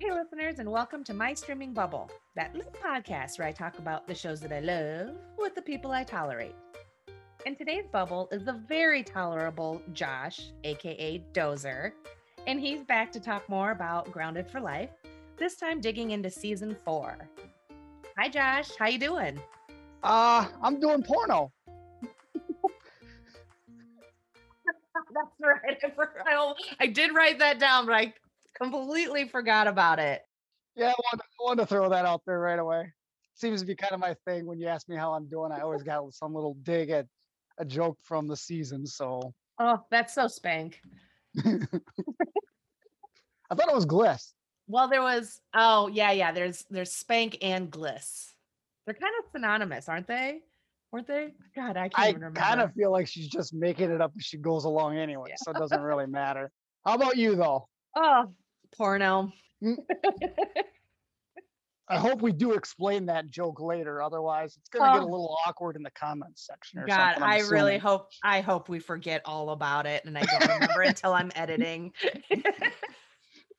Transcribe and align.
Hey, 0.00 0.12
listeners, 0.12 0.58
and 0.60 0.70
welcome 0.70 1.02
to 1.04 1.14
My 1.14 1.34
Streaming 1.34 1.72
Bubble, 1.72 2.10
that 2.36 2.54
little 2.54 2.72
podcast 2.72 3.38
where 3.38 3.48
I 3.48 3.52
talk 3.52 3.78
about 3.78 4.06
the 4.06 4.14
shows 4.14 4.40
that 4.40 4.52
I 4.52 4.60
love 4.60 5.16
with 5.36 5.54
the 5.54 5.62
people 5.62 5.90
I 5.90 6.04
tolerate. 6.04 6.54
And 7.46 7.56
today's 7.58 7.86
bubble 7.90 8.28
is 8.30 8.44
the 8.44 8.52
very 8.68 9.02
tolerable 9.02 9.82
Josh, 9.92 10.50
aka 10.64 11.22
Dozer, 11.32 11.92
and 12.46 12.60
he's 12.60 12.82
back 12.84 13.10
to 13.12 13.20
talk 13.20 13.48
more 13.48 13.72
about 13.72 14.10
Grounded 14.12 14.48
for 14.48 14.60
Life. 14.60 14.90
This 15.36 15.56
time, 15.56 15.80
digging 15.80 16.10
into 16.12 16.30
season 16.30 16.76
four. 16.84 17.16
Hi, 18.16 18.28
Josh. 18.28 18.70
How 18.78 18.86
you 18.86 18.98
doing? 18.98 19.40
Uh, 20.02 20.46
I'm 20.62 20.78
doing 20.80 21.02
porno. 21.02 21.50
That's 25.14 25.34
right. 25.40 25.78
I, 25.82 25.90
for- 25.94 26.22
I 26.28 26.32
al- 26.34 26.56
I 26.80 26.86
did 26.86 27.14
write 27.14 27.38
that 27.40 27.58
down, 27.58 27.86
but 27.86 27.94
I 27.94 28.12
completely 28.60 29.28
forgot 29.28 29.66
about 29.66 29.98
it. 29.98 30.22
Yeah, 30.76 30.90
I 30.90 30.94
wanted, 30.98 31.22
I 31.22 31.44
wanted 31.44 31.62
to 31.62 31.66
throw 31.66 31.88
that 31.88 32.04
out 32.04 32.22
there 32.26 32.38
right 32.38 32.58
away. 32.58 32.92
Seems 33.34 33.60
to 33.60 33.66
be 33.66 33.74
kind 33.74 33.92
of 33.92 34.00
my 34.00 34.14
thing. 34.26 34.46
When 34.46 34.58
you 34.58 34.66
ask 34.66 34.88
me 34.88 34.96
how 34.96 35.12
I'm 35.12 35.26
doing, 35.28 35.52
I 35.52 35.60
always 35.60 35.82
got 35.82 36.12
some 36.12 36.34
little 36.34 36.54
dig 36.62 36.90
at 36.90 37.06
a 37.58 37.64
joke 37.64 37.98
from 38.02 38.26
the 38.26 38.36
season. 38.36 38.86
So 38.86 39.34
Oh, 39.58 39.84
that's 39.90 40.14
so 40.14 40.28
spank. 40.28 40.80
I 41.44 41.50
thought 43.54 43.68
it 43.68 43.74
was 43.74 43.86
Gliss. 43.86 44.32
Well, 44.68 44.88
there 44.88 45.02
was 45.02 45.40
oh 45.54 45.88
yeah, 45.88 46.12
yeah. 46.12 46.32
There's 46.32 46.64
there's 46.70 46.92
spank 46.92 47.38
and 47.40 47.70
gliss. 47.70 48.32
They're 48.84 48.94
kind 48.94 49.14
of 49.18 49.30
synonymous, 49.32 49.88
aren't 49.88 50.06
they? 50.06 50.40
Weren't 50.92 51.06
they? 51.06 51.34
God, 51.56 51.76
I 51.76 51.88
can't 51.88 51.98
I 51.98 52.08
even 52.10 52.20
remember. 52.20 52.40
I 52.40 52.44
kind 52.44 52.60
of 52.60 52.74
feel 52.74 52.90
like 52.92 53.08
she's 53.08 53.28
just 53.28 53.54
making 53.54 53.90
it 53.90 54.00
up 54.00 54.12
as 54.16 54.24
she 54.24 54.36
goes 54.36 54.64
along 54.64 54.98
anyway, 54.98 55.32
so 55.36 55.50
it 55.52 55.56
doesn't 55.58 55.80
really 55.80 56.06
matter. 56.08 56.50
How 56.84 56.94
about 56.94 57.16
you 57.16 57.34
though? 57.34 57.68
oh 57.96 58.32
porno. 58.76 59.32
I 61.90 61.96
hope 61.96 62.20
we 62.20 62.32
do 62.32 62.52
explain 62.52 63.06
that 63.06 63.28
joke 63.30 63.60
later. 63.60 64.02
Otherwise, 64.02 64.56
it's 64.58 64.68
gonna 64.68 64.92
get 64.92 65.02
a 65.02 65.06
Oh. 65.06 65.10
little 65.10 65.38
awkward 65.46 65.74
in 65.76 65.82
the 65.82 65.90
comments 65.92 66.44
section 66.46 66.80
or 66.80 66.86
God. 66.86 67.16
I'm 67.18 67.48
really 67.48 67.78
hope 67.78 68.10
I 68.22 68.42
hope 68.42 68.68
we 68.68 68.78
forget 68.78 69.22
all 69.24 69.50
about 69.50 69.86
it 69.86 70.04
and 70.04 70.18
I 70.18 70.20
don't 70.22 70.48
remember 70.48 70.82
until 70.82 71.14
I'm 71.14 71.30
editing. 71.34 71.92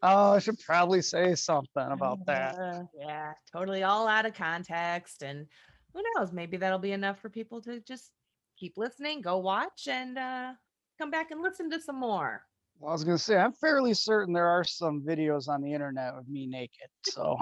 Oh, 0.02 0.36
I 0.36 0.40
should 0.40 0.58
probably 0.62 1.02
say 1.02 1.36
something 1.36 1.88
about 1.92 2.26
that. 2.26 2.56
Uh, 2.58 2.84
yeah, 2.98 3.34
totally 3.52 3.84
all 3.84 4.08
out 4.08 4.26
of 4.26 4.34
context. 4.34 5.24
And 5.24 5.46
who 5.94 6.02
knows? 6.16 6.32
Maybe 6.32 6.56
that'll 6.56 6.80
be 6.80 6.94
enough 6.94 7.20
for 7.20 7.28
people 7.30 7.62
to 7.64 7.82
just 7.82 8.12
keep 8.58 8.78
listening, 8.78 9.22
go 9.22 9.40
watch, 9.40 9.90
and 9.90 10.18
uh, 10.18 10.54
come 10.98 11.12
back 11.12 11.32
and 11.32 11.42
listen 11.42 11.70
to 11.72 11.82
some 11.82 12.00
more. 12.00 12.44
Well, 12.80 12.90
I 12.92 12.94
was 12.94 13.04
gonna 13.04 13.18
say 13.18 13.36
I'm 13.38 13.52
fairly 13.52 13.94
certain 13.94 14.34
there 14.34 14.48
are 14.48 14.64
some 14.64 15.02
videos 15.02 15.50
on 15.50 15.62
the 15.62 15.74
internet 15.74 16.14
of 16.14 16.30
me 16.30 16.48
naked. 16.48 16.88
So 17.04 17.38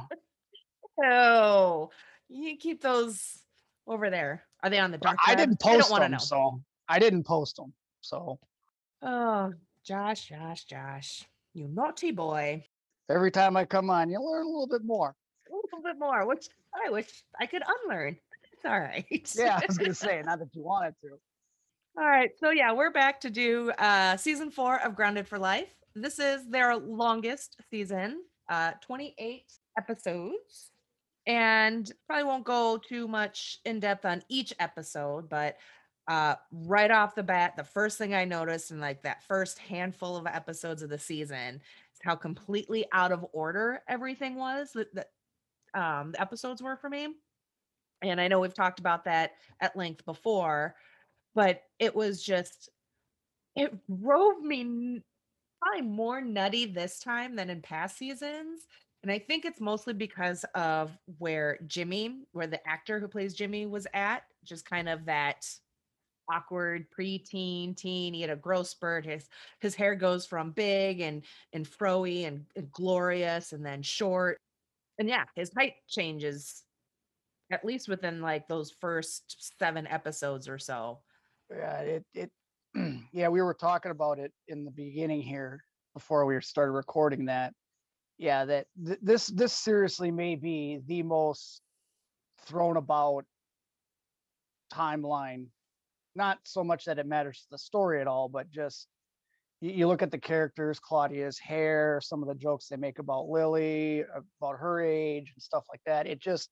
Oh, 1.04 1.92
you 2.28 2.58
keep 2.58 2.82
those 2.82 3.44
over 3.86 4.10
there. 4.10 4.44
Are 4.64 4.70
they 4.72 4.80
on 4.80 4.90
the 4.90 4.98
dark? 4.98 5.18
I 5.26 5.32
web? 5.32 5.38
didn't 5.38 5.64
I 5.64 5.70
don't 5.74 5.80
post 5.82 5.92
wanna 5.92 6.06
them, 6.06 6.12
know. 6.14 6.18
so 6.18 6.64
I 6.90 6.98
didn't 6.98 7.24
post 7.24 7.56
them. 7.58 7.74
So 8.02 8.40
Oh, 9.04 9.54
Josh, 9.84 10.28
Josh, 10.30 10.66
Josh, 10.66 11.24
you 11.54 11.68
naughty 11.68 12.10
boy. 12.12 12.66
every 13.08 13.30
time 13.30 13.56
I 13.56 13.66
come 13.66 13.92
on, 13.92 14.10
you 14.10 14.20
learn 14.20 14.46
a 14.46 14.50
little 14.50 14.68
bit 14.68 14.84
more. 14.84 15.16
A 15.52 15.56
little 15.56 15.82
bit 15.84 16.00
more, 16.00 16.26
which 16.26 16.50
I 16.74 16.90
wish 16.90 17.24
I 17.40 17.46
could 17.46 17.64
unlearn. 17.84 18.18
It's 18.54 18.66
all 18.66 18.80
right. 18.80 19.06
Yeah, 19.36 19.60
I 19.62 19.66
was 19.68 19.78
gonna 19.78 19.94
say, 19.94 20.20
not 20.26 20.40
that 20.40 20.50
you 20.56 20.64
wanted 20.64 20.96
to. 21.02 21.20
All 21.98 22.06
right. 22.08 22.30
So 22.40 22.52
yeah, 22.52 22.72
we're 22.74 22.92
back 22.92 23.20
to 23.22 23.30
do 23.30 23.72
uh 23.72 24.18
season 24.18 24.52
four 24.52 24.80
of 24.84 24.96
Grounded 24.96 25.28
for 25.28 25.40
Life. 25.40 25.70
This 25.96 26.20
is 26.20 26.48
their 26.48 26.76
longest 26.78 27.58
season, 27.72 28.22
uh 28.50 28.74
28 28.82 29.52
episodes. 29.78 30.72
And 31.26 31.92
probably 32.08 32.24
won't 32.26 32.46
go 32.46 32.78
too 32.78 33.08
much 33.08 33.60
in 33.66 33.80
depth 33.80 34.06
on 34.06 34.24
each 34.30 34.54
episode, 34.60 35.28
but 35.30 35.58
uh 36.08 36.36
right 36.52 36.92
off 36.92 37.16
the 37.16 37.24
bat, 37.24 37.56
the 37.58 37.64
first 37.64 37.98
thing 37.98 38.14
I 38.14 38.26
noticed 38.26 38.72
in 38.72 38.80
like 38.80 39.02
that 39.04 39.24
first 39.24 39.58
handful 39.60 40.16
of 40.18 40.28
episodes 40.28 40.84
of 40.84 40.90
the 40.90 41.00
season 41.00 41.56
is 41.94 42.00
how 42.04 42.16
completely 42.16 42.86
out 42.94 43.12
of 43.12 43.26
order 43.34 43.82
everything 43.88 44.36
was 44.36 44.72
that, 44.74 44.94
that 44.96 45.10
um 45.74 46.12
the 46.14 46.22
episodes 46.22 46.62
were 46.62 46.78
for 46.78 46.90
me. 46.90 47.10
And 48.02 48.22
I 48.22 48.28
know 48.28 48.40
we've 48.40 48.54
talked 48.54 48.80
about 48.80 49.06
that 49.06 49.32
at 49.60 49.76
length 49.76 50.06
before, 50.06 50.76
but 51.38 51.62
it 51.78 51.96
was 51.96 52.24
just 52.24 52.70
it 53.56 53.72
drove 53.88 54.42
me 54.42 55.00
probably 55.62 55.88
more 55.88 56.20
nutty 56.20 56.66
this 56.66 57.00
time 57.00 57.36
than 57.36 57.50
in 57.52 57.62
past 57.62 57.96
seasons 57.96 58.68
and 59.04 59.12
i 59.12 59.20
think 59.20 59.46
it's 59.46 59.62
mostly 59.62 59.94
because 59.94 60.44
of 60.56 60.98
where 61.20 61.60
jimmy 61.68 62.24
where 62.32 62.48
the 62.48 62.68
actor 62.68 63.00
who 63.00 63.08
plays 63.08 63.36
jimmy 63.36 63.68
was 63.68 63.86
at 63.94 64.24
just 64.44 64.66
kind 64.66 64.90
of 64.90 65.06
that 65.06 65.48
awkward 66.34 66.88
preteen 66.90 67.78
teen 67.78 68.16
he 68.16 68.22
had 68.22 68.32
a 68.32 68.36
growth 68.36 68.68
spurt 68.68 69.06
his 69.06 69.30
his 69.60 69.76
hair 69.76 69.94
goes 69.94 70.26
from 70.26 70.52
big 70.52 71.00
and 71.02 71.24
and 71.54 71.68
froey 71.68 72.28
and, 72.28 72.44
and 72.56 72.70
glorious 72.72 73.54
and 73.54 73.64
then 73.64 73.82
short 73.84 74.38
and 74.98 75.08
yeah 75.08 75.24
his 75.36 75.52
height 75.56 75.76
changes 75.88 76.64
at 77.52 77.64
least 77.64 77.88
within 77.88 78.22
like 78.22 78.48
those 78.48 78.72
first 78.72 79.54
seven 79.60 79.86
episodes 79.88 80.50
or 80.50 80.58
so 80.58 81.00
Yeah, 81.50 81.80
it 81.80 82.06
it 82.14 82.32
yeah, 83.14 83.30
we 83.30 83.42
were 83.42 83.54
talking 83.54 83.92
about 83.92 84.20
it 84.20 84.32
in 84.48 84.66
the 84.66 84.72
beginning 84.72 85.22
here 85.22 85.64
before 85.94 86.26
we 86.26 86.40
started 86.42 86.72
recording 86.72 87.26
that. 87.26 87.54
Yeah, 88.18 88.46
that 88.46 88.68
th- 88.86 89.00
this 89.02 89.28
this 89.28 89.54
seriously 89.54 90.12
may 90.12 90.36
be 90.36 90.80
the 90.86 91.04
most 91.04 91.62
thrown 92.46 92.78
about 92.78 93.26
timeline. 94.74 95.48
Not 96.16 96.40
so 96.44 96.64
much 96.64 96.86
that 96.86 97.00
it 97.00 97.06
matters 97.06 97.42
to 97.42 97.48
the 97.52 97.58
story 97.58 98.02
at 98.02 98.08
all, 98.08 98.28
but 98.28 98.50
just 98.50 98.88
you, 99.62 99.72
you 99.72 99.88
look 99.88 100.02
at 100.02 100.12
the 100.12 100.18
characters, 100.18 100.80
Claudia's 100.80 101.38
hair, 101.40 102.02
some 102.04 102.22
of 102.22 102.28
the 102.28 102.36
jokes 102.36 102.68
they 102.68 102.76
make 102.76 103.00
about 103.00 103.30
Lily, 103.30 104.04
about 104.42 104.60
her 104.60 104.82
age 104.82 105.32
and 105.34 105.42
stuff 105.42 105.66
like 105.70 105.82
that. 105.86 106.08
It 106.08 106.20
just 106.20 106.50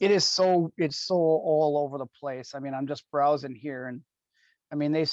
it 0.00 0.10
is 0.10 0.26
so 0.26 0.72
it's 0.76 0.98
so 0.98 1.14
all 1.14 1.78
over 1.78 1.98
the 1.98 2.06
place. 2.20 2.54
I 2.54 2.58
mean, 2.58 2.74
I'm 2.74 2.86
just 2.86 3.04
browsing 3.12 3.54
here 3.54 3.86
and 3.86 4.02
I 4.72 4.74
mean, 4.74 4.92
they 4.92 5.06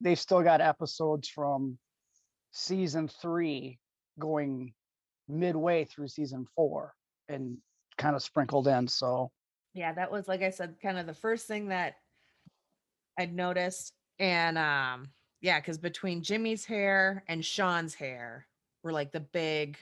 they've 0.00 0.18
still 0.18 0.42
got 0.42 0.60
episodes 0.60 1.28
from 1.28 1.78
season 2.52 3.08
three 3.08 3.78
going 4.18 4.74
midway 5.28 5.84
through 5.84 6.08
season 6.08 6.46
four 6.54 6.94
and 7.28 7.58
kind 7.96 8.16
of 8.16 8.22
sprinkled 8.22 8.68
in. 8.68 8.88
So 8.88 9.30
yeah 9.74 9.92
that 9.92 10.10
was 10.10 10.28
like 10.28 10.42
i 10.42 10.50
said 10.50 10.74
kind 10.82 10.98
of 10.98 11.06
the 11.06 11.14
first 11.14 11.46
thing 11.46 11.68
that 11.68 11.94
i'd 13.18 13.34
noticed 13.34 13.94
and 14.18 14.58
um 14.58 15.08
yeah 15.40 15.58
because 15.58 15.78
between 15.78 16.22
jimmy's 16.22 16.64
hair 16.64 17.24
and 17.28 17.44
sean's 17.44 17.94
hair 17.94 18.46
were 18.82 18.92
like 18.92 19.12
the 19.12 19.20
big 19.20 19.78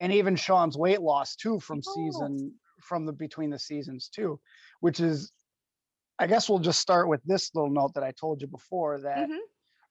and 0.00 0.12
even 0.12 0.36
Sean's 0.36 0.78
weight 0.78 1.02
loss 1.02 1.34
too 1.34 1.58
from 1.58 1.78
Yes. 1.78 1.94
season 1.94 2.54
from 2.80 3.04
the 3.04 3.12
between 3.12 3.50
the 3.50 3.58
seasons 3.58 4.08
too, 4.08 4.38
which 4.80 5.00
is 5.00 5.32
I 6.18 6.26
guess 6.26 6.48
we'll 6.48 6.58
just 6.58 6.80
start 6.80 7.08
with 7.08 7.22
this 7.24 7.54
little 7.54 7.70
note 7.70 7.94
that 7.94 8.02
I 8.02 8.12
told 8.12 8.40
you 8.42 8.48
before 8.48 9.00
that 9.00 9.28
Mhm. 9.28 9.40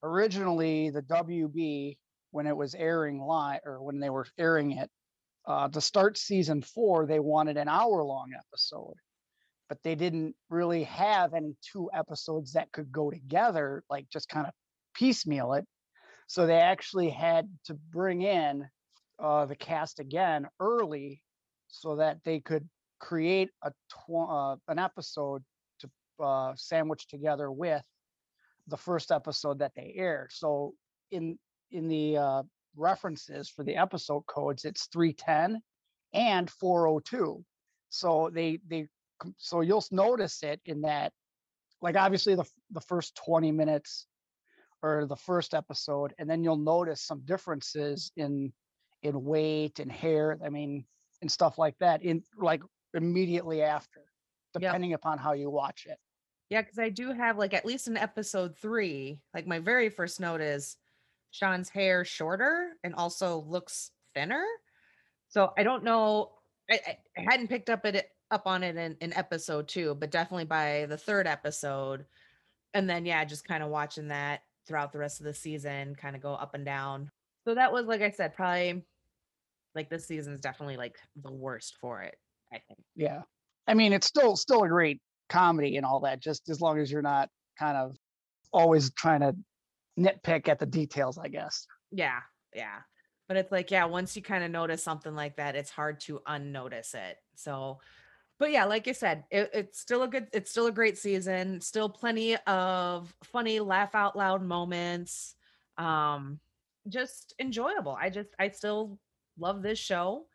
originally 0.04 0.90
the 0.90 1.02
WB 1.02 1.98
when 2.32 2.48
it 2.48 2.56
was 2.56 2.76
airing 2.76 3.22
live 3.22 3.62
or 3.66 3.82
when 3.82 4.00
they 4.00 4.10
were 4.10 4.28
airing 4.38 4.72
it 4.74 4.92
uh, 5.46 5.70
to 5.70 5.80
start 5.82 6.18
season 6.18 6.62
four 6.62 7.06
they 7.06 7.20
wanted 7.20 7.58
an 7.58 7.70
hour 7.70 8.04
long 8.04 8.34
episode 8.34 8.96
but 9.70 9.82
they 9.84 9.96
didn't 9.96 10.36
really 10.50 10.84
have 10.84 11.34
any 11.34 11.56
two 11.62 11.90
episodes 11.94 12.54
that 12.54 12.72
could 12.72 12.92
go 12.92 13.10
together 13.10 13.84
like 13.90 14.10
just 14.10 14.28
kind 14.30 14.46
of 14.48 14.54
piecemeal 14.94 15.54
it 15.54 15.66
so 16.28 16.46
they 16.46 16.60
actually 16.60 17.10
had 17.10 17.58
to 17.64 17.74
bring 17.74 18.22
in 18.22 18.70
uh, 19.20 19.46
the 19.46 19.56
cast 19.56 20.00
again 20.00 20.48
early 20.60 21.24
so 21.68 21.96
that 21.96 22.24
they 22.24 22.40
could 22.42 22.70
create 23.00 23.50
a 23.64 23.72
tw- 23.90 24.30
uh, 24.30 24.58
an 24.68 24.80
episode 24.80 25.44
uh, 26.20 26.54
sandwich 26.56 27.08
together 27.08 27.52
with 27.52 27.86
the 28.68 28.78
first 28.78 29.12
episode 29.12 29.60
that 29.60 29.74
they 29.76 29.94
aired. 29.96 30.32
So 30.32 30.74
in 31.12 31.38
in 31.72 31.88
the 31.88 32.18
uh, 32.18 32.44
references 32.76 33.50
for 33.50 33.64
the 33.64 33.76
episode 33.76 34.26
codes, 34.28 34.66
it's 34.66 34.88
310 34.88 35.62
and 36.14 36.50
402. 36.50 37.44
So 37.90 38.30
they 38.34 38.60
they 38.68 38.88
so 39.38 39.62
you'll 39.62 39.86
notice 39.92 40.44
it 40.44 40.62
in 40.66 40.82
that 40.82 41.12
like 41.82 41.96
obviously 41.96 42.36
the 42.36 42.46
the 42.72 42.82
first 42.82 43.16
20 43.26 43.52
minutes 43.52 44.08
or 44.84 45.06
the 45.06 45.16
first 45.16 45.54
episode 45.54 46.14
and 46.20 46.30
then 46.30 46.44
you'll 46.44 46.58
notice 46.58 47.02
some 47.02 47.22
differences 47.26 48.12
in 48.16 48.54
in 49.04 49.24
weight 49.24 49.80
and 49.80 49.92
hair 49.92 50.38
i 50.46 50.50
mean 50.50 50.86
and 51.22 51.32
stuff 51.32 51.58
like 51.58 51.76
that 51.80 52.04
in 52.04 52.22
like 52.40 52.62
immediately 52.94 53.62
after 53.62 54.02
Yep. 54.56 54.72
depending 54.72 54.94
upon 54.94 55.18
how 55.18 55.34
you 55.34 55.50
watch 55.50 55.86
it 55.88 55.98
Yeah, 56.50 56.62
because 56.62 56.80
I 56.80 56.90
do 56.90 57.12
have 57.12 57.38
like 57.38 57.54
at 57.54 57.66
least 57.66 57.88
in 57.88 57.98
episode 57.98 58.58
three, 58.58 59.20
like 59.34 59.48
my 59.48 59.60
very 59.60 59.90
first 59.90 60.20
note 60.20 60.42
is 60.42 60.78
Sean's 61.32 61.70
hair 61.70 62.06
shorter 62.06 62.70
and 62.84 62.96
also 62.96 63.44
looks 63.48 63.92
thinner. 64.14 64.46
So 65.30 65.52
I 65.58 65.64
don't 65.64 65.84
know. 65.84 66.32
I, 66.70 66.98
I 67.18 67.22
hadn't 67.22 67.50
picked 67.50 67.70
up 67.70 67.86
it 67.86 68.10
up 68.32 68.44
on 68.46 68.64
it 68.64 68.76
in, 68.78 68.96
in 69.02 69.14
episode 69.14 69.68
two, 69.68 69.96
but 69.96 70.12
definitely 70.12 70.46
by 70.46 70.86
the 70.90 70.98
third 70.98 71.28
episode, 71.28 72.06
and 72.74 72.90
then 72.90 73.06
yeah, 73.06 73.24
just 73.26 73.48
kind 73.48 73.64
of 73.64 73.70
watching 73.70 74.10
that 74.10 74.42
throughout 74.68 74.92
the 74.92 75.00
rest 75.00 75.20
of 75.20 75.26
the 75.26 75.34
season, 75.34 75.96
kind 75.96 76.16
of 76.16 76.22
go 76.22 76.34
up 76.34 76.54
and 76.54 76.66
down. 76.66 77.10
So 77.46 77.56
that 77.56 77.72
was 77.72 77.86
like 77.86 78.02
I 78.02 78.12
said, 78.12 78.36
probably 78.36 78.84
like 79.76 79.90
this 79.90 80.08
season's 80.08 80.40
definitely 80.40 80.78
like 80.78 80.98
the 81.22 81.32
worst 81.32 81.76
for 81.80 82.02
it. 82.04 82.16
I 82.54 82.60
think. 82.68 82.80
Yeah. 82.96 83.24
I 83.68 83.74
mean, 83.74 83.92
it's 83.92 84.08
still 84.08 84.38
still 84.38 84.64
a 84.64 84.70
great 84.70 85.02
comedy 85.30 85.78
and 85.78 85.86
all 85.86 86.00
that, 86.02 86.22
just 86.22 86.50
as 86.50 86.62
long 86.62 86.80
as 86.80 86.92
you're 86.92 87.02
not 87.02 87.30
kind 87.58 87.78
of 87.78 87.96
always 88.54 88.92
trying 88.94 89.22
to 89.22 89.36
nitpick 90.00 90.48
at 90.48 90.60
the 90.60 90.66
details, 90.66 91.18
I 91.18 91.28
guess. 91.28 91.66
Yeah, 91.92 92.20
yeah. 92.54 92.80
But 93.28 93.38
it's 93.38 93.52
like, 93.52 93.72
yeah, 93.72 93.86
once 93.86 94.16
you 94.16 94.22
kind 94.22 94.44
of 94.44 94.52
notice 94.52 94.84
something 94.84 95.16
like 95.16 95.36
that, 95.36 95.56
it's 95.56 95.72
hard 95.72 96.00
to 96.02 96.22
unnotice 96.26 96.94
it. 96.94 97.18
So, 97.36 97.80
but 98.40 98.52
yeah, 98.52 98.66
like 98.66 98.88
I 98.88 98.94
said, 98.94 99.26
it, 99.32 99.50
it's 99.54 99.80
still 99.80 100.04
a 100.04 100.08
good, 100.08 100.28
it's 100.32 100.50
still 100.50 100.68
a 100.68 100.72
great 100.72 100.98
season. 100.98 101.60
Still 101.60 101.90
plenty 101.90 102.38
of 102.48 103.14
funny, 103.24 103.60
laugh 103.60 103.96
out 103.96 104.16
loud 104.16 104.44
moments. 104.44 105.36
Um, 105.78 106.40
just 106.88 107.34
enjoyable. 107.40 107.98
I 108.00 108.10
just, 108.10 108.30
I 108.40 108.50
still 108.50 108.98
love 109.38 109.62
this 109.62 109.80
show, 109.80 110.26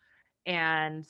and 0.45 1.07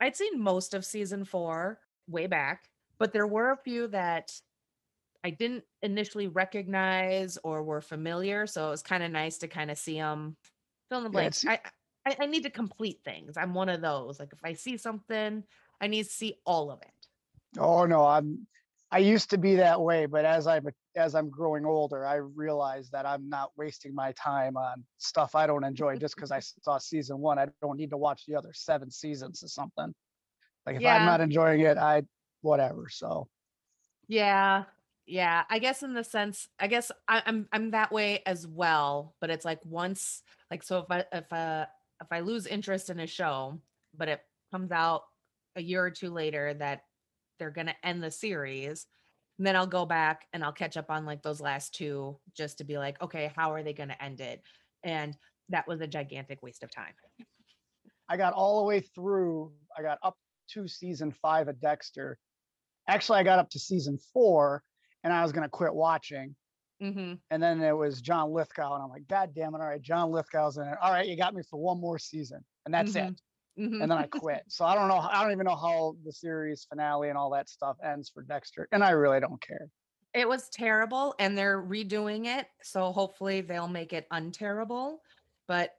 I'd 0.00 0.16
seen 0.16 0.40
most 0.40 0.74
of 0.74 0.84
season 0.84 1.24
four 1.24 1.78
way 2.08 2.26
back, 2.26 2.67
but 2.98 3.12
there 3.12 3.26
were 3.26 3.50
a 3.50 3.56
few 3.56 3.88
that 3.88 4.32
I 5.24 5.30
didn't 5.30 5.64
initially 5.82 6.28
recognize 6.28 7.38
or 7.42 7.62
were 7.62 7.80
familiar. 7.80 8.46
So 8.46 8.68
it 8.68 8.70
was 8.70 8.82
kind 8.82 9.02
of 9.02 9.10
nice 9.10 9.38
to 9.38 9.48
kind 9.48 9.70
of 9.70 9.78
see 9.78 9.94
them 9.98 10.36
fill 10.88 10.98
in 10.98 11.04
the 11.04 11.10
blanks. 11.10 11.44
it's 11.44 11.46
I, 11.46 11.60
I 12.06 12.16
I 12.20 12.26
need 12.26 12.44
to 12.44 12.50
complete 12.50 13.00
things. 13.04 13.36
I'm 13.36 13.54
one 13.54 13.68
of 13.68 13.80
those. 13.80 14.20
Like 14.20 14.32
if 14.32 14.40
I 14.44 14.52
see 14.54 14.76
something, 14.76 15.42
I 15.80 15.86
need 15.86 16.04
to 16.04 16.10
see 16.10 16.38
all 16.44 16.70
of 16.70 16.80
it. 16.82 17.58
oh 17.58 17.84
no, 17.84 18.06
I'm 18.06 18.46
I 18.90 18.98
used 18.98 19.30
to 19.30 19.38
be 19.38 19.56
that 19.56 19.80
way, 19.80 20.06
but 20.06 20.24
as 20.24 20.46
I'm 20.46 20.66
as 20.96 21.14
I'm 21.14 21.28
growing 21.28 21.64
older, 21.64 22.06
I 22.06 22.16
realize 22.16 22.88
that 22.90 23.04
I'm 23.04 23.28
not 23.28 23.50
wasting 23.56 23.94
my 23.94 24.12
time 24.12 24.56
on 24.56 24.84
stuff 24.96 25.34
I 25.34 25.46
don't 25.46 25.64
enjoy 25.64 25.96
just 25.96 26.16
because 26.16 26.32
I 26.32 26.40
saw 26.62 26.78
season 26.78 27.18
one. 27.18 27.38
I 27.38 27.48
don't 27.60 27.76
need 27.76 27.90
to 27.90 27.96
watch 27.96 28.24
the 28.26 28.36
other 28.36 28.50
seven 28.52 28.90
seasons 28.90 29.42
or 29.42 29.48
something. 29.48 29.94
Like 30.64 30.76
if 30.76 30.86
I'm 30.86 31.06
not 31.06 31.20
enjoying 31.20 31.60
it, 31.60 31.76
I 31.76 32.02
whatever. 32.42 32.88
So 32.90 33.28
yeah, 34.08 34.64
yeah. 35.06 35.44
I 35.50 35.58
guess 35.58 35.82
in 35.82 35.94
the 35.94 36.04
sense, 36.04 36.48
I 36.58 36.66
guess 36.66 36.90
I, 37.06 37.22
I'm 37.26 37.48
I'm 37.52 37.70
that 37.72 37.92
way 37.92 38.22
as 38.26 38.46
well. 38.46 39.14
But 39.20 39.30
it's 39.30 39.44
like 39.44 39.60
once, 39.64 40.22
like 40.50 40.62
so 40.62 40.78
if 40.78 40.90
I 40.90 41.04
if 41.12 41.32
uh 41.32 41.66
if 42.00 42.08
I 42.10 42.20
lose 42.20 42.46
interest 42.46 42.90
in 42.90 43.00
a 43.00 43.06
show, 43.06 43.60
but 43.96 44.08
it 44.08 44.20
comes 44.50 44.72
out 44.72 45.02
a 45.56 45.62
year 45.62 45.84
or 45.84 45.90
two 45.90 46.10
later 46.10 46.54
that 46.54 46.82
they're 47.38 47.50
gonna 47.50 47.76
end 47.82 48.02
the 48.02 48.10
series, 48.10 48.86
and 49.38 49.46
then 49.46 49.56
I'll 49.56 49.66
go 49.66 49.84
back 49.84 50.26
and 50.32 50.42
I'll 50.42 50.52
catch 50.52 50.76
up 50.76 50.90
on 50.90 51.04
like 51.04 51.22
those 51.22 51.40
last 51.40 51.74
two 51.74 52.18
just 52.36 52.58
to 52.58 52.64
be 52.64 52.78
like, 52.78 53.00
okay, 53.02 53.32
how 53.36 53.52
are 53.52 53.62
they 53.62 53.72
gonna 53.72 53.96
end 54.00 54.20
it? 54.20 54.42
And 54.84 55.16
that 55.50 55.66
was 55.66 55.80
a 55.80 55.86
gigantic 55.86 56.42
waste 56.42 56.62
of 56.62 56.70
time. 56.70 56.94
I 58.08 58.16
got 58.16 58.32
all 58.32 58.58
the 58.60 58.64
way 58.66 58.80
through. 58.80 59.52
I 59.76 59.82
got 59.82 59.98
up 60.02 60.16
to 60.52 60.66
season 60.66 61.12
five 61.12 61.48
of 61.48 61.60
Dexter. 61.60 62.18
Actually, 62.88 63.20
I 63.20 63.22
got 63.22 63.38
up 63.38 63.50
to 63.50 63.58
season 63.58 63.98
four, 64.12 64.62
and 65.04 65.12
I 65.12 65.22
was 65.22 65.32
gonna 65.32 65.48
quit 65.48 65.74
watching. 65.74 66.34
Mm-hmm. 66.82 67.14
And 67.30 67.42
then 67.42 67.60
it 67.60 67.76
was 67.76 68.00
John 68.00 68.32
Lithgow, 68.32 68.74
and 68.74 68.82
I'm 68.82 68.88
like, 68.88 69.06
God 69.08 69.34
damn 69.34 69.54
it! 69.54 69.60
All 69.60 69.66
right, 69.66 69.82
John 69.82 70.10
Lithgow's 70.10 70.56
in 70.58 70.64
it. 70.66 70.76
All 70.80 70.92
right, 70.92 71.06
you 71.06 71.16
got 71.16 71.34
me 71.34 71.42
for 71.48 71.58
one 71.58 71.80
more 71.80 71.98
season, 71.98 72.44
and 72.64 72.74
that's 72.74 72.92
Mm-hmm. 72.92 73.08
it. 73.08 73.20
Mm-hmm. 73.60 73.82
And 73.82 73.90
then 73.90 73.98
I 73.98 74.06
quit. 74.10 74.42
So 74.48 74.64
I 74.64 74.74
don't 74.74 74.88
know. 74.88 74.98
I 74.98 75.22
don't 75.22 75.32
even 75.32 75.44
know 75.44 75.56
how 75.56 75.96
the 76.04 76.12
series 76.12 76.66
finale 76.68 77.08
and 77.08 77.18
all 77.18 77.30
that 77.30 77.48
stuff 77.48 77.76
ends 77.84 78.08
for 78.08 78.22
Dexter, 78.22 78.68
and 78.72 78.84
I 78.84 78.90
really 78.90 79.18
don't 79.20 79.40
care. 79.42 79.68
It 80.14 80.26
was 80.26 80.48
terrible 80.48 81.14
and 81.18 81.36
they're 81.36 81.62
redoing 81.62 82.26
it. 82.26 82.46
So 82.62 82.92
hopefully 82.92 83.42
they'll 83.42 83.68
make 83.68 83.92
it 83.92 84.06
unterrible. 84.10 85.02
But 85.46 85.72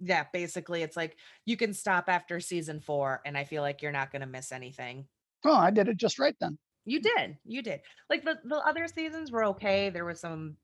yeah, 0.00 0.24
basically 0.32 0.82
it's 0.82 0.96
like 0.96 1.16
you 1.44 1.56
can 1.56 1.72
stop 1.72 2.06
after 2.08 2.40
season 2.40 2.80
four 2.80 3.22
and 3.24 3.38
I 3.38 3.44
feel 3.44 3.62
like 3.62 3.82
you're 3.82 3.92
not 3.92 4.10
gonna 4.10 4.26
miss 4.26 4.50
anything. 4.50 5.06
Oh, 5.44 5.54
I 5.54 5.70
did 5.70 5.88
it 5.88 5.96
just 5.96 6.18
right 6.18 6.36
then. 6.40 6.58
You 6.84 7.00
did. 7.00 7.36
You 7.44 7.62
did. 7.62 7.80
Like 8.08 8.24
the, 8.24 8.38
the 8.44 8.56
other 8.56 8.86
seasons 8.86 9.30
were 9.30 9.44
okay. 9.46 9.90
There 9.90 10.04
was 10.04 10.20
some 10.20 10.56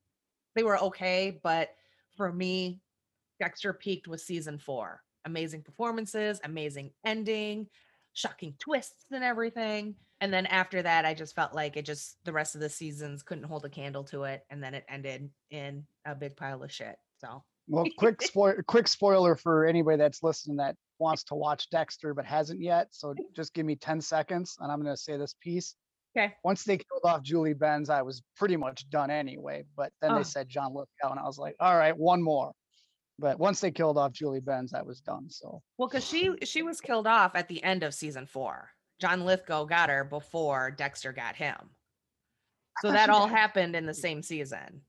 they 0.55 0.63
were 0.63 0.79
okay, 0.79 1.41
but 1.43 1.71
for 2.17 2.33
me, 2.33 2.81
Dexter 3.41 3.73
peaked 3.73 4.07
with 4.07 4.21
season 4.21 4.59
four. 4.59 5.01
Amazing 5.25 5.63
performances, 5.63 6.41
amazing 6.45 6.91
ending, 7.05 7.67
shocking 8.13 8.55
twists 8.59 9.07
and 9.11 9.25
everything. 9.25 9.95
And 10.21 10.33
then 10.33 10.47
after 10.47 10.83
that, 10.83 11.05
I 11.05 11.15
just 11.15 11.35
felt 11.35 11.55
like 11.55 11.77
it 11.77 11.85
just 11.85 12.17
the 12.25 12.33
rest 12.33 12.55
of 12.55 12.61
the 12.61 12.69
seasons 12.69 13.23
couldn't 13.23 13.45
hold 13.45 13.65
a 13.65 13.69
candle 13.69 14.05
to 14.05 14.25
it. 14.25 14.43
And 14.51 14.63
then 14.63 14.75
it 14.75 14.85
ended 14.89 15.31
in 15.51 15.85
a 16.05 16.15
big 16.15 16.37
pile 16.37 16.63
of 16.63 16.71
shit. 16.71 16.97
So 17.19 17.43
Well, 17.67 17.87
quick 17.99 18.23
spoil, 18.23 18.55
quick 18.67 18.87
spoiler 18.87 19.35
for 19.35 19.67
anybody 19.67 19.97
that's 19.97 20.23
listening 20.23 20.59
that 20.59 20.77
wants 21.03 21.25
to 21.25 21.35
watch 21.35 21.69
Dexter 21.71 22.15
but 22.15 22.25
hasn't 22.25 22.61
yet. 22.61 22.89
So 22.93 23.15
just 23.37 23.53
give 23.55 23.67
me 23.67 23.77
10 23.77 24.01
seconds, 24.01 24.57
and 24.61 24.71
I'm 24.73 24.81
going 24.83 24.95
to 24.95 25.01
say 25.01 25.17
this 25.19 25.35
piece. 25.41 25.75
okay. 26.17 26.35
Once 26.45 26.65
they 26.65 26.77
killed 26.79 27.03
off 27.05 27.23
Julie 27.23 27.55
Benz, 27.55 27.91
I 27.91 28.03
was 28.03 28.23
pretty 28.37 28.57
much 28.57 28.89
done 28.91 29.11
anyway. 29.11 29.65
But 29.77 29.93
then 30.01 30.13
Oh. 30.13 30.17
they 30.19 30.23
said 30.25 30.49
John 30.49 30.73
Lithgow, 30.75 31.11
and 31.11 31.21
I 31.21 31.25
was 31.25 31.39
like, 31.39 31.57
all 31.61 31.77
right, 31.77 31.97
one 31.97 32.23
more. 32.23 32.53
But 33.19 33.39
once 33.39 33.61
they 33.61 33.71
killed 33.71 33.99
off 33.99 34.13
Julie 34.13 34.41
Benz, 34.41 34.73
I 34.75 34.83
was 34.83 35.01
done. 35.01 35.29
So 35.31 35.63
Well, 35.79 35.89
because 35.89 36.05
she 36.07 36.31
she 36.45 36.63
was 36.63 36.81
killed 36.81 37.07
off 37.07 37.35
at 37.35 37.47
the 37.49 37.63
end 37.63 37.83
of 37.83 37.93
season 37.95 38.27
four. 38.27 38.71
John 39.01 39.25
Lithgow 39.25 39.65
got 39.65 39.91
her 39.91 40.05
before 40.05 40.71
Dexter 40.71 41.13
got 41.13 41.37
him. 41.37 41.57
So 42.81 42.91
that 42.91 43.11
all 43.11 43.27
died- 43.27 43.37
happened 43.43 43.77
in 43.77 43.87
the 43.87 43.95
same 43.95 44.23
season. 44.23 44.83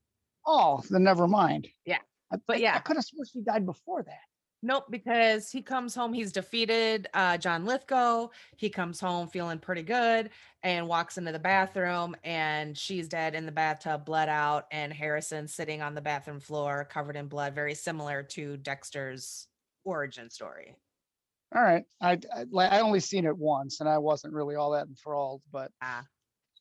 oh, 0.46 0.82
then 0.90 1.04
never 1.04 1.26
mind. 1.28 1.68
Yeah. 1.86 1.98
I, 2.32 2.36
But 2.46 2.60
yeah. 2.60 2.74
I 2.76 2.80
could 2.80 2.96
have 2.96 3.04
sworn 3.04 3.26
she 3.30 3.40
died 3.42 3.66
before 3.66 4.02
that. 4.02 4.24
Nope, 4.64 4.86
because 4.88 5.50
he 5.50 5.60
comes 5.60 5.94
home, 5.94 6.14
he's 6.14 6.32
defeated 6.32 7.06
uh, 7.12 7.36
John 7.36 7.66
Lithgow. 7.66 8.28
He 8.56 8.70
comes 8.70 8.98
home 8.98 9.28
feeling 9.28 9.58
pretty 9.58 9.82
good 9.82 10.30
and 10.62 10.88
walks 10.88 11.18
into 11.18 11.32
the 11.32 11.38
bathroom, 11.38 12.16
and 12.24 12.76
she's 12.76 13.06
dead 13.06 13.34
in 13.34 13.44
the 13.44 13.52
bathtub, 13.52 14.06
bled 14.06 14.30
out, 14.30 14.64
and 14.70 14.90
Harrison 14.90 15.46
sitting 15.48 15.82
on 15.82 15.94
the 15.94 16.00
bathroom 16.00 16.40
floor 16.40 16.86
covered 16.90 17.14
in 17.14 17.28
blood, 17.28 17.54
very 17.54 17.74
similar 17.74 18.22
to 18.22 18.56
Dexter's 18.56 19.48
origin 19.84 20.30
story. 20.30 20.74
All 21.54 21.62
right. 21.62 21.84
I 22.00 22.18
I, 22.34 22.46
I 22.56 22.80
only 22.80 23.00
seen 23.00 23.26
it 23.26 23.36
once, 23.36 23.80
and 23.80 23.88
I 23.88 23.98
wasn't 23.98 24.32
really 24.32 24.54
all 24.54 24.70
that 24.70 24.86
enthralled. 24.86 25.42
But 25.52 25.72
Ah. 25.82 26.06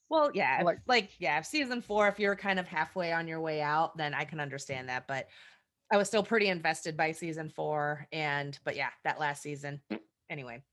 Well, 0.09 0.29
yeah, 0.33 0.61
Like- 0.63 0.79
like, 0.85 1.11
yeah, 1.19 1.39
if 1.39 1.45
season 1.45 1.81
four, 1.81 2.07
if 2.09 2.19
you're 2.19 2.35
kind 2.35 2.59
of 2.59 2.67
halfway 2.67 3.13
on 3.13 3.27
your 3.29 3.39
way 3.39 3.61
out, 3.61 3.95
then 3.97 4.13
I 4.13 4.25
can 4.25 4.39
understand 4.41 4.89
that. 4.89 5.07
But 5.07 5.27
I 5.93 5.97
was 5.97 6.07
still 6.07 6.23
pretty 6.23 6.47
invested 6.47 6.97
by 6.97 7.11
season 7.11 7.49
four, 7.49 8.07
and 8.11 8.57
but 8.63 8.75
yeah, 8.75 8.89
that 9.03 9.19
last 9.19 9.43
season, 9.43 9.79
anyway. 10.27 10.63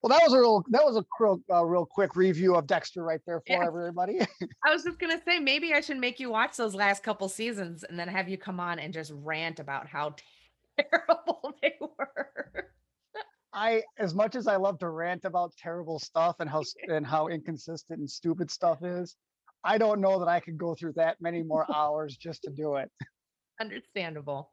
well, 0.00 0.10
that 0.10 0.22
was 0.22 0.32
a 0.32 0.38
real 0.38 0.64
that 0.68 0.84
was 0.84 0.96
a 0.96 1.04
real, 1.18 1.40
uh, 1.52 1.64
real 1.64 1.84
quick 1.84 2.14
review 2.14 2.54
of 2.54 2.68
Dexter 2.68 3.02
right 3.02 3.18
there 3.26 3.40
for 3.40 3.54
Yeah. 3.54 3.66
everybody. 3.66 4.20
I 4.64 4.72
was 4.72 4.84
just 4.84 5.00
gonna 5.00 5.20
say 5.24 5.40
maybe 5.40 5.74
I 5.74 5.80
should 5.80 5.96
make 5.96 6.20
you 6.20 6.30
watch 6.30 6.56
those 6.56 6.76
last 6.76 7.02
couple 7.02 7.28
seasons 7.28 7.82
and 7.82 7.98
then 7.98 8.06
have 8.06 8.28
you 8.28 8.38
come 8.38 8.60
on 8.60 8.78
and 8.78 8.94
just 8.94 9.10
rant 9.12 9.58
about 9.58 9.88
how 9.88 10.14
terrible 10.78 11.56
they 11.60 11.74
were. 11.80 12.70
I, 13.52 13.82
as 13.98 14.14
much 14.14 14.36
as 14.36 14.46
I 14.46 14.54
love 14.56 14.78
to 14.78 14.88
rant 14.88 15.24
about 15.24 15.56
terrible 15.56 15.98
stuff 15.98 16.36
and 16.38 16.48
how 16.48 16.62
and 16.88 17.04
how 17.04 17.26
inconsistent 17.26 17.98
and 17.98 18.08
stupid 18.08 18.48
stuff 18.48 18.84
is, 18.84 19.16
I 19.64 19.76
don't 19.76 20.00
know 20.00 20.20
that 20.20 20.28
I 20.28 20.38
could 20.38 20.56
go 20.56 20.76
through 20.76 20.92
that 20.92 21.20
many 21.20 21.42
more 21.42 21.66
hours 21.74 22.16
just 22.16 22.44
to 22.44 22.50
do 22.50 22.76
it. 22.76 22.88
Understandable. 23.60 24.50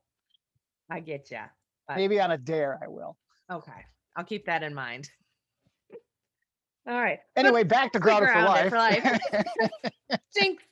I 0.89 0.99
get 0.99 1.29
ya. 1.31 1.45
But- 1.87 1.97
Maybe 1.97 2.19
on 2.19 2.31
a 2.31 2.37
dare 2.37 2.79
I 2.83 2.87
will. 2.87 3.17
Okay, 3.51 3.85
I'll 4.15 4.23
keep 4.23 4.45
that 4.45 4.63
in 4.63 4.73
mind. 4.73 5.09
All 6.87 6.99
right. 6.99 7.19
Anyway, 7.35 7.63
back 7.63 7.91
to 7.93 7.99
Grounded 7.99 8.29
for 8.31 8.41
Life. 8.41 8.69
for 8.71 10.17
Jinx. 10.35 10.63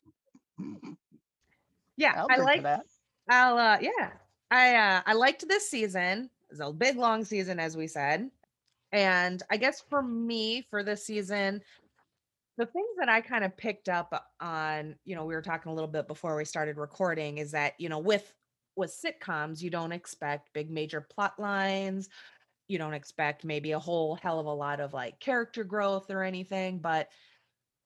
Yeah, 1.97 2.13
I'll 2.15 2.27
I 2.29 2.35
drink 2.35 2.39
to 2.39 2.43
like. 2.43 2.63
that. 2.63 2.85
I'll. 3.29 3.57
Uh, 3.57 3.77
yeah, 3.81 4.11
I. 4.49 4.75
Uh, 4.75 5.01
I 5.05 5.13
liked 5.13 5.47
this 5.47 5.69
season. 5.69 6.29
It's 6.49 6.59
a 6.61 6.71
big 6.71 6.97
long 6.97 7.23
season, 7.23 7.59
as 7.59 7.77
we 7.77 7.85
said, 7.85 8.29
and 8.91 9.43
I 9.51 9.57
guess 9.57 9.83
for 9.87 10.01
me, 10.01 10.65
for 10.69 10.81
this 10.83 11.05
season, 11.05 11.61
the 12.59 12.65
things 12.65 12.97
that 12.99 13.07
I 13.07 13.21
kind 13.21 13.45
of 13.45 13.55
picked 13.55 13.87
up 13.87 14.27
on, 14.41 14.95
you 15.05 15.15
know, 15.15 15.23
we 15.23 15.33
were 15.33 15.41
talking 15.41 15.71
a 15.71 15.73
little 15.73 15.89
bit 15.89 16.09
before 16.09 16.35
we 16.35 16.43
started 16.43 16.75
recording, 16.75 17.37
is 17.37 17.51
that 17.51 17.73
you 17.79 17.87
know, 17.87 17.99
with 17.99 18.33
with 18.75 18.93
sitcoms, 18.93 19.61
you 19.61 19.69
don't 19.69 19.93
expect 19.93 20.53
big 20.53 20.69
major 20.69 20.99
plot 20.99 21.39
lines. 21.39 22.09
You 22.67 22.77
don't 22.77 22.93
expect 22.93 23.45
maybe 23.45 23.71
a 23.71 23.79
whole 23.79 24.15
hell 24.15 24.39
of 24.39 24.45
a 24.45 24.53
lot 24.53 24.81
of 24.81 24.93
like 24.93 25.21
character 25.21 25.63
growth 25.63 26.11
or 26.11 26.21
anything, 26.21 26.79
but 26.79 27.07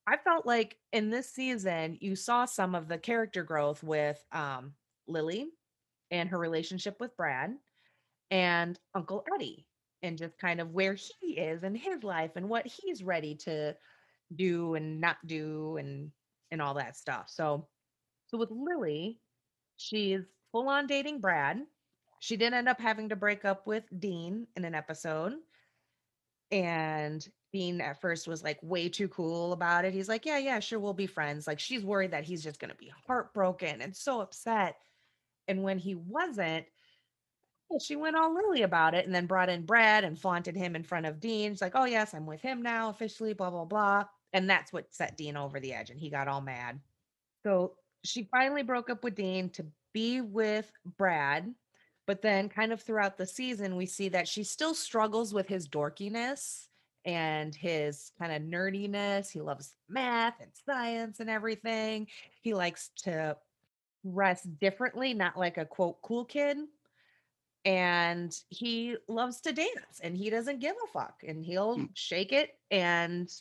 I 0.07 0.17
felt 0.17 0.45
like 0.45 0.77
in 0.91 1.11
this 1.11 1.29
season 1.29 1.97
you 2.01 2.15
saw 2.15 2.45
some 2.45 2.73
of 2.73 2.87
the 2.87 2.97
character 2.97 3.43
growth 3.43 3.83
with 3.83 4.21
um 4.31 4.73
Lily 5.07 5.49
and 6.09 6.29
her 6.29 6.39
relationship 6.39 6.99
with 6.99 7.15
Brad 7.15 7.55
and 8.31 8.79
Uncle 8.95 9.23
Eddie 9.35 9.67
and 10.01 10.17
just 10.17 10.39
kind 10.39 10.59
of 10.59 10.71
where 10.71 10.95
he 10.95 11.37
is 11.37 11.63
in 11.63 11.75
his 11.75 12.03
life 12.03 12.31
and 12.35 12.49
what 12.49 12.65
he's 12.65 13.03
ready 13.03 13.35
to 13.35 13.75
do 14.37 14.75
and 14.75 15.01
not 15.01 15.17
do 15.25 15.77
and 15.77 16.11
and 16.51 16.61
all 16.61 16.75
that 16.75 16.95
stuff. 16.97 17.29
So 17.29 17.67
so 18.27 18.37
with 18.37 18.51
Lily, 18.51 19.19
she's 19.77 20.21
full 20.51 20.69
on 20.69 20.87
dating 20.87 21.21
Brad. 21.21 21.61
She 22.19 22.37
did 22.37 22.53
end 22.53 22.69
up 22.69 22.79
having 22.79 23.09
to 23.09 23.15
break 23.15 23.45
up 23.45 23.67
with 23.67 23.83
Dean 23.99 24.47
in 24.55 24.65
an 24.65 24.75
episode. 24.75 25.33
And 26.51 27.27
Dean 27.51 27.81
at 27.81 28.01
first 28.01 28.27
was 28.27 28.43
like 28.43 28.59
way 28.61 28.89
too 28.89 29.07
cool 29.07 29.53
about 29.53 29.85
it. 29.85 29.93
He's 29.93 30.09
like, 30.09 30.25
Yeah, 30.25 30.37
yeah, 30.37 30.59
sure, 30.59 30.79
we'll 30.79 30.93
be 30.93 31.07
friends. 31.07 31.47
Like 31.47 31.59
she's 31.59 31.83
worried 31.83 32.11
that 32.11 32.23
he's 32.23 32.43
just 32.43 32.59
gonna 32.59 32.75
be 32.75 32.91
heartbroken 33.07 33.81
and 33.81 33.95
so 33.95 34.21
upset. 34.21 34.77
And 35.47 35.63
when 35.63 35.77
he 35.77 35.95
wasn't, 35.95 36.65
she 37.81 37.95
went 37.95 38.15
all 38.15 38.33
Lily 38.33 38.61
about 38.61 38.93
it 38.93 39.05
and 39.05 39.13
then 39.13 39.25
brought 39.25 39.49
in 39.49 39.65
Brad 39.65 40.03
and 40.03 40.19
flaunted 40.19 40.55
him 40.55 40.75
in 40.75 40.83
front 40.83 41.05
of 41.05 41.19
Dean. 41.19 41.51
She's 41.53 41.61
like, 41.61 41.75
Oh, 41.75 41.85
yes, 41.85 42.13
I'm 42.13 42.25
with 42.25 42.41
him 42.41 42.61
now 42.61 42.89
officially, 42.89 43.33
blah, 43.33 43.49
blah, 43.49 43.65
blah. 43.65 44.05
And 44.33 44.49
that's 44.49 44.73
what 44.73 44.93
set 44.93 45.15
Dean 45.15 45.37
over 45.37 45.59
the 45.59 45.73
edge 45.73 45.89
and 45.91 45.99
he 45.99 46.09
got 46.09 46.27
all 46.27 46.41
mad. 46.41 46.79
So 47.43 47.77
she 48.03 48.23
finally 48.31 48.63
broke 48.63 48.89
up 48.89 49.03
with 49.03 49.15
Dean 49.15 49.49
to 49.51 49.65
be 49.93 50.21
with 50.21 50.71
Brad. 50.97 51.53
But 52.05 52.21
then, 52.21 52.49
kind 52.49 52.73
of 52.73 52.81
throughout 52.81 53.17
the 53.17 53.25
season, 53.25 53.77
we 53.77 53.85
see 53.85 54.09
that 54.09 54.27
she 54.27 54.43
still 54.43 54.73
struggles 54.73 55.33
with 55.33 55.47
his 55.47 55.69
dorkiness 55.69 56.67
and 57.05 57.55
his 57.55 58.11
kind 58.19 58.33
of 58.33 58.41
nerdiness. 58.41 59.31
He 59.31 59.39
loves 59.39 59.75
math 59.87 60.41
and 60.41 60.51
science 60.65 61.21
and 61.21 61.29
everything. 61.29 62.07
He 62.41 62.53
likes 62.53 62.89
to 63.03 63.37
dress 64.05 64.43
differently, 64.43 65.13
not 65.13 65.37
like 65.37 65.57
a 65.57 65.65
quote 65.65 66.01
cool 66.01 66.25
kid. 66.25 66.57
And 67.65 68.37
he 68.49 68.97
loves 69.07 69.39
to 69.41 69.53
dance 69.53 70.01
and 70.01 70.17
he 70.17 70.29
doesn't 70.29 70.59
give 70.59 70.75
a 70.83 70.87
fuck 70.91 71.23
and 71.25 71.45
he'll 71.45 71.77
Mm. 71.77 71.89
shake 71.93 72.33
it 72.33 72.59
and 72.71 73.31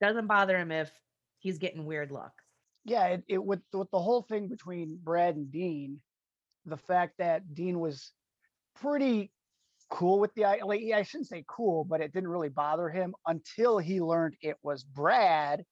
doesn't 0.00 0.26
bother 0.26 0.56
him 0.58 0.72
if 0.72 0.90
he's 1.38 1.58
getting 1.58 1.84
weird 1.84 2.10
looks. 2.10 2.44
Yeah, 2.84 3.06
it, 3.06 3.24
it 3.28 3.44
with 3.44 3.60
with 3.72 3.90
the 3.90 4.00
whole 4.00 4.22
thing 4.22 4.48
between 4.48 4.98
Brad 5.02 5.36
and 5.36 5.50
Dean, 5.50 6.00
the 6.64 6.76
fact 6.76 7.14
that 7.18 7.54
Dean 7.54 7.80
was 7.80 8.12
pretty 8.80 9.30
cool 9.90 10.18
with 10.20 10.34
the 10.34 10.42
like 10.64 10.82
I 10.94 11.02
shouldn't 11.02 11.28
say 11.28 11.44
cool, 11.46 11.84
but 11.84 12.00
it 12.00 12.12
didn't 12.12 12.30
really 12.30 12.48
bother 12.48 12.88
him 12.88 13.14
until 13.26 13.78
he 13.78 14.00
learned 14.00 14.36
it 14.40 14.56
was 14.62 14.84
Brad 14.84 15.64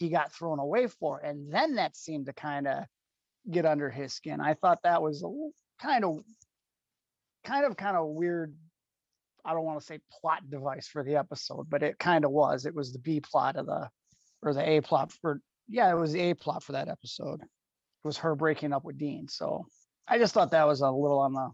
he 0.00 0.08
got 0.08 0.32
thrown 0.32 0.58
away 0.58 0.86
for. 0.86 1.18
And 1.18 1.52
then 1.52 1.74
that 1.74 1.96
seemed 1.96 2.26
to 2.26 2.32
kind 2.32 2.66
of 2.66 2.84
get 3.50 3.66
under 3.66 3.90
his 3.90 4.14
skin. 4.14 4.40
I 4.40 4.54
thought 4.54 4.78
that 4.82 5.02
was 5.02 5.22
a 5.22 5.82
kind 5.82 6.04
of 6.04 6.20
kind 7.44 7.66
of 7.66 7.76
kind 7.76 7.96
of 7.96 8.08
weird. 8.08 8.56
I 9.44 9.52
don't 9.52 9.64
want 9.64 9.80
to 9.80 9.86
say 9.86 10.00
plot 10.20 10.48
device 10.50 10.88
for 10.88 11.02
the 11.02 11.16
episode, 11.16 11.68
but 11.68 11.82
it 11.82 11.98
kind 11.98 12.24
of 12.24 12.30
was. 12.30 12.66
It 12.66 12.74
was 12.74 12.92
the 12.92 12.98
B 12.98 13.20
plot 13.20 13.56
of 13.56 13.66
the 13.66 13.88
or 14.42 14.54
the 14.54 14.68
A 14.68 14.80
plot 14.80 15.12
for 15.20 15.40
yeah, 15.68 15.90
it 15.90 15.96
was 15.96 16.12
the 16.12 16.20
A 16.20 16.34
plot 16.34 16.64
for 16.64 16.72
that 16.72 16.88
episode. 16.88 17.40
It 17.42 17.48
was 18.04 18.18
her 18.18 18.34
breaking 18.34 18.72
up 18.72 18.84
with 18.84 18.98
Dean. 18.98 19.28
So 19.28 19.66
I 20.08 20.18
just 20.18 20.34
thought 20.34 20.50
that 20.50 20.66
was 20.66 20.80
a 20.80 20.90
little 20.90 21.20
on 21.20 21.32
the 21.32 21.50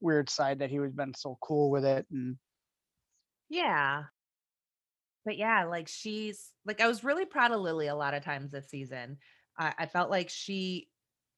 weird 0.00 0.30
side 0.30 0.58
that 0.60 0.70
he 0.70 0.80
was 0.80 0.92
been 0.92 1.14
so 1.14 1.38
cool 1.40 1.70
with 1.70 1.84
it 1.84 2.06
and 2.10 2.36
Yeah. 3.48 4.04
But 5.24 5.36
yeah, 5.36 5.64
like 5.64 5.88
she's 5.88 6.50
like 6.64 6.80
I 6.80 6.88
was 6.88 7.04
really 7.04 7.26
proud 7.26 7.52
of 7.52 7.60
Lily 7.60 7.88
a 7.88 7.94
lot 7.94 8.14
of 8.14 8.24
times 8.24 8.50
this 8.50 8.68
season. 8.68 9.18
I, 9.58 9.74
I 9.78 9.86
felt 9.86 10.10
like 10.10 10.30
she 10.30 10.88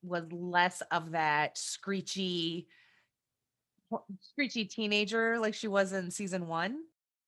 was 0.02 0.24
less 0.32 0.82
of 0.90 1.12
that 1.12 1.58
screechy 1.58 2.68
screechy 4.20 4.64
teenager 4.64 5.38
like 5.38 5.54
she 5.54 5.68
was 5.68 5.92
in 5.92 6.10
season 6.10 6.46
one. 6.46 6.78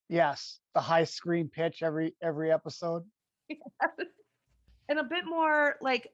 yes, 0.09 0.59
the 0.75 0.81
high 0.81 1.05
screen 1.05 1.49
pitch 1.49 1.83
every 1.83 2.15
every 2.23 2.53
episode. 2.53 3.05
and 4.89 4.99
a 4.99 5.05
bit 5.05 5.25
more 5.27 5.77
like 5.81 6.09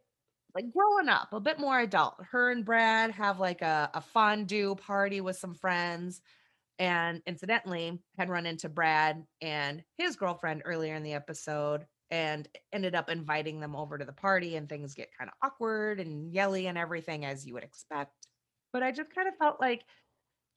like 0.54 0.72
growing 0.72 1.08
up, 1.08 1.32
a 1.32 1.40
bit 1.40 1.58
more 1.58 1.80
adult. 1.80 2.14
Her 2.30 2.50
and 2.50 2.64
Brad 2.64 3.10
have 3.12 3.40
like 3.40 3.62
a, 3.62 3.90
a 3.94 4.00
fondue 4.00 4.74
party 4.74 5.20
with 5.20 5.36
some 5.36 5.54
friends. 5.54 6.20
And 6.78 7.20
incidentally, 7.26 8.00
had 8.18 8.30
run 8.30 8.46
into 8.46 8.68
Brad 8.68 9.22
and 9.42 9.84
his 9.98 10.16
girlfriend 10.16 10.62
earlier 10.64 10.94
in 10.94 11.02
the 11.02 11.12
episode 11.12 11.84
and 12.10 12.48
ended 12.72 12.94
up 12.94 13.10
inviting 13.10 13.60
them 13.60 13.76
over 13.76 13.98
to 13.98 14.04
the 14.04 14.12
party. 14.12 14.56
And 14.56 14.68
things 14.68 14.94
get 14.94 15.10
kind 15.16 15.30
of 15.30 15.34
awkward 15.46 16.00
and 16.00 16.32
yelly 16.32 16.66
and 16.68 16.78
everything, 16.78 17.24
as 17.26 17.46
you 17.46 17.54
would 17.54 17.64
expect. 17.64 18.26
But 18.72 18.82
I 18.82 18.92
just 18.92 19.14
kind 19.14 19.28
of 19.28 19.36
felt 19.36 19.60
like 19.60 19.84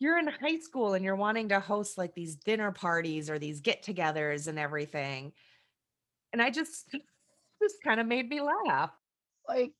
you're 0.04 0.20
in 0.20 0.28
high 0.28 0.60
school 0.60 0.96
and 0.96 1.06
you're 1.06 1.16
wanting 1.16 1.48
to 1.48 1.62
host 1.62 1.98
like 1.98 2.14
these 2.14 2.36
dinner 2.36 2.74
parties 2.74 3.30
or 3.30 3.40
these 3.40 3.62
get 3.62 3.82
togethers 3.84 4.50
and 4.50 4.60
everything. 4.60 5.32
And 6.34 6.42
I 6.42 6.50
just, 6.50 6.92
just 7.64 7.76
kind 7.86 8.02
of 8.02 8.06
made 8.06 8.28
me 8.28 8.42
laugh. 8.42 8.92
Like 9.48 9.72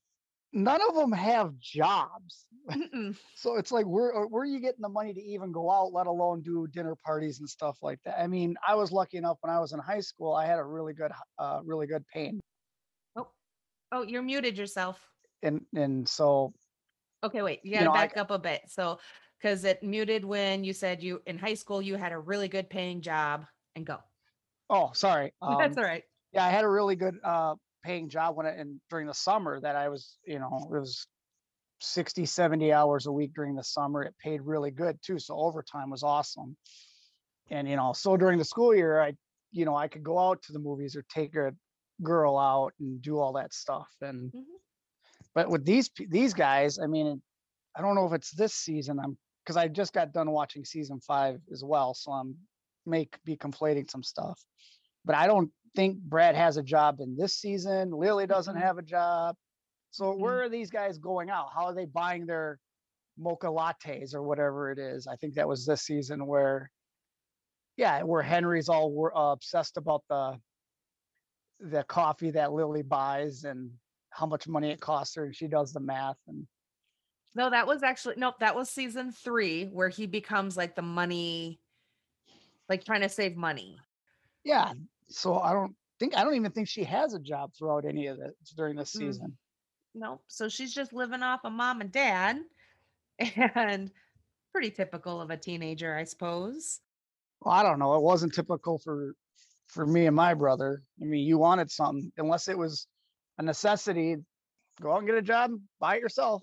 none 0.50 0.80
of 0.88 0.94
them 0.94 1.12
have 1.12 1.58
jobs. 1.58 2.46
So 3.36 3.56
it's 3.56 3.70
like 3.70 3.84
where 3.84 4.16
uh, 4.16 4.26
where 4.26 4.44
are 4.44 4.46
you 4.46 4.58
getting 4.58 4.80
the 4.80 4.88
money 4.88 5.12
to 5.12 5.20
even 5.20 5.52
go 5.52 5.70
out, 5.70 5.92
let 5.92 6.06
alone 6.06 6.40
do 6.40 6.66
dinner 6.68 6.96
parties 7.04 7.40
and 7.40 7.48
stuff 7.48 7.76
like 7.82 7.98
that? 8.06 8.18
I 8.18 8.26
mean, 8.26 8.56
I 8.66 8.74
was 8.74 8.90
lucky 8.90 9.18
enough 9.18 9.36
when 9.42 9.54
I 9.54 9.60
was 9.60 9.72
in 9.74 9.80
high 9.80 10.00
school, 10.00 10.32
I 10.32 10.46
had 10.46 10.58
a 10.58 10.64
really 10.64 10.94
good 10.94 11.12
uh 11.38 11.60
really 11.62 11.86
good 11.86 12.06
pain. 12.06 12.40
Oh, 13.16 13.28
oh, 13.92 14.02
you're 14.02 14.22
muted 14.22 14.56
yourself. 14.56 15.06
And 15.42 15.66
and 15.76 16.08
so 16.08 16.54
Okay, 17.24 17.40
wait. 17.40 17.60
You 17.64 17.72
You 17.72 17.78
got 17.78 17.80
to 17.80 17.84
know, 17.86 17.92
I 17.92 18.06
back 18.06 18.16
up 18.18 18.30
a 18.30 18.38
bit. 18.38 18.62
So, 18.68 18.98
because 19.38 19.64
it 19.64 19.82
muted 19.82 20.24
when 20.24 20.64
you 20.64 20.72
said 20.72 21.02
you 21.02 21.22
in 21.26 21.38
high 21.38 21.54
school 21.54 21.82
you 21.82 21.96
had 21.96 22.12
a 22.12 22.18
really 22.18 22.48
good 22.48 22.70
paying 22.70 23.00
job 23.02 23.46
and 23.74 23.86
go. 23.86 24.00
oh 24.70 24.90
sorry. 24.92 25.32
That's 25.46 25.76
Um, 25.76 25.76
all 25.76 25.84
right. 25.84 26.04
yeah, 26.32 26.44
I 26.44 26.50
had 26.50 26.64
a 26.64 26.68
really 26.68 26.96
good 26.96 27.18
uh 27.22 27.56
paying 27.82 28.08
job 28.08 28.36
when 28.36 28.46
I 28.46 28.50
and 28.50 28.80
during 28.90 29.06
the 29.06 29.14
summer 29.14 29.60
that 29.60 29.76
I 29.76 29.88
was, 29.88 30.18
you 30.26 30.38
know, 30.38 30.68
it 30.72 30.78
was 30.78 31.06
60, 31.80 32.26
70 32.26 32.72
hours 32.72 33.06
a 33.06 33.12
week 33.12 33.32
during 33.34 33.56
the 33.56 33.64
summer. 33.64 34.02
It 34.02 34.16
paid 34.18 34.42
really 34.42 34.70
good 34.70 34.98
too. 35.02 35.18
So 35.18 35.36
overtime 35.36 35.90
was 35.90 36.02
awesome. 36.02 36.56
And 37.50 37.68
you 37.68 37.76
know, 37.76 37.92
so 37.92 38.16
during 38.16 38.38
the 38.38 38.44
school 38.44 38.74
year, 38.74 39.00
I, 39.00 39.14
you 39.50 39.64
know, 39.64 39.76
I 39.76 39.88
could 39.88 40.02
go 40.02 40.18
out 40.18 40.42
to 40.42 40.52
the 40.52 40.58
movies 40.58 40.96
or 40.96 41.02
take 41.02 41.34
a 41.36 41.52
girl 42.02 42.38
out 42.38 42.72
and 42.80 43.00
do 43.02 43.18
all 43.18 43.34
that 43.34 43.52
stuff. 43.52 43.88
And 44.00 44.32
Mhm. 44.32 44.60
but 45.34 45.48
with 45.50 45.64
these 45.64 45.90
these 46.08 46.34
guys, 46.34 46.78
I 46.78 46.86
mean, 46.86 47.22
I 47.76 47.82
don't 47.82 47.94
know 47.94 48.06
if 48.06 48.12
it's 48.12 48.30
this 48.32 48.54
season. 48.54 48.98
I'm 49.00 49.18
because 49.44 49.56
I 49.56 49.68
just 49.68 49.92
got 49.92 50.12
done 50.12 50.30
watching 50.30 50.64
season 50.64 51.00
five 51.00 51.40
as 51.52 51.62
well, 51.62 51.94
so 51.94 52.12
I'm 52.12 52.36
may 52.86 53.08
be 53.24 53.36
conflating 53.36 53.90
some 53.90 54.02
stuff. 54.02 54.40
But 55.04 55.16
I 55.16 55.26
don't 55.26 55.50
think 55.74 55.98
Brad 55.98 56.34
has 56.34 56.56
a 56.56 56.62
job 56.62 57.00
in 57.00 57.16
this 57.16 57.34
season. 57.34 57.90
Lily 57.90 58.26
doesn't 58.26 58.56
have 58.56 58.78
a 58.78 58.82
job. 58.82 59.36
So 59.90 60.14
where 60.14 60.42
are 60.42 60.48
these 60.48 60.70
guys 60.70 60.98
going 60.98 61.30
out? 61.30 61.50
How 61.54 61.66
are 61.66 61.74
they 61.74 61.84
buying 61.84 62.26
their 62.26 62.58
mocha 63.16 63.46
lattes 63.46 64.14
or 64.14 64.22
whatever 64.22 64.70
it 64.70 64.78
is? 64.78 65.06
I 65.06 65.16
think 65.16 65.34
that 65.34 65.48
was 65.48 65.64
this 65.64 65.82
season 65.82 66.26
where, 66.26 66.70
yeah, 67.76 68.02
where 68.02 68.22
Henry's 68.22 68.68
all 68.68 69.10
uh, 69.14 69.32
obsessed 69.32 69.76
about 69.76 70.02
the 70.08 70.38
the 71.60 71.84
coffee 71.84 72.32
that 72.32 72.52
Lily 72.52 72.82
buys 72.82 73.44
and 73.44 73.70
how 74.10 74.26
much 74.26 74.48
money 74.48 74.70
it 74.70 74.80
costs 74.80 75.14
her, 75.14 75.24
and 75.26 75.34
she 75.34 75.46
does 75.46 75.72
the 75.72 75.80
math. 75.80 76.18
And 76.26 76.46
No, 77.34 77.50
that 77.50 77.66
was 77.66 77.82
actually 77.82 78.14
nope. 78.16 78.36
That 78.40 78.54
was 78.54 78.70
season 78.70 79.10
three 79.12 79.66
where 79.66 79.88
he 79.88 80.06
becomes 80.06 80.56
like 80.56 80.76
the 80.76 80.82
money, 80.82 81.60
like 82.68 82.84
trying 82.84 83.00
to 83.02 83.08
save 83.08 83.36
money. 83.36 83.78
yeah, 84.44 84.72
so 85.08 85.38
I 85.38 85.52
don't 85.52 85.74
think 85.98 86.16
I 86.16 86.24
don't 86.24 86.34
even 86.36 86.52
think 86.52 86.68
she 86.68 86.84
has 86.84 87.14
a 87.14 87.18
job 87.20 87.52
throughout 87.58 87.84
any 87.84 88.06
of 88.06 88.18
this 88.18 88.34
during 88.56 88.76
this 88.76 88.94
Mm-mm. 88.94 88.98
season. 88.98 89.38
Nope. 89.94 90.22
So 90.28 90.48
she's 90.48 90.74
just 90.74 90.92
living 90.92 91.22
off 91.22 91.40
of 91.44 91.52
mom 91.52 91.80
and 91.80 91.90
dad, 91.92 92.38
and 93.18 93.90
pretty 94.52 94.70
typical 94.70 95.20
of 95.20 95.30
a 95.30 95.36
teenager, 95.36 95.96
I 95.96 96.04
suppose. 96.04 96.80
Well, 97.40 97.54
I 97.54 97.62
don't 97.62 97.78
know. 97.78 97.94
It 97.94 98.02
wasn't 98.02 98.34
typical 98.34 98.78
for 98.78 99.14
for 99.68 99.86
me 99.86 100.06
and 100.06 100.14
my 100.16 100.34
brother. 100.34 100.82
I 101.00 101.04
mean, 101.04 101.24
you 101.26 101.38
wanted 101.38 101.70
something 101.70 102.12
unless 102.16 102.48
it 102.48 102.56
was 102.58 102.86
a 103.38 103.42
necessity. 103.42 104.16
Go 104.80 104.92
out 104.92 104.98
and 104.98 105.06
get 105.06 105.16
a 105.16 105.22
job, 105.22 105.52
buy 105.80 105.96
it 105.96 106.00
yourself. 106.00 106.42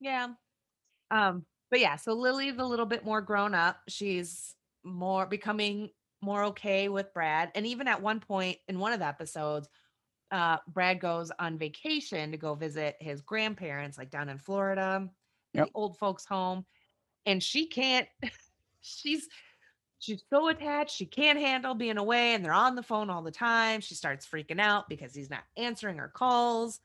Yeah. 0.00 0.34
Um, 1.10 1.46
but 1.70 1.80
yeah, 1.80 1.96
so 1.96 2.14
Lily's 2.14 2.58
a 2.58 2.64
little 2.64 2.86
bit 2.86 3.04
more 3.04 3.20
grown 3.20 3.54
up. 3.54 3.80
She's 3.88 4.54
more 4.84 5.26
becoming 5.26 5.90
more 6.22 6.44
okay 6.44 6.88
with 6.88 7.12
Brad. 7.12 7.52
And 7.54 7.66
even 7.66 7.88
at 7.88 8.02
one 8.02 8.20
point 8.20 8.58
in 8.68 8.78
one 8.78 8.92
of 8.92 9.00
the 9.00 9.06
episodes, 9.06 9.68
uh, 10.30 10.58
Brad 10.68 11.00
goes 11.00 11.30
on 11.38 11.58
vacation 11.58 12.32
to 12.32 12.38
go 12.38 12.54
visit 12.54 12.96
his 13.00 13.22
grandparents, 13.22 13.98
like 13.98 14.10
down 14.10 14.28
in 14.28 14.38
Florida, 14.38 15.10
Yep. 15.54 15.68
the 15.68 15.72
old 15.74 15.98
folks' 15.98 16.26
home. 16.26 16.66
And 17.26 17.42
she 17.42 17.66
can't, 17.68 18.08
she's 18.80 19.28
she's 19.98 20.22
so 20.30 20.48
attached, 20.48 20.94
she 20.96 21.06
can't 21.06 21.38
handle 21.38 21.74
being 21.74 21.98
away, 21.98 22.34
and 22.34 22.44
they're 22.44 22.52
on 22.52 22.74
the 22.76 22.82
phone 22.82 23.10
all 23.10 23.22
the 23.22 23.30
time. 23.30 23.80
She 23.80 23.94
starts 23.94 24.26
freaking 24.26 24.60
out 24.60 24.88
because 24.88 25.14
he's 25.14 25.30
not 25.30 25.44
answering 25.56 25.98
her 25.98 26.08
calls. 26.08 26.80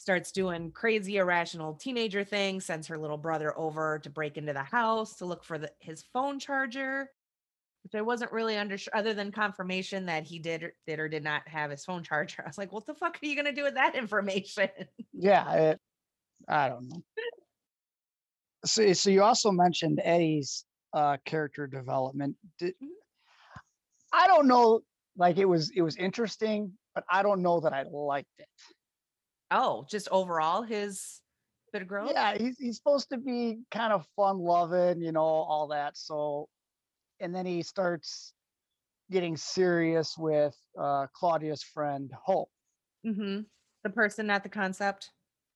Starts 0.00 0.32
doing 0.32 0.70
crazy 0.70 1.18
irrational 1.18 1.74
teenager 1.74 2.24
things, 2.24 2.64
sends 2.64 2.86
her 2.86 2.96
little 2.96 3.18
brother 3.18 3.56
over 3.58 3.98
to 3.98 4.08
break 4.08 4.38
into 4.38 4.54
the 4.54 4.62
house 4.62 5.16
to 5.16 5.26
look 5.26 5.44
for 5.44 5.58
the, 5.58 5.70
his 5.78 6.02
phone 6.14 6.38
charger, 6.38 7.10
which 7.84 7.94
I 7.94 8.00
wasn't 8.00 8.32
really 8.32 8.56
under 8.56 8.78
other 8.94 9.12
than 9.12 9.30
confirmation 9.30 10.06
that 10.06 10.24
he 10.24 10.38
did 10.38 10.62
or, 10.62 10.72
did 10.86 11.00
or 11.00 11.08
did 11.10 11.22
not 11.22 11.46
have 11.46 11.70
his 11.70 11.84
phone 11.84 12.02
charger. 12.10 12.42
I 12.42 12.48
was 12.48 12.56
like, 12.56 12.72
what 12.72 12.86
the 12.86 12.94
fuck 12.94 13.18
are 13.22 13.26
you 13.26 13.36
gonna 13.36 13.52
do 13.52 13.62
with 13.62 13.74
that 13.74 13.94
information? 13.94 14.70
Yeah, 15.12 15.52
it, 15.52 15.80
I 16.48 16.70
don't 16.70 16.88
know. 16.88 17.02
So, 18.64 18.90
so 18.94 19.10
you 19.10 19.22
also 19.22 19.50
mentioned 19.50 20.00
Eddie's 20.02 20.64
uh, 20.94 21.18
character 21.26 21.66
development. 21.66 22.36
Did, 22.58 22.72
Mhm. 22.82 22.88
I 24.14 24.26
don't 24.28 24.48
know, 24.48 24.80
like 25.18 25.36
it 25.36 25.44
was 25.44 25.70
it 25.76 25.82
was 25.82 25.96
interesting, 25.96 26.72
but 26.94 27.04
I 27.10 27.22
don't 27.22 27.42
know 27.42 27.60
that 27.60 27.74
I 27.74 27.82
liked 27.82 28.28
it. 28.38 28.48
Oh, 29.50 29.86
just 29.88 30.08
overall 30.10 30.62
his 30.62 31.20
bit 31.72 31.82
of 31.82 31.88
growth. 31.88 32.10
Yeah, 32.12 32.36
he's 32.36 32.58
he's 32.58 32.76
supposed 32.76 33.10
to 33.10 33.18
be 33.18 33.60
kind 33.70 33.92
of 33.92 34.06
fun 34.16 34.38
loving, 34.38 35.00
you 35.00 35.12
know, 35.12 35.20
all 35.20 35.68
that. 35.68 35.96
So, 35.96 36.48
and 37.20 37.34
then 37.34 37.46
he 37.46 37.62
starts 37.62 38.32
getting 39.10 39.36
serious 39.36 40.16
with 40.16 40.56
uh, 40.78 41.06
Claudia's 41.14 41.62
friend 41.62 42.10
Hope. 42.24 42.50
Mm-hmm. 43.06 43.40
The 43.82 43.90
person, 43.90 44.26
not 44.26 44.42
the 44.42 44.48
concept. 44.48 45.10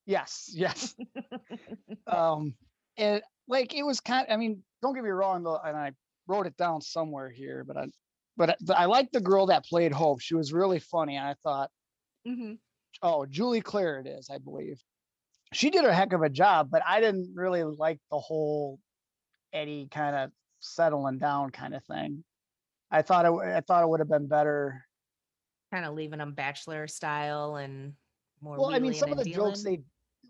Yes, 0.06 0.50
yes. 0.52 0.94
um, 2.06 2.54
and 2.96 3.22
like 3.48 3.74
it 3.74 3.82
was 3.82 4.00
kind. 4.00 4.26
I 4.30 4.36
mean, 4.36 4.62
don't 4.82 4.94
get 4.94 5.04
me 5.04 5.10
wrong 5.10 5.42
though, 5.42 5.60
and 5.64 5.76
I 5.76 5.92
wrote 6.26 6.46
it 6.46 6.56
down 6.56 6.80
somewhere 6.80 7.30
here, 7.30 7.64
but 7.66 7.76
I, 7.76 7.86
but 8.36 8.50
I, 8.50 8.82
I 8.82 8.84
liked 8.86 9.12
the 9.12 9.20
girl 9.20 9.46
that 9.46 9.64
played 9.64 9.92
Hope. 9.92 10.20
She 10.20 10.34
was 10.34 10.52
really 10.52 10.78
funny, 10.78 11.16
and 11.16 11.26
I 11.26 11.34
thought, 11.42 11.70
mm-hmm. 12.26 12.54
Oh, 13.02 13.26
Julie 13.26 13.60
Claire 13.60 14.00
it 14.00 14.06
is, 14.06 14.28
I 14.30 14.38
believe. 14.38 14.80
She 15.52 15.70
did 15.70 15.84
a 15.84 15.94
heck 15.94 16.12
of 16.12 16.22
a 16.22 16.28
job, 16.28 16.68
but 16.70 16.82
I 16.86 17.00
didn't 17.00 17.32
really 17.34 17.62
like 17.62 18.00
the 18.10 18.18
whole 18.18 18.78
Eddie 19.52 19.88
kind 19.90 20.16
of 20.16 20.30
settling 20.60 21.18
down 21.18 21.50
kind 21.50 21.74
of 21.74 21.84
thing. 21.84 22.24
I 22.90 23.02
thought 23.02 23.26
it, 23.26 23.32
I 23.32 23.60
thought 23.60 23.82
it 23.82 23.88
would 23.88 24.00
have 24.00 24.08
been 24.08 24.26
better. 24.26 24.84
Kind 25.72 25.84
of 25.84 25.94
leaving 25.94 26.18
them 26.18 26.32
bachelor 26.32 26.86
style 26.86 27.56
and 27.56 27.94
more. 28.40 28.58
Well, 28.58 28.74
I 28.74 28.78
mean, 28.78 28.94
some 28.94 29.12
of 29.12 29.18
the 29.18 29.30
jokes 29.30 29.62
they, 29.62 29.80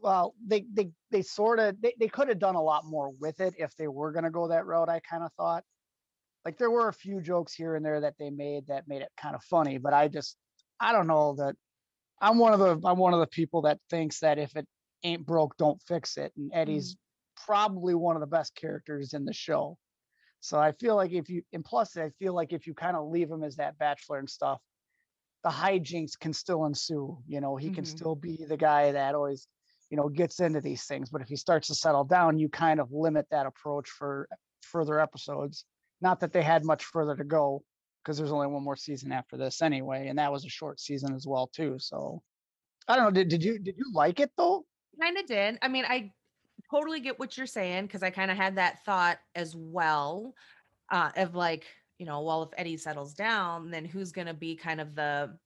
well, 0.03 0.35
they 0.47 0.65
they 0.73 0.91
they 1.11 1.23
sort 1.23 1.59
of 1.59 1.81
they, 1.81 1.95
they 1.99 2.09
could 2.09 2.29
have 2.29 2.39
done 2.39 2.55
a 2.55 2.63
lot 2.63 2.85
more 2.85 3.11
with 3.21 3.41
it 3.41 3.55
if 3.59 3.75
they 3.77 3.89
were 3.89 4.13
gonna 4.13 4.31
go 4.31 4.49
that 4.49 4.67
route. 4.67 4.89
I 4.89 5.01
kind 5.01 5.23
of 5.23 5.33
thought, 5.35 5.65
like 6.45 6.59
there 6.59 6.71
were 6.71 6.89
a 6.89 6.93
few 6.93 7.21
jokes 7.21 7.55
here 7.55 7.77
and 7.77 7.85
there 7.85 8.01
that 8.01 8.15
they 8.19 8.31
made 8.31 8.67
that 8.69 8.89
made 8.89 9.03
it 9.03 9.11
kind 9.17 9.35
of 9.35 9.43
funny, 9.43 9.79
but 9.79 9.93
I 9.93 10.09
just 10.09 10.37
I 10.81 10.93
don't 10.93 11.07
know 11.07 11.35
that 11.37 11.57
I'm 12.25 12.39
one 12.39 12.55
of 12.55 12.59
the 12.59 12.89
I'm 12.89 12.97
one 12.97 13.13
of 13.13 13.21
the 13.21 13.27
people 13.27 13.63
that 13.63 13.79
thinks 13.91 14.21
that 14.21 14.39
if 14.39 14.57
it 14.57 14.67
ain't 15.03 15.27
broke, 15.27 15.59
don't 15.59 15.81
fix 15.83 16.17
it. 16.17 16.33
And 16.37 16.51
Eddie's 16.55 16.97
probably 17.47 17.95
one 17.95 18.17
of 18.17 18.21
the 18.21 18.27
best 18.27 18.55
characters 18.55 19.13
in 19.13 19.27
the 19.27 19.33
show. 19.35 19.77
So 20.41 20.59
I 20.59 20.73
feel 20.73 20.97
like 20.97 21.13
if 21.13 21.29
you 21.29 21.43
and 21.53 21.63
plus 21.63 21.99
I 21.99 22.09
feel 22.19 22.35
like 22.35 22.55
if 22.55 22.67
you 22.67 22.73
kind 22.73 22.97
of 22.97 23.09
leave 23.09 23.31
him 23.31 23.43
as 23.45 23.57
that 23.57 23.77
bachelor 23.77 24.19
and 24.19 24.31
stuff, 24.31 24.63
the 25.43 25.51
hijinks 25.51 26.19
can 26.19 26.33
still 26.33 26.65
ensue. 26.65 27.19
You 27.27 27.43
know, 27.43 27.57
he 27.57 27.71
can 27.71 27.85
Mhm. 27.85 27.89
still 27.89 28.15
be 28.15 28.43
the 28.49 28.57
guy 28.57 28.93
that 28.93 29.15
always, 29.15 29.47
you 29.91 29.99
know, 29.99 30.09
gets 30.09 30.41
into 30.41 30.63
these 30.63 30.87
things. 30.87 31.11
But 31.11 31.21
if 31.21 31.29
he 31.29 31.37
starts 31.37 31.69
to 31.69 31.75
settle 31.75 32.05
down, 32.05 32.39
you 32.39 32.49
kind 32.49 32.81
of 32.81 32.91
limit 32.91 33.27
that 33.33 33.45
approach 33.45 33.91
for 33.91 34.29
further 34.63 34.99
episodes. 34.99 35.67
Not 36.01 36.21
that 36.21 36.33
they 36.33 36.43
had 36.43 36.65
much 36.65 36.85
further 36.87 37.17
to 37.17 37.25
go, 37.25 37.63
because 38.05 38.19
there's 38.19 38.33
only 38.33 38.47
one 38.47 38.63
more 38.63 38.77
season 38.77 39.13
after 39.13 39.37
this 39.37 39.63
anyway, 39.63 40.09
and 40.09 40.19
that 40.19 40.31
was 40.31 40.45
a 40.45 40.51
short 40.51 40.79
season 40.79 41.15
as 41.15 41.27
well 41.27 41.47
too. 41.47 41.77
So 41.79 42.23
I 42.87 42.97
don't 42.97 43.05
know. 43.07 43.11
Did, 43.11 43.29
did 43.29 43.43
you 43.43 43.59
did 43.59 43.77
you 43.79 43.87
like 43.93 44.21
it 44.21 44.31
though? 44.37 44.67
kind 45.01 45.19
of 45.19 45.27
did. 45.27 45.59
I 45.63 45.69
mean, 45.69 45.85
I 45.87 46.13
totally 46.71 47.01
get 47.01 47.19
what 47.19 47.37
you're 47.37 47.47
saying 47.47 47.87
because 47.87 48.03
I 48.03 48.11
kind 48.11 48.31
of 48.31 48.37
had 48.37 48.57
that 48.57 48.85
thought 48.85 49.19
as 49.35 49.55
well 49.57 50.35
uh, 50.91 51.11
of 51.17 51.35
like, 51.35 51.65
you 51.99 52.07
know, 52.07 52.23
well, 52.23 52.43
if 52.43 52.51
Eddie 52.57 52.77
settles 52.77 53.15
down, 53.15 53.71
then 53.71 53.85
who's 53.85 54.13
going 54.13 54.27
to 54.27 54.35
be 54.35 54.57
kind 54.57 54.81
of 54.81 54.95
the 54.95 55.37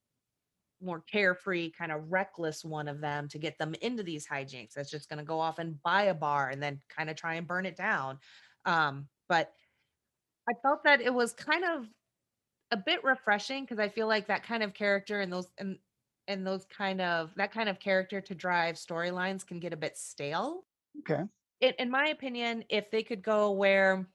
more 0.81 1.03
carefree, 1.11 1.71
kind 1.71 1.93
of 1.93 2.11
reckless 2.11 2.65
one 2.65 2.89
of 2.89 3.01
them 3.01 3.29
to 3.29 3.39
get 3.39 3.59
them 3.59 3.75
into 3.81 4.03
these 4.03 4.27
hijinks? 4.27 4.73
That's 4.75 4.91
just 4.91 5.09
going 5.09 5.19
to 5.19 5.25
go 5.25 5.41
off 5.41 5.59
and 5.59 5.83
buy 5.83 6.05
a 6.05 6.15
bar 6.15 6.51
and 6.51 6.63
then 6.63 6.81
kind 6.95 7.11
of 7.11 7.17
try 7.17 7.35
and 7.35 7.47
burn 7.47 7.67
it 7.67 7.77
down. 7.77 8.19
Um, 8.65 9.09
but 9.29 9.53
I 10.49 10.53
felt 10.63 10.85
that 10.85 11.01
it 11.01 11.13
was 11.13 11.33
kind 11.33 11.65
of 11.65 11.87
a 12.71 12.77
bit 12.77 13.03
refreshing 13.05 13.65
because 13.65 13.79
I 13.79 13.89
feel 13.89 14.07
like 14.07 14.27
that 14.29 14.43
kind 14.43 14.63
of 14.63 14.75
character 14.75 15.21
and 15.21 15.33
those 15.33 15.47
and 15.59 15.79
and 16.27 16.47
those 16.47 16.67
kind 16.67 17.01
of 17.01 17.31
that 17.37 17.53
kind 17.53 17.69
of 17.69 17.79
character 17.81 18.21
to 18.21 18.35
drive 18.35 18.77
storylines 18.77 19.47
can 19.47 19.59
get 19.59 19.73
a 19.73 19.77
bit 19.77 19.97
stale. 19.97 20.65
Okay. 21.01 21.23
In, 21.61 21.73
in 21.79 21.91
my 21.91 22.09
opinion, 22.09 22.65
if 22.69 22.91
they 22.91 23.03
could 23.03 23.23
go 23.23 23.53
where, 23.53 24.07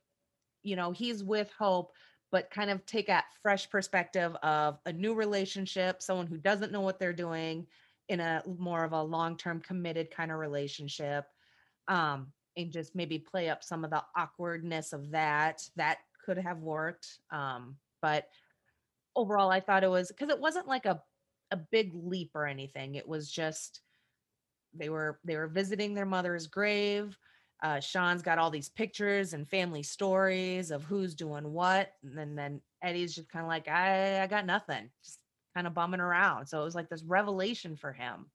you 0.62 0.76
know, 0.76 0.92
he's 0.92 1.24
with 1.24 1.52
Hope, 1.58 1.92
but 2.32 2.52
kind 2.52 2.70
of 2.70 2.86
take 2.86 3.10
a 3.10 3.24
fresh 3.42 3.70
perspective 3.70 4.36
of 4.44 4.80
a 4.86 4.94
new 4.94 5.14
relationship, 5.14 6.02
someone 6.02 6.28
who 6.28 6.38
doesn't 6.38 6.72
know 6.72 6.82
what 6.82 7.00
they're 7.00 7.14
doing 7.14 7.68
in 8.10 8.20
a 8.20 8.44
more 8.60 8.84
of 8.84 8.94
a 8.94 9.02
long-term 9.02 9.62
committed 9.62 10.12
kind 10.12 10.32
of 10.32 10.38
relationship. 10.38 11.26
Um, 11.88 12.32
and 12.56 12.72
just 12.72 12.96
maybe 12.96 13.18
play 13.18 13.50
up 13.50 13.64
some 13.64 13.84
of 13.84 13.90
the 13.90 14.04
awkwardness 14.16 14.94
of 14.94 15.10
that. 15.12 15.64
That 15.76 15.98
could 16.24 16.38
have 16.38 16.60
worked. 16.60 17.20
Um, 17.32 17.78
but 18.02 18.28
overall 19.16 19.52
I 19.52 19.60
thought 19.60 19.84
it 19.84 19.90
was 19.90 20.10
because 20.10 20.30
it 20.30 20.40
wasn't 20.40 20.68
like 20.68 20.86
a 20.86 21.02
a 21.52 21.58
big 21.58 21.92
leap 21.94 22.32
or 22.34 22.48
anything. 22.48 22.96
It 22.96 23.08
was 23.08 23.32
just 23.32 23.82
they 24.74 24.90
were 24.90 25.20
they 25.24 25.36
were 25.36 25.48
visiting 25.48 25.94
their 25.94 26.06
mother's 26.06 26.48
grave. 26.48 27.18
Uh, 27.62 27.80
Sean's 27.80 28.22
got 28.22 28.40
all 28.40 28.50
these 28.50 28.70
pictures 28.70 29.34
and 29.34 29.48
family 29.48 29.84
stories 29.84 30.72
of 30.72 30.84
who's 30.84 31.16
doing 31.16 31.54
what, 31.54 31.94
and 32.04 32.18
then 32.18 32.36
then 32.36 32.62
Eddie's 32.82 33.16
just 33.16 33.30
kind 33.30 33.44
of 33.44 33.50
like 33.50 33.68
I 33.68 34.22
I 34.22 34.28
got 34.28 34.46
nothing, 34.46 34.90
just 35.04 35.20
kind 35.56 35.68
of 35.68 35.74
bumming 35.74 36.00
around. 36.00 36.48
So 36.48 36.62
it 36.62 36.66
was 36.66 36.76
like 36.76 36.90
this 36.90 37.04
revelation 37.04 37.78
for 37.78 37.94
him, 37.94 38.26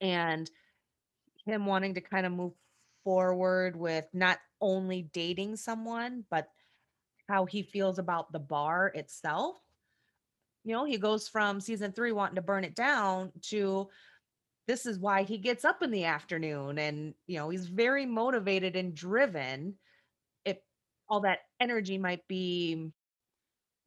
and 0.00 0.50
him 1.44 1.66
wanting 1.66 1.94
to 1.94 2.00
kind 2.00 2.24
of 2.24 2.32
move 2.32 2.52
forward 3.04 3.76
with 3.76 4.04
not 4.12 4.38
only 4.60 5.02
dating 5.12 5.56
someone 5.56 6.24
but 6.30 6.48
how 7.28 7.44
he 7.44 7.62
feels 7.62 7.98
about 7.98 8.30
the 8.32 8.38
bar 8.38 8.92
itself 8.94 9.56
you 10.64 10.72
know, 10.72 10.84
he 10.84 10.98
goes 10.98 11.28
from 11.28 11.60
season 11.60 11.92
three 11.92 12.12
wanting 12.12 12.36
to 12.36 12.42
burn 12.42 12.64
it 12.64 12.74
down 12.74 13.32
to 13.42 13.88
this 14.68 14.86
is 14.86 14.98
why 14.98 15.24
he 15.24 15.38
gets 15.38 15.64
up 15.64 15.82
in 15.82 15.90
the 15.90 16.04
afternoon 16.04 16.78
and, 16.78 17.14
you 17.26 17.38
know, 17.38 17.48
he's 17.48 17.66
very 17.66 18.06
motivated 18.06 18.76
and 18.76 18.94
driven. 18.94 19.74
If 20.44 20.58
all 21.08 21.20
that 21.20 21.40
energy 21.60 21.98
might 21.98 22.26
be 22.28 22.90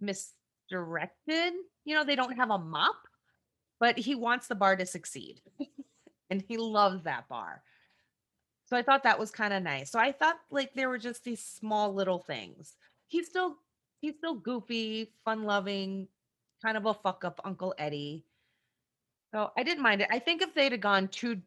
misdirected, 0.01 1.53
you 1.85 1.95
know, 1.95 2.03
they 2.03 2.15
don't 2.15 2.35
have 2.35 2.49
a 2.49 2.57
mop, 2.57 2.95
but 3.79 3.97
he 3.97 4.15
wants 4.15 4.47
the 4.47 4.55
bar 4.55 4.75
to 4.75 4.85
succeed 4.85 5.39
and 6.29 6.43
he 6.45 6.57
loves 6.57 7.03
that 7.03 7.29
bar. 7.29 7.63
So 8.65 8.75
I 8.75 8.81
thought 8.81 9.03
that 9.03 9.19
was 9.19 9.31
kind 9.31 9.53
of 9.53 9.63
nice. 9.63 9.91
So 9.91 9.99
I 9.99 10.11
thought 10.11 10.39
like 10.49 10.73
there 10.73 10.89
were 10.89 10.97
just 10.97 11.23
these 11.23 11.43
small 11.43 11.93
little 11.93 12.19
things. 12.19 12.75
He's 13.07 13.27
still 13.27 13.57
he's 14.01 14.15
still 14.17 14.35
goofy, 14.35 15.13
fun 15.23 15.43
loving, 15.43 16.07
kind 16.65 16.78
of 16.78 16.86
a 16.86 16.93
fuck 16.93 17.23
up 17.23 17.39
Uncle 17.45 17.75
Eddie. 17.78 18.25
So 19.34 19.51
I 19.56 19.63
didn't 19.63 19.84
mind 19.84 20.01
it. 20.01 20.08
I 20.12 20.19
think 20.19 20.41
if 20.41 20.54
they'd 20.56 20.71
have 20.71 20.82
gone 20.82 21.08
too 21.10 21.41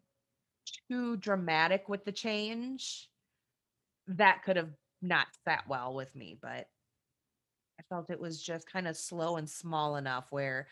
too 0.91 1.17
dramatic 1.17 1.89
with 1.89 2.05
the 2.05 2.13
change, 2.13 3.09
that 4.07 4.43
could 4.45 4.57
have 4.57 4.71
not 5.03 5.27
sat 5.47 5.65
well 5.69 5.95
with 5.95 6.15
me, 6.15 6.39
but 6.41 6.69
I 7.81 7.83
felt 7.89 8.11
it 8.11 8.21
was 8.21 8.43
just 8.43 8.71
kind 8.71 8.87
of 8.87 8.97
slow 8.97 9.37
and 9.37 9.49
small 9.49 9.97
enough 9.97 10.27
where 10.31 10.69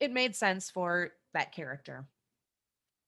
it 0.00 0.12
made 0.12 0.36
sense 0.36 0.70
for 0.70 1.12
that 1.32 1.52
character. 1.52 2.06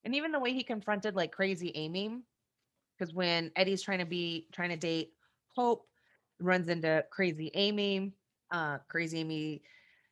And 0.04 0.14
even 0.14 0.32
the 0.32 0.40
way 0.40 0.52
he 0.52 0.62
confronted 0.62 1.14
like 1.14 1.32
crazy 1.32 1.72
Amy, 1.74 2.22
because 2.96 3.12
when 3.14 3.50
Eddie's 3.56 3.82
trying 3.82 3.98
to 3.98 4.06
be 4.06 4.48
trying 4.52 4.70
to 4.70 4.76
date 4.76 5.12
Hope, 5.54 5.86
runs 6.40 6.68
into 6.68 7.04
crazy 7.10 7.50
Amy. 7.54 8.12
Uh, 8.50 8.78
crazy 8.88 9.18
Amy 9.18 9.62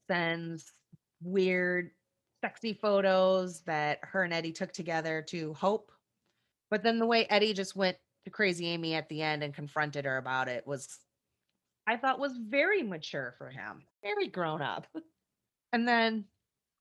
sends 0.08 0.72
weird, 1.22 1.90
sexy 2.42 2.74
photos 2.74 3.62
that 3.62 3.98
her 4.02 4.24
and 4.24 4.32
Eddie 4.32 4.52
took 4.52 4.72
together 4.72 5.22
to 5.28 5.54
Hope. 5.54 5.90
But 6.70 6.82
then 6.82 6.98
the 6.98 7.06
way 7.06 7.26
Eddie 7.30 7.54
just 7.54 7.76
went 7.76 7.96
to 8.24 8.30
crazy 8.30 8.66
Amy 8.66 8.94
at 8.94 9.08
the 9.08 9.22
end 9.22 9.42
and 9.42 9.54
confronted 9.54 10.04
her 10.04 10.16
about 10.16 10.48
it 10.48 10.66
was, 10.66 10.98
I 11.86 11.96
thought, 11.96 12.18
was 12.18 12.36
very 12.36 12.82
mature 12.82 13.34
for 13.38 13.48
him, 13.48 13.82
very 14.02 14.28
grown 14.28 14.62
up. 14.62 14.86
And 15.72 15.88
then, 15.88 16.26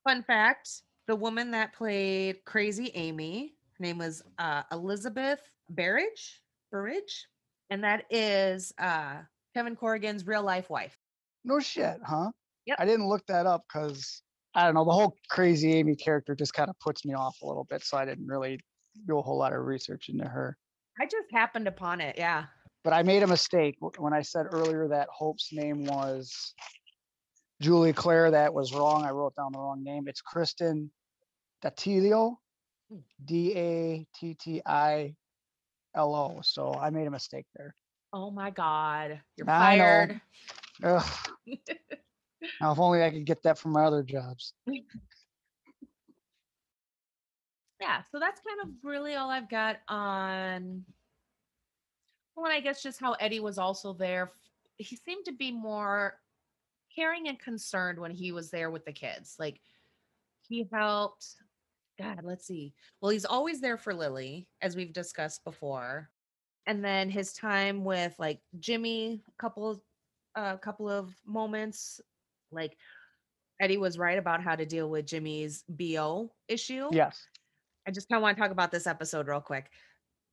fun 0.04 0.22
fact 0.22 0.84
the 1.08 1.16
woman 1.16 1.52
that 1.52 1.74
played 1.74 2.44
crazy 2.46 2.92
Amy, 2.96 3.56
her 3.78 3.84
name 3.84 3.98
was 3.98 4.24
uh, 4.38 4.64
Elizabeth 4.72 5.40
Barrage, 5.70 6.38
Berridge, 6.72 7.28
and 7.70 7.84
that 7.84 8.06
is 8.10 8.74
uh, 8.78 9.18
Kevin 9.54 9.76
Corrigan's 9.76 10.26
real 10.26 10.44
life 10.44 10.70
wife. 10.70 10.98
No 11.44 11.60
shit, 11.60 11.98
huh? 12.06 12.32
Yep. 12.66 12.78
I 12.80 12.86
didn't 12.86 13.08
look 13.08 13.26
that 13.28 13.46
up 13.46 13.64
because 13.68 14.22
I 14.56 14.66
don't 14.66 14.74
know. 14.76 14.86
The 14.86 14.92
whole 14.92 15.16
crazy 15.30 15.74
Amy 15.74 15.96
character 15.96 16.36
just 16.36 16.54
kind 16.54 16.70
of 16.70 16.80
puts 16.80 17.06
me 17.06 17.14
off 17.14 17.38
a 17.42 17.46
little 17.46 17.66
bit, 17.70 17.84
so 17.84 17.98
I 17.98 18.06
didn't 18.06 18.28
really 18.28 18.60
do 19.08 19.18
a 19.18 19.22
whole 19.22 19.38
lot 19.38 19.54
of 19.54 19.62
research 19.66 20.10
into 20.10 20.26
her. 20.26 20.58
I 21.02 21.06
just 21.06 21.28
happened 21.32 21.68
upon 21.68 22.00
it. 22.02 22.16
Yeah. 22.18 22.46
But 22.84 22.94
I 22.94 23.02
made 23.04 23.24
a 23.24 23.28
mistake 23.28 23.78
when 23.98 24.14
I 24.14 24.22
said 24.22 24.46
earlier 24.52 24.88
that 24.90 25.08
Hope's 25.12 25.50
name 25.52 25.86
was 25.86 26.54
Julie 27.62 27.94
Claire. 27.94 28.30
That 28.32 28.54
was 28.54 28.74
wrong. 28.74 29.04
I 29.06 29.10
wrote 29.12 29.36
down 29.36 29.52
the 29.54 29.60
wrong 29.60 29.84
name. 29.84 30.08
It's 30.08 30.22
Kristen 30.22 30.92
Dattilo, 31.64 32.36
Hmm. 32.92 33.00
D 33.26 33.54
A 33.56 34.06
T 34.16 34.34
T 34.36 34.62
I 34.66 35.16
L 35.96 36.14
O. 36.14 36.42
So 36.44 36.74
I 36.74 36.90
made 36.90 37.08
a 37.08 37.12
mistake 37.12 37.46
there. 37.56 37.74
Oh 38.12 38.30
my 38.30 38.50
God. 38.52 39.22
You're 39.38 39.50
I 39.50 39.78
know. 39.78 40.20
fired. 40.84 41.04
Now, 42.62 42.72
if 42.72 42.80
only 42.80 43.04
I 43.04 43.10
could 43.10 43.26
get 43.26 43.44
that 43.44 43.58
from 43.58 43.72
my 43.72 43.86
other 43.86 44.04
jobs. 44.04 44.54
yeah 47.82 48.02
so 48.12 48.18
that's 48.20 48.40
kind 48.40 48.62
of 48.64 48.70
really 48.82 49.16
all 49.16 49.30
i've 49.30 49.50
got 49.50 49.78
on. 49.90 50.86
Well 52.36 52.52
i 52.52 52.62
guess 52.62 52.82
just 52.82 53.00
how 53.00 53.14
eddie 53.14 53.42
was 53.42 53.58
also 53.58 53.94
there 53.94 54.32
he 54.78 54.96
seemed 54.96 55.26
to 55.26 55.34
be 55.34 55.52
more 55.52 56.20
caring 56.96 57.28
and 57.28 57.38
concerned 57.40 58.00
when 58.00 58.12
he 58.12 58.32
was 58.32 58.50
there 58.50 58.72
with 58.72 58.86
the 58.86 58.92
kids 58.94 59.36
like 59.38 59.60
he 60.48 60.68
helped 60.72 61.36
god 62.00 62.20
let's 62.24 62.46
see. 62.48 62.74
Well 63.02 63.12
he's 63.12 63.26
always 63.26 63.60
there 63.62 63.78
for 63.78 63.94
lily 63.94 64.48
as 64.62 64.76
we've 64.76 64.94
discussed 64.94 65.44
before. 65.44 66.10
And 66.66 66.84
then 66.84 67.10
his 67.10 67.34
time 67.34 67.84
with 67.84 68.16
like 68.18 68.40
jimmy 68.60 69.22
a 69.28 69.42
couple 69.42 69.84
a 70.36 70.58
couple 70.58 70.90
of 70.90 71.14
moments 71.26 72.00
like 72.54 72.78
eddie 73.60 73.78
was 73.78 73.98
right 73.98 74.18
about 74.18 74.42
how 74.42 74.56
to 74.56 74.66
deal 74.66 74.90
with 74.90 75.06
jimmy's 75.06 75.64
bo 75.70 76.32
issue 76.48 76.90
Yes. 76.92 77.26
I 77.88 77.92
just 77.92 78.08
kind 78.10 78.18
of 78.18 78.24
want 78.24 78.38
to 78.38 78.42
talk 78.42 78.52
about 78.52 78.72
this 78.72 78.88
episode 78.88 79.28
real 79.28 79.42
quick 79.42 79.70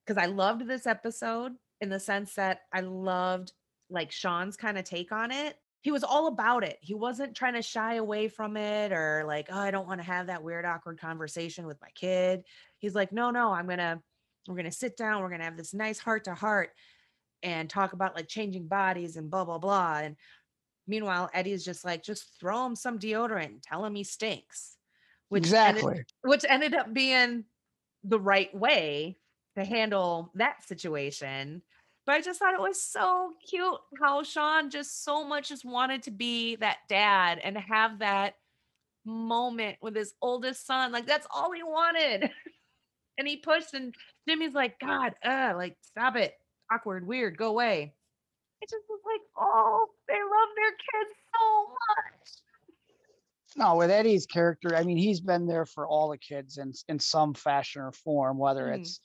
because 0.06 0.22
I 0.22 0.26
loved 0.26 0.66
this 0.66 0.86
episode 0.86 1.52
in 1.80 1.88
the 1.88 2.00
sense 2.00 2.34
that 2.34 2.60
I 2.72 2.80
loved 2.80 3.52
like 3.88 4.12
Sean's 4.12 4.56
kind 4.56 4.78
of 4.78 4.84
take 4.84 5.12
on 5.12 5.32
it. 5.32 5.56
He 5.82 5.90
was 5.90 6.04
all 6.04 6.26
about 6.26 6.62
it. 6.62 6.78
He 6.80 6.94
wasn't 6.94 7.34
trying 7.34 7.54
to 7.54 7.62
shy 7.62 7.94
away 7.94 8.28
from 8.28 8.56
it 8.56 8.92
or 8.92 9.24
like, 9.26 9.48
oh, 9.50 9.58
I 9.58 9.70
don't 9.70 9.86
want 9.88 10.00
to 10.00 10.06
have 10.06 10.26
that 10.26 10.42
weird, 10.42 10.66
awkward 10.66 11.00
conversation 11.00 11.66
with 11.66 11.80
my 11.80 11.88
kid. 11.94 12.44
He's 12.78 12.94
like, 12.94 13.12
no, 13.12 13.30
no, 13.30 13.52
I'm 13.52 13.66
gonna, 13.66 14.00
we're 14.46 14.56
gonna 14.56 14.70
sit 14.70 14.96
down, 14.96 15.22
we're 15.22 15.30
gonna 15.30 15.44
have 15.44 15.56
this 15.56 15.74
nice 15.74 15.98
heart 15.98 16.24
to 16.24 16.34
heart 16.34 16.70
and 17.42 17.70
talk 17.70 17.94
about 17.94 18.14
like 18.14 18.28
changing 18.28 18.68
bodies 18.68 19.16
and 19.16 19.30
blah 19.30 19.44
blah 19.44 19.58
blah. 19.58 19.98
And 19.98 20.16
meanwhile, 20.90 21.30
Eddie's 21.32 21.64
just 21.64 21.84
like, 21.84 22.02
just 22.02 22.38
throw 22.38 22.66
him 22.66 22.76
some 22.76 22.98
deodorant, 22.98 23.62
tell 23.62 23.84
him 23.84 23.94
he 23.94 24.04
stinks. 24.04 24.76
ended- 25.32 25.44
exactly. 25.44 26.04
which 26.22 26.44
ended 26.48 26.74
up 26.74 26.92
being 26.92 27.44
the 28.04 28.18
right 28.18 28.54
way 28.54 29.16
to 29.56 29.64
handle 29.64 30.30
that 30.34 30.66
situation. 30.66 31.62
But 32.06 32.16
I 32.16 32.20
just 32.22 32.40
thought 32.40 32.54
it 32.54 32.60
was 32.60 32.82
so 32.82 33.32
cute 33.48 33.78
how 34.00 34.22
Sean 34.24 34.70
just 34.70 35.04
so 35.04 35.22
much 35.22 35.48
just 35.48 35.64
wanted 35.64 36.02
to 36.04 36.10
be 36.10 36.56
that 36.56 36.78
dad 36.88 37.40
and 37.42 37.56
have 37.56 38.00
that 38.00 38.34
moment 39.04 39.76
with 39.80 39.94
his 39.94 40.14
oldest 40.20 40.66
son. 40.66 40.92
Like 40.92 41.06
that's 41.06 41.26
all 41.32 41.52
he 41.52 41.62
wanted. 41.62 42.30
and 43.18 43.28
he 43.28 43.36
pushed 43.36 43.74
and 43.74 43.94
Jimmy's 44.28 44.54
like, 44.54 44.80
God, 44.80 45.14
uh, 45.24 45.52
like 45.56 45.76
stop 45.82 46.16
it. 46.16 46.34
Awkward, 46.72 47.06
weird, 47.06 47.36
go 47.36 47.48
away. 47.48 47.94
It 48.62 48.68
just 48.68 48.84
was 48.88 49.00
like, 49.06 49.20
oh, 49.38 49.86
they 50.08 50.14
love 50.14 50.48
their 50.56 50.70
kids 50.72 51.16
so 51.34 51.68
much. 51.68 52.28
No, 53.56 53.76
with 53.76 53.90
Eddie's 53.90 54.26
character, 54.26 54.76
I 54.76 54.84
mean, 54.84 54.96
he's 54.96 55.20
been 55.20 55.46
there 55.46 55.66
for 55.66 55.86
all 55.86 56.10
the 56.10 56.18
kids 56.18 56.58
in 56.58 56.72
in 56.88 56.98
some 56.98 57.34
fashion 57.34 57.82
or 57.82 57.92
form, 57.92 58.38
whether 58.38 58.66
Mhm. 58.66 58.80
it's 58.80 59.00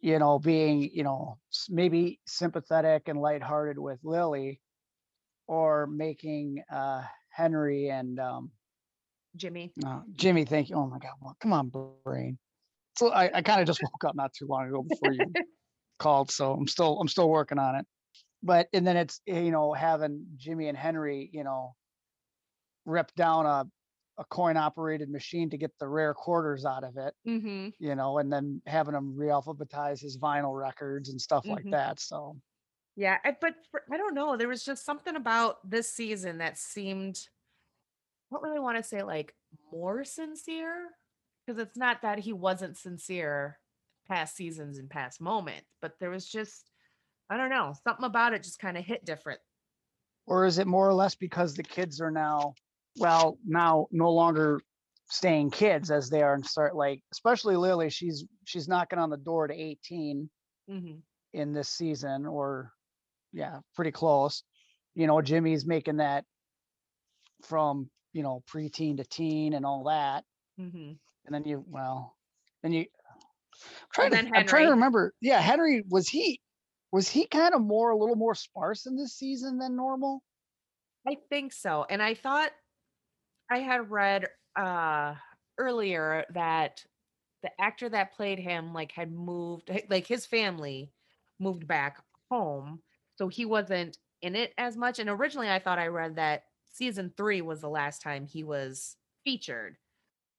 you 0.00 0.18
know 0.18 0.38
being 0.38 0.82
you 0.92 1.02
know 1.02 1.38
maybe 1.70 2.20
sympathetic 2.26 3.08
and 3.08 3.18
lighthearted 3.20 3.78
with 3.78 4.00
Lily, 4.04 4.60
or 5.46 5.86
making 5.86 6.62
uh 6.70 7.06
Henry 7.30 7.88
and 7.90 8.18
um 8.20 8.52
Jimmy. 9.36 9.72
uh, 9.84 10.02
Jimmy 10.12 10.44
thank 10.44 10.68
you. 10.68 10.76
oh 10.76 10.86
my 10.86 10.98
God, 10.98 11.14
well, 11.20 11.36
come 11.40 11.52
on, 11.52 11.72
brain. 12.04 12.38
So 12.98 13.10
I, 13.10 13.38
I 13.38 13.42
kind 13.42 13.60
of 13.60 13.66
just 13.66 13.82
woke 13.82 14.04
up 14.04 14.14
not 14.14 14.32
too 14.34 14.46
long 14.46 14.68
ago 14.68 14.82
before 14.82 15.12
you 15.12 15.32
called, 15.98 16.30
so 16.30 16.52
I'm 16.52 16.68
still 16.68 17.00
I'm 17.00 17.08
still 17.08 17.30
working 17.30 17.58
on 17.58 17.76
it. 17.76 17.86
But 18.44 18.68
and 18.72 18.86
then 18.86 18.96
it's 18.96 19.20
you 19.26 19.50
know 19.50 19.72
having 19.72 20.26
Jimmy 20.36 20.68
and 20.68 20.78
Henry, 20.78 21.30
you 21.32 21.42
know, 21.44 21.76
rip 22.86 23.12
down 23.14 23.46
a 23.46 23.64
a 24.16 24.24
coin 24.26 24.56
operated 24.56 25.10
machine 25.10 25.50
to 25.50 25.58
get 25.58 25.76
the 25.80 25.88
rare 25.88 26.14
quarters 26.14 26.64
out 26.64 26.84
of 26.84 26.96
it, 26.96 27.14
Mm-hmm. 27.26 27.68
you 27.78 27.94
know, 27.96 28.18
and 28.18 28.32
then 28.32 28.62
having 28.66 28.94
him 28.94 29.16
re-alphabetize 29.16 30.00
his 30.02 30.18
vinyl 30.18 30.58
records 30.58 31.08
and 31.10 31.20
stuff 31.20 31.48
like 31.48 31.66
Mhm. 31.66 31.72
that. 31.72 32.00
So 32.00 32.40
Yeah, 32.96 33.18
I, 33.24 33.36
but 33.40 33.56
for, 33.70 33.82
I 33.92 33.96
don't 33.96 34.14
know. 34.14 34.36
There 34.36 34.48
was 34.48 34.64
just 34.64 34.84
something 34.84 35.16
about 35.16 35.68
this 35.68 35.92
season 35.92 36.38
that 36.38 36.58
seemed, 36.58 37.28
I 38.30 38.34
don't 38.36 38.42
really 38.42 38.60
want 38.60 38.76
to 38.78 38.82
say 38.82 39.02
like 39.02 39.34
more 39.72 40.04
sincere, 40.04 40.90
because 41.46 41.60
it's 41.60 41.76
not 41.76 42.02
that 42.02 42.18
he 42.20 42.32
wasn't 42.32 42.76
sincere 42.76 43.60
past 44.06 44.36
seasons 44.36 44.78
and 44.78 44.90
past 44.90 45.20
moments, 45.20 45.76
but 45.80 45.98
there 45.98 46.10
was 46.10 46.28
just, 46.28 46.70
I 47.30 47.36
don't 47.36 47.50
know, 47.50 47.74
something 47.84 48.04
about 48.04 48.34
it 48.34 48.42
just 48.42 48.58
kind 48.58 48.76
of 48.76 48.84
hit 48.84 49.04
different. 49.04 49.40
or 50.26 50.44
is 50.46 50.58
it 50.58 50.66
more 50.66 50.88
or 50.88 50.94
less 50.94 51.14
because 51.14 51.54
the 51.54 51.62
kids 51.62 52.00
are 52.00 52.10
now 52.10 52.54
well 52.98 53.38
now 53.46 53.86
no 53.90 54.10
longer 54.12 54.60
staying 55.10 55.50
kids 55.50 55.90
as 55.90 56.08
they 56.08 56.22
are 56.22 56.34
and 56.34 56.46
start 56.46 56.74
like 56.74 57.02
especially 57.12 57.56
lily 57.56 57.90
she's 57.90 58.24
she's 58.44 58.68
knocking 58.68 58.98
on 58.98 59.10
the 59.10 59.16
door 59.18 59.46
to 59.48 59.54
18 59.54 60.30
hmm 60.68 60.92
in 61.34 61.52
this 61.52 61.68
season 61.68 62.24
or 62.26 62.70
yeah 63.32 63.58
pretty 63.74 63.90
close. 63.90 64.44
You 64.94 65.06
know 65.08 65.20
jimmy's 65.20 65.66
making 65.66 65.96
that 65.96 66.24
from 67.42 67.90
you 68.12 68.22
know 68.22 68.42
preteen 68.50 68.96
to 68.98 69.04
teen 69.04 69.52
and 69.54 69.66
all 69.66 69.84
that. 69.84 70.24
Hmm 70.56 70.92
and 71.26 71.34
then 71.34 71.44
you 71.44 71.64
well 71.68 72.16
then 72.62 72.72
you 72.72 72.86
I'm 73.62 73.88
trying, 73.92 74.10
to, 74.10 74.36
I'm 74.38 74.46
trying 74.46 74.66
to 74.66 74.70
remember 74.72 75.12
yeah 75.20 75.40
henry 75.40 75.82
was 75.88 76.08
he 76.08 76.40
was 76.94 77.10
he 77.10 77.26
kind 77.26 77.54
of 77.54 77.62
more 77.62 77.90
a 77.90 77.98
little 77.98 78.16
more 78.16 78.34
sparse 78.34 78.86
in 78.86 78.96
this 78.96 79.14
season 79.14 79.58
than 79.58 79.76
normal 79.76 80.24
I 81.06 81.16
think 81.28 81.52
so. 81.52 81.84
And 81.88 82.02
I 82.02 82.14
thought 82.14 82.52
I 83.50 83.60
had 83.60 83.90
read 83.90 84.28
uh 84.56 85.16
earlier 85.58 86.26
that 86.34 86.86
the 87.42 87.52
actor 87.60 87.88
that 87.90 88.12
played 88.12 88.38
him 88.40 88.74
like 88.74 88.92
had 88.92 89.12
moved 89.12 89.70
like 89.90 90.06
his 90.06 90.26
family 90.26 90.92
moved 91.40 91.66
back 91.66 92.04
home 92.30 92.82
so 93.16 93.28
he 93.28 93.44
wasn't 93.46 93.98
in 94.22 94.36
it 94.36 94.54
as 94.58 94.76
much 94.76 94.98
and 95.00 95.10
originally 95.10 95.50
I 95.50 95.58
thought 95.60 95.78
I 95.80 95.88
read 95.88 96.16
that 96.16 96.44
season 96.68 97.14
3 97.16 97.42
was 97.42 97.60
the 97.62 97.70
last 97.70 98.02
time 98.02 98.26
he 98.26 98.44
was 98.44 98.96
featured. 99.24 99.78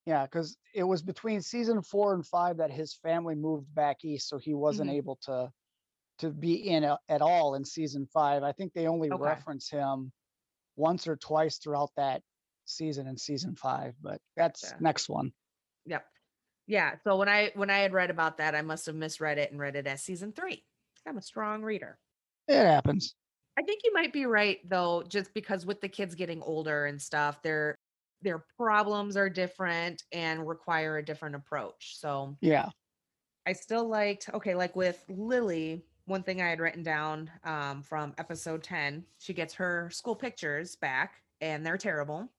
Yeah, 0.06 0.26
because 0.26 0.58
it 0.74 0.84
was 0.84 1.02
between 1.02 1.42
season 1.42 1.82
four 1.82 2.14
and 2.14 2.26
five 2.26 2.58
that 2.58 2.72
his 2.72 2.94
family 2.94 3.36
moved 3.36 3.74
back 3.74 4.06
east, 4.06 4.28
so 4.30 4.38
he 4.38 4.54
wasn't 4.54 4.90
Mhm. 4.90 4.92
able 4.92 5.16
to 5.24 5.52
to 6.20 6.30
be 6.32 6.70
in 6.70 6.84
a, 6.84 6.98
at 7.10 7.22
all 7.22 7.56
in 7.56 7.66
season 7.66 8.08
five. 8.08 8.44
I 8.44 8.52
think 8.52 8.74
they 8.74 8.88
only 8.88 9.10
Okay. 9.12 9.22
reference 9.24 9.70
him 9.70 10.12
once 10.76 11.08
or 11.08 11.16
twice 11.16 11.58
throughout 11.58 11.92
that 11.98 12.22
season 12.66 13.08
in 13.08 13.18
season 13.18 13.56
five, 13.56 13.96
but 14.02 14.20
that's 14.36 14.64
Gotcha. 14.64 14.84
next 14.84 15.10
one. 15.10 15.32
Yep. 15.86 16.06
Yeah, 16.68 16.96
so 17.04 17.18
when 17.18 17.30
I 17.30 17.52
when 17.56 17.70
I 17.70 17.80
had 17.80 17.94
read 17.94 18.10
about 18.10 18.38
that 18.38 18.56
I 18.56 18.62
must 18.64 18.88
have 18.88 18.96
misread 18.96 19.38
it 19.38 19.52
and 19.52 19.60
read 19.60 19.76
it 19.76 19.86
as 19.88 20.02
season 20.02 20.32
3. 20.32 20.64
I'm 21.08 21.18
a 21.18 21.22
strong 21.22 21.62
reader. 21.62 22.00
It 22.48 22.56
happens. 22.66 23.16
I 23.58 23.62
think 23.62 23.82
you 23.84 23.94
might 23.94 24.12
be 24.12 24.26
right 24.26 24.60
though, 24.68 25.04
just 25.04 25.34
because 25.34 25.66
with 25.66 25.80
the 25.82 25.90
kids 25.90 26.16
getting 26.16 26.42
older 26.42 26.86
and 26.88 27.02
stuff, 27.02 27.42
their 27.42 27.76
their 28.22 28.46
problems 28.58 29.16
are 29.16 29.30
different 29.30 30.04
and 30.12 30.48
require 30.48 30.98
a 30.98 31.06
different 31.06 31.36
approach. 31.36 31.98
So 31.98 32.38
Yeah. 32.42 32.70
I 33.46 33.54
still 33.54 33.88
liked 33.88 34.30
okay, 34.34 34.56
like 34.56 34.76
with 34.76 35.04
Lily, 35.08 35.86
one 36.06 36.24
thing 36.24 36.42
I 36.42 36.50
had 36.50 36.60
written 36.60 36.84
down 36.84 37.32
um, 37.44 37.82
from 37.82 38.14
episode 38.18 38.64
10, 38.64 39.04
she 39.18 39.34
gets 39.34 39.54
her 39.56 39.90
school 39.92 40.16
pictures 40.16 40.76
back 40.76 41.16
and 41.42 41.66
they're 41.66 41.78
terrible. 41.78 42.30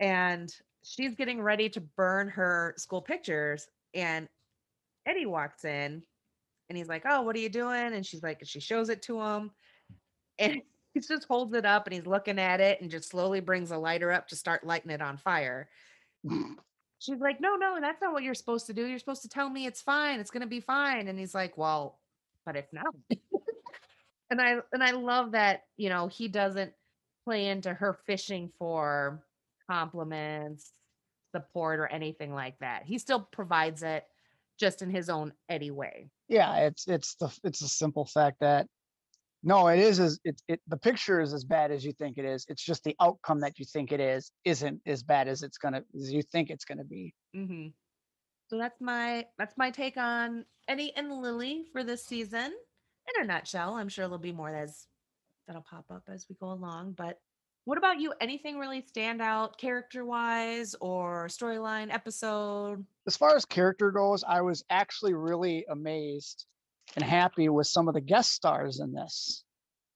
And 0.00 0.52
she's 0.82 1.14
getting 1.14 1.40
ready 1.40 1.68
to 1.70 1.80
burn 1.80 2.28
her 2.28 2.74
school 2.78 3.02
pictures. 3.02 3.68
And 3.94 4.28
Eddie 5.06 5.26
walks 5.26 5.64
in 5.64 6.02
and 6.68 6.78
he's 6.78 6.88
like, 6.88 7.02
Oh, 7.06 7.22
what 7.22 7.36
are 7.36 7.40
you 7.40 7.50
doing? 7.50 7.92
And 7.92 8.04
she's 8.04 8.22
like, 8.22 8.40
she 8.44 8.60
shows 8.60 8.88
it 8.88 9.02
to 9.02 9.20
him. 9.20 9.50
And 10.38 10.62
he 10.94 11.00
just 11.00 11.26
holds 11.28 11.52
it 11.52 11.66
up 11.66 11.86
and 11.86 11.94
he's 11.94 12.06
looking 12.06 12.38
at 12.38 12.58
it 12.58 12.80
and 12.80 12.90
just 12.90 13.10
slowly 13.10 13.40
brings 13.40 13.70
a 13.70 13.76
lighter 13.76 14.10
up 14.10 14.28
to 14.28 14.36
start 14.36 14.64
lighting 14.64 14.90
it 14.90 15.02
on 15.02 15.18
fire. 15.18 15.68
She's 16.98 17.20
like, 17.20 17.40
no, 17.40 17.56
no, 17.56 17.78
that's 17.80 18.00
not 18.00 18.12
what 18.12 18.22
you're 18.22 18.34
supposed 18.34 18.66
to 18.66 18.72
do. 18.72 18.86
You're 18.86 18.98
supposed 18.98 19.22
to 19.22 19.28
tell 19.28 19.50
me 19.50 19.66
it's 19.66 19.82
fine. 19.82 20.20
It's 20.20 20.30
gonna 20.30 20.46
be 20.46 20.60
fine. 20.60 21.08
And 21.08 21.18
he's 21.18 21.34
like, 21.34 21.58
well, 21.58 21.98
but 22.44 22.56
if 22.56 22.66
not. 22.72 22.94
and 24.30 24.40
I 24.40 24.58
and 24.72 24.82
I 24.82 24.92
love 24.92 25.32
that, 25.32 25.62
you 25.76 25.88
know, 25.88 26.08
he 26.08 26.28
doesn't 26.28 26.72
play 27.24 27.46
into 27.46 27.72
her 27.72 27.98
fishing 28.06 28.50
for 28.58 29.22
compliments 29.70 30.70
support 31.34 31.80
or 31.80 31.86
anything 31.86 32.34
like 32.34 32.58
that. 32.60 32.84
He 32.84 32.98
still 32.98 33.28
provides 33.32 33.82
it 33.82 34.04
just 34.60 34.82
in 34.82 34.90
his 34.90 35.08
own 35.08 35.32
Eddie 35.48 35.70
way. 35.70 36.10
Yeah, 36.28 36.54
it's 36.66 36.86
it's 36.86 37.14
the 37.16 37.36
it's 37.42 37.62
a 37.62 37.68
simple 37.68 38.04
fact 38.04 38.36
that 38.40 38.66
no, 39.42 39.66
it 39.68 39.80
is 39.80 39.98
as 39.98 40.20
it, 40.24 40.40
it 40.46 40.60
the 40.68 40.76
picture 40.76 41.20
is 41.20 41.34
as 41.34 41.44
bad 41.44 41.72
as 41.72 41.84
you 41.84 41.92
think 41.92 42.16
it 42.16 42.24
is. 42.24 42.46
It's 42.48 42.64
just 42.64 42.84
the 42.84 42.94
outcome 43.00 43.40
that 43.40 43.58
you 43.58 43.64
think 43.64 43.90
it 43.90 44.00
is 44.00 44.30
isn't 44.44 44.80
as 44.86 45.02
bad 45.02 45.26
as 45.26 45.42
it's 45.42 45.58
gonna 45.58 45.82
as 45.96 46.12
you 46.12 46.22
think 46.22 46.50
it's 46.50 46.64
gonna 46.64 46.84
be. 46.84 47.12
Mm-hmm. 47.34 47.68
So 48.52 48.58
that's 48.58 48.82
my 48.82 49.24
that's 49.38 49.56
my 49.56 49.70
take 49.70 49.96
on 49.96 50.44
Eddie 50.68 50.92
and 50.94 51.10
Lily 51.10 51.64
for 51.72 51.82
this 51.82 52.04
season. 52.04 52.52
In 52.52 53.22
a 53.22 53.26
nutshell, 53.26 53.76
I'm 53.76 53.88
sure 53.88 54.04
there'll 54.04 54.18
be 54.18 54.30
more 54.30 54.52
that's 54.52 54.88
that'll 55.46 55.62
pop 55.62 55.86
up 55.90 56.02
as 56.12 56.26
we 56.28 56.36
go 56.38 56.52
along. 56.52 56.92
But 56.92 57.18
what 57.64 57.78
about 57.78 57.98
you? 57.98 58.12
Anything 58.20 58.58
really 58.58 58.84
stand 58.86 59.22
out 59.22 59.56
character 59.56 60.04
wise 60.04 60.74
or 60.82 61.28
storyline 61.28 61.90
episode? 61.90 62.84
As 63.06 63.16
far 63.16 63.34
as 63.34 63.46
character 63.46 63.90
goes, 63.90 64.22
I 64.22 64.42
was 64.42 64.62
actually 64.68 65.14
really 65.14 65.64
amazed 65.70 66.44
and 66.94 67.02
happy 67.02 67.48
with 67.48 67.68
some 67.68 67.88
of 67.88 67.94
the 67.94 68.02
guest 68.02 68.32
stars 68.32 68.80
in 68.80 68.92
this. 68.92 69.44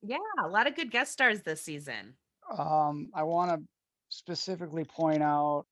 Yeah, 0.01 0.17
a 0.43 0.49
lot 0.49 0.67
of 0.67 0.75
good 0.75 0.91
guest 0.91 1.13
stars 1.13 1.43
this 1.43 1.61
season. 1.61 2.15
Um, 2.57 3.11
I 3.15 3.23
want 3.25 3.51
to 3.51 3.61
specifically 4.09 4.85
point 4.85 5.23
out. 5.23 5.67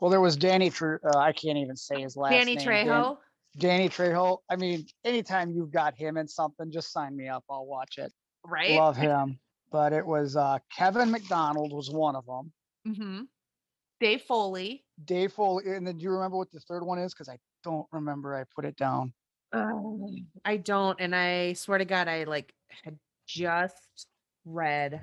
Well, 0.00 0.10
there 0.10 0.20
was 0.20 0.36
Danny. 0.36 0.70
Tre- 0.70 0.98
uh, 1.04 1.18
I 1.18 1.32
can't 1.32 1.58
even 1.58 1.76
say 1.76 2.02
his 2.02 2.16
last 2.16 2.32
Danny 2.32 2.56
name. 2.56 2.66
Trejo. 2.66 3.18
Danny 3.58 3.88
Trejo. 3.88 4.38
I 4.48 4.56
mean, 4.56 4.86
anytime 5.04 5.50
you've 5.50 5.72
got 5.72 5.94
him 5.94 6.16
in 6.16 6.26
something, 6.26 6.70
just 6.70 6.92
sign 6.92 7.16
me 7.16 7.28
up. 7.28 7.44
I'll 7.50 7.66
watch 7.66 7.98
it. 7.98 8.12
Right. 8.46 8.72
Love 8.72 8.96
him. 8.96 9.38
But 9.70 9.92
it 9.92 10.04
was 10.04 10.36
uh, 10.36 10.58
Kevin 10.76 11.10
McDonald 11.10 11.72
was 11.72 11.90
one 11.90 12.16
of 12.16 12.26
them. 12.26 12.52
Mm-hmm. 12.88 13.22
Dave 14.00 14.22
Foley. 14.22 14.84
Dave 15.04 15.32
Foley. 15.32 15.64
And 15.68 15.86
then 15.86 15.98
do 15.98 16.04
you 16.04 16.10
remember 16.10 16.36
what 16.38 16.50
the 16.50 16.60
third 16.60 16.82
one 16.84 16.98
is? 16.98 17.12
Because 17.12 17.28
I 17.28 17.36
don't 17.62 17.86
remember. 17.92 18.34
I 18.34 18.44
put 18.54 18.64
it 18.64 18.76
down. 18.76 19.12
Um, 19.52 20.26
I 20.44 20.56
don't, 20.56 20.98
and 21.00 21.14
I 21.14 21.54
swear 21.54 21.78
to 21.78 21.84
God, 21.84 22.08
I 22.08 22.24
like 22.24 22.54
had 22.84 22.98
just 23.26 24.06
read 24.44 25.02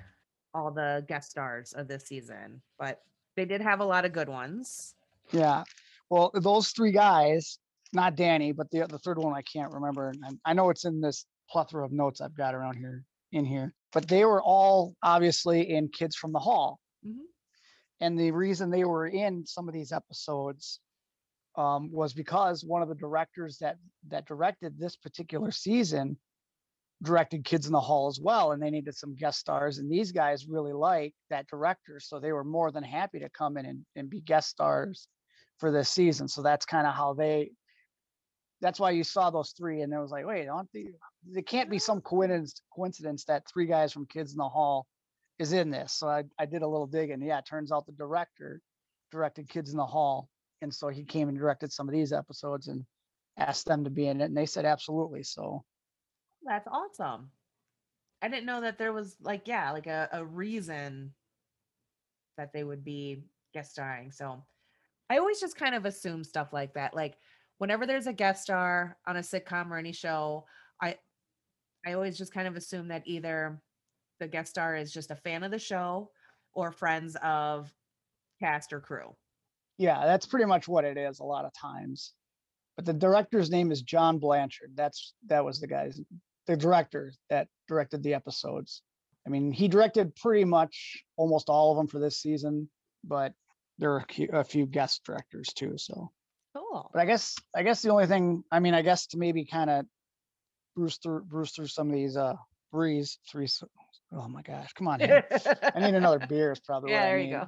all 0.53 0.71
the 0.71 1.05
guest 1.07 1.31
stars 1.31 1.73
of 1.73 1.87
this 1.87 2.05
season, 2.05 2.61
but 2.79 3.01
they 3.37 3.45
did 3.45 3.61
have 3.61 3.79
a 3.79 3.85
lot 3.85 4.03
of 4.03 4.11
good 4.11 4.27
ones. 4.27 4.95
Yeah. 5.31 5.63
Well, 6.09 6.31
those 6.33 6.71
three 6.71 6.91
guys, 6.91 7.59
not 7.93 8.17
Danny, 8.17 8.51
but 8.51 8.69
the 8.71 8.85
the 8.87 8.99
third 8.99 9.17
one 9.17 9.33
I 9.33 9.43
can't 9.43 9.71
remember. 9.71 10.09
And 10.09 10.39
I 10.43 10.53
know 10.53 10.69
it's 10.69 10.83
in 10.83 10.99
this 10.99 11.25
plethora 11.49 11.85
of 11.85 11.93
notes 11.93 12.19
I've 12.19 12.35
got 12.35 12.55
around 12.55 12.75
here 12.75 13.05
in 13.31 13.45
here. 13.45 13.73
But 13.93 14.07
they 14.07 14.25
were 14.25 14.41
all 14.41 14.95
obviously 15.03 15.69
in 15.69 15.87
Kids 15.87 16.15
from 16.15 16.33
the 16.33 16.39
Hall. 16.39 16.79
Mhm. 17.05 17.21
And 18.01 18.19
the 18.19 18.31
reason 18.31 18.69
they 18.69 18.83
were 18.83 19.07
in 19.07 19.45
some 19.45 19.67
of 19.67 19.73
these 19.73 19.91
episodes 19.91 20.79
um, 21.55 21.91
was 21.91 22.13
because 22.13 22.63
one 22.63 22.81
of 22.81 22.89
the 22.89 22.95
directors 22.95 23.57
that 23.59 23.77
that 24.07 24.25
directed 24.25 24.77
this 24.77 24.95
particular 24.95 25.51
season 25.51 26.17
directed 27.03 27.45
Kids 27.45 27.67
in 27.67 27.73
the 27.73 27.79
Hall 27.79 28.07
as 28.07 28.19
well, 28.19 28.51
and 28.51 28.61
they 28.61 28.69
needed 28.69 28.95
some 28.95 29.15
guest 29.15 29.39
stars. 29.39 29.77
And 29.77 29.91
these 29.91 30.11
guys 30.11 30.47
really 30.47 30.73
like 30.73 31.13
that 31.29 31.47
director, 31.47 31.99
so 31.99 32.19
they 32.19 32.31
were 32.31 32.43
more 32.43 32.71
than 32.71 32.83
happy 32.83 33.19
to 33.19 33.29
come 33.29 33.57
in 33.57 33.65
and, 33.65 33.85
and 33.95 34.09
be 34.09 34.21
guest 34.21 34.49
stars 34.49 35.07
for 35.59 35.71
this 35.71 35.89
season. 35.89 36.27
So 36.27 36.41
that's 36.41 36.65
kind 36.65 36.87
of 36.87 36.95
how 36.95 37.13
they. 37.13 37.51
That's 38.59 38.79
why 38.79 38.89
you 38.91 39.03
saw 39.03 39.29
those 39.29 39.51
three, 39.51 39.81
and 39.81 39.93
it 39.93 39.99
was 39.99 40.09
like, 40.09 40.25
wait, 40.25 40.47
aren't 40.47 40.71
they? 40.73 40.87
It 41.35 41.45
can't 41.45 41.69
be 41.69 41.77
some 41.77 42.01
coincidence 42.01 42.61
coincidence 42.75 43.25
that 43.25 43.43
three 43.47 43.67
guys 43.67 43.93
from 43.93 44.07
Kids 44.07 44.31
in 44.31 44.37
the 44.37 44.49
Hall 44.49 44.87
is 45.37 45.53
in 45.53 45.69
this. 45.69 45.93
So 45.93 46.07
I, 46.07 46.23
I 46.39 46.47
did 46.47 46.63
a 46.63 46.67
little 46.67 46.87
digging. 46.87 47.21
Yeah, 47.21 47.37
it 47.37 47.45
turns 47.47 47.71
out 47.71 47.85
the 47.85 47.91
director 47.91 48.59
directed 49.11 49.47
Kids 49.47 49.69
in 49.69 49.77
the 49.77 49.85
Hall, 49.85 50.29
and 50.63 50.73
so 50.73 50.87
he 50.87 51.03
came 51.03 51.29
and 51.29 51.37
directed 51.37 51.71
some 51.71 51.87
of 51.87 51.93
these 51.93 52.11
episodes 52.11 52.67
and 52.67 52.83
asked 53.37 53.67
them 53.67 53.83
to 53.83 53.91
be 53.91 54.07
in 54.07 54.19
it, 54.21 54.25
and 54.25 54.35
they 54.35 54.47
said 54.47 54.65
absolutely. 54.65 55.21
So 55.21 55.63
That's 56.43 56.67
awesome. 56.67 57.31
I 58.21 58.29
didn't 58.29 58.45
know 58.45 58.61
that 58.61 58.77
there 58.77 58.93
was 58.93 59.17
like, 59.21 59.47
yeah, 59.47 59.71
like 59.71 59.87
a, 59.87 60.09
a 60.11 60.25
reason 60.25 61.13
that 62.37 62.53
they 62.53 62.63
would 62.63 62.83
be 62.83 63.23
guest 63.53 63.71
starring. 63.71 64.11
So 64.11 64.43
I 65.09 65.17
always 65.17 65.39
just 65.39 65.57
kind 65.57 65.75
of 65.75 65.85
assume 65.85 66.23
stuff 66.23 66.53
like 66.53 66.73
that. 66.75 66.95
Like 66.95 67.17
whenever 67.57 67.85
there's 67.85 68.07
a 68.07 68.13
guest 68.13 68.43
star 68.43 68.97
on 69.07 69.17
a 69.17 69.21
sitcom 69.21 69.71
or 69.71 69.77
any 69.77 69.93
show, 69.93 70.45
I 70.81 70.97
I 71.85 71.93
always 71.93 72.17
just 72.17 72.33
kind 72.33 72.47
of 72.47 72.55
assume 72.55 72.89
that 72.89 73.03
either 73.07 73.61
the 74.19 74.27
guest 74.27 74.51
star 74.51 74.75
is 74.75 74.93
just 74.93 75.11
a 75.11 75.15
fan 75.15 75.43
of 75.43 75.51
the 75.51 75.59
show 75.59 76.11
or 76.53 76.71
friends 76.71 77.15
of 77.23 77.73
cast 78.39 78.73
or 78.73 78.81
crew. 78.81 79.15
yeah, 79.77 80.05
that's 80.05 80.25
pretty 80.25 80.45
much 80.45 80.67
what 80.67 80.85
it 80.85 80.97
is 80.97 81.19
a 81.19 81.23
lot 81.23 81.45
of 81.45 81.53
times. 81.53 82.13
But 82.77 82.85
the 82.85 82.93
director's 82.93 83.49
name 83.49 83.71
is 83.71 83.81
John 83.81 84.19
Blanchard. 84.19 84.71
That's 84.75 85.13
that 85.25 85.43
was 85.43 85.59
the 85.59 85.67
guy's 85.67 85.99
the 86.45 86.55
director 86.55 87.11
that 87.29 87.47
directed 87.67 88.03
the 88.03 88.13
episodes. 88.13 88.81
I 89.25 89.29
mean, 89.29 89.51
he 89.51 89.67
directed 89.67 90.15
pretty 90.15 90.45
much 90.45 91.03
almost 91.17 91.49
all 91.49 91.71
of 91.71 91.77
them 91.77 91.87
for 91.87 91.99
this 91.99 92.21
season, 92.21 92.69
but 93.03 93.33
there 93.79 93.91
are 93.93 94.05
a 94.31 94.43
few- 94.45 94.65
guest 94.67 95.01
directors 95.03 95.47
too. 95.53 95.73
So, 95.77 96.11
Cool. 96.55 96.89
but 96.93 97.01
I 97.01 97.05
guess 97.05 97.35
I 97.55 97.63
guess 97.63 97.81
the 97.81 97.89
only 97.89 98.05
thing 98.07 98.43
I 98.51 98.59
mean, 98.59 98.73
I 98.75 98.83
guess 98.83 99.07
to 99.07 99.17
maybe 99.17 99.43
kind 99.43 99.69
of 99.69 99.85
bruise 100.75 100.97
through 100.97 101.23
bruise 101.25 101.51
through 101.51 101.67
some 101.67 101.87
of 101.89 101.93
these 101.95 102.15
uh 102.15 102.35
breeze 102.71 103.17
three. 103.29 103.47
Oh 104.13 104.27
my 104.29 104.41
gosh, 104.43 104.71
come 104.73 104.87
on! 104.87 105.01
I 105.01 105.23
need 105.79 105.95
another 105.95 106.19
beer. 106.19 106.51
Is 106.53 106.59
probably 106.61 106.91
Yeah, 106.91 106.99
what 107.01 107.05
I 107.05 107.09
there 107.09 107.19
you 107.19 107.41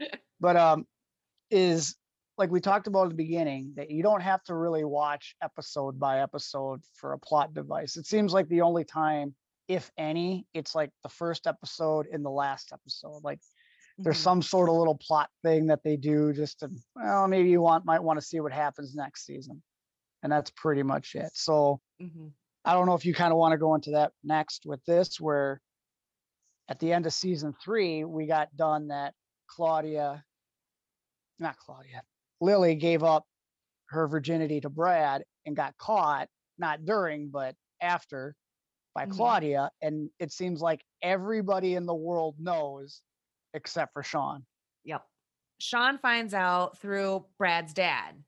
need. 0.00 0.10
but 0.40 0.56
um, 0.56 0.86
is 1.50 1.96
like 2.38 2.50
we 2.50 2.60
talked 2.60 2.86
about 2.86 3.04
at 3.04 3.10
the 3.10 3.14
beginning 3.16 3.72
that 3.76 3.90
you 3.90 4.02
don't 4.02 4.20
have 4.20 4.42
to 4.44 4.54
really 4.54 4.84
watch 4.84 5.34
episode 5.42 5.98
by 5.98 6.20
episode 6.20 6.82
for 6.94 7.12
a 7.12 7.18
plot 7.18 7.54
device. 7.54 7.96
It 7.96 8.06
seems 8.06 8.32
like 8.32 8.48
the 8.48 8.60
only 8.60 8.84
time, 8.84 9.34
if 9.68 9.90
any, 9.96 10.46
it's 10.52 10.74
like 10.74 10.90
the 11.02 11.08
first 11.08 11.46
episode 11.46 12.06
and 12.12 12.24
the 12.24 12.30
last 12.30 12.72
episode. 12.72 13.24
Like 13.24 13.40
there's 13.98 14.18
Mhm. 14.18 14.22
some 14.22 14.42
sort 14.42 14.68
of 14.68 14.74
little 14.76 14.98
plot 14.98 15.30
thing 15.42 15.66
that 15.68 15.82
they 15.82 15.96
do 15.96 16.32
just 16.34 16.60
to 16.60 16.70
well, 16.94 17.26
maybe 17.26 17.48
you 17.48 17.62
want 17.62 17.86
might 17.86 18.02
want 18.02 18.18
to 18.20 18.26
see 18.26 18.40
what 18.40 18.52
happens 18.52 18.94
next 18.94 19.24
season, 19.24 19.62
and 20.22 20.30
that's 20.30 20.50
pretty 20.50 20.82
much 20.82 21.14
it. 21.14 21.34
So 21.34 21.80
Mhm. 22.00 22.34
I 22.66 22.74
don't 22.74 22.86
know 22.86 22.94
if 22.94 23.06
you 23.06 23.14
kind 23.14 23.32
of 23.32 23.38
want 23.38 23.52
to 23.52 23.58
go 23.58 23.74
into 23.74 23.92
that 23.92 24.12
next 24.22 24.66
with 24.66 24.84
this, 24.84 25.18
where 25.18 25.62
at 26.68 26.78
the 26.80 26.92
end 26.92 27.06
of 27.06 27.14
season 27.14 27.54
three, 27.54 28.04
we 28.04 28.26
got 28.26 28.54
done 28.56 28.88
that 28.88 29.14
Claudia, 29.46 30.26
not 31.38 31.56
Claudia, 31.58 32.02
Lily 32.40 32.74
gave 32.74 33.02
up 33.02 33.24
her 33.86 34.06
virginity 34.08 34.60
to 34.60 34.68
Brad 34.68 35.24
and 35.44 35.54
got 35.56 35.76
caught, 35.78 36.28
not 36.58 36.84
during, 36.84 37.30
but 37.30 37.54
after 37.80 38.34
by 38.94 39.06
Mhm. 39.06 39.12
Claudia. 39.12 39.70
And 39.80 40.10
it 40.18 40.32
seems 40.32 40.60
like 40.60 40.84
everybody 41.02 41.74
in 41.74 41.86
the 41.86 41.94
world 41.94 42.38
knows 42.40 43.02
except 43.54 43.92
for 43.92 44.02
Sean. 44.02 44.46
Yep. 44.84 45.06
Sean 45.60 45.98
finds 45.98 46.34
out 46.34 46.78
through 46.78 47.26
Brad's 47.38 47.72
dad, 47.72 48.22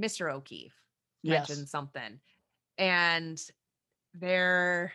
Mr. 0.00 0.32
O'Keefe, 0.32 0.74
Yes. 1.22 1.48
mentioned 1.48 1.68
something. 1.68 2.20
And 2.78 3.40
they're 4.14 4.92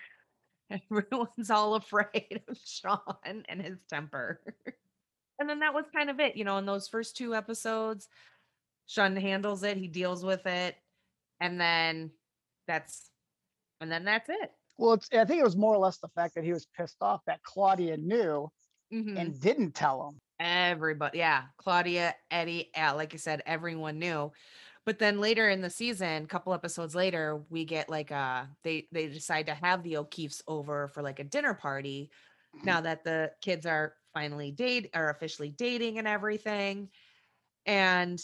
everyone's 0.69 1.49
all 1.49 1.75
afraid 1.75 2.43
of 2.47 2.57
Sean 2.57 3.43
and 3.45 3.61
his 3.61 3.83
temper. 3.85 4.41
and 5.39 5.49
then 5.49 5.59
that 5.59 5.73
was 5.73 5.85
kind 5.93 6.09
of 6.09 6.19
it, 6.19 6.35
you 6.35 6.43
know, 6.43 6.57
in 6.57 6.65
those 6.65 6.87
first 6.89 7.15
two 7.15 7.33
episodes, 7.35 8.09
Sean 8.87 9.15
handles 9.15 9.63
it, 9.63 9.77
he 9.77 9.87
deals 9.87 10.23
with 10.23 10.45
it, 10.45 10.75
and 11.39 11.59
then 11.59 12.11
that's 12.67 13.09
and 13.79 13.91
then 13.91 14.03
that's 14.05 14.29
it. 14.29 14.51
Well, 14.77 14.93
it's, 14.93 15.07
I 15.13 15.25
think 15.25 15.39
it 15.39 15.43
was 15.43 15.55
more 15.57 15.73
or 15.75 15.79
less 15.79 15.97
the 15.97 16.07
fact 16.09 16.35
that 16.35 16.43
he 16.43 16.53
was 16.53 16.67
pissed 16.75 16.97
off 17.01 17.21
that 17.27 17.43
Claudia 17.43 17.97
knew 17.97 18.49
Mhm. 18.91 19.17
and 19.17 19.39
didn't 19.39 19.73
tell 19.73 20.07
him. 20.07 20.19
Everybody, 20.39 21.17
yeah. 21.17 21.45
Claudia, 21.57 22.15
Eddie, 22.31 22.69
yeah, 22.73 22.91
like 22.91 23.13
I 23.13 23.17
said, 23.17 23.41
everyone 23.45 23.99
knew. 23.99 24.31
But 24.85 24.99
then 24.99 25.19
later 25.19 25.49
in 25.49 25.61
the 25.61 25.69
season, 25.69 26.23
a 26.23 26.27
couple 26.27 26.53
episodes 26.53 26.95
later, 26.95 27.43
we 27.49 27.65
get 27.65 27.89
like 27.89 28.11
uh 28.11 28.45
they 28.63 28.87
they 28.91 29.07
decide 29.07 29.47
to 29.47 29.53
have 29.53 29.83
the 29.83 29.97
O'Keefes 29.97 30.41
over 30.47 30.87
for 30.87 31.01
like 31.01 31.19
a 31.19 31.23
dinner 31.25 31.53
party 31.53 32.09
now 32.63 32.79
that 32.81 33.03
the 33.03 33.31
kids 33.41 33.65
are 33.65 33.95
finally 34.13 34.51
date 34.51 34.89
are 34.93 35.09
officially 35.09 35.49
dating 35.49 35.97
and 35.97 36.07
everything. 36.07 36.89
And 37.65 38.19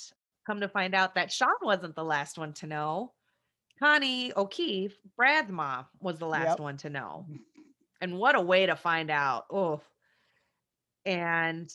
come 0.45 0.62
to 0.62 0.67
find 0.67 0.93
out 0.93 1.15
that 1.15 1.32
Sean 1.32 1.53
wasn't 1.62 1.95
the 1.95 2.03
last 2.03 2.38
one 2.38 2.53
to 2.53 2.67
know. 2.67 3.13
Connie 3.79 4.32
O'Keefe, 4.36 4.97
Brad's 5.17 5.51
mom, 5.51 5.86
was 5.99 6.19
the 6.19 6.27
last 6.27 6.51
Yep. 6.51 6.60
one 6.60 6.77
to 6.77 6.89
know. 6.89 7.25
And 8.01 8.17
what 8.17 8.36
a 8.36 8.41
way 8.41 8.65
to 8.65 8.75
find 8.75 9.10
out. 9.10 9.45
Oh. 9.49 9.82
And 11.06 11.69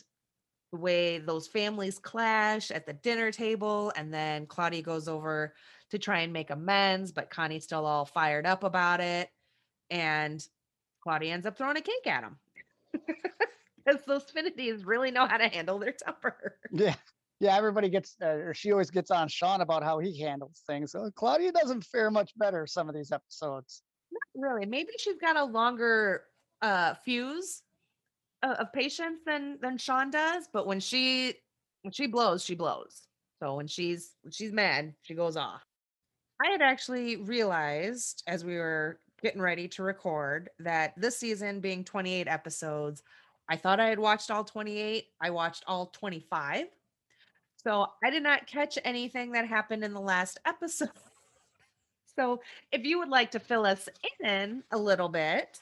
the 0.72 0.78
way 0.78 1.18
those 1.18 1.48
families 1.48 1.98
clash 1.98 2.70
at 2.70 2.87
the 2.87 2.92
dinner 2.92 3.31
table 3.33 3.92
and 3.96 4.12
then 4.12 4.46
Claudia 4.46 4.83
goes 4.83 5.09
over 5.09 5.54
to 5.90 5.98
try 5.98 6.20
and 6.20 6.33
make 6.33 6.50
amends 6.50 7.11
but 7.11 7.31
Connie's 7.31 7.64
still 7.64 7.87
all 7.87 8.04
fired 8.04 8.44
up 8.46 8.64
about 8.64 9.00
it 9.00 9.31
and 9.88 10.46
Claudia 11.02 11.33
ends 11.33 11.46
up 11.46 11.57
throwing 11.57 11.78
a 11.78 11.81
cake 11.81 12.07
at 12.07 12.22
him 12.22 12.38
because 12.92 14.02
those 14.07 14.24
Finnertys 14.26 14.85
really 14.85 15.11
know 15.11 15.26
how 15.26 15.38
to 15.38 15.48
handle 15.48 15.78
their 15.78 15.92
temper. 15.92 16.59
Yeah. 16.70 16.96
Yeah, 17.40 17.57
everybody 17.57 17.88
gets, 17.88 18.16
uh, 18.20 18.27
or 18.27 18.55
she 18.55 18.72
always 18.72 18.90
gets 18.90 19.11
on 19.11 19.29
Sean 19.29 19.61
about 19.61 19.85
how 19.85 20.01
he 20.01 20.18
handles 20.20 20.62
things. 20.66 20.90
So 20.92 21.11
Claudia 21.14 21.53
doesn't 21.53 21.85
fare 21.85 22.11
much 22.11 22.33
better 22.37 22.66
some 22.66 22.88
of 22.88 22.94
these 22.94 23.12
episodes. 23.12 23.83
Not 24.11 24.48
really. 24.48 24.66
Maybe 24.66 24.90
she's 24.98 25.18
got 25.18 25.37
a 25.37 25.44
longer 25.44 26.24
uh 26.61 26.94
fuse 27.05 27.62
of, 28.42 28.51
of 28.53 28.72
patience 28.72 29.20
than 29.24 29.59
than 29.61 29.79
Sean 29.79 30.11
does, 30.11 30.48
but 30.53 30.66
when 30.66 30.81
she 30.81 31.35
when 31.83 31.92
she 31.92 32.07
blows, 32.07 32.44
she 32.44 32.55
blows. 32.55 33.07
So 33.40 33.55
when 33.55 33.66
she's 33.66 34.14
when 34.22 34.33
she's 34.33 34.53
mad, 34.53 34.94
she 35.03 35.14
goes 35.14 35.37
off. 35.37 35.62
I 36.44 36.51
had 36.51 36.62
actually 36.62 37.16
realized 37.16 38.22
as 38.27 38.44
we 38.44 38.57
were 38.57 39.01
getting 39.22 39.40
ready 39.42 39.66
to 39.68 39.83
record 39.83 40.51
that 40.61 40.94
this 40.96 41.16
season 41.16 41.61
being 41.61 41.83
28 41.85 42.29
episodes, 42.29 43.03
I 43.48 43.57
thought 43.57 43.81
I 43.81 43.88
had 43.88 43.98
watched 43.98 44.31
all 44.31 44.44
28. 44.44 45.07
I 45.20 45.31
watched 45.31 45.64
all 45.66 45.87
25. 45.87 46.66
So 47.62 47.86
I 48.04 48.10
did 48.10 48.22
not 48.22 48.46
catch 48.46 48.78
anything 48.84 49.32
that 49.32 49.46
happened 49.46 49.84
in 49.84 49.92
the 49.92 50.00
last 50.00 50.38
episode. 50.46 50.90
So 52.16 52.40
if 52.72 52.84
you 52.84 52.98
would 52.98 53.10
like 53.10 53.30
to 53.30 53.38
fill 53.38 53.64
us 53.64 53.88
in 54.18 54.64
a 54.72 54.76
little 54.76 55.08
bit, 55.08 55.60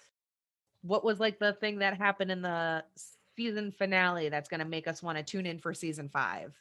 what 0.80 1.04
was 1.04 1.20
like 1.20 1.38
the 1.38 1.52
thing 1.52 1.80
that 1.80 1.98
happened 1.98 2.30
in 2.30 2.40
the 2.40 2.82
season 3.36 3.70
finale 3.72 4.30
that's 4.30 4.48
going 4.48 4.60
to 4.60 4.66
make 4.66 4.88
us 4.88 5.02
want 5.02 5.18
to 5.18 5.22
tune 5.22 5.44
in 5.44 5.58
for 5.58 5.74
season 5.74 6.08
five? 6.08 6.54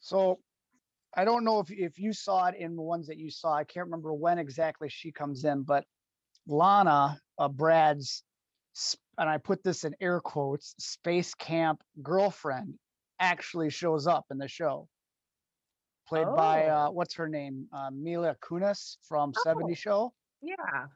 So 0.00 0.40
I 1.16 1.24
don't 1.24 1.42
know 1.42 1.60
if 1.60 1.70
if 1.70 1.98
you 1.98 2.12
saw 2.12 2.48
it 2.48 2.56
in 2.58 2.76
the 2.76 2.82
ones 2.82 3.06
that 3.06 3.16
you 3.16 3.30
saw. 3.30 3.54
I 3.54 3.64
can't 3.64 3.86
remember 3.86 4.12
when 4.12 4.38
exactly 4.38 4.90
she 4.90 5.10
comes 5.10 5.44
in, 5.44 5.62
but 5.62 5.84
Lana, 6.46 7.18
uh, 7.38 7.48
Brad's, 7.48 8.22
and 9.16 9.30
I 9.30 9.38
put 9.38 9.62
this 9.62 9.84
in 9.84 9.94
air 10.02 10.20
quotes, 10.20 10.74
space 10.78 11.32
camp 11.32 11.80
girlfriend 12.02 12.74
actually 13.20 13.70
shows 13.70 14.06
up 14.06 14.26
in 14.30 14.38
the 14.38 14.48
show. 14.48 14.88
Played 16.08 16.26
by 16.36 16.66
Oh. 16.68 16.74
uh, 16.76 16.90
what's 16.90 17.14
her 17.14 17.28
name, 17.28 17.68
uh, 17.72 17.90
Mila 17.90 18.34
Kunis 18.36 18.96
from 19.02 19.32
Oh. 19.36 19.40
70 19.44 19.74
Show. 19.74 20.14
Yeah. 20.40 20.86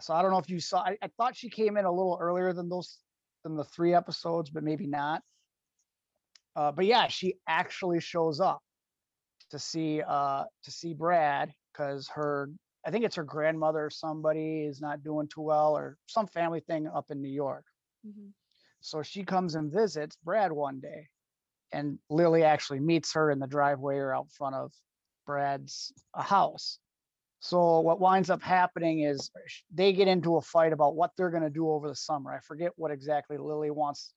So 0.00 0.14
I 0.14 0.22
don't 0.22 0.30
know 0.30 0.38
if 0.38 0.48
you 0.50 0.60
saw. 0.60 0.80
I, 0.82 0.96
I 1.02 1.08
thought 1.16 1.36
she 1.36 1.48
came 1.50 1.76
in 1.76 1.84
a 1.84 1.90
little 1.90 2.18
earlier 2.20 2.52
than 2.52 2.68
those 2.68 2.98
than 3.42 3.56
the 3.56 3.64
three 3.64 3.94
episodes, 3.94 4.50
but 4.50 4.62
maybe 4.64 4.86
not. 4.86 5.22
Uh, 6.56 6.70
but 6.72 6.86
yeah, 6.86 7.08
she 7.08 7.34
actually 7.48 8.00
shows 8.00 8.40
up 8.40 8.62
to 9.50 9.58
see 9.58 10.02
uh 10.02 10.44
to 10.62 10.70
see 10.70 10.94
Brad 10.94 11.52
because 11.72 12.08
her 12.08 12.50
I 12.86 12.90
think 12.90 13.04
it's 13.04 13.16
her 13.16 13.24
grandmother 13.24 13.86
or 13.86 13.90
somebody 13.90 14.64
is 14.64 14.80
not 14.80 15.02
doing 15.02 15.26
too 15.28 15.42
well 15.42 15.76
or 15.76 15.96
some 16.06 16.26
family 16.26 16.60
thing 16.60 16.86
up 16.86 17.10
in 17.10 17.20
New 17.20 17.30
York. 17.30 17.64
Mhm. 18.06 18.32
So 18.80 19.02
she 19.02 19.24
comes 19.24 19.54
and 19.54 19.72
visits 19.72 20.16
Brad 20.22 20.52
one 20.52 20.80
day, 20.80 21.08
and 21.72 21.98
Lily 22.10 22.44
actually 22.44 22.80
meets 22.80 23.12
her 23.14 23.30
in 23.30 23.38
the 23.38 23.46
driveway 23.46 23.96
or 23.96 24.14
out 24.14 24.30
front 24.30 24.54
of 24.54 24.72
Brad's 25.26 25.92
uh, 26.14 26.22
house. 26.22 26.78
So 27.40 27.80
what 27.80 28.00
winds 28.00 28.30
up 28.30 28.42
happening 28.42 29.00
is 29.00 29.30
they 29.72 29.92
get 29.92 30.08
into 30.08 30.36
a 30.36 30.40
fight 30.40 30.72
about 30.72 30.94
what 30.94 31.10
they're 31.16 31.30
going 31.30 31.42
to 31.42 31.50
do 31.50 31.68
over 31.68 31.88
the 31.88 31.94
summer. 31.94 32.32
I 32.32 32.40
forget 32.40 32.72
what 32.76 32.90
exactly 32.90 33.36
Lily 33.36 33.70
wants 33.70 34.14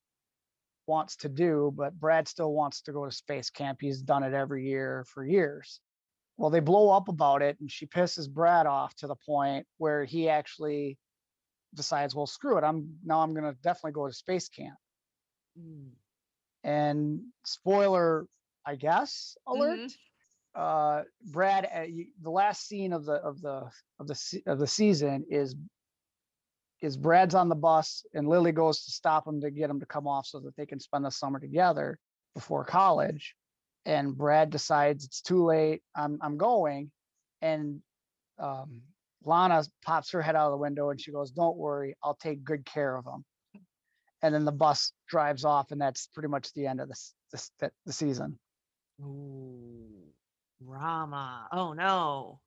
wants 0.86 1.16
to 1.16 1.28
do, 1.28 1.70
but 1.76 2.00
Brad 2.00 2.26
still 2.26 2.52
wants 2.54 2.80
to 2.82 2.92
go 2.92 3.04
to 3.04 3.12
space 3.12 3.50
camp. 3.50 3.78
He's 3.82 4.00
done 4.00 4.22
it 4.22 4.32
every 4.32 4.66
year 4.66 5.04
for 5.12 5.26
years. 5.26 5.80
Well, 6.38 6.48
they 6.48 6.60
blow 6.60 6.90
up 6.90 7.08
about 7.08 7.42
it, 7.42 7.58
and 7.60 7.70
she 7.70 7.86
pisses 7.86 8.30
Brad 8.30 8.64
off 8.66 8.94
to 8.96 9.06
the 9.06 9.16
point 9.26 9.66
where 9.76 10.04
he 10.04 10.30
actually 10.30 10.96
decides, 11.74 12.14
well, 12.14 12.26
screw 12.26 12.56
it. 12.56 12.64
I'm 12.64 12.96
now 13.04 13.20
I'm 13.20 13.34
going 13.34 13.44
to 13.44 13.58
definitely 13.62 13.92
go 13.92 14.06
to 14.06 14.12
space 14.14 14.48
camp. 14.48 14.76
Mm. 15.60 15.90
And 16.64 17.20
spoiler, 17.44 18.26
I 18.66 18.76
guess, 18.76 19.36
alert. 19.46 19.78
Mhm. 19.80 19.96
Uh, 20.54 21.02
Brad, 21.22 21.68
uh, 21.74 21.82
you, 21.82 22.06
the 22.20 22.30
last 22.30 22.66
scene 22.66 22.92
of 22.92 23.04
the 23.04 23.14
of 23.14 23.40
the 23.40 23.70
of 24.00 24.06
the 24.06 24.42
of 24.46 24.58
the 24.58 24.66
season 24.66 25.24
is 25.30 25.54
is 26.80 26.96
Brad's 26.96 27.34
on 27.34 27.48
the 27.48 27.54
bus 27.56 28.04
and 28.14 28.28
Lily 28.28 28.52
goes 28.52 28.84
to 28.84 28.90
stop 28.90 29.26
him 29.26 29.40
to 29.40 29.50
get 29.50 29.70
him 29.70 29.80
to 29.80 29.86
come 29.86 30.06
off 30.06 30.26
so 30.26 30.40
that 30.40 30.56
they 30.56 30.66
can 30.66 30.78
spend 30.80 31.04
the 31.04 31.10
summer 31.10 31.40
together 31.40 31.98
before 32.34 32.64
college. 32.64 33.34
And 33.84 34.16
Brad 34.16 34.50
decides 34.50 35.04
it's 35.04 35.20
too 35.22 35.44
late. 35.44 35.82
I'm 35.94 36.18
I'm 36.22 36.36
going, 36.36 36.90
and 37.40 37.80
um, 38.38 38.82
Lana 39.24 39.64
pops 39.84 40.10
her 40.10 40.22
head 40.22 40.36
out 40.36 40.46
of 40.46 40.52
the 40.52 40.58
window 40.58 40.90
and 40.90 41.00
she 41.00 41.12
goes, 41.12 41.30
"Don't 41.30 41.56
worry, 41.56 41.96
I'll 42.02 42.14
take 42.16 42.44
good 42.44 42.64
care 42.64 42.96
of 42.96 43.06
him." 43.06 43.24
And 44.22 44.34
then 44.34 44.44
the 44.44 44.52
bus 44.52 44.92
drives 45.08 45.44
off, 45.44 45.70
and 45.70 45.80
that's 45.80 46.08
pretty 46.12 46.28
much 46.28 46.52
the 46.52 46.66
end 46.66 46.80
of 46.80 46.88
this 46.88 47.14
this 47.30 47.50
the, 47.60 47.92
season. 47.92 48.38
Ooh, 49.00 50.12
Rama. 50.60 51.48
Oh 51.52 51.72
no. 51.72 52.40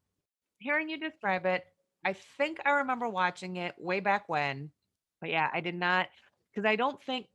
Hearing 0.59 0.89
you 0.89 0.99
describe 0.99 1.45
it, 1.45 1.63
I 2.05 2.13
think 2.37 2.59
I 2.65 2.71
remember 2.71 3.07
watching 3.07 3.55
it 3.55 3.73
way 3.77 3.99
back 3.99 4.27
when. 4.27 4.71
But 5.21 5.29
yeah, 5.29 5.49
I 5.53 5.61
did 5.61 5.75
not 5.75 6.07
because 6.53 6.67
I 6.67 6.75
don't 6.75 7.01
think 7.03 7.27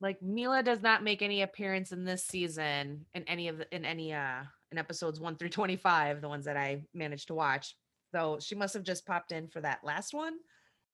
like 0.00 0.22
Mila 0.22 0.62
does 0.62 0.82
not 0.82 1.04
make 1.04 1.22
any 1.22 1.42
appearance 1.42 1.92
in 1.92 2.04
this 2.04 2.24
season 2.24 3.04
in 3.14 3.24
any 3.28 3.48
of 3.48 3.58
the 3.58 3.74
in 3.74 3.84
any 3.84 4.14
uh 4.14 4.42
in 4.72 4.78
episodes 4.78 5.20
1 5.20 5.36
through 5.36 5.50
25, 5.50 6.22
the 6.22 6.28
ones 6.28 6.46
that 6.46 6.56
I 6.56 6.80
managed 6.94 7.28
to 7.28 7.34
watch. 7.34 7.76
So 8.14 8.38
she 8.40 8.54
must 8.54 8.74
have 8.74 8.82
just 8.82 9.06
popped 9.06 9.30
in 9.30 9.48
for 9.48 9.60
that 9.60 9.80
last 9.84 10.14
one. 10.14 10.34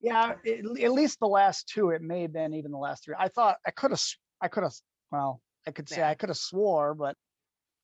Yeah, 0.00 0.34
at, 0.46 0.46
at 0.46 0.92
least 0.92 1.18
the 1.20 1.26
last 1.26 1.68
two. 1.68 1.90
It 1.90 2.02
may 2.02 2.22
have 2.22 2.32
been 2.32 2.54
even 2.54 2.70
the 2.70 2.78
last 2.78 3.04
three. 3.04 3.14
I 3.18 3.28
thought 3.28 3.56
I 3.66 3.70
could 3.70 3.90
have. 3.90 4.02
I 4.40 4.48
could 4.48 4.62
have. 4.62 4.74
Well, 5.11 5.40
I 5.66 5.72
could 5.72 5.88
say 5.88 5.98
Yeah. 5.98 6.08
I 6.08 6.14
could 6.14 6.28
have 6.28 6.38
swore, 6.38 6.94
but 6.94 7.16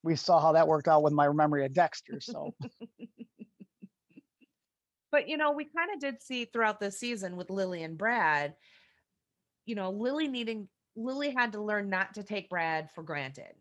we 0.03 0.17
saw 0.17 0.41
how 0.41 0.53
that 0.53 0.69
worked 0.69 0.89
out 0.89 1.03
with 1.03 1.13
my 1.13 1.29
memory 1.31 1.65
of 1.65 1.73
Dexter. 1.73 2.21
So 2.21 2.55
But 5.15 5.29
you 5.29 5.37
know, 5.37 5.53
we 5.53 5.65
kind 5.65 5.91
of 5.95 6.01
did 6.01 6.21
see 6.25 6.45
throughout 6.45 6.81
the 6.81 6.91
season 6.91 7.37
with 7.37 7.49
Lily 7.49 7.85
and 7.85 7.97
Brad, 7.97 8.55
you 9.65 9.77
know, 9.77 9.91
Lily 9.91 10.27
needing 10.27 10.69
Lily 10.97 11.31
had 11.31 11.53
to 11.53 11.63
learn 11.63 11.89
not 11.89 12.15
to 12.15 12.25
take 12.25 12.51
Brad 12.51 12.91
for 12.91 13.05
granted. 13.05 13.55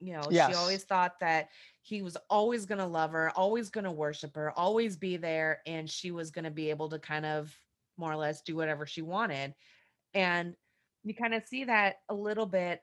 You 0.00 0.14
know, 0.14 0.22
she 0.30 0.38
always 0.38 0.84
thought 0.84 1.20
that 1.20 1.48
he 1.82 2.00
was 2.00 2.16
always 2.30 2.64
going 2.64 2.78
to 2.78 2.86
love 2.86 3.12
her, 3.12 3.30
always 3.36 3.68
going 3.68 3.84
to 3.84 3.90
worship 3.90 4.34
her, 4.36 4.50
always 4.56 4.96
be 4.96 5.18
there 5.18 5.60
and 5.66 5.90
she 5.90 6.10
was 6.10 6.30
going 6.30 6.44
to 6.44 6.50
be 6.50 6.70
able 6.70 6.88
to 6.88 6.98
kind 6.98 7.26
of 7.26 7.54
more 7.98 8.12
or 8.12 8.16
less 8.16 8.42
do 8.42 8.56
whatever 8.56 8.86
she 8.86 9.02
wanted. 9.02 9.54
And 10.14 10.54
you 11.04 11.14
kind 11.14 11.34
of 11.34 11.44
see 11.46 11.64
that 11.64 11.96
a 12.08 12.14
little 12.14 12.46
bit 12.46 12.80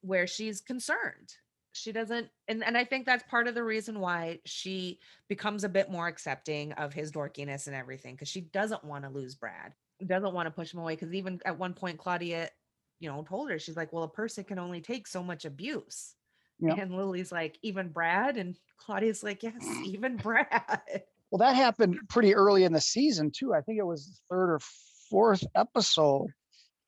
where 0.00 0.26
she's 0.26 0.60
concerned. 0.60 1.32
She 1.72 1.90
doesn't 1.90 2.28
and 2.46 2.62
and 2.62 2.78
I 2.78 2.84
think 2.84 3.04
that's 3.04 3.24
part 3.28 3.48
of 3.48 3.54
the 3.54 3.64
reason 3.64 3.98
why 3.98 4.38
she 4.44 5.00
becomes 5.28 5.64
a 5.64 5.68
bit 5.68 5.90
more 5.90 6.06
accepting 6.06 6.72
of 6.72 6.92
his 6.92 7.10
dorkiness 7.10 7.66
and 7.66 7.74
everything 7.74 8.14
because 8.14 8.28
she 8.28 8.42
doesn't 8.42 8.84
want 8.84 9.04
to 9.04 9.10
lose 9.10 9.34
Brad, 9.34 9.72
doesn't 10.06 10.34
want 10.34 10.46
to 10.46 10.52
push 10.52 10.72
him 10.72 10.80
away. 10.80 10.94
Because 10.94 11.12
even 11.14 11.40
at 11.44 11.58
one 11.58 11.74
point, 11.74 11.98
Claudia, 11.98 12.48
you 13.00 13.08
know, 13.08 13.24
told 13.28 13.50
her, 13.50 13.58
she's 13.58 13.76
like, 13.76 13.92
Well, 13.92 14.04
a 14.04 14.08
person 14.08 14.44
can 14.44 14.58
only 14.58 14.80
take 14.80 15.06
so 15.08 15.22
much 15.22 15.44
abuse. 15.44 16.14
Yep. 16.60 16.78
And 16.78 16.96
Lily's 16.96 17.32
like, 17.32 17.58
Even 17.62 17.88
Brad? 17.88 18.36
And 18.36 18.56
Claudia's 18.78 19.24
like, 19.24 19.42
Yes, 19.42 19.56
even 19.84 20.16
Brad. 20.16 21.02
Well, 21.34 21.48
that 21.48 21.56
happened 21.56 21.98
pretty 22.08 22.32
early 22.32 22.62
in 22.62 22.72
the 22.72 22.80
season 22.80 23.32
too. 23.32 23.52
I 23.52 23.60
think 23.60 23.80
it 23.80 23.84
was 23.84 24.06
the 24.06 24.14
third 24.30 24.52
or 24.52 24.60
fourth 25.10 25.42
episode 25.56 26.28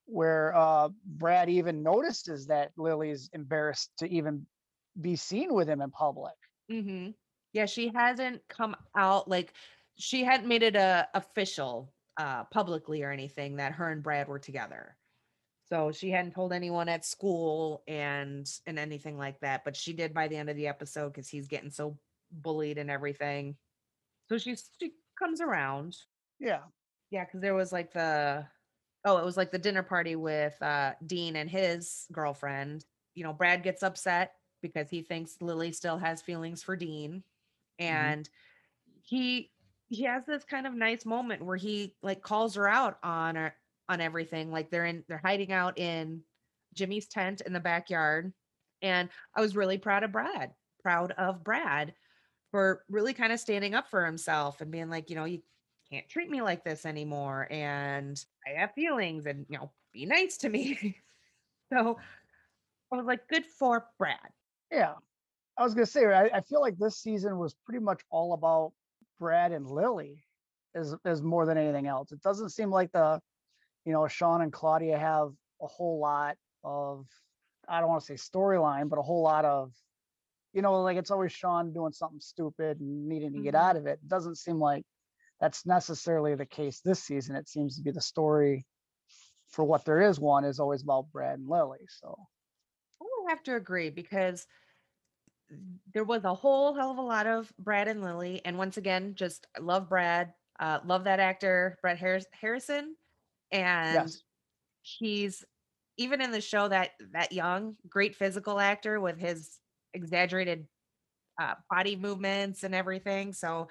where 0.05 0.55
uh, 0.55 0.91
Brad 1.05 1.51
even 1.51 1.83
notices 1.83 2.47
that 2.47 2.71
Lily's 2.77 3.29
embarrassed 3.33 3.91
to 3.99 4.07
even 4.09 4.47
be 5.01 5.17
seen 5.17 5.53
with 5.53 5.69
him 5.69 5.81
in 5.81 5.91
public. 5.91 6.35
Mm-hmm. 6.71 7.11
Yeah, 7.55 7.67
she 7.67 7.91
hasn't 7.93 8.41
come 8.49 8.77
out 8.97 9.29
like 9.29 9.53
she 9.99 10.23
hadn't 10.23 10.47
made 10.47 10.63
it 10.63 10.77
a 10.77 11.09
official 11.13 11.93
uh 12.17 12.45
publicly 12.45 13.03
or 13.03 13.11
anything 13.11 13.57
that 13.57 13.73
her 13.73 13.91
and 13.91 14.01
Brad 14.01 14.29
were 14.29 14.39
together. 14.39 14.97
So 15.71 15.91
she 15.91 16.13
hadn't 16.13 16.37
told 16.37 16.53
anyone 16.53 16.89
at 16.89 17.05
school 17.05 17.83
and 17.89 18.49
and 18.65 18.79
anything 18.79 19.19
like 19.19 19.41
that, 19.41 19.65
but 19.65 19.75
she 19.75 19.93
did 19.93 20.15
by 20.15 20.29
the 20.29 20.37
end 20.37 20.51
of 20.51 20.57
the 20.57 20.69
episode 20.69 21.15
because 21.15 21.29
he's 21.29 21.49
getting 21.49 21.73
so 21.73 21.99
bullied 22.31 22.79
and 22.79 22.93
everything. 22.93 23.57
So 24.29 24.39
she's 24.39 24.71
she 24.81 24.93
comes 25.19 25.41
around. 25.41 25.97
Yeah. 26.39 26.63
Yeah, 27.11 27.25
because 27.25 27.41
there 27.41 27.55
was 27.55 27.73
like 27.73 27.93
the 27.93 28.47
oh, 29.05 29.19
it 29.19 29.25
was 29.25 29.37
like 29.37 29.53
the 29.53 29.59
dinner 29.59 29.83
party 29.83 30.17
with 30.17 30.61
uh 30.63 30.93
Dean 31.07 31.37
and 31.37 31.49
his 31.49 32.07
girlfriend. 32.13 32.85
You 33.15 33.25
know, 33.25 33.33
Brad 33.33 33.63
gets 33.63 33.83
upset 33.83 34.35
because 34.63 34.91
he 34.91 35.03
thinks 35.03 35.37
Lily 35.41 35.73
still 35.73 35.99
has 35.99 36.23
feelings 36.23 36.63
for 36.63 36.77
Dean. 36.77 37.23
And 37.79 38.29
he 39.03 39.51
he 39.89 40.05
has 40.05 40.25
this 40.27 40.45
kind 40.45 40.67
of 40.67 40.75
nice 40.75 41.05
moment 41.05 41.45
where 41.45 41.57
he 41.57 41.95
like 42.03 42.23
calls 42.23 42.57
her 42.57 42.69
out 42.69 42.99
on 43.03 43.37
her 43.37 43.55
on 43.89 44.01
everything. 44.01 44.51
Like 44.51 44.71
they're 44.71 44.87
in 44.87 45.05
they're 45.09 45.21
hiding 45.23 45.53
out 45.53 45.79
in 45.79 46.23
Jimmy's 46.75 47.07
tent 47.07 47.43
in 47.43 47.53
the 47.53 47.61
backyard. 47.61 48.33
And 48.83 49.09
I 49.35 49.41
was 49.41 49.57
really 49.57 49.79
proud 49.79 50.03
of 50.03 50.13
Brad, 50.13 50.53
proud 50.83 51.13
of 51.13 51.45
Brad 51.45 51.95
for 52.51 52.83
really 52.89 53.13
kind 53.13 53.33
of 53.33 53.41
standing 53.41 53.75
up 53.75 53.89
for 53.89 54.05
himself 54.05 54.61
and 54.61 54.71
being 54.71 54.89
like, 54.89 55.11
you 55.11 55.17
know, 55.17 55.25
you 55.25 55.41
can't 55.91 56.09
treat 56.09 56.31
me 56.31 56.43
like 56.43 56.65
this 56.65 56.87
anymore. 56.87 57.47
And 57.51 58.23
I 58.47 58.59
have 58.61 58.73
feelings 58.75 59.27
and, 59.27 59.47
you 59.49 59.59
know, 59.59 59.71
be 59.93 60.07
nice 60.07 60.37
to 60.39 60.49
me. 60.49 60.97
so 61.73 61.99
I 62.93 62.97
was 62.97 63.07
like, 63.07 63.27
good 63.29 63.45
for 63.45 63.87
Brad. 63.99 64.19
Yeah. 64.71 64.95
I 65.59 65.65
was 65.65 65.75
gonna 65.75 65.87
say, 65.87 66.07
I, 66.07 66.25
I 66.27 66.41
feel 66.43 66.61
like 66.61 66.79
this 66.79 66.99
season 66.99 67.39
was 67.39 67.55
pretty 67.65 67.83
much 67.83 68.03
all 68.11 68.35
about 68.35 68.73
Brad 69.19 69.53
and 69.53 69.67
Lily 69.67 70.23
as 70.75 70.95
as 71.05 71.23
more 71.23 71.47
than 71.47 71.57
anything 71.57 71.87
else. 71.87 72.13
It 72.13 72.21
doesn't 72.21 72.51
seem 72.51 72.71
like 72.71 72.93
the, 72.93 73.21
you 73.85 73.93
know, 73.93 74.07
Sean 74.07 74.43
and 74.43 74.53
Claudia 74.53 74.99
have 74.99 75.31
a 75.63 75.67
whole 75.67 75.99
lot 75.99 76.37
of 76.63 77.07
I 77.69 77.81
don't 77.81 77.89
want 77.89 78.05
to 78.05 78.07
say 78.07 78.15
storyline, 78.15 78.89
but 78.89 78.99
a 78.99 79.03
whole 79.03 79.23
lot 79.23 79.45
of, 79.45 79.73
you 80.57 80.63
know, 80.63 80.81
like 80.83 80.97
it's 80.97 81.11
always 81.11 81.33
Sean 81.33 81.75
doing 81.75 81.93
something 81.93 82.19
stupid 82.19 82.81
and 82.81 83.07
needing 83.07 83.35
to 83.35 83.43
get 83.43 83.53
Mhm. 83.53 83.59
out 83.61 83.77
of 83.77 83.87
it. 83.87 84.01
It 84.03 84.09
doesn't 84.09 84.37
seem 84.37 84.59
like 84.59 84.87
that's 85.39 85.67
necessarily 85.67 86.35
the 86.35 86.47
case 86.47 86.81
this 86.81 87.03
season. 87.05 87.37
It 87.37 87.47
seems 87.47 87.77
to 87.77 87.83
be 87.83 87.91
the 87.91 88.01
story 88.01 88.67
for 89.49 89.67
what 89.67 89.85
there 89.85 90.01
is 90.01 90.19
one 90.19 90.45
is 90.45 90.59
always 90.59 90.83
about 90.83 91.13
Brad 91.13 91.39
and 91.39 91.47
Lily. 91.47 91.87
So 91.89 92.17
I 93.03 93.05
would 93.05 93.29
have 93.29 93.43
to 93.43 93.57
agree 93.57 93.91
because 93.91 94.47
there 95.93 96.05
was 96.05 96.25
a 96.25 96.35
whole 96.35 96.73
hell 96.75 96.91
of 96.91 96.97
a 96.97 97.03
lot 97.03 97.27
of 97.27 97.53
Brad 97.59 97.87
and 97.87 98.03
Lily. 98.03 98.43
And 98.47 98.57
once 98.57 98.79
again, 98.79 99.15
just 99.15 99.47
I 99.55 99.61
love 99.61 99.91
Brad, 99.91 100.33
uh, 100.59 100.81
love 100.87 101.05
that 101.05 101.21
actor, 101.21 101.79
Bret 101.83 101.99
Harris- 101.99 102.27
Harrison. 102.33 102.97
And 103.53 103.95
yes. 103.95 104.23
he's 104.81 105.45
even 105.99 106.23
in 106.23 106.31
the 106.31 106.41
show 106.41 106.67
that 106.69 106.93
that 107.13 107.33
young, 107.33 107.77
great 107.91 108.17
physical 108.17 108.59
actor 108.59 109.01
with 109.01 109.19
his 109.19 109.61
exaggerated 109.97 110.67
uh, 111.41 111.55
body 111.69 111.97
movements 111.97 112.63
and 112.63 112.75
everything. 112.75 113.33
So 113.33 113.69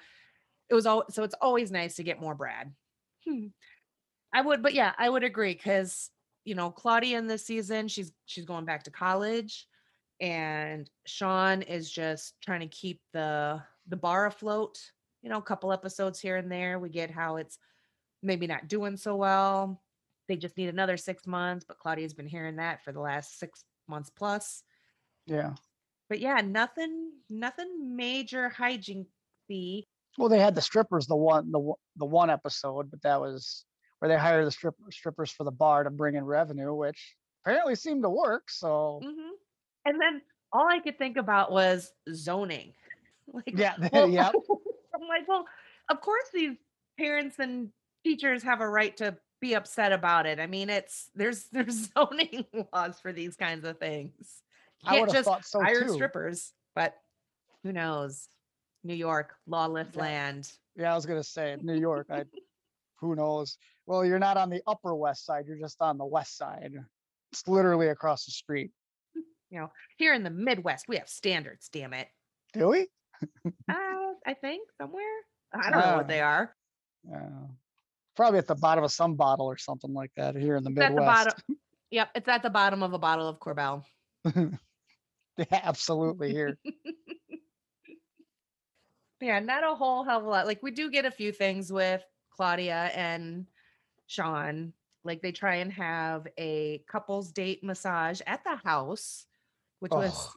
it 0.68 0.74
was 0.74 0.86
all 0.86 1.04
so 1.10 1.22
it's 1.22 1.34
always 1.40 1.70
nice 1.70 1.96
to 1.96 2.02
get 2.02 2.20
more 2.20 2.34
Brad. 2.34 2.72
Hmm. 3.26 3.46
I 4.32 4.42
would, 4.42 4.62
but 4.62 4.74
yeah, 4.74 4.92
I 4.98 5.08
would 5.08 5.24
agree 5.24 5.54
because 5.54 6.10
you 6.44 6.54
know 6.54 6.70
Claudia 6.70 7.18
in 7.18 7.26
this 7.26 7.46
season, 7.46 7.88
she's 7.88 8.12
she's 8.26 8.44
going 8.44 8.64
back 8.64 8.84
to 8.84 8.90
college, 8.90 9.66
and 10.20 10.88
Sean 11.06 11.62
is 11.62 11.90
just 11.90 12.34
trying 12.42 12.60
to 12.60 12.68
keep 12.68 13.00
the 13.12 13.62
the 13.88 13.96
bar 13.96 14.26
afloat. 14.26 14.78
You 15.22 15.30
know, 15.30 15.38
a 15.38 15.42
couple 15.42 15.72
episodes 15.72 16.20
here 16.20 16.36
and 16.36 16.50
there, 16.50 16.78
we 16.78 16.88
get 16.88 17.10
how 17.10 17.36
it's 17.36 17.58
maybe 18.22 18.46
not 18.46 18.68
doing 18.68 18.96
so 18.96 19.16
well. 19.16 19.82
They 20.28 20.36
just 20.36 20.56
need 20.56 20.68
another 20.68 20.96
six 20.96 21.26
months, 21.26 21.64
but 21.66 21.78
Claudia's 21.78 22.14
been 22.14 22.26
hearing 22.26 22.56
that 22.56 22.84
for 22.84 22.92
the 22.92 23.00
last 23.00 23.38
six 23.38 23.64
months 23.88 24.10
plus. 24.10 24.62
Yeah. 25.26 25.54
But 26.08 26.20
yeah, 26.20 26.40
nothing, 26.40 27.12
nothing 27.28 27.96
major 27.96 28.50
hijinksy. 28.50 29.84
Well, 30.18 30.28
they 30.28 30.38
had 30.38 30.54
the 30.54 30.62
strippers 30.62 31.06
the 31.06 31.16
one 31.16 31.50
the 31.50 31.58
one- 31.58 31.78
the 31.96 32.06
one 32.06 32.30
episode, 32.30 32.90
but 32.90 33.02
that 33.02 33.20
was 33.20 33.64
where 33.98 34.08
they 34.08 34.16
hired 34.16 34.46
the 34.46 34.50
strip, 34.50 34.74
strippers 34.90 35.30
for 35.30 35.44
the 35.44 35.50
bar 35.50 35.84
to 35.84 35.90
bring 35.90 36.14
in 36.14 36.24
revenue, 36.24 36.72
which 36.74 37.16
apparently 37.44 37.74
seemed 37.74 38.02
to 38.02 38.10
work. 38.10 38.50
So 38.50 39.00
hmm 39.02 39.30
And 39.84 40.00
then 40.00 40.22
all 40.52 40.66
I 40.68 40.78
could 40.80 40.98
think 40.98 41.16
about 41.16 41.50
was 41.52 41.92
zoning. 42.12 42.74
Like, 43.32 43.58
yeah, 43.58 43.74
well, 43.92 44.08
yeah, 44.08 44.28
I'm 44.94 45.08
like, 45.08 45.26
well, 45.26 45.46
of 45.90 46.00
course 46.00 46.28
these 46.32 46.56
parents 46.96 47.40
and 47.40 47.72
teachers 48.04 48.44
have 48.44 48.60
a 48.60 48.68
right 48.68 48.96
to 48.98 49.18
be 49.40 49.54
upset 49.54 49.90
about 49.92 50.26
it. 50.26 50.38
I 50.38 50.46
mean, 50.46 50.70
it's 50.70 51.10
there's 51.16 51.46
there's 51.50 51.90
zoning 51.92 52.46
laws 52.72 53.00
for 53.00 53.12
these 53.12 53.34
kinds 53.34 53.64
of 53.64 53.78
things. 53.80 54.44
I 54.84 55.00
would 55.00 55.08
have 55.08 55.14
just 55.14 55.24
thought 55.28 55.44
so 55.44 55.60
hire 55.62 55.84
too. 55.84 55.94
strippers, 55.94 56.52
but 56.74 56.94
who 57.62 57.72
knows? 57.72 58.28
New 58.84 58.94
York, 58.94 59.34
lawless 59.46 59.88
Yeah. 59.94 60.00
land. 60.00 60.52
Yeah, 60.76 60.92
I 60.92 60.94
was 60.94 61.06
gonna 61.06 61.22
say 61.24 61.56
New 61.62 61.78
York. 61.78 62.06
I 62.10 62.24
who 63.00 63.14
knows? 63.16 63.58
Well, 63.86 64.04
you're 64.04 64.18
not 64.18 64.36
on 64.36 64.50
the 64.50 64.62
upper 64.66 64.94
west 64.94 65.24
side. 65.24 65.46
You're 65.46 65.58
just 65.58 65.80
on 65.80 65.98
the 65.98 66.04
west 66.04 66.36
side. 66.36 66.72
It's 67.32 67.46
literally 67.48 67.88
across 67.88 68.24
the 68.26 68.32
street. 68.32 68.70
You 69.50 69.60
know, 69.60 69.72
here 69.96 70.12
in 70.14 70.22
the 70.24 70.30
Midwest, 70.30 70.86
we 70.88 70.96
have 70.96 71.08
standards, 71.08 71.68
damn 71.68 71.92
it. 71.94 72.08
Do 72.52 72.68
we? 72.68 72.88
Uh, 73.68 74.12
I 74.26 74.34
think 74.40 74.68
somewhere. 74.80 75.02
I 75.52 75.70
don't 75.70 75.80
know 75.80 75.86
Ah. 75.94 75.96
what 75.98 76.08
they 76.08 76.20
are. 76.20 76.54
Uh, 77.12 77.46
probably 78.16 78.38
at 78.38 78.46
the 78.48 78.54
bottom 78.56 78.82
of 78.84 78.90
some 78.92 79.14
bottle 79.14 79.46
or 79.46 79.56
something 79.56 79.92
like 79.94 80.10
that 80.16 80.34
here 80.36 80.56
in 80.56 80.64
the 80.64 80.70
It's 80.70 80.80
at 80.80 80.88
the 80.90 80.94
Midwest. 81.00 81.24
bottom. 81.26 81.42
Yep, 81.92 82.08
it's 82.16 82.28
at 82.28 82.42
the 82.42 82.50
bottom 82.50 82.82
of 82.82 82.92
a 82.94 82.98
bottle 82.98 83.28
of 83.28 83.38
Korbel. 83.38 83.84
yeah, 85.50 85.60
absolutely 85.64 86.32
here. 86.32 86.58
Yeah, 89.20 89.38
not 89.38 89.64
a 89.64 89.74
whole 89.74 90.04
hell 90.04 90.18
of 90.18 90.24
a 90.26 90.28
lot. 90.28 90.46
Like 90.46 90.62
we 90.62 90.70
do 90.70 90.90
get 90.90 91.06
a 91.06 91.10
few 91.10 91.32
things 91.32 91.72
with 91.72 92.04
Claudia 92.30 92.90
and 92.94 93.46
Sean. 94.06 94.74
Like 95.04 95.22
they 95.22 95.32
try 95.32 95.56
and 95.56 95.72
have 95.72 96.26
a 96.38 96.84
couples 96.86 97.32
date 97.32 97.64
massage 97.64 98.20
at 98.26 98.44
the 98.44 98.56
house, 98.56 99.26
which 99.80 99.92
was 99.92 100.12
Oh. 100.12 100.34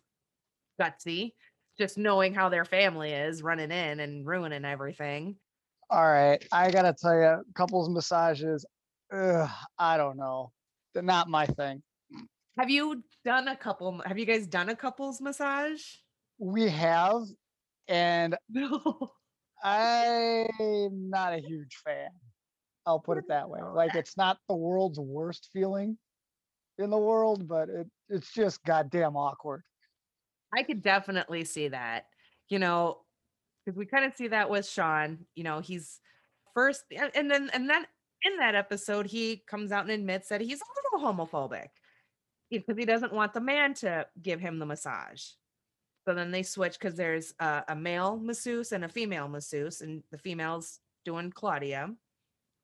gutsy. 0.81 1.33
Just 1.77 1.97
knowing 1.97 2.33
how 2.33 2.47
their 2.49 2.63
family 2.65 3.11
is 3.11 3.43
running 3.43 3.71
in 3.71 3.99
and 3.99 4.25
ruining 4.25 4.63
everything. 4.63 5.35
All 5.89 6.07
right, 6.07 6.41
I 6.51 6.71
gotta 6.71 6.93
tell 6.93 7.15
you, 7.19 7.43
couples 7.55 7.89
massages. 7.89 8.65
Ugh, 9.11 9.49
I 9.77 9.97
don't 9.97 10.17
know. 10.17 10.53
They're 10.93 11.03
not 11.03 11.27
my 11.27 11.47
thing. 11.47 11.83
Have 12.59 12.69
you 12.69 13.01
done 13.23 13.47
a 13.47 13.55
couple? 13.55 14.01
Have 14.05 14.19
you 14.19 14.25
guys 14.25 14.45
done 14.45 14.67
a 14.67 14.75
couples 14.75 15.21
massage? 15.21 15.81
We 16.39 16.67
have, 16.67 17.21
and 17.87 18.35
No. 18.49 19.11
I'm 19.63 21.09
not 21.09 21.33
a 21.33 21.37
huge 21.37 21.77
fan. 21.85 22.09
I'll 22.85 22.99
put 22.99 23.17
it 23.17 23.23
that 23.29 23.49
way. 23.49 23.61
Like 23.61 23.95
it's 23.95 24.17
not 24.17 24.39
the 24.49 24.55
world's 24.55 24.99
worst 24.99 25.49
feeling 25.53 25.97
in 26.77 26.89
the 26.89 26.97
world, 26.97 27.47
but 27.47 27.69
it 27.69 27.87
it's 28.09 28.33
just 28.33 28.61
goddamn 28.65 29.15
awkward. 29.15 29.63
I 30.53 30.63
could 30.63 30.81
definitely 30.81 31.45
see 31.45 31.69
that. 31.69 32.07
You 32.49 32.59
know, 32.59 32.97
because 33.65 33.77
we 33.77 33.85
kind 33.85 34.03
of 34.03 34.13
see 34.15 34.27
that 34.27 34.49
with 34.49 34.67
Sean. 34.67 35.19
You 35.33 35.45
know, 35.45 35.61
he's 35.61 36.01
first, 36.53 36.83
and 36.91 37.31
then 37.31 37.49
and 37.53 37.69
then 37.69 37.85
in 38.23 38.37
that 38.39 38.55
episode, 38.55 39.07
he 39.07 39.43
comes 39.49 39.71
out 39.71 39.83
and 39.83 39.91
admits 39.91 40.27
that 40.27 40.41
he's 40.41 40.59
a 40.59 40.97
little 40.97 41.13
homophobic 41.13 41.67
because 42.49 42.77
he 42.77 42.85
doesn't 42.85 43.13
want 43.13 43.33
the 43.33 43.41
man 43.41 43.73
to 43.75 44.07
give 44.21 44.39
him 44.39 44.59
the 44.59 44.65
massage. 44.65 45.23
So 46.07 46.13
then 46.15 46.31
they 46.31 46.43
switch 46.43 46.79
because 46.79 46.95
there's 46.95 47.33
a, 47.39 47.63
a 47.69 47.75
male 47.75 48.17
masseuse 48.17 48.71
and 48.71 48.83
a 48.85 48.89
female 48.89 49.27
masseuse, 49.27 49.81
and 49.81 50.03
the 50.11 50.17
female's 50.17 50.79
doing 51.05 51.31
Claudia. 51.31 51.93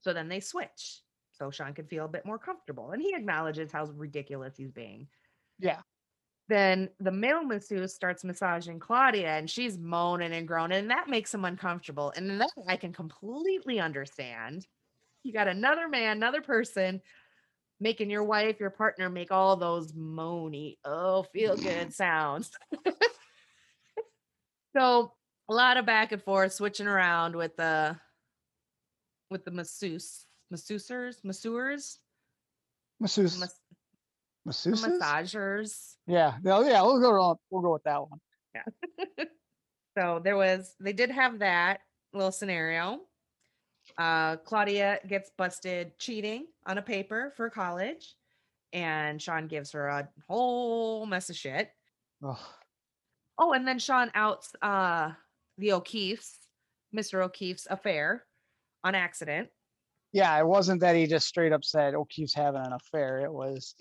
So 0.01 0.13
then 0.13 0.29
they 0.29 0.39
switch. 0.39 1.01
So 1.33 1.51
Sean 1.51 1.73
can 1.73 1.85
feel 1.87 2.05
a 2.05 2.09
bit 2.09 2.25
more 2.25 2.39
comfortable. 2.39 2.91
And 2.91 3.01
he 3.01 3.13
acknowledges 3.13 3.71
how 3.71 3.85
ridiculous 3.85 4.55
he's 4.57 4.71
being 4.71 5.07
Yeah. 5.59 5.81
then 6.47 6.89
the 6.99 7.11
male 7.11 7.43
masseuse 7.43 7.93
starts 7.95 8.23
massaging 8.23 8.79
Claudia 8.79 9.29
and 9.37 9.49
she's 9.49 9.77
moaning 9.77 10.33
and 10.33 10.47
groaning, 10.47 10.79
and 10.79 10.91
that 10.91 11.09
makes 11.09 11.33
him 11.33 11.45
uncomfortable. 11.45 12.13
And 12.15 12.39
that 12.41 12.51
I 12.67 12.77
can 12.77 12.93
completely 12.93 13.79
understand. 13.79 14.67
You 15.23 15.33
got 15.33 15.47
another 15.47 15.89
man, 15.89 16.17
another 16.17 16.41
person 16.41 17.01
making 17.79 18.09
your 18.09 18.23
wife, 18.23 18.59
your 18.59 18.69
partner 18.69 19.09
make 19.09 19.31
all 19.31 19.55
those 19.55 19.91
moany, 19.93 20.77
oh, 20.85 21.23
feel 21.23 21.55
good 21.57 21.93
sounds. 22.03 22.51
so 24.77 25.11
a 25.49 25.53
lot 25.53 25.77
of 25.77 25.85
back 25.85 26.11
and 26.11 26.21
forth, 26.23 26.53
switching 26.53 26.87
around 26.87 27.35
with 27.35 27.55
the 27.57 27.97
with 29.29 29.43
the 29.45 29.51
masseuse, 29.51 30.25
masseusers, 30.51 31.19
masseurs, 31.23 31.99
Masseuse, 32.99 33.39
mas- 33.39 33.59
masseuses? 34.47 34.85
massagers. 34.99 35.95
Yeah, 36.07 36.35
no, 36.43 36.57
oh, 36.59 36.67
yeah, 36.67 36.81
we'll 36.83 36.99
go. 37.01 37.19
on- 37.21 37.37
We'll 37.49 37.61
go 37.61 37.73
with 37.73 37.83
that 37.83 38.01
one. 38.01 38.19
Yeah. 38.53 39.25
so 39.97 40.21
there 40.23 40.37
was, 40.37 40.73
they 40.79 40.93
did 40.93 41.09
have 41.11 41.39
that 41.39 41.79
little 42.13 42.31
scenario. 42.31 42.99
Uh, 43.97 44.35
Claudia 44.37 44.99
gets 45.07 45.31
busted 45.37 45.97
cheating 45.99 46.47
on 46.65 46.77
a 46.77 46.81
paper 46.81 47.33
for 47.37 47.49
college, 47.49 48.15
and 48.73 49.21
Sean 49.21 49.47
gives 49.47 49.71
her 49.71 49.87
a 49.87 50.09
whole 50.27 51.05
mess 51.05 51.29
of 51.29 51.35
shit. 51.35 51.69
Ugh. 52.27 52.37
Oh, 53.37 53.53
and 53.53 53.67
then 53.67 53.79
Sean 53.79 54.11
outs 54.15 54.51
uh, 54.61 55.11
the 55.57 55.73
O'Keefe's, 55.73 56.37
Mr. 56.95 57.23
O'Keefe's 57.23 57.67
affair 57.69 58.23
on 58.83 58.95
accident. 58.95 59.49
Yeah, 60.13 60.37
it 60.39 60.47
wasn't 60.47 60.79
that 60.81 60.95
he 60.95 61.07
just 61.07 61.27
straight 61.27 61.51
up 61.51 61.65
said 61.65 61.93
O'Keefe's 61.95 62.33
having 62.33 62.61
an 62.65 62.71
affair. 62.73 63.19
It 63.19 63.31
was 63.33 63.75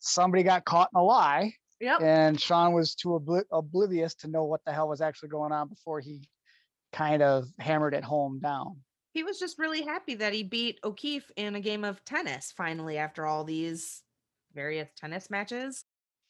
somebody 0.00 0.42
got 0.42 0.64
caught 0.66 0.90
in 0.94 0.98
a 1.00 1.02
lie, 1.04 1.52
Yep. 1.80 2.00
and 2.02 2.40
Sean 2.40 2.72
was 2.72 2.94
too 2.94 3.10
obli- 3.10 3.44
oblivious 3.52 4.14
to 4.16 4.28
know 4.28 4.44
what 4.44 4.60
the 4.66 4.72
hell 4.72 4.88
was 4.88 5.00
actually 5.00 5.30
going 5.30 5.52
on 5.52 5.68
before 5.68 6.00
he 6.00 6.28
kind 6.92 7.22
of 7.22 7.46
hammered 7.58 7.94
it 7.94 8.04
home 8.04 8.40
down. 8.42 8.76
He 9.18 9.24
was 9.24 9.40
just 9.40 9.58
really 9.58 9.82
happy 9.82 10.14
that 10.14 10.32
he 10.32 10.44
beat 10.44 10.78
O'Keefe 10.84 11.28
in 11.34 11.56
a 11.56 11.60
game 11.60 11.82
of 11.82 12.04
tennis 12.04 12.54
finally 12.56 12.98
after 12.98 13.26
all 13.26 13.42
these 13.42 14.04
various 14.54 14.88
tennis 14.96 15.28
matches. 15.28 15.84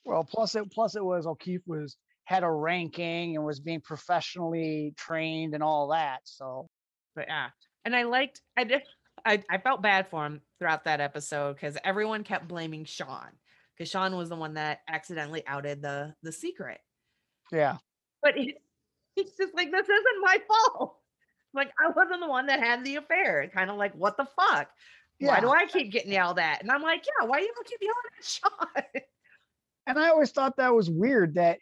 Well, 0.07 0.25
plus 0.25 0.55
it 0.55 0.73
plus 0.73 0.97
it 0.97 1.05
was 1.05 1.27
O'Keefe 1.27 1.61
was 1.67 1.99
had 2.25 2.45
a 2.45 2.51
ranking 2.51 3.37
and 3.37 3.45
was 3.45 3.61
being 3.61 3.83
professionally 3.83 4.95
trained 4.97 5.53
and 5.53 5.63
all 5.63 5.89
that. 5.89 6.21
So 6.25 6.67
But 7.15 7.27
yeah, 7.29 7.49
and 7.85 7.95
I 7.95 8.05
liked 8.05 8.41
I 8.57 8.65
did 8.65 8.81
I, 9.23 9.43
I 9.51 9.59
felt 9.59 9.83
bad 9.83 10.09
for 10.09 10.25
him 10.25 10.41
throughout 10.59 10.85
that 10.85 11.03
episode 11.03 11.57
because 11.57 11.77
everyone 11.85 12.25
kept 12.25 12.49
blaming 12.49 12.87
Sean 12.87 13.33
because 13.77 13.91
Sean 13.91 14.17
was 14.17 14.31
the 14.31 14.37
one 14.37 14.55
that 14.55 14.81
accidentally 14.89 15.43
outed 15.47 15.83
the 15.83 16.15
the 16.23 16.33
secret. 16.33 16.79
Yeah. 17.53 17.77
But 18.23 18.37
he, 18.37 18.55
he's 19.15 19.37
just 19.37 19.55
like, 19.55 19.71
this 19.71 19.91
isn't 19.91 20.23
my 20.23 20.39
fault. 20.49 20.97
Like 21.55 21.73
I 21.79 21.91
wasn't 21.91 22.21
the 22.21 22.29
one 22.29 22.47
that 22.47 22.61
had 22.61 22.85
the 22.85 22.97
affair. 22.97 23.51
Kind 23.55 23.71
of 23.71 23.77
like, 23.77 23.95
what 23.95 24.17
the 24.17 24.27
fuck? 24.37 24.69
Why 25.21 25.41
do 25.41 25.51
I 25.51 25.67
keep 25.67 25.91
getting 25.91 26.13
yelled 26.13 26.39
at? 26.39 26.63
And 26.63 26.71
I'm 26.71 26.83
like, 26.83 27.05
yeah, 27.05 27.27
why 27.27 27.41
do 27.41 27.45
you 27.45 27.53
keep 27.65 27.81
yelling 27.81 27.95
at 28.19 28.25
Sean? 28.25 29.03
And 29.87 29.99
I 29.99 30.11
always 30.11 30.33
thought 30.33 30.59
that 30.59 30.75
was 30.75 30.91
weird 30.91 31.37
that 31.37 31.59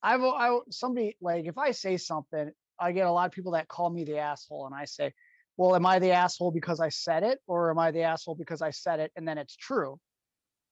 I've 0.00 0.22
I 0.22 0.56
somebody 0.70 1.16
like 1.20 1.46
if 1.46 1.58
I 1.58 1.72
say 1.72 1.96
something, 1.96 2.52
I 2.78 2.92
get 2.92 3.08
a 3.08 3.10
lot 3.10 3.26
of 3.26 3.32
people 3.32 3.52
that 3.52 3.66
call 3.66 3.90
me 3.90 4.04
the 4.04 4.18
asshole, 4.18 4.66
and 4.66 4.74
I 4.76 4.84
say, 4.84 5.12
"Well, 5.56 5.74
am 5.74 5.84
I 5.84 5.98
the 5.98 6.12
asshole 6.12 6.52
because 6.52 6.78
I 6.78 6.88
said 6.88 7.24
it, 7.24 7.40
or 7.48 7.70
am 7.70 7.78
I 7.80 7.90
the 7.90 8.02
asshole 8.02 8.36
because 8.36 8.62
I 8.62 8.70
said 8.70 9.00
it 9.00 9.10
and 9.16 9.26
then 9.26 9.38
it's 9.38 9.56
true?" 9.56 9.98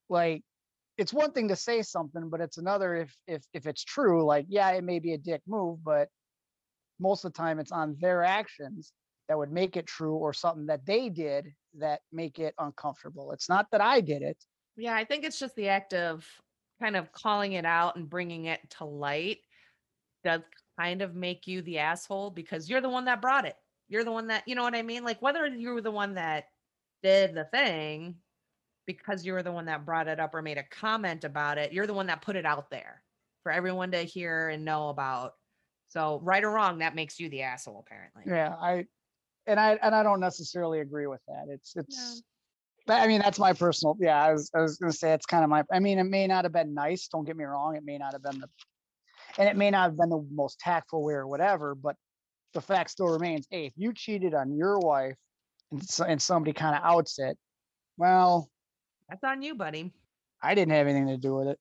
Like, 0.09 0.45
it's 0.97 1.13
one 1.13 1.33
thing 1.33 1.49
to 1.49 1.57
say 1.57 1.83
something, 1.83 2.31
but 2.31 2.41
it's 2.41 2.59
another 2.59 2.95
if 2.95 3.17
if 3.27 3.45
if 3.53 3.67
it's 3.67 3.83
true. 3.83 4.25
Like, 4.25 4.47
yeah, 4.49 4.71
it 4.71 4.85
may 4.85 5.01
be 5.01 5.13
a 5.13 5.19
dick 5.19 5.43
move, 5.49 5.83
but 5.83 6.09
most 6.99 7.25
of 7.25 7.33
the 7.33 7.37
time 7.37 7.59
it's 7.59 7.73
on 7.73 7.97
their 8.01 8.23
actions 8.23 8.93
that 9.29 9.37
would 9.37 9.51
make 9.51 9.77
it 9.77 9.87
true, 9.87 10.15
or 10.15 10.33
something 10.33 10.67
that 10.67 10.87
they 10.87 11.09
did 11.09 11.53
that 11.79 12.01
make 12.13 12.39
it 12.39 12.55
uncomfortable. 12.59 13.33
It's 13.33 13.49
not 13.49 13.67
that 13.73 13.81
I 13.81 14.01
did 14.01 14.23
it. 14.23 14.37
Yeah, 14.77 14.95
I 14.95 15.05
think 15.05 15.25
it's 15.25 15.39
just 15.39 15.57
the 15.57 15.69
act 15.69 15.95
of 15.95 16.25
kind 16.81 16.97
of 16.97 17.11
calling 17.11 17.55
it 17.55 17.65
out 17.65 17.97
and 17.97 18.09
bringing 18.09 18.45
it 18.45 18.61
to 18.79 18.85
light 18.85 19.39
does 20.23 20.43
kind 20.79 21.03
of 21.03 21.15
make 21.15 21.47
you 21.47 21.63
the 21.63 21.79
asshole 21.79 22.31
because 22.31 22.69
you're 22.69 22.81
the 22.81 22.89
one 22.89 23.07
that 23.07 23.23
brought 23.23 23.47
it. 23.47 23.57
You're 23.89 24.05
the 24.05 24.13
one 24.13 24.27
that, 24.29 24.47
you 24.47 24.55
know 24.55 24.63
what 24.63 24.75
I 24.75 24.83
mean? 24.83 25.05
Like 25.05 25.23
whether 25.23 25.47
you 25.47 25.71
were 25.71 25.81
the 25.81 25.91
one 25.91 26.15
that 26.15 26.45
did 27.03 27.35
the 27.35 27.45
thing 27.45 28.17
because 28.87 29.25
you 29.25 29.33
were 29.33 29.43
the 29.43 29.53
one 29.53 29.67
that 29.67 29.87
brought 29.87 30.09
it 30.09 30.21
up 30.21 30.35
or 30.35 30.43
made 30.43 30.59
a 30.59 30.63
comment 30.63 31.25
about 31.25 31.59
it, 31.59 31.73
you're 31.73 31.87
the 31.87 31.95
one 31.95 32.07
that 32.07 32.23
put 32.23 32.37
it 32.37 32.47
out 32.47 32.71
there 32.71 33.03
for 33.43 33.51
everyone 33.51 33.91
to 33.93 33.99
hear 33.99 34.49
and 34.51 34.65
know 34.65 34.89
about. 34.89 35.35
So, 35.89 36.21
right 36.23 36.43
or 36.43 36.51
wrong, 36.51 36.79
that 36.79 36.95
makes 36.95 37.19
you 37.21 37.29
the 37.29 37.43
asshole 37.43 37.85
apparently. 37.87 38.25
Yeah, 38.27 38.55
I 38.61 38.87
and 39.47 39.61
I 39.61 39.79
and 39.83 39.95
I 39.95 40.03
don't 40.03 40.21
necessarily 40.21 40.81
agree 40.81 41.07
with 41.07 41.21
that. 41.29 41.47
It's 41.49 41.77
it's 41.77 42.23
but 42.87 43.01
I 43.01 43.07
mean 43.07 43.21
that's 43.21 43.39
my 43.39 43.53
personal 43.53 43.97
yeah, 44.01 44.23
I 44.23 44.33
was 44.33 44.51
I 44.55 44.61
was 44.61 44.79
gonna 44.79 44.93
say 44.93 45.13
it's 45.13 45.27
kind 45.27 45.45
of 45.45 45.51
my 45.51 45.65
I 45.73 45.79
mean 45.79 45.99
it 45.99 46.05
may 46.05 46.27
not 46.27 46.45
have 46.45 46.53
been 46.53 46.75
nice, 46.75 47.09
don't 47.09 47.25
get 47.25 47.37
me 47.37 47.45
wrong, 47.45 47.77
it 47.77 47.85
may 47.85 47.99
not 47.99 48.13
have 48.13 48.23
been 48.23 48.41
the 48.41 48.49
and 49.39 49.49
it 49.49 49.57
may 49.57 49.71
not 49.71 49.85
have 49.85 49.97
been 49.97 50.09
the 50.09 50.27
most 50.33 50.59
tactful 50.59 51.03
way 51.03 51.15
or 51.15 51.27
whatever, 51.27 51.75
but 51.75 51.97
the 52.55 52.61
fact 52.61 52.91
still 52.91 53.09
remains, 53.09 53.47
hey, 53.51 53.67
if 53.67 53.73
you 53.77 53.93
cheated 53.93 54.35
on 54.35 54.57
your 54.57 54.79
wife 54.79 55.17
and 55.71 55.85
so, 55.85 56.05
and 56.05 56.21
somebody 56.21 56.53
kind 56.53 56.75
of 56.75 56.83
outs 56.85 57.19
it, 57.19 57.37
well, 57.99 58.51
That's 59.09 59.23
on 59.25 59.43
you, 59.43 59.55
buddy. 59.55 59.93
I 60.43 60.55
didn't 60.55 60.73
have 60.73 60.87
anything 60.87 61.09
to 61.09 61.17
do 61.17 61.35
with 61.35 61.49
it. 61.49 61.59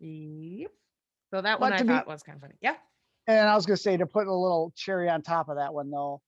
Yep. 0.00 0.70
So 1.32 1.42
that 1.42 1.60
one 1.60 1.72
I 1.72 1.78
to 1.78 1.84
be- 1.84 1.88
thought 1.88 2.06
was 2.06 2.22
kind 2.22 2.36
of 2.36 2.42
funny. 2.42 2.54
Yeah. 2.60 2.76
And 3.26 3.48
I 3.48 3.54
was 3.54 3.66
gonna 3.66 3.76
say 3.76 3.96
to 3.96 4.06
put 4.06 4.26
a 4.26 4.34
little 4.34 4.72
cherry 4.76 5.08
on 5.08 5.22
top 5.22 5.48
of 5.48 5.56
that 5.56 5.74
one 5.74 5.90
though, 5.90 6.22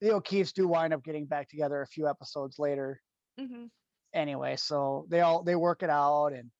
the 0.00 0.12
O'Keefe's 0.14 0.52
do 0.52 0.66
wind 0.68 0.92
up 0.94 1.04
getting 1.04 1.26
back 1.26 1.48
together 1.48 1.82
a 1.82 1.86
few 1.86 2.08
episodes 2.08 2.58
later 2.58 3.00
hmm 3.38 3.66
anyway. 4.12 4.56
So 4.56 5.06
they 5.08 5.20
all 5.20 5.42
they 5.42 5.56
work 5.56 5.82
it 5.82 5.90
out 5.90 6.28
and 6.28 6.50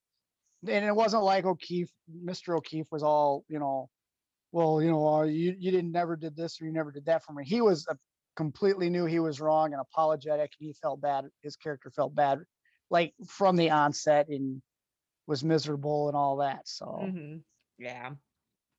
and 0.69 0.85
it 0.85 0.95
wasn't 0.95 1.25
like 1.25 1.45
O'Keefe, 1.47 1.91
Mr. 2.09 2.55
O'Keefe 2.57 2.89
was 2.93 3.03
all, 3.03 3.45
you 3.49 3.59
know, 3.59 3.89
well, 4.53 4.83
you 4.83 4.91
know, 4.91 5.07
uh, 5.09 5.23
you 5.25 5.57
you 5.59 5.71
didn't 5.71 5.93
never 5.93 6.17
did 6.17 6.37
this 6.37 6.61
or 6.61 6.67
you 6.67 6.73
never 6.73 6.93
did 6.93 7.07
that 7.07 7.25
for 7.25 7.33
me. 7.33 7.45
He 7.47 7.61
was 7.63 7.87
uh, 7.89 7.95
completely 8.37 8.91
knew 8.91 9.07
he 9.07 9.21
was 9.21 9.41
wrong 9.41 9.73
and 9.73 9.81
apologetic. 9.83 10.53
He 10.59 10.75
felt 10.75 11.01
bad. 11.01 11.27
His 11.43 11.57
character 11.57 11.91
felt 11.91 12.15
bad, 12.15 12.41
like 12.91 13.15
from 13.29 13.57
the 13.57 13.71
onset 13.71 14.29
and 14.29 14.63
was 15.27 15.45
miserable 15.45 16.09
and 16.09 16.17
all 16.17 16.39
that. 16.39 16.69
So 16.69 17.15
hmm 17.17 17.39
Yeah. 17.79 18.15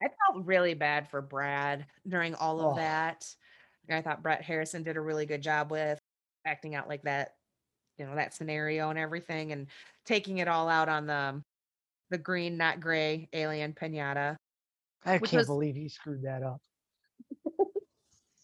I 0.02 0.08
felt 0.08 0.46
really 0.46 0.74
bad 0.74 1.08
for 1.10 1.22
Brad 1.22 1.86
during 2.08 2.34
all 2.36 2.60
of 2.62 2.74
Oh. 2.74 2.76
that. 2.76 3.26
I 3.90 4.02
thought 4.02 4.24
Bret 4.24 4.42
Harrison 4.42 4.84
did 4.84 4.96
a 4.96 5.02
really 5.02 5.26
good 5.26 5.42
job 5.42 5.70
with 5.70 6.00
acting 6.46 6.76
out 6.76 6.88
like 6.88 7.02
that, 7.04 7.36
you 7.98 8.06
know, 8.06 8.16
that 8.16 8.34
scenario 8.34 8.90
and 8.90 8.98
everything 8.98 9.52
and 9.52 9.68
taking 10.06 10.38
it 10.38 10.48
all 10.48 10.70
out 10.70 10.90
on 10.90 11.06
the 11.08 11.44
the 12.10 12.18
green, 12.18 12.58
not 12.58 12.80
gray 12.82 13.30
alien 13.34 13.74
pinata. 13.74 14.36
I 15.06 15.18
can't 15.18 15.34
was- 15.34 15.48
believe 15.48 15.76
he 15.76 15.88
screwed 15.90 16.24
that 16.24 16.44
up. 16.44 16.62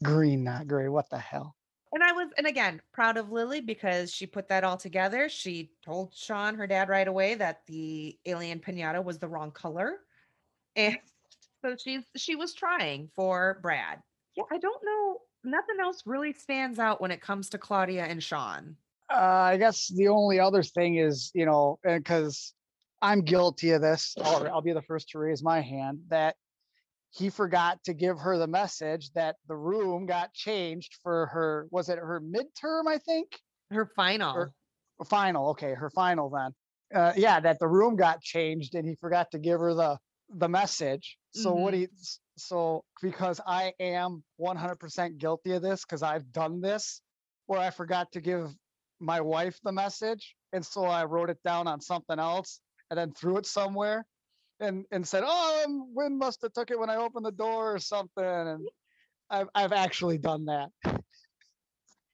Green, 0.03 0.43
not 0.43 0.67
gray. 0.67 0.87
What 0.89 1.09
the 1.09 1.17
hell? 1.17 1.55
And 1.93 2.03
I 2.03 2.11
was, 2.11 2.29
and 2.37 2.45
again, 2.45 2.81
proud 2.93 3.17
of 3.17 3.31
Lily 3.31 3.61
because 3.61 4.13
she 4.13 4.27
put 4.27 4.47
that 4.49 4.63
all 4.63 4.77
together. 4.77 5.29
She 5.29 5.71
told 5.83 6.13
Sean, 6.13 6.55
her 6.55 6.67
dad, 6.67 6.89
right 6.89 7.07
away 7.07 7.35
that 7.35 7.61
the 7.65 8.17
alien 8.25 8.59
pinata 8.59 9.03
was 9.03 9.17
the 9.17 9.27
wrong 9.27 9.51
color. 9.51 9.97
And 10.75 10.97
so 11.67 11.75
she's 11.77 12.03
she 12.15 12.35
was 12.35 12.53
trying 12.53 13.09
for 13.15 13.59
Brad. 13.61 13.99
Yeah, 14.35 14.43
I 14.51 14.57
don't 14.57 14.83
know. 14.83 15.17
Nothing 15.43 15.77
else 15.81 16.03
really 16.05 16.33
stands 16.33 16.79
out 16.79 17.01
when 17.01 17.11
it 17.11 17.21
comes 17.21 17.49
to 17.49 17.57
Claudia 17.57 18.05
and 18.05 18.21
Sean. 18.21 18.75
Uh, 19.11 19.15
I 19.15 19.57
guess 19.57 19.87
the 19.87 20.09
only 20.09 20.39
other 20.39 20.63
thing 20.63 20.97
is, 20.97 21.31
you 21.33 21.45
know, 21.45 21.79
because 21.83 22.53
I'm 23.01 23.21
guilty 23.21 23.71
of 23.71 23.81
this, 23.81 24.15
I'll, 24.21 24.47
I'll 24.47 24.61
be 24.61 24.73
the 24.73 24.81
first 24.81 25.09
to 25.09 25.19
raise 25.19 25.41
my 25.41 25.61
hand 25.61 25.99
that 26.09 26.35
he 27.11 27.29
forgot 27.29 27.81
to 27.85 27.93
give 27.93 28.19
her 28.19 28.37
the 28.37 28.47
message 28.47 29.11
that 29.13 29.37
the 29.47 29.55
room 29.55 30.05
got 30.05 30.33
changed 30.33 30.97
for 31.01 31.27
her, 31.27 31.67
was 31.71 31.87
it 31.87 31.99
her 31.99 32.19
midterm, 32.19 32.87
I 32.87 32.97
think? 32.97 33.39
Her 33.71 33.89
final. 33.95 34.35
Or- 34.35 34.53
Final. 35.07 35.49
Okay, 35.49 35.75
her 35.75 35.91
final 35.91 36.29
then. 36.29 36.51
Uh, 36.93 37.13
yeah, 37.15 37.39
that 37.39 37.59
the 37.59 37.67
room 37.67 37.95
got 37.95 38.19
changed 38.19 38.73
and 38.73 38.87
he 38.87 38.95
forgot 38.95 39.29
to 39.31 39.37
give 39.37 39.59
her 39.59 39.75
the 39.75 39.97
the 40.29 40.49
message. 40.49 41.17
So 41.33 41.53
what 41.53 41.73
he 41.73 41.87
so 42.37 42.83
because 43.01 43.39
I 43.45 43.73
am 43.79 44.23
100% 44.39 45.17
guilty 45.17 45.51
of 45.51 45.61
this 45.61 45.83
because 45.83 46.03
I've 46.03 46.31
done 46.31 46.61
this 46.61 47.01
where 47.45 47.59
I 47.59 47.69
forgot 47.69 48.11
to 48.13 48.21
give 48.21 48.51
my 48.99 49.21
wife 49.21 49.59
the 49.63 49.71
message 49.71 50.35
and 50.53 50.65
so 50.65 50.85
I 50.85 51.05
wrote 51.05 51.29
it 51.29 51.37
down 51.43 51.67
on 51.67 51.79
something 51.79 52.17
else 52.17 52.59
and 52.89 52.97
then 52.97 53.11
threw 53.11 53.37
it 53.37 53.45
somewhere 53.45 54.05
and 54.59 54.85
and 54.91 55.07
said, 55.07 55.23
"Oh, 55.25 55.63
um, 55.65 55.93
Win 55.93 56.17
must 56.17 56.41
have 56.41 56.53
took 56.53 56.71
it 56.71 56.79
when 56.79 56.89
I 56.89 56.97
opened 56.97 57.25
the 57.25 57.31
door 57.31 57.75
or 57.75 57.79
something." 57.79 58.23
And 58.23 58.67
I've 59.29 59.49
I've 59.53 59.73
actually 59.73 60.17
done 60.17 60.45
that. 60.45 60.69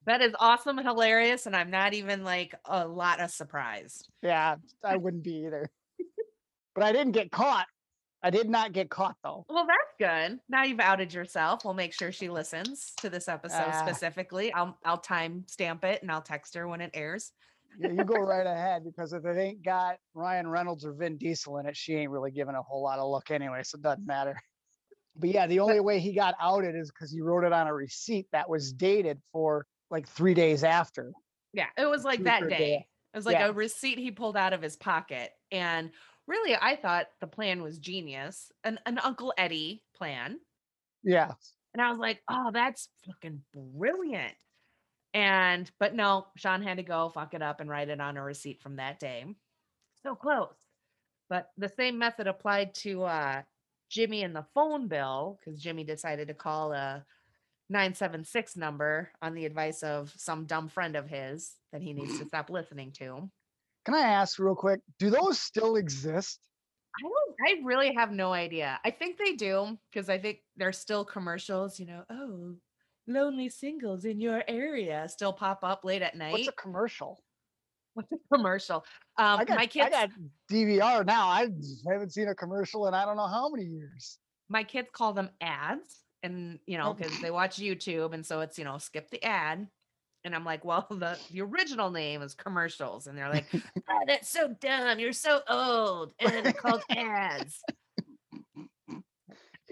that 0.05 0.21
is 0.21 0.33
awesome 0.39 0.77
and 0.77 0.87
hilarious. 0.87 1.45
And 1.45 1.55
I'm 1.55 1.71
not 1.71 1.93
even 1.93 2.23
like 2.23 2.55
a 2.65 2.87
lot 2.87 3.19
of 3.19 3.31
surprised. 3.31 4.09
Yeah, 4.21 4.55
I 4.83 4.97
wouldn't 4.97 5.23
be 5.23 5.45
either. 5.45 5.69
but 6.75 6.83
I 6.83 6.91
didn't 6.91 7.13
get 7.13 7.31
caught. 7.31 7.67
I 8.23 8.29
did 8.29 8.49
not 8.49 8.71
get 8.71 8.89
caught 8.89 9.15
though. 9.23 9.45
Well, 9.49 9.67
that's 9.67 9.93
good. 10.31 10.39
Now 10.49 10.63
you've 10.63 10.79
outed 10.79 11.13
yourself. 11.13 11.65
We'll 11.65 11.73
make 11.73 11.93
sure 11.93 12.11
she 12.11 12.29
listens 12.29 12.93
to 12.97 13.09
this 13.09 13.27
episode 13.27 13.65
Ah. 13.67 13.85
specifically. 13.85 14.51
I'll 14.53 14.77
I'll 14.85 14.97
time 14.97 15.43
stamp 15.47 15.83
it 15.83 16.01
and 16.01 16.11
I'll 16.11 16.21
text 16.21 16.55
her 16.55 16.67
when 16.67 16.79
it 16.81 16.91
airs. 16.93 17.33
Yeah, 17.79 17.89
you 17.89 18.03
go 18.05 18.15
right 18.15 18.45
ahead 18.55 18.83
because 18.85 19.13
if 19.13 19.25
it 19.25 19.37
ain't 19.37 19.63
got 19.63 19.97
Ryan 20.13 20.47
Reynolds 20.47 20.85
or 20.85 20.93
Vin 20.93 21.17
Diesel 21.17 21.57
in 21.57 21.65
it, 21.65 21.75
she 21.75 21.95
ain't 21.95 22.11
really 22.11 22.31
giving 22.31 22.55
a 22.55 22.61
whole 22.61 22.81
lot 22.83 22.99
of 22.99 23.09
look 23.09 23.29
anyway, 23.29 23.61
so 23.63 23.77
it 23.77 23.81
doesn't 23.81 24.05
matter. 24.07 24.39
But 25.15 25.29
yeah, 25.29 25.45
the 25.45 25.59
only 25.59 25.79
way 25.79 25.99
he 25.99 26.13
got 26.13 26.33
outed 26.41 26.75
is 26.75 26.91
because 26.91 27.11
he 27.11 27.21
wrote 27.21 27.43
it 27.43 27.51
on 27.53 27.67
a 27.67 27.73
receipt 27.73 28.27
that 28.31 28.49
was 28.49 28.71
dated 28.73 29.21
for 29.31 29.65
like 29.91 30.07
three 30.07 30.33
days 30.33 30.63
after. 30.63 31.11
Yeah, 31.51 31.67
it 31.77 31.85
was 31.85 32.03
like 32.03 32.23
that 32.23 32.43
day. 32.43 32.57
day. 32.57 32.87
It 33.13 33.17
was 33.17 33.25
like 33.27 33.35
Yeah. 33.37 33.47
a 33.49 33.53
receipt 33.53 33.99
he 33.99 34.09
pulled 34.09 34.35
out 34.37 34.53
of 34.53 34.61
his 34.63 34.75
pocket. 34.75 35.29
And 35.51 35.91
really, 36.27 36.55
I 36.59 36.75
thought 36.75 37.07
the 37.21 37.27
plan 37.27 37.61
was 37.61 37.77
genius. 37.77 38.51
An 38.63 38.79
an 38.85 38.97
Uncle 38.99 39.33
Eddie 39.37 39.83
plan. 39.95 40.39
Yeah. 41.03 41.31
And 41.73 41.81
I 41.81 41.89
was 41.89 41.99
like, 41.99 42.21
oh, 42.29 42.51
that's 42.53 42.89
fucking 43.05 43.41
brilliant. 43.53 44.35
And 45.13 45.69
but 45.79 45.95
no, 45.95 46.27
Sean 46.37 46.61
had 46.63 46.77
to 46.77 46.83
go 46.83 47.09
fuck 47.09 47.33
it 47.33 47.41
up 47.41 47.59
and 47.59 47.69
write 47.69 47.89
it 47.89 48.01
on 48.01 48.17
a 48.17 48.23
receipt 48.23 48.61
from 48.61 48.77
that 48.77 48.99
day. 48.99 49.25
So 50.03 50.15
close. 50.15 50.55
But 51.29 51.49
the 51.57 51.69
same 51.69 51.97
method 51.97 52.27
applied 52.27 52.73
to 52.75 53.03
uh 53.03 53.41
Jimmy 53.89 54.23
and 54.23 54.35
the 54.35 54.45
phone 54.55 54.87
bill, 54.87 55.39
because 55.39 55.61
Jimmy 55.61 55.83
decided 55.83 56.27
to 56.29 56.33
call 56.33 56.73
a 56.73 57.05
976 57.69 58.57
number 58.57 59.11
on 59.21 59.35
the 59.35 59.45
advice 59.45 59.83
of 59.83 60.11
some 60.17 60.45
dumb 60.45 60.67
friend 60.67 60.95
of 60.95 61.07
his 61.07 61.55
that 61.71 61.81
he 61.81 61.93
needs 61.93 62.17
to 62.19 62.25
stop 62.25 62.49
listening 62.49 62.91
to. 62.93 63.29
Can 63.85 63.95
I 63.95 64.01
ask 64.01 64.39
real 64.39 64.55
quick? 64.55 64.79
Do 64.99 65.09
those 65.09 65.39
still 65.39 65.75
exist? 65.75 66.39
I 66.97 67.01
don't 67.01 67.35
I 67.45 67.65
really 67.65 67.93
have 67.95 68.11
no 68.11 68.31
idea. 68.33 68.79
I 68.85 68.91
think 68.91 69.17
they 69.17 69.33
do 69.33 69.77
because 69.91 70.09
I 70.09 70.17
think 70.19 70.39
there's 70.55 70.77
still 70.77 71.03
commercials, 71.03 71.79
you 71.79 71.87
know, 71.87 72.03
oh, 72.09 72.55
lonely 73.07 73.49
singles 73.49 74.05
in 74.05 74.21
your 74.21 74.43
area 74.47 75.07
still 75.09 75.33
pop 75.33 75.59
up 75.63 75.83
late 75.83 76.01
at 76.01 76.15
night. 76.15 76.31
What's 76.31 76.47
a 76.47 76.53
commercial? 76.53 77.21
What's 77.95 78.11
a 78.11 78.35
commercial? 78.35 78.85
Um 79.17 79.39
I 79.39 79.45
got 79.45 79.57
my 79.57 79.65
kids 79.65 79.87
I 79.87 79.89
got 79.89 80.09
DVR 80.51 81.05
now. 81.05 81.27
I 81.27 81.47
haven't 81.91 82.13
seen 82.13 82.27
a 82.27 82.35
commercial 82.35 82.87
in 82.87 82.93
I 82.93 83.05
don't 83.05 83.17
know 83.17 83.27
how 83.27 83.49
many 83.49 83.65
years. 83.65 84.19
my 84.49 84.63
kids 84.63 84.87
call 84.93 85.13
them 85.13 85.29
ads 85.41 86.03
and 86.21 86.59
you 86.67 86.77
know 86.77 86.93
because 86.93 87.19
they 87.21 87.31
watch 87.31 87.57
youtube 87.57 88.13
and 88.13 88.25
so 88.25 88.39
it's 88.41 88.57
you 88.57 88.63
know 88.63 88.77
skip 88.77 89.09
the 89.09 89.21
ad 89.23 89.67
and 90.25 90.35
i'm 90.35 90.45
like 90.45 90.63
well 90.65 90.87
the, 90.89 91.17
the 91.31 91.41
original 91.41 91.89
name 91.89 92.21
is 92.21 92.33
commercials 92.33 93.07
and 93.07 93.17
they're 93.17 93.29
like 93.29 93.45
oh, 93.53 93.99
that's 94.07 94.29
so 94.29 94.55
dumb 94.59 94.99
you're 94.99 95.13
so 95.13 95.41
old 95.49 96.13
and 96.19 96.45
they're 96.45 96.53
called 96.53 96.81
ads 96.89 97.61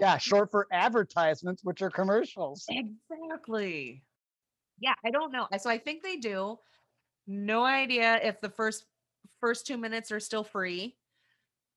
Yeah, 0.02 0.18
short 0.18 0.49
for 0.49 0.68
advertisements, 0.72 1.64
which 1.64 1.84
are 1.84 1.91
commercials. 1.91 2.66
Exactly. 2.70 4.04
Yeah, 4.80 4.95
I 5.06 5.12
don't 5.12 5.32
know. 5.32 5.47
So 5.60 5.70
I 5.70 5.78
think 5.78 6.02
they 6.02 6.16
do. 6.16 6.58
No 7.28 7.64
idea 7.64 8.20
if 8.24 8.41
the 8.41 8.49
first 8.49 8.86
first 9.39 9.68
two 9.68 9.78
minutes 9.78 10.12
are 10.12 10.20
still 10.20 10.43
free 10.43 10.97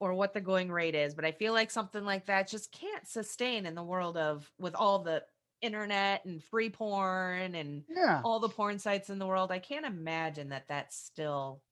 or 0.00 0.14
what 0.14 0.32
the 0.32 0.40
going 0.40 0.72
rate 0.72 0.94
is, 0.94 1.14
but 1.14 1.26
I 1.26 1.32
feel 1.32 1.52
like 1.52 1.70
something 1.70 2.02
like 2.02 2.26
that 2.26 2.48
just 2.48 2.72
can't 2.72 3.06
sustain 3.06 3.66
in 3.66 3.74
the 3.74 3.82
world 3.82 4.16
of 4.16 4.50
with 4.58 4.74
all 4.74 5.00
the 5.00 5.22
internet 5.64 6.24
and 6.24 6.42
free 6.44 6.70
porn 6.70 7.54
and 7.54 7.84
Yeah. 7.88 8.20
all 8.24 8.38
the 8.40 8.48
porn 8.48 8.78
sites 8.78 9.10
in 9.10 9.18
the 9.18 9.26
world. 9.26 9.50
I 9.50 9.58
can't 9.58 9.86
imagine 9.86 10.50
that 10.50 10.68
that's 10.68 10.96
still 10.96 11.62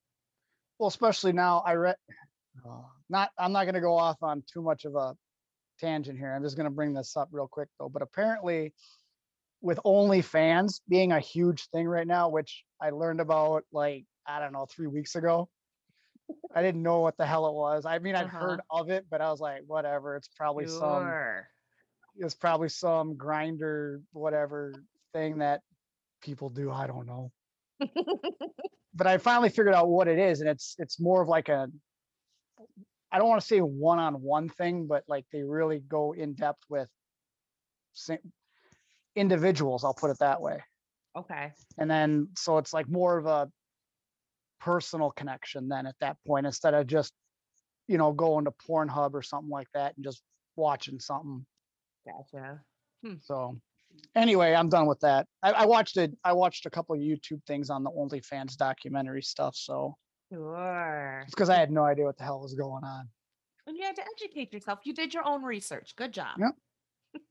Well, 0.78 0.88
especially 0.88 1.32
now 1.32 1.61
I 1.64 1.74
read 1.74 1.97
uh, 2.66 2.82
not 3.09 3.30
I'm 3.38 3.53
not 3.53 3.64
going 3.64 3.74
to 3.74 3.80
go 3.80 3.97
off 3.97 4.22
on 4.22 4.43
too 4.53 4.62
much 4.62 4.84
of 4.84 4.95
a 4.97 5.14
tangent 5.78 6.18
here. 6.18 6.32
I'm 6.34 6.43
just 6.43 6.57
going 6.57 6.64
to 6.68 6.74
bring 6.74 6.95
this 6.95 7.16
up 7.16 7.28
real 7.32 7.49
quick 7.49 7.68
though. 7.78 7.88
But 7.88 8.03
apparently 8.03 8.74
with 9.61 9.78
OnlyFans 9.84 10.80
being 10.88 11.12
a 11.12 11.20
huge 11.20 11.68
thing 11.68 11.86
right 11.86 12.07
now, 12.07 12.28
which 12.30 12.64
I 12.80 12.90
learned 12.90 13.20
about 13.20 13.64
like 13.72 14.07
I 14.26 14.40
don't 14.40 14.53
know, 14.53 14.66
3 14.66 14.86
weeks 14.86 15.14
ago. 15.16 15.49
I 16.55 16.62
didn't 16.62 16.82
know 16.82 17.01
what 17.01 17.16
the 17.16 17.26
hell 17.26 17.47
it 17.49 17.55
was. 17.55 17.86
I 17.86 17.99
mean, 17.99 18.14
I've 18.14 18.26
Uh-huh. 18.26 18.38
heard 18.38 18.61
of 18.70 18.90
it, 18.90 19.07
but 19.11 19.20
I 19.20 19.30
was 19.30 19.40
like, 19.40 19.62
whatever. 19.66 20.16
It's 20.16 20.28
probably 20.28 20.66
some 20.66 21.03
it's 22.17 22.35
probably 22.35 22.69
some 22.69 23.15
Grindr 23.15 24.03
whatever 24.13 24.75
thing 25.13 25.39
that 25.39 25.61
people 26.23 26.49
do. 26.49 26.71
I 26.71 26.87
don't 26.87 27.07
know. 27.07 27.31
but 28.95 29.07
I 29.07 29.19
finally 29.19 29.49
figured 29.49 29.75
out 29.75 29.89
what 29.89 30.09
it 30.09 30.19
is, 30.19 30.41
and 30.41 30.49
it's 30.49 30.75
it's 30.79 31.01
more 31.01 31.23
of 31.23 31.29
like 31.29 31.49
a 31.49 31.69
I 33.11 33.19
don't 33.19 33.29
want 33.29 33.41
to 33.43 33.47
say 33.47 33.59
one-on-one 33.59 34.49
thing, 34.49 34.87
but 34.87 35.05
like 35.07 35.27
they 35.33 35.43
really 35.43 35.81
go 35.81 36.13
in 36.13 36.35
depth 36.35 36.63
with 36.69 36.89
individuals. 39.15 39.85
I'll 39.85 39.95
put 39.95 40.11
it 40.11 40.19
that 40.21 40.41
way, 40.41 40.63
okay. 41.17 41.53
and 41.79 41.91
then 41.91 42.29
so 42.37 42.59
it's 42.59 42.73
like 42.73 42.89
more 42.89 43.19
of 43.19 43.27
a 43.27 43.51
personal 44.61 45.11
connection 45.11 45.69
then 45.69 45.87
at 45.87 45.97
that 46.01 46.17
point 46.25 46.47
instead 46.47 46.73
of 46.73 46.87
just 46.87 47.13
you 47.89 47.99
know 47.99 48.13
going 48.13 48.45
to 48.45 48.53
Pornhub 48.53 49.13
or 49.13 49.21
something 49.21 49.51
like 49.51 49.67
that 49.75 49.95
and 49.97 50.05
just 50.05 50.23
watching 50.57 51.01
something. 51.01 51.45
Gotcha. 52.07 52.61
Hmm. 53.05 53.15
So 53.21 53.57
anyway, 54.15 54.55
I'm 54.55 54.69
done 54.69 54.87
with 54.87 55.01
that. 55.01 55.27
I, 55.43 55.53
I 55.53 55.67
watched 55.67 55.97
it. 55.97 56.13
I 56.25 56.33
watched 56.33 56.67
a 56.67 56.71
couple 56.71 56.95
of 56.95 57.01
YouTube 57.01 57.45
things 57.47 57.71
on 57.71 57.83
the 57.85 57.91
OnlyFans 57.91 58.57
documentary 58.57 59.23
stuff. 59.23 59.57
So 59.57 59.97
Sure. 60.33 61.25
because 61.31 61.51
I 61.51 61.57
had 61.57 61.71
no 61.71 61.85
idea 61.85 62.05
what 62.07 62.17
the 62.17 62.25
hell 62.25 62.41
was 62.41 62.55
going 62.55 62.85
on. 62.85 63.09
And 63.67 63.77
you 63.77 63.85
had 63.85 63.97
to 63.97 64.03
educate 64.17 64.53
yourself. 64.53 64.81
You 64.85 64.95
did 64.95 65.13
your 65.13 65.27
own 65.27 65.43
research. 65.43 65.95
Good 65.97 66.13
job. 66.13 66.39
Yep. 66.39 66.53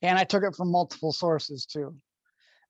And 0.00 0.16
I 0.16 0.22
took 0.22 0.44
it 0.44 0.54
from 0.54 0.70
multiple 0.70 1.10
sources 1.12 1.66
too. 1.66 1.92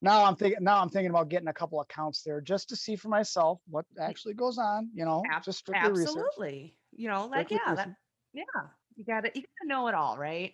Now 0.01 0.23
I'm 0.23 0.35
thinking 0.35 0.63
now 0.63 0.81
I'm 0.81 0.89
thinking 0.89 1.11
about 1.11 1.29
getting 1.29 1.47
a 1.47 1.53
couple 1.53 1.79
accounts 1.79 2.23
there 2.23 2.41
just 2.41 2.69
to 2.69 2.75
see 2.75 2.95
for 2.95 3.09
myself 3.09 3.59
what 3.67 3.85
actually 4.01 4.33
goes 4.33 4.57
on, 4.57 4.89
you 4.95 5.05
know, 5.05 5.21
Ab- 5.31 5.43
just 5.43 5.59
strictly 5.59 5.91
research. 5.91 6.07
Absolutely. 6.07 6.75
You 6.91 7.09
know, 7.09 7.27
like 7.27 7.49
Strictly 7.49 7.59
yeah, 7.67 7.75
that, 7.75 7.89
yeah. 8.33 8.43
You 8.95 9.03
gotta 9.03 9.29
you 9.35 9.41
gotta 9.43 9.67
know 9.67 9.87
it 9.89 9.93
all, 9.93 10.17
right? 10.17 10.53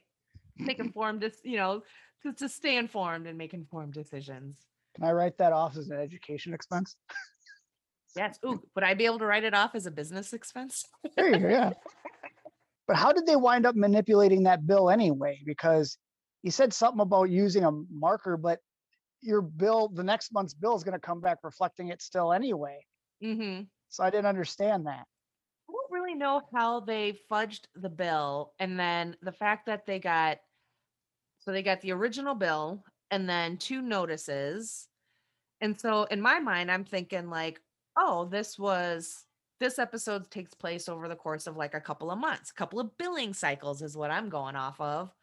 Make 0.57 0.79
informed 0.87 1.29
you 1.43 1.57
know, 1.57 1.83
to, 2.23 2.33
to 2.33 2.49
stay 2.49 2.77
informed 2.77 3.27
and 3.27 3.37
make 3.37 3.53
informed 3.53 3.93
decisions. 3.93 4.57
Can 4.95 5.03
I 5.03 5.11
write 5.11 5.37
that 5.37 5.51
off 5.51 5.77
as 5.77 5.89
an 5.89 5.99
education 5.99 6.53
expense? 6.53 6.95
Yes. 8.15 8.39
Ooh, 8.45 8.61
would 8.73 8.83
I 8.83 8.93
be 8.93 9.05
able 9.05 9.19
to 9.19 9.25
write 9.25 9.43
it 9.43 9.53
off 9.53 9.75
as 9.75 9.85
a 9.85 9.91
business 9.91 10.31
expense? 10.31 10.85
There 11.17 11.33
you 11.33 11.39
go. 11.39 11.49
Yeah. 11.49 11.73
But 12.87 12.97
how 12.97 13.11
did 13.11 13.25
they 13.25 13.35
wind 13.35 13.65
up 13.65 13.75
manipulating 13.75 14.43
that 14.43 14.67
bill 14.67 14.91
anyway? 14.91 15.41
Because 15.43 15.97
he 16.43 16.51
said 16.51 16.71
something 16.71 17.01
about 17.01 17.31
using 17.31 17.63
a 17.63 17.71
marker, 17.91 18.37
but 18.37 18.59
your 19.21 19.41
bill, 19.41 19.87
the 19.87 20.03
next 20.03 20.31
month's 20.31 20.53
bill 20.53 20.75
is 20.75 20.83
going 20.83 20.93
to 20.93 20.99
come 20.99 21.19
back 21.19 21.39
reflecting 21.43 21.87
it 21.87 22.01
still 22.01 22.31
anyway. 22.31 22.77
Mm-hmm. 23.23 23.63
So 23.89 24.03
I 24.03 24.11
didn't 24.11 24.27
understand 24.27 24.85
that. 24.85 25.05
Know 26.15 26.41
how 26.53 26.79
they 26.79 27.19
fudged 27.29 27.65
the 27.75 27.89
bill 27.89 28.53
and 28.59 28.79
then 28.79 29.17
the 29.21 29.31
fact 29.31 29.65
that 29.65 29.85
they 29.85 29.99
got 29.99 30.39
so 31.39 31.51
they 31.51 31.61
got 31.61 31.81
the 31.81 31.91
original 31.91 32.33
bill 32.33 32.83
and 33.11 33.29
then 33.29 33.57
two 33.57 33.81
notices. 33.81 34.87
And 35.61 35.79
so 35.79 36.03
in 36.05 36.21
my 36.21 36.39
mind 36.39 36.71
I'm 36.71 36.85
thinking 36.85 37.29
like, 37.29 37.61
oh, 37.97 38.25
this 38.25 38.57
was 38.57 39.25
this 39.59 39.77
episode 39.77 40.29
takes 40.31 40.53
place 40.53 40.89
over 40.89 41.07
the 41.07 41.15
course 41.15 41.47
of 41.47 41.57
like 41.57 41.73
a 41.73 41.81
couple 41.81 42.11
of 42.11 42.19
months, 42.19 42.49
a 42.49 42.53
couple 42.55 42.79
of 42.79 42.97
billing 42.97 43.33
cycles 43.33 43.81
is 43.81 43.97
what 43.97 44.11
I'm 44.11 44.29
going 44.29 44.55
off 44.55 44.79
of. 44.79 45.13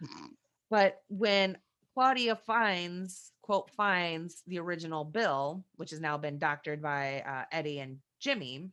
But 0.71 1.03
when 1.09 1.59
Claudia 1.95 2.37
finds, 2.37 3.33
quote, 3.43 3.71
finds 3.71 4.43
the 4.47 4.59
original 4.59 5.05
bill, 5.05 5.65
which 5.77 5.91
has 5.91 6.01
now 6.01 6.17
been 6.17 6.39
doctored 6.39 6.81
by 6.81 7.23
uh, 7.27 7.45
Eddie 7.53 7.81
and 7.81 7.99
Jimmy, 8.21 8.71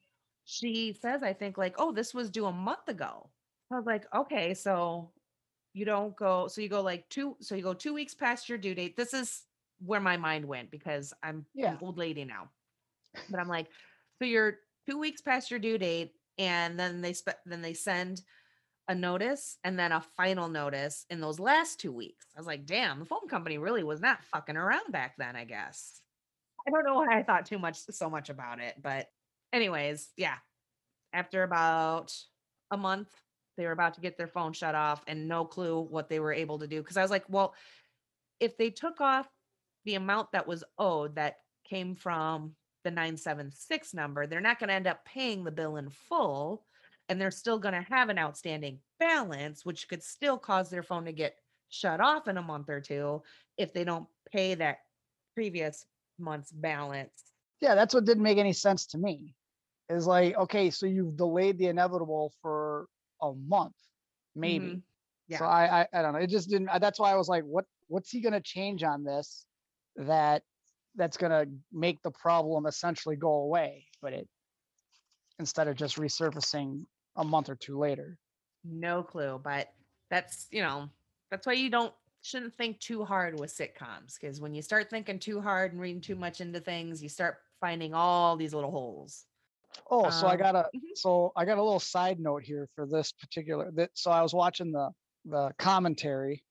she 0.49 0.97
says, 0.99 1.21
I 1.21 1.33
think, 1.33 1.57
like, 1.57 1.75
oh, 1.77 1.91
this 1.91 2.13
was 2.13 2.31
due 2.31 2.47
a 2.47 2.51
month 2.51 2.87
ago. 2.87 3.29
I 3.71 3.75
was 3.75 3.85
like, 3.85 4.05
okay, 4.13 4.55
so 4.55 5.11
you 5.73 5.85
don't 5.85 6.15
go, 6.15 6.47
so 6.47 6.59
you 6.61 6.69
go 6.69 6.81
like 6.81 7.07
two, 7.09 7.37
so 7.39 7.53
you 7.53 7.61
go 7.61 7.75
two 7.75 7.93
weeks 7.93 8.15
past 8.15 8.49
your 8.49 8.57
due 8.57 8.73
date. 8.73 8.97
This 8.97 9.13
is 9.13 9.43
where 9.85 9.99
my 9.99 10.17
mind 10.17 10.43
went 10.45 10.71
because 10.71 11.13
I'm 11.21 11.45
Yeah. 11.53 11.73
an 11.73 11.77
old 11.81 11.99
lady 11.99 12.25
now. 12.25 12.49
But 13.29 13.39
I'm 13.39 13.47
like, 13.47 13.67
so 14.17 14.25
you're 14.25 14.57
two 14.89 14.97
weeks 14.97 15.21
past 15.21 15.51
your 15.51 15.59
due 15.59 15.77
date, 15.77 16.13
and 16.39 16.79
then 16.79 17.01
they 17.01 17.13
spe- 17.13 17.43
then 17.45 17.61
they 17.61 17.75
send 17.75 18.23
a 18.87 18.95
notice 18.95 19.59
and 19.63 19.77
then 19.77 19.91
a 19.91 20.01
final 20.01 20.47
notice 20.49 21.05
in 21.11 21.21
those 21.21 21.39
last 21.39 21.79
two 21.79 21.91
weeks. 21.91 22.25
I 22.35 22.39
was 22.39 22.47
like, 22.47 22.65
damn, 22.65 22.97
the 22.97 23.05
phone 23.05 23.27
company 23.29 23.59
really 23.59 23.83
was 23.83 24.01
not 24.01 24.23
fucking 24.25 24.57
around 24.57 24.91
back 24.91 25.13
then, 25.17 25.35
I 25.35 25.45
guess. 25.45 26.01
I 26.67 26.71
don't 26.71 26.85
know 26.85 26.95
why 26.95 27.19
I 27.19 27.23
thought 27.23 27.45
too 27.45 27.59
much 27.59 27.77
so 27.77 28.09
much 28.09 28.29
about 28.29 28.59
it, 28.59 28.81
but 28.81 29.09
anyways, 29.53 30.09
yeah. 30.17 30.35
After 31.13 31.43
about 31.43 32.13
a 32.71 32.77
month, 32.77 33.09
they 33.57 33.65
were 33.65 33.71
about 33.71 33.95
to 33.95 34.01
get 34.01 34.17
their 34.17 34.27
phone 34.27 34.53
shut 34.53 34.75
off 34.75 35.03
and 35.07 35.27
no 35.27 35.43
clue 35.43 35.81
what 35.81 36.07
they 36.07 36.19
were 36.19 36.33
able 36.33 36.59
to 36.59 36.67
do. 36.67 36.81
Cause 36.81 36.97
I 36.97 37.01
was 37.01 37.11
like, 37.11 37.25
well, 37.27 37.53
if 38.39 38.57
they 38.57 38.69
took 38.69 39.01
off 39.01 39.27
the 39.85 39.95
amount 39.95 40.31
that 40.31 40.47
was 40.47 40.63
owed 40.77 41.15
that 41.15 41.37
came 41.65 41.95
from 41.95 42.55
the 42.83 42.91
976 42.91 43.93
number, 43.93 44.27
they're 44.27 44.39
not 44.39 44.59
going 44.59 44.69
to 44.69 44.73
end 44.73 44.87
up 44.87 45.03
paying 45.03 45.43
the 45.43 45.51
bill 45.51 45.77
in 45.77 45.89
full 45.89 46.63
and 47.09 47.19
they're 47.19 47.31
still 47.31 47.59
going 47.59 47.73
to 47.73 47.85
have 47.89 48.09
an 48.09 48.19
outstanding 48.19 48.79
balance, 48.99 49.65
which 49.65 49.89
could 49.89 50.03
still 50.03 50.37
cause 50.37 50.69
their 50.69 50.83
phone 50.83 51.05
to 51.05 51.11
get 51.11 51.35
shut 51.69 51.99
off 51.99 52.27
in 52.27 52.37
a 52.37 52.41
month 52.41 52.69
or 52.69 52.79
two 52.79 53.21
if 53.57 53.73
they 53.73 53.83
don't 53.83 54.07
pay 54.31 54.55
that 54.55 54.77
previous 55.35 55.85
month's 56.19 56.51
balance. 56.51 57.23
Yeah, 57.61 57.75
that's 57.75 57.93
what 57.93 58.05
didn't 58.05 58.23
make 58.23 58.37
any 58.37 58.53
sense 58.53 58.85
to 58.87 58.97
me. 58.97 59.35
Is 59.89 60.05
like, 60.05 60.35
okay, 60.35 60.69
so 60.69 60.85
you've 60.85 61.17
delayed 61.17 61.57
the 61.57 61.67
inevitable 61.67 62.31
for 62.41 62.87
a 63.21 63.33
month, 63.33 63.75
maybe. 64.35 64.65
Mhm. 64.67 64.83
So 65.37 65.45
I, 65.45 65.81
I 65.81 65.87
I 65.93 66.01
don't 66.01 66.13
know. 66.13 66.19
It 66.19 66.29
just 66.29 66.49
didn't. 66.49 66.69
That's 66.79 66.99
why 66.99 67.11
I 67.11 67.15
was 67.15 67.27
like, 67.27 67.43
what 67.43 67.65
what's 67.87 68.11
he 68.11 68.21
gonna 68.21 68.41
change 68.41 68.83
on 68.83 69.03
this 69.03 69.47
that 69.95 70.43
that's 70.95 71.17
gonna 71.17 71.47
make 71.71 72.01
the 72.03 72.11
problem 72.11 72.65
essentially 72.67 73.15
go 73.15 73.31
away? 73.33 73.87
But 74.01 74.13
it 74.13 74.29
instead 75.39 75.67
of 75.67 75.75
just 75.75 75.97
resurfacing 75.97 76.85
a 77.15 77.23
month 77.23 77.49
or 77.49 77.55
two 77.55 77.77
later. 77.77 78.17
No 78.63 79.03
clue, 79.03 79.39
but 79.43 79.73
that's, 80.09 80.47
you 80.51 80.61
know, 80.61 80.89
that's 81.31 81.47
why 81.47 81.53
you 81.53 81.69
don't 81.69 81.93
shouldn't 82.21 82.53
think 82.55 82.79
too 82.79 83.05
hard 83.05 83.39
with 83.39 83.49
sitcoms 83.49 84.19
because 84.19 84.41
when 84.41 84.53
you 84.53 84.61
start 84.61 84.89
thinking 84.89 85.19
too 85.19 85.39
hard 85.39 85.71
and 85.71 85.79
reading 85.79 86.01
too 86.01 86.15
much 86.15 86.41
into 86.41 86.59
things, 86.59 87.01
you 87.01 87.07
start 87.07 87.37
finding 87.61 87.93
all 87.93 88.35
these 88.35 88.53
little 88.53 88.71
holes. 88.71 89.25
Oh, 89.89 90.09
so 90.09 90.27
I 90.27 90.35
Um, 90.35 90.37
got 90.37 90.55
a 90.55 90.69
mhm. 90.75 90.95
so 90.95 91.31
I 91.35 91.45
got 91.45 91.57
a 91.57 91.63
little 91.63 91.79
side 91.79 92.19
note 92.19 92.43
here 92.43 92.67
for 92.75 92.85
this 92.87 93.11
particular 93.11 93.71
that 93.73 93.91
so 93.95 94.11
I 94.11 94.21
was 94.21 94.33
watching 94.33 94.71
the 94.71 94.91
the 95.25 95.53
commentary 95.57 96.43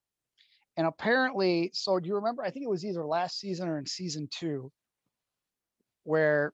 and 0.77 0.87
apparently 0.87 1.71
so 1.75 1.99
do 2.01 2.09
you 2.09 2.17
remember 2.17 2.43
I 2.43 2.51
think 2.51 2.65
it 2.65 2.71
was 2.71 2.85
either 2.85 3.05
last 3.07 3.39
season 3.39 3.69
or 3.69 3.79
in 3.79 3.87
season 3.87 4.29
2 4.31 4.71
where 6.05 6.53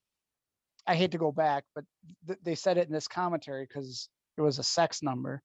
I 0.87 0.95
hate 0.97 1.13
to 1.13 1.19
go 1.19 1.33
back 1.33 1.65
but 1.75 1.85
th- 2.27 2.39
they 2.43 2.55
said 2.55 2.79
it 2.79 2.87
in 2.89 2.93
this 2.93 3.09
commentary 3.09 3.67
cuz 3.67 4.09
it 4.37 4.43
was 4.43 4.59
a 4.59 4.65
sex 4.65 5.03
number 5.03 5.43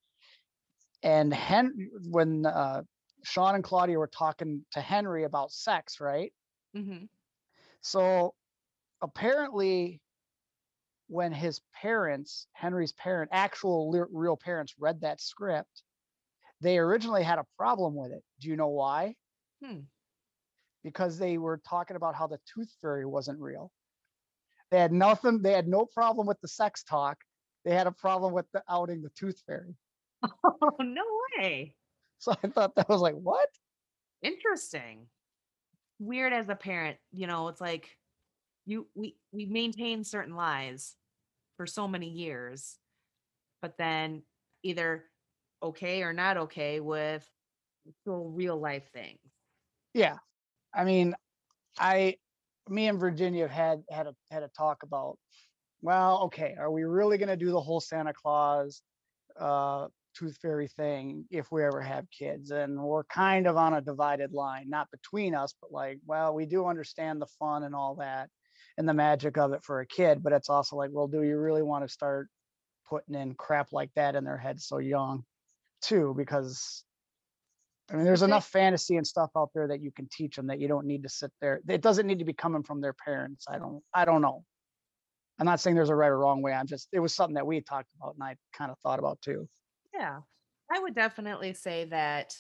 and 1.04 1.34
Hen 1.34 1.90
when 2.10 2.46
uh 2.46 2.84
Sean 3.24 3.56
and 3.56 3.64
Claudia 3.64 3.98
were 4.00 4.08
talking 4.08 4.66
to 4.72 4.80
Henry 4.82 5.26
about 5.26 5.52
sex, 5.52 6.00
right? 6.00 6.34
hmm 6.74 7.10
So 7.82 8.36
apparently, 9.02 10.02
when 11.10 11.34
his 11.34 11.60
parents, 11.74 12.46
Henry's 12.54 12.92
parent, 12.94 13.32
actual 13.34 13.90
li- 13.90 14.02
real 14.12 14.38
parents, 14.38 14.76
read 14.80 15.02
that 15.02 15.20
script, 15.20 15.82
they 16.62 16.78
originally 16.78 17.24
had 17.24 17.40
a 17.40 17.46
problem 17.58 17.96
with 17.96 18.12
it. 18.12 18.24
Do 18.40 18.48
you 18.48 18.56
know 18.56 18.68
why? 18.68 19.16
Hmm. 19.64 19.80
Because 20.84 21.18
they 21.18 21.40
were 21.40 21.60
talking 21.68 21.96
about 21.98 22.16
how 22.16 22.28
the 22.28 22.40
tooth 22.54 22.72
fairy 22.80 23.06
wasn't 23.08 23.40
real. 23.40 23.72
They 24.70 24.80
had 24.80 24.92
nothing, 24.92 25.42
they 25.42 25.54
had 25.54 25.68
no 25.68 25.84
problem 25.84 26.28
with 26.28 26.40
the 26.42 26.48
sex 26.48 26.84
talk. 26.84 27.18
They 27.66 27.74
had 27.74 27.88
a 27.88 27.92
problem 27.92 28.32
with 28.32 28.46
the 28.54 28.62
outing 28.70 29.02
the 29.02 29.10
tooth 29.10 29.42
fairy. 29.48 29.76
Oh, 30.24 30.72
no 30.80 31.04
way. 31.40 31.76
So 32.20 32.36
I 32.44 32.48
thought 32.50 32.76
that 32.76 32.88
was 32.88 33.02
like, 33.02 33.16
what? 33.16 33.50
Interesting. 34.22 35.08
Weird 35.98 36.34
as 36.34 36.50
a 36.50 36.56
parent, 36.56 36.98
you 37.12 37.26
know, 37.26 37.48
it's 37.48 37.60
like 37.60 37.98
you 38.68 38.88
we 38.94 39.16
we 39.32 39.46
maintain 39.46 40.04
certain 40.04 40.36
lies 40.36 40.96
for 41.60 41.68
so 41.68 41.90
many 41.90 42.08
years, 42.08 42.78
but 43.62 43.78
then 43.78 44.24
either 44.64 45.04
okay 45.62 46.04
or 46.04 46.14
not 46.14 46.38
okay 46.38 46.80
with 46.80 47.30
real 48.06 48.58
life 48.58 48.90
things. 48.94 49.20
Yeah. 49.94 50.20
I 50.74 50.86
mean, 50.86 51.16
I 51.78 52.16
me 52.70 52.88
and 52.88 52.98
Virginia 52.98 53.46
have 53.50 53.52
had 53.52 53.84
had 53.92 54.08
a 54.08 54.16
had 54.32 54.44
a 54.44 54.50
talk 54.58 54.84
about, 54.84 55.18
well, 55.82 56.22
okay, 56.28 56.56
are 56.58 56.72
we 56.72 56.86
really 56.86 57.18
gonna 57.18 57.36
do 57.36 57.52
the 57.52 57.60
whole 57.60 57.82
Santa 57.82 58.14
Claus 58.14 58.82
uh 59.38 59.90
tooth 60.16 60.38
fairy 60.42 60.70
thing 60.70 61.26
if 61.30 61.52
we 61.52 61.66
ever 61.66 61.82
have 61.82 62.06
kids? 62.10 62.52
And 62.52 62.82
we're 62.82 63.04
kind 63.04 63.48
of 63.48 63.58
on 63.58 63.74
a 63.74 63.82
divided 63.82 64.32
line, 64.32 64.70
not 64.70 64.90
between 64.92 65.36
us, 65.36 65.54
but 65.60 65.74
like, 65.74 66.00
well, 66.06 66.34
we 66.34 66.46
do 66.46 66.68
understand 66.68 67.22
the 67.22 67.28
fun 67.38 67.64
and 67.64 67.76
all 67.76 67.96
that 67.96 68.30
and 68.80 68.88
the 68.88 68.94
magic 68.94 69.38
of 69.38 69.52
it 69.52 69.62
for 69.62 69.82
a 69.82 69.86
kid, 69.86 70.24
but 70.24 70.32
it's 70.32 70.50
also 70.50 70.78
like, 70.78 70.90
well, 70.94 71.06
do 71.06 71.22
you 71.22 71.38
really 71.38 71.62
want 71.62 71.86
to 71.86 71.94
start 71.94 72.30
putting 72.90 73.14
in 73.14 73.36
crap 73.36 73.74
like 73.74 73.92
that 73.96 74.16
in 74.16 74.24
their 74.24 74.38
head 74.38 74.60
so 74.60 74.78
young 74.78 75.24
too? 75.82 76.16
Because 76.18 76.86
I 77.92 77.96
mean, 77.96 78.06
there's 78.06 78.22
enough 78.22 78.48
fantasy 78.48 78.96
and 78.96 79.06
stuff 79.06 79.32
out 79.36 79.50
there 79.54 79.68
that 79.68 79.82
you 79.82 79.92
can 79.92 80.08
teach 80.10 80.38
them 80.38 80.48
that 80.48 80.62
you 80.62 80.70
don't 80.70 80.88
need 80.88 81.04
to 81.04 81.10
sit 81.10 81.32
there. 81.42 81.60
It 81.68 81.82
doesn't 81.82 82.08
need 82.08 82.20
to 82.20 82.26
be 82.26 82.34
coming 82.34 82.64
from 82.64 82.80
their 82.80 82.94
parents. 82.94 83.46
I 83.50 83.58
don't, 83.58 83.84
I 83.94 84.06
don't 84.06 84.22
know. 84.22 84.46
I'm 85.40 85.46
not 85.46 85.60
saying 85.60 85.76
there's 85.76 85.90
a 85.90 85.96
right 85.96 86.08
or 86.08 86.18
wrong 86.18 86.42
way. 86.42 86.54
I'm 86.54 86.68
just, 86.68 86.88
it 86.94 87.00
was 87.00 87.14
something 87.14 87.36
that 87.36 87.46
we 87.46 87.60
talked 87.60 87.92
about 88.00 88.14
and 88.14 88.24
I 88.24 88.38
kind 88.54 88.72
of 88.72 88.78
thought 88.80 89.00
about 89.00 89.22
too. 89.22 89.50
Yeah, 89.94 90.20
I 90.72 90.80
would 90.80 90.96
definitely 90.96 91.54
say 91.54 91.84
that, 91.86 92.34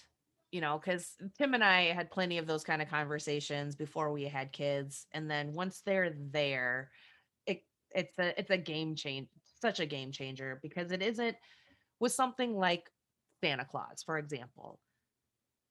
you 0.51 0.61
know, 0.61 0.79
because 0.79 1.15
Tim 1.37 1.53
and 1.53 1.63
I 1.63 1.91
had 1.93 2.11
plenty 2.11 2.37
of 2.37 2.47
those 2.47 2.63
kind 2.63 2.81
of 2.81 2.89
conversations 2.89 3.75
before 3.75 4.11
we 4.11 4.23
had 4.23 4.51
kids, 4.51 5.05
and 5.11 5.29
then 5.29 5.53
once 5.53 5.81
they're 5.85 6.13
there, 6.31 6.89
it 7.45 7.63
it's 7.91 8.17
a 8.17 8.39
it's 8.39 8.49
a 8.49 8.57
game 8.57 8.95
change, 8.95 9.27
such 9.61 9.79
a 9.79 9.85
game 9.85 10.11
changer 10.11 10.59
because 10.61 10.91
it 10.91 11.01
isn't 11.01 11.35
with 11.99 12.11
something 12.11 12.55
like 12.55 12.89
Santa 13.43 13.65
Claus, 13.65 14.03
for 14.05 14.17
example. 14.17 14.79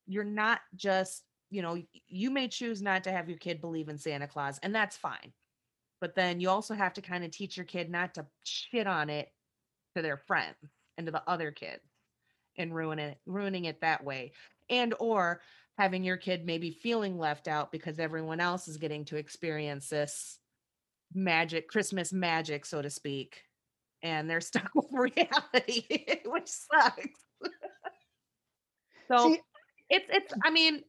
You're 0.07 0.24
not 0.24 0.61
just, 0.74 1.22
you 1.51 1.61
know, 1.61 1.83
you 2.07 2.31
may 2.31 2.49
choose 2.49 2.81
not 2.81 3.05
to 3.05 3.12
have 3.12 3.29
your 3.29 3.39
kid 3.39 3.61
believe 3.61 3.89
in 3.89 3.99
Santa 3.99 4.29
Claus, 4.29 4.59
and 4.62 4.74
that's 4.74 4.97
fine. 4.97 5.33
But 6.01 6.14
then 6.14 6.41
you 6.41 6.51
also 6.51 6.74
have 6.74 6.93
to 6.95 7.03
kind 7.03 7.24
of 7.24 7.33
teach 7.33 7.57
your 7.57 7.66
kid 7.66 7.91
not 7.91 8.14
to 8.14 8.26
shit 8.45 8.87
on 8.87 9.11
it 9.11 9.29
to 9.97 10.03
their 10.03 10.16
friends 10.16 10.57
and 10.97 11.07
to 11.07 11.11
the 11.11 11.29
other 11.29 11.51
kids 11.51 11.83
and 12.57 12.74
ruin 12.74 12.99
it 12.99 13.18
ruining 13.26 13.64
it 13.64 13.81
that 13.81 14.05
way 14.05 14.33
and 14.71 14.95
or 14.99 15.41
having 15.77 16.03
your 16.05 16.16
kid 16.16 16.45
maybe 16.45 16.71
feeling 16.71 17.19
left 17.19 17.49
out 17.49 17.71
because 17.71 17.99
everyone 17.99 18.41
else 18.41 18.69
is 18.69 18.77
getting 18.77 19.05
to 19.05 19.16
experience 19.16 19.89
this 19.89 20.39
magic 21.14 21.69
christmas 21.69 22.12
magic 22.12 22.66
so 22.66 22.83
to 22.83 22.91
speak 22.91 23.43
and 24.03 24.29
they're 24.29 24.41
stuck 24.43 24.71
with 24.75 24.87
reality 24.93 25.87
which 26.27 26.49
sucks. 26.49 27.07
So 29.09 29.31
See, 29.31 29.41
it's 29.89 30.07
it's 30.11 30.33
mm. 30.33 30.39
i 30.45 30.51
mean 30.51 30.83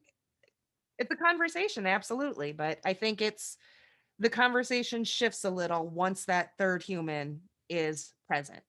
it's 0.98 1.10
a 1.10 1.16
conversation 1.16 1.86
absolutely 1.86 2.52
but 2.52 2.78
i 2.84 2.92
think 2.92 3.22
it's 3.22 3.56
the 4.18 4.28
conversation 4.28 5.04
shifts 5.04 5.44
a 5.44 5.50
little 5.50 5.88
once 5.88 6.26
that 6.26 6.50
third 6.58 6.82
human 6.82 7.40
is 7.70 8.12
present 8.28 8.62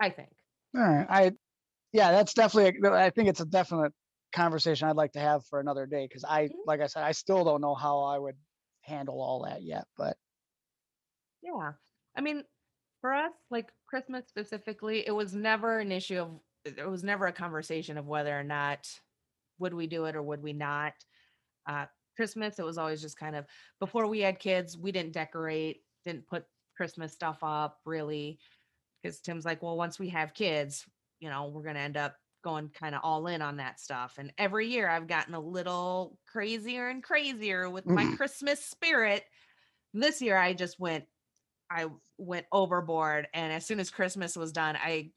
i 0.00 0.10
think. 0.10 0.30
All 0.76 0.82
right, 0.82 1.06
I, 1.08 1.32
yeah, 1.92 2.12
that's 2.12 2.34
definitely, 2.34 2.78
a- 2.84 2.92
I 2.92 3.10
think 3.10 3.28
it's 3.28 3.40
a 3.40 3.46
definite 3.46 3.92
conversation 4.32 4.88
I'd 4.88 4.96
like 4.96 5.12
to 5.12 5.20
have 5.20 5.46
for 5.46 5.60
another 5.60 5.86
day. 5.86 6.08
Cause 6.08 6.24
I, 6.28 6.50
Mhm. 6.50 6.66
like 6.66 6.80
I 6.80 6.86
said, 6.88 7.02
I 7.04 7.12
still 7.12 7.44
don't 7.44 7.60
know 7.60 7.74
how 7.74 8.02
I 8.02 8.18
would 8.18 8.38
handle 8.82 9.20
all 9.20 9.44
that 9.44 9.62
yet, 9.62 9.86
but 9.96 10.18
Yeah. 11.42 11.74
I 12.16 12.20
mean, 12.20 12.44
for 13.00 13.12
us, 13.12 13.32
like 13.50 13.72
Christmas 13.86 14.26
specifically, 14.26 15.06
it 15.06 15.12
was 15.12 15.34
never 15.34 15.78
an 15.78 15.92
issue 15.92 16.18
of 16.18 16.40
it 16.64 16.88
was 16.88 17.04
never 17.04 17.26
a 17.26 17.32
conversation 17.32 17.96
of 17.96 18.06
whether 18.08 18.36
or 18.38 18.42
not 18.42 19.00
would 19.58 19.74
we 19.74 19.86
do 19.86 20.06
it 20.06 20.16
or 20.16 20.22
would 20.22 20.42
we 20.42 20.52
not. 20.52 20.94
Uh 21.66 21.86
Christmas, 22.16 22.58
it 22.58 22.64
was 22.66 22.78
always 22.78 23.02
just 23.02 23.18
kind 23.18 23.36
of 23.36 23.46
before 23.80 24.06
we 24.08 24.20
had 24.20 24.40
kids, 24.40 24.78
we 24.78 24.92
didn't 24.92 25.12
decorate, 25.14 25.84
didn't 26.04 26.26
put 26.28 26.46
Christmas 26.76 27.12
stuff 27.14 27.40
up 27.42 27.80
really. 27.86 28.40
Because 29.02 29.20
Tim's 29.20 29.44
like, 29.46 29.62
well, 29.62 29.76
once 29.76 29.98
we 29.98 30.10
have 30.10 30.34
kids, 30.34 30.88
you 31.20 31.30
know, 31.30 31.48
we're 31.48 31.64
gonna 31.64 31.80
end 31.80 31.96
up 31.96 32.18
going 32.46 32.68
kind 32.68 32.94
of 32.94 33.00
all 33.02 33.26
in 33.26 33.42
on 33.42 33.56
that 33.56 33.80
stuff. 33.80 34.14
And 34.18 34.32
every 34.38 34.68
year 34.68 34.88
I've 34.88 35.08
gotten 35.08 35.34
a 35.34 35.40
little 35.40 36.16
crazier 36.30 36.88
and 36.88 37.02
crazier 37.02 37.68
with 37.68 37.86
my 37.86 38.06
Christmas 38.16 38.64
spirit. 38.64 39.24
This 39.92 40.22
year 40.22 40.36
I 40.36 40.52
just 40.52 40.78
went 40.78 41.06
I 41.68 41.86
went 42.18 42.46
overboard 42.52 43.26
and 43.34 43.52
as 43.52 43.66
soon 43.66 43.80
as 43.80 43.90
Christmas 43.90 44.36
was 44.36 44.52
done, 44.52 44.76
I 44.76 45.10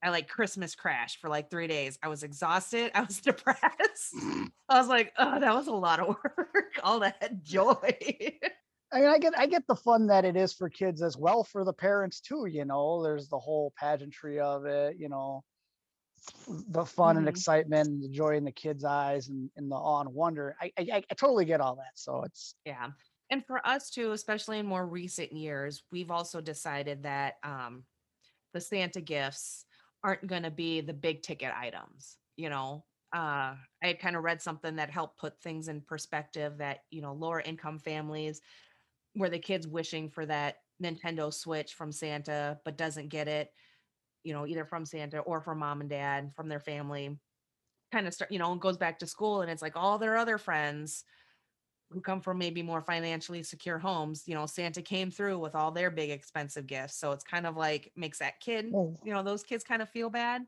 I 0.00 0.10
like 0.10 0.28
Christmas 0.28 0.76
crashed 0.76 1.18
for 1.18 1.28
like 1.28 1.50
3 1.50 1.66
days. 1.66 1.98
I 2.04 2.08
was 2.08 2.22
exhausted, 2.22 2.92
I 2.94 3.02
was 3.02 3.20
depressed. 3.20 4.14
I 4.68 4.78
was 4.78 4.86
like, 4.86 5.12
"Oh, 5.18 5.40
that 5.40 5.54
was 5.54 5.66
a 5.66 5.72
lot 5.72 5.98
of 5.98 6.06
work. 6.08 6.72
All 6.84 7.00
that 7.00 7.42
joy." 7.42 7.96
I 8.92 9.00
mean, 9.00 9.08
I 9.08 9.18
get 9.18 9.36
I 9.36 9.46
get 9.46 9.66
the 9.66 9.74
fun 9.74 10.06
that 10.06 10.24
it 10.24 10.36
is 10.36 10.52
for 10.52 10.70
kids 10.70 11.02
as 11.02 11.16
well 11.16 11.42
for 11.42 11.64
the 11.64 11.72
parents 11.72 12.20
too. 12.20 12.46
You 12.46 12.64
know, 12.64 13.02
there's 13.02 13.28
the 13.28 13.40
whole 13.40 13.72
pageantry 13.76 14.38
of 14.38 14.66
it. 14.66 14.96
You 15.00 15.08
know, 15.08 15.42
the 16.48 16.84
fun 16.84 17.16
and 17.16 17.28
Mhm. 17.28 17.28
excitement 17.28 17.88
and 17.90 18.02
the 18.02 18.08
joy 18.08 18.36
in 18.36 18.44
the 18.44 18.52
kids' 18.52 18.84
eyes 18.84 19.28
and, 19.28 19.50
and 19.56 19.70
the 19.70 19.76
awe 19.76 20.00
and 20.00 20.14
wonder. 20.14 20.56
I, 20.60 20.72
I 20.78 21.04
I 21.10 21.14
totally 21.14 21.44
get 21.44 21.60
all 21.60 21.76
that. 21.76 21.92
So 21.98 22.22
it's 22.22 22.54
Yeah. 22.64 22.92
And 23.30 23.44
for 23.46 23.64
us 23.66 23.90
too, 23.90 24.12
especially 24.12 24.58
in 24.58 24.66
more 24.66 24.86
recent 24.86 25.32
years, 25.32 25.82
we've 25.90 26.10
also 26.10 26.40
decided 26.40 27.02
that 27.04 27.36
um 27.42 27.86
the 28.54 28.60
Santa 28.60 29.00
gifts 29.02 29.66
aren't 30.04 30.26
going 30.28 30.44
to 30.44 30.50
be 30.52 30.80
the 30.82 30.94
big 30.94 31.22
ticket 31.22 31.52
items, 31.54 32.18
you 32.36 32.50
know. 32.50 32.86
Uh 33.14 33.56
I 33.82 33.88
had 33.88 34.00
kind 34.00 34.16
of 34.16 34.24
read 34.24 34.42
something 34.42 34.76
that 34.76 34.90
helped 34.90 35.18
put 35.20 35.42
things 35.42 35.68
in 35.68 35.82
perspective 35.82 36.58
that, 36.58 36.80
you 36.90 37.02
know, 37.02 37.14
lower 37.14 37.40
income 37.40 37.80
families 37.80 38.42
where 39.14 39.30
the 39.30 39.38
kid's 39.38 39.66
wishing 39.66 40.10
for 40.10 40.26
that 40.26 40.58
Nintendo 40.82 41.32
Switch 41.32 41.74
from 41.74 41.92
Santa 41.92 42.60
but 42.64 42.76
doesn't 42.76 43.08
get 43.08 43.28
it, 43.28 43.52
you 44.26 44.34
know, 44.34 44.46
either 44.46 44.66
from 44.66 44.86
Santa 44.86 45.20
or 45.20 45.40
from 45.40 45.60
mom 45.60 45.80
and 45.82 45.90
dad, 45.90 46.32
from 46.36 46.48
their 46.48 46.60
family, 46.60 47.18
kind 47.92 48.06
of 48.06 48.14
start, 48.14 48.32
you 48.32 48.38
know, 48.38 48.52
and 48.52 48.60
goes 48.60 48.78
back 48.78 48.98
to 49.00 49.06
school 49.06 49.42
and 49.42 49.50
it's 49.50 49.62
like 49.62 49.76
all 49.76 49.98
their 49.98 50.16
other 50.16 50.38
friends 50.38 51.04
who 51.90 52.00
come 52.00 52.20
from 52.20 52.38
maybe 52.38 52.62
more 52.62 52.82
financially 52.82 53.42
secure 53.44 53.78
homes, 53.78 54.24
you 54.26 54.34
know, 54.34 54.46
Santa 54.46 54.82
came 54.82 55.10
through 55.10 55.38
with 55.38 55.54
all 55.54 55.70
their 55.70 55.90
big 55.90 56.10
expensive 56.10 56.66
gifts. 56.66 56.96
So 56.96 57.12
it's 57.12 57.24
kind 57.24 57.46
of 57.46 57.56
like 57.56 57.92
makes 57.96 58.18
that 58.18 58.40
kid, 58.40 58.66
you 59.04 59.12
know, 59.12 59.22
those 59.22 59.44
kids 59.44 59.64
kind 59.64 59.82
of 59.82 59.88
feel 59.88 60.10
bad. 60.10 60.42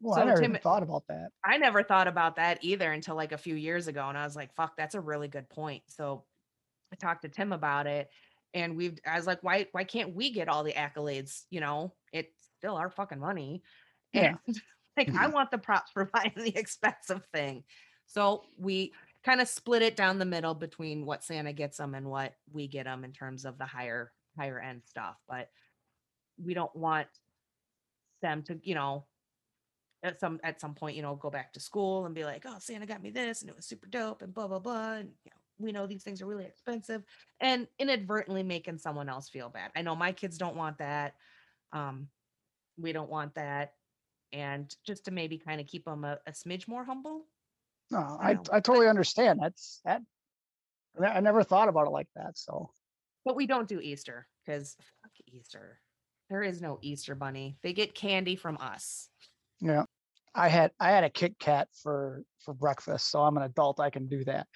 well 0.00 0.14
I 0.14 0.22
So 0.22 0.24
never 0.24 0.42
Tim, 0.42 0.56
thought 0.62 0.82
about 0.82 1.06
that. 1.08 1.30
I 1.44 1.58
never 1.58 1.82
thought 1.82 2.08
about 2.08 2.36
that 2.36 2.58
either 2.62 2.92
until 2.92 3.16
like 3.16 3.32
a 3.32 3.38
few 3.38 3.54
years 3.56 3.88
ago. 3.88 4.08
And 4.08 4.16
I 4.18 4.24
was 4.24 4.36
like, 4.36 4.54
fuck, 4.54 4.76
that's 4.76 4.94
a 4.94 5.00
really 5.00 5.28
good 5.28 5.48
point. 5.48 5.84
So 5.88 6.26
I 6.92 6.96
talked 6.96 7.22
to 7.22 7.28
Tim 7.28 7.52
about 7.52 7.86
it 7.86 8.10
and 8.54 8.76
we've 8.76 8.98
I 9.06 9.16
was 9.16 9.26
like, 9.26 9.42
why 9.42 9.68
why 9.72 9.84
can't 9.84 10.14
we 10.14 10.30
get 10.32 10.48
all 10.48 10.64
the 10.64 10.72
accolades? 10.74 11.44
You 11.50 11.60
know, 11.60 11.96
still 12.62 12.76
our 12.76 12.90
fucking 12.90 13.18
money. 13.18 13.62
Yeah. 14.12 14.36
And 14.46 14.60
like 14.96 15.14
I 15.14 15.26
want 15.26 15.50
the 15.50 15.58
props 15.58 15.90
for 15.90 16.04
buying 16.14 16.32
the 16.36 16.56
expensive 16.56 17.24
thing. 17.32 17.64
So 18.06 18.44
we 18.56 18.92
kind 19.24 19.40
of 19.40 19.48
split 19.48 19.82
it 19.82 19.96
down 19.96 20.18
the 20.18 20.24
middle 20.24 20.54
between 20.54 21.04
what 21.04 21.24
Santa 21.24 21.52
gets 21.52 21.78
them 21.78 21.94
and 21.94 22.06
what 22.06 22.34
we 22.52 22.68
get 22.68 22.84
them 22.84 23.04
in 23.04 23.12
terms 23.12 23.44
of 23.44 23.58
the 23.58 23.66
higher 23.66 24.12
higher 24.38 24.60
end 24.60 24.82
stuff. 24.84 25.16
But 25.28 25.48
we 26.42 26.54
don't 26.54 26.74
want 26.76 27.08
them 28.20 28.42
to, 28.44 28.60
you 28.62 28.74
know, 28.74 29.06
at 30.04 30.20
some 30.20 30.38
at 30.44 30.60
some 30.60 30.74
point, 30.74 30.96
you 30.96 31.02
know, 31.02 31.16
go 31.16 31.30
back 31.30 31.52
to 31.54 31.60
school 31.60 32.06
and 32.06 32.14
be 32.14 32.24
like, 32.24 32.44
"Oh, 32.46 32.56
Santa 32.58 32.86
got 32.86 33.02
me 33.02 33.10
this, 33.10 33.40
and 33.40 33.50
it 33.50 33.56
was 33.56 33.66
super 33.66 33.86
dope," 33.86 34.22
and 34.22 34.34
blah 34.34 34.46
blah 34.46 34.58
blah. 34.58 34.94
And 34.94 35.10
you 35.24 35.30
know, 35.30 35.36
we 35.58 35.72
know 35.72 35.86
these 35.86 36.02
things 36.02 36.20
are 36.22 36.26
really 36.26 36.44
expensive, 36.44 37.02
and 37.40 37.66
inadvertently 37.78 38.42
making 38.42 38.78
someone 38.78 39.08
else 39.08 39.28
feel 39.28 39.48
bad. 39.48 39.70
I 39.76 39.82
know 39.82 39.96
my 39.96 40.12
kids 40.12 40.38
don't 40.38 40.56
want 40.56 40.78
that. 40.78 41.14
Um, 41.72 42.08
we 42.82 42.92
don't 42.92 43.10
want 43.10 43.34
that, 43.36 43.72
and 44.32 44.74
just 44.84 45.04
to 45.06 45.10
maybe 45.10 45.38
kind 45.38 45.60
of 45.60 45.66
keep 45.66 45.84
them 45.84 46.04
a, 46.04 46.18
a 46.26 46.32
smidge 46.32 46.68
more 46.68 46.84
humble. 46.84 47.22
No, 47.90 47.98
I 47.98 48.32
I 48.32 48.38
I 48.52 48.60
totally 48.60 48.88
understand. 48.88 49.40
That's 49.42 49.80
that. 49.84 50.02
I 51.02 51.20
never 51.20 51.42
thought 51.42 51.68
about 51.68 51.86
it 51.86 51.90
like 51.90 52.08
that. 52.16 52.36
So 52.36 52.70
but 53.24 53.36
we 53.36 53.46
don't 53.46 53.68
do 53.68 53.80
Easter 53.80 54.26
because 54.44 54.76
fuck 55.02 55.12
Easter. 55.26 55.80
There 56.30 56.42
is 56.42 56.60
no 56.60 56.78
Easter 56.82 57.14
bunny. 57.14 57.56
They 57.62 57.72
get 57.72 57.94
candy 57.94 58.36
from 58.36 58.56
us. 58.58 59.08
yeah, 59.60 59.84
I 60.34 60.48
had 60.48 60.72
I 60.80 60.90
had 60.90 61.04
a 61.04 61.10
Kit 61.10 61.38
Kat 61.38 61.68
for 61.82 62.24
for 62.40 62.54
breakfast. 62.54 63.10
So 63.10 63.20
I'm 63.20 63.36
an 63.36 63.42
adult. 63.42 63.80
I 63.80 63.90
can 63.90 64.08
do 64.08 64.24
that. 64.24 64.46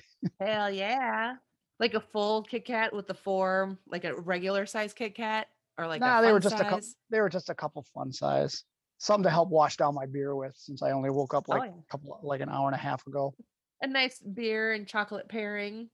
Hell 0.40 0.70
yeah. 0.70 1.34
Like 1.78 1.94
a 1.94 2.00
full 2.00 2.42
Kit 2.42 2.64
Kat 2.64 2.94
with 2.94 3.06
the 3.06 3.14
four, 3.14 3.78
like 3.86 4.04
a 4.04 4.14
regular 4.14 4.64
size 4.64 4.94
Kit 4.94 5.14
Kat 5.14 5.46
or 5.78 5.86
like 5.86 6.00
nah, 6.00 6.20
they 6.20 6.32
were 6.32 6.40
just 6.40 6.54
a 6.60 6.64
couple. 6.64 6.86
They 7.10 7.20
were 7.20 7.28
just 7.28 7.50
a 7.50 7.54
couple 7.54 7.84
fun 7.94 8.12
size. 8.12 8.64
something 8.98 9.24
to 9.24 9.30
help 9.30 9.50
wash 9.50 9.76
down 9.76 9.94
my 9.94 10.06
beer 10.06 10.34
with 10.34 10.54
since 10.56 10.82
I 10.82 10.92
only 10.92 11.10
woke 11.10 11.34
up 11.34 11.44
Oh, 11.48 11.56
like 11.56 11.70
yeah. 11.70 11.76
a 11.78 11.90
couple 11.90 12.18
like 12.22 12.40
an 12.40 12.48
hour 12.48 12.66
and 12.66 12.74
a 12.74 12.78
half 12.78 13.06
ago. 13.06 13.34
A 13.82 13.86
nice 13.86 14.18
beer 14.20 14.72
and 14.72 14.86
chocolate 14.86 15.28
pairing 15.28 15.90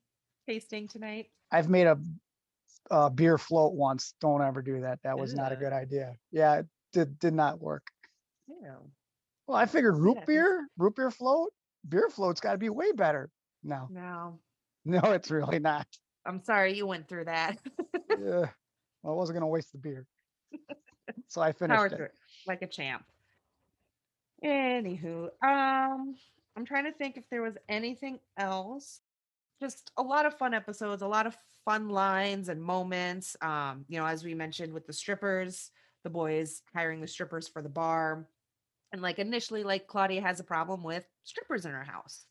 tasting 0.48 0.86
tonight. 0.88 1.26
I've 1.50 1.68
made 1.68 1.86
a, 1.88 1.98
a 2.90 3.10
beer 3.10 3.38
float 3.38 3.74
once. 3.74 4.14
Don't 4.20 4.42
ever 4.42 4.62
do 4.62 4.82
that. 4.82 5.00
That 5.02 5.18
was 5.18 5.34
not 5.34 5.52
a 5.52 5.56
good 5.56 5.72
idea. 5.72 6.14
Yeah, 6.30 6.60
it 6.60 6.66
did 6.92 7.18
did 7.18 7.34
not 7.34 7.60
work. 7.60 7.86
Yeah. 8.48 8.76
Well, 9.48 9.56
I 9.58 9.66
figured 9.66 9.98
root 9.98 10.18
happens. 10.18 10.26
beer, 10.28 10.68
root 10.78 10.94
beer 10.94 11.10
float, 11.10 11.50
beer 11.88 12.08
float's 12.08 12.40
got 12.40 12.52
to 12.52 12.58
be 12.58 12.68
way 12.68 12.92
better. 12.92 13.28
No, 13.64 13.88
No. 13.90 14.38
no, 14.84 15.00
it's 15.12 15.30
really 15.30 15.58
not. 15.58 15.86
I'm 16.24 16.42
sorry 16.44 16.76
you 16.76 16.86
went 16.86 17.08
through 17.08 17.24
that. 17.26 17.58
Yeah, 18.20 18.50
I 19.04 19.10
wasn't 19.10 19.36
gonna 19.36 19.48
waste 19.48 19.72
the 19.72 19.78
beer, 19.78 20.06
so 21.28 21.40
I 21.40 21.52
finished 21.52 21.76
Power 21.76 21.86
it. 21.86 21.96
through 21.96 22.04
it 22.06 22.14
like 22.46 22.62
a 22.62 22.66
champ. 22.66 23.04
Anywho, 24.44 25.28
um, 25.42 26.16
I'm 26.56 26.64
trying 26.64 26.84
to 26.84 26.92
think 26.92 27.16
if 27.16 27.24
there 27.30 27.42
was 27.42 27.56
anything 27.68 28.18
else. 28.36 29.00
Just 29.60 29.92
a 29.96 30.02
lot 30.02 30.26
of 30.26 30.36
fun 30.36 30.54
episodes, 30.54 31.02
a 31.02 31.06
lot 31.06 31.26
of 31.26 31.36
fun 31.64 31.88
lines 31.88 32.48
and 32.48 32.60
moments. 32.60 33.36
Um, 33.40 33.84
you 33.88 33.98
know, 33.98 34.06
as 34.06 34.24
we 34.24 34.34
mentioned 34.34 34.72
with 34.72 34.86
the 34.86 34.92
strippers, 34.92 35.70
the 36.02 36.10
boys 36.10 36.62
hiring 36.74 37.00
the 37.00 37.06
strippers 37.06 37.46
for 37.46 37.62
the 37.62 37.68
bar. 37.68 38.26
And 38.92 39.00
like 39.00 39.20
initially, 39.20 39.62
like 39.62 39.86
Claudia 39.86 40.20
has 40.20 40.40
a 40.40 40.44
problem 40.44 40.82
with 40.82 41.06
strippers 41.22 41.64
in 41.64 41.70
her 41.70 41.84
house. 41.84 42.26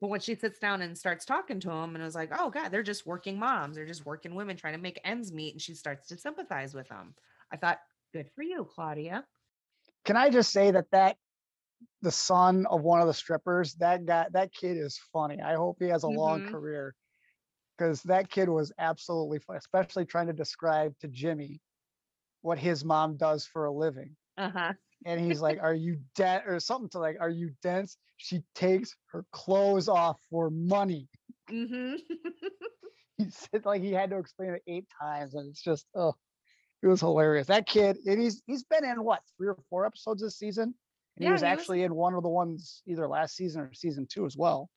But 0.00 0.08
when 0.08 0.20
she 0.20 0.34
sits 0.34 0.58
down 0.58 0.80
and 0.82 0.96
starts 0.96 1.24
talking 1.24 1.60
to 1.60 1.68
them 1.68 1.94
and 1.94 2.04
is 2.04 2.14
like, 2.14 2.30
oh 2.38 2.50
God, 2.50 2.70
they're 2.70 2.82
just 2.82 3.06
working 3.06 3.38
moms, 3.38 3.76
they're 3.76 3.86
just 3.86 4.06
working 4.06 4.34
women 4.34 4.56
trying 4.56 4.72
to 4.74 4.80
make 4.80 5.00
ends 5.04 5.32
meet. 5.32 5.52
And 5.52 5.60
she 5.60 5.74
starts 5.74 6.08
to 6.08 6.16
sympathize 6.16 6.74
with 6.74 6.88
them. 6.88 7.14
I 7.52 7.56
thought, 7.56 7.80
good 8.12 8.30
for 8.34 8.42
you, 8.42 8.64
Claudia. 8.64 9.26
Can 10.04 10.16
I 10.16 10.30
just 10.30 10.52
say 10.52 10.70
that 10.70 10.90
that 10.92 11.16
the 12.02 12.10
son 12.10 12.66
of 12.66 12.82
one 12.82 13.00
of 13.00 13.06
the 13.06 13.14
strippers, 13.14 13.74
that 13.74 14.06
guy, 14.06 14.26
that 14.32 14.52
kid 14.54 14.76
is 14.78 14.98
funny. 15.12 15.40
I 15.40 15.54
hope 15.54 15.76
he 15.80 15.88
has 15.88 16.02
a 16.02 16.08
long 16.08 16.40
Mhm. 16.40 16.50
career 16.50 16.94
because 17.76 18.02
that 18.04 18.30
kid 18.30 18.48
was 18.48 18.72
absolutely 18.78 19.38
fun, 19.38 19.56
especially 19.56 20.06
trying 20.06 20.28
to 20.28 20.32
describe 20.32 20.98
to 21.00 21.08
Jimmy 21.08 21.60
what 22.40 22.58
his 22.58 22.84
mom 22.84 23.16
does 23.16 23.46
for 23.46 23.66
a 23.66 23.72
living. 23.72 24.16
Uh-huh. 24.38 24.72
And 25.06 25.20
he's 25.20 25.40
like, 25.40 25.58
Are 25.62 25.74
you 25.74 25.98
dead? 26.14 26.42
Or 26.46 26.58
something 26.60 26.88
to 26.90 26.98
like, 26.98 27.16
Are 27.20 27.30
you 27.30 27.50
dense? 27.62 27.96
She 28.16 28.42
takes 28.54 28.94
her 29.12 29.24
clothes 29.32 29.88
off 29.88 30.20
for 30.30 30.50
money. 30.50 31.08
Mm-hmm. 31.50 31.94
He 33.18 33.28
said 33.30 33.66
like 33.66 33.82
he 33.82 33.92
had 33.92 34.08
to 34.10 34.16
explain 34.18 34.50
it 34.54 34.62
eight 34.66 34.86
times, 34.98 35.34
and 35.34 35.50
it's 35.50 35.62
just 35.62 35.84
oh, 35.94 36.14
it 36.82 36.86
was 36.86 37.00
hilarious. 37.00 37.48
That 37.48 37.66
kid, 37.66 37.98
and 38.06 38.18
he's 38.18 38.42
he's 38.46 38.64
been 38.64 38.82
in 38.82 39.04
what 39.04 39.20
three 39.36 39.48
or 39.48 39.58
four 39.68 39.84
episodes 39.84 40.22
this 40.22 40.38
season. 40.38 40.62
And 40.64 40.74
he 41.18 41.24
Yeah, 41.26 41.32
was 41.32 41.42
he 41.42 41.44
was- 41.44 41.52
actually 41.58 41.82
in 41.82 41.94
one 41.94 42.14
of 42.14 42.22
the 42.22 42.30
ones 42.30 42.80
either 42.86 43.06
last 43.06 43.36
season 43.36 43.60
or 43.60 43.74
season 43.74 44.06
two 44.10 44.24
as 44.24 44.38
well. 44.38 44.70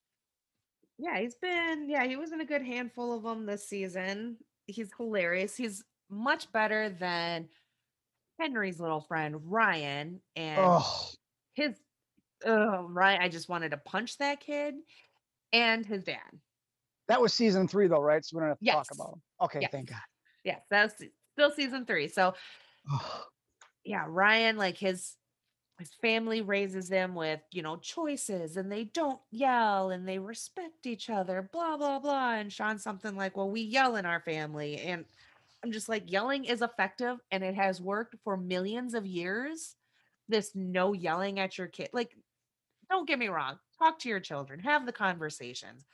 yeah, 0.97 1.19
he's 1.19 1.35
been, 1.35 1.87
yeah, 1.89 2.03
he 2.05 2.17
was 2.17 2.33
in 2.33 2.41
a 2.41 2.45
good 2.45 2.61
handful 2.63 3.13
of 3.13 3.23
them 3.23 3.45
this 3.45 3.65
season. 3.69 4.35
He's 4.67 4.89
hilarious. 4.97 5.55
He's 5.55 5.81
much 6.09 6.51
better 6.51 6.89
than 6.89 7.47
Henry's 8.39 8.79
little 8.79 9.01
friend, 9.01 9.37
Ryan. 9.45 10.21
And 10.35 10.57
Oh, 10.59 11.09
his, 11.53 11.75
oh, 12.45 12.83
Ryan, 12.83 13.21
I 13.21 13.29
just 13.29 13.49
wanted 13.49 13.69
to 13.71 13.77
punch 13.77 14.17
that 14.17 14.39
kid 14.39 14.75
and 15.51 15.85
his 15.85 16.03
dad. 16.03 16.19
that 17.07 17.21
was 17.21 17.33
season 17.33 17.67
three 17.67 17.87
though, 17.87 18.01
right? 18.01 18.23
So 18.25 18.37
we 18.37 18.41
don't 18.41 18.49
have 18.49 18.59
to 18.59 18.65
talk 18.65 18.87
about 18.91 19.09
him. 19.13 19.21
Okay, 19.41 19.59
Yes. 19.61 19.71
thank 19.71 19.89
God. 19.89 19.99
Yes, 20.43 20.61
that's 20.69 21.01
still 21.33 21.51
season 21.51 21.85
three. 21.85 22.07
So, 22.07 22.33
Oh, 22.91 23.23
yeah, 23.85 24.05
Ryan, 24.07 24.57
like 24.57 24.77
his 24.77 25.15
his 25.79 25.91
family 26.01 26.41
raises 26.41 26.87
them 26.87 27.15
with, 27.15 27.41
you 27.51 27.61
know, 27.63 27.77
choices 27.77 28.57
and 28.57 28.71
they 28.71 28.83
don't 28.83 29.19
yell 29.31 29.89
and 29.89 30.07
they 30.07 30.19
respect 30.19 30.85
each 30.85 31.09
other, 31.09 31.49
blah, 31.51 31.75
blah, 31.77 31.97
blah. 31.99 32.35
And 32.35 32.53
Sean's 32.53 32.83
something 32.83 33.15
like, 33.15 33.35
well, 33.35 33.49
we 33.49 33.61
yell 33.61 33.95
in 33.95 34.05
our 34.05 34.19
family. 34.19 34.77
And 34.77 35.05
I'm 35.63 35.71
just 35.71 35.89
like, 35.89 36.11
yelling 36.11 36.45
is 36.45 36.61
effective 36.61 37.17
and 37.31 37.43
it 37.43 37.55
has 37.55 37.81
worked 37.81 38.15
for 38.23 38.35
millions 38.35 38.93
of 38.93 39.05
years. 39.05 39.75
This 40.27 40.51
no 40.55 40.93
yelling 40.93 41.39
at 41.39 41.57
your 41.57 41.67
kid. 41.67 41.89
Like, 41.93 42.11
don't 42.89 43.07
get 43.07 43.19
me 43.19 43.27
wrong, 43.27 43.57
talk 43.79 43.99
to 43.99 44.09
your 44.09 44.19
children, 44.19 44.59
have 44.59 44.85
the 44.85 44.91
conversations. 44.91 45.85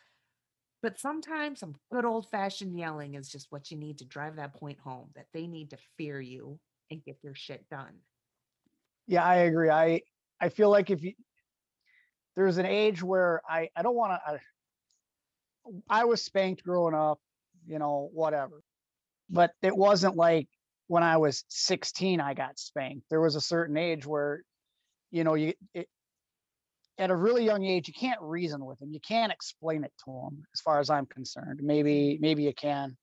But 0.82 1.00
sometimes 1.00 1.60
some 1.60 1.76
good 1.92 2.06
old 2.06 2.30
fashioned 2.30 2.78
yelling 2.78 3.16
is 3.16 3.30
just 3.30 3.48
what 3.52 3.70
you 3.70 3.78
need 3.78 3.98
to 4.00 4.06
drive 4.06 4.38
that 4.38 4.56
point 4.56 4.80
home 4.80 5.10
that 5.16 5.28
they 5.34 5.46
need 5.46 5.72
to 5.72 5.78
fear 5.98 6.22
you 6.22 6.60
and 6.90 7.04
get 7.04 7.22
their 7.22 7.36
shit 7.36 7.68
done. 7.70 7.94
Yeah, 9.08 9.26
I 9.26 9.36
agree. 9.38 9.70
I 9.70 10.02
I 10.40 10.50
feel 10.50 10.70
like 10.70 10.90
if 10.90 11.04
you 11.04 11.14
there's 12.36 12.58
an 12.58 12.66
age 12.66 13.04
where 13.04 13.42
I 13.48 13.70
I 13.76 13.82
don't 13.82 13.96
want 13.96 14.14
to. 14.14 14.32
I, 14.32 14.38
I 15.90 16.06
was 16.06 16.22
spanked 16.22 16.64
growing 16.64 16.96
up, 16.96 17.20
you 17.68 17.78
know, 17.78 18.10
whatever, 18.14 18.62
but 19.30 19.52
it 19.62 19.76
wasn't 19.76 20.16
like 20.16 20.48
when 20.88 21.04
I 21.04 21.18
was 21.18 21.44
16 21.50 22.20
I 22.20 22.34
got 22.34 22.60
spanked. 22.60 23.06
There 23.10 23.22
was 23.22 23.36
a 23.36 23.42
certain 23.42 23.78
age 23.78 24.06
where, 24.06 24.44
you 25.12 25.24
know, 25.24 25.36
you 25.36 25.54
it, 25.74 25.88
at 26.98 27.12
a 27.12 27.16
really 27.16 27.46
young 27.46 27.64
age 27.64 27.88
you 27.88 27.94
can't 27.94 28.22
reason 28.22 28.66
with 28.66 28.80
them. 28.80 28.92
You 28.92 29.00
can't 29.00 29.32
explain 29.32 29.84
it 29.84 29.94
to 30.06 30.12
them, 30.12 30.44
as 30.54 30.62
far 30.62 30.80
as 30.80 30.90
I'm 30.90 31.06
concerned. 31.06 31.62
Maybe 31.64 32.18
maybe 32.20 32.44
you 32.44 32.54
can, 32.54 32.98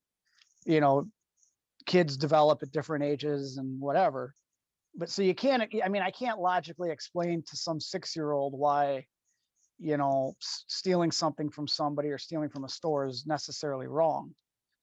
you 0.65 0.81
know, 0.81 1.09
kids 1.87 2.17
develop 2.17 2.63
at 2.63 2.73
different 2.73 3.05
ages 3.05 3.57
and 3.57 3.81
whatever 3.81 4.35
but 4.97 5.11
so 5.11 5.23
you 5.23 5.35
can't 5.35 5.63
i 5.85 5.89
mean 5.89 6.03
i 6.03 6.11
can't 6.11 6.41
logically 6.41 6.91
explain 6.91 7.43
to 7.43 7.57
some 7.57 7.81
six 7.81 8.17
year 8.17 8.33
old 8.33 8.53
why 8.53 9.05
you 9.79 9.97
know 9.97 10.35
stealing 10.41 11.11
something 11.11 11.51
from 11.51 11.69
somebody 11.69 12.09
or 12.09 12.19
stealing 12.19 12.49
from 12.49 12.65
a 12.65 12.69
store 12.69 13.07
is 13.07 13.25
necessarily 13.27 13.87
wrong 13.87 14.35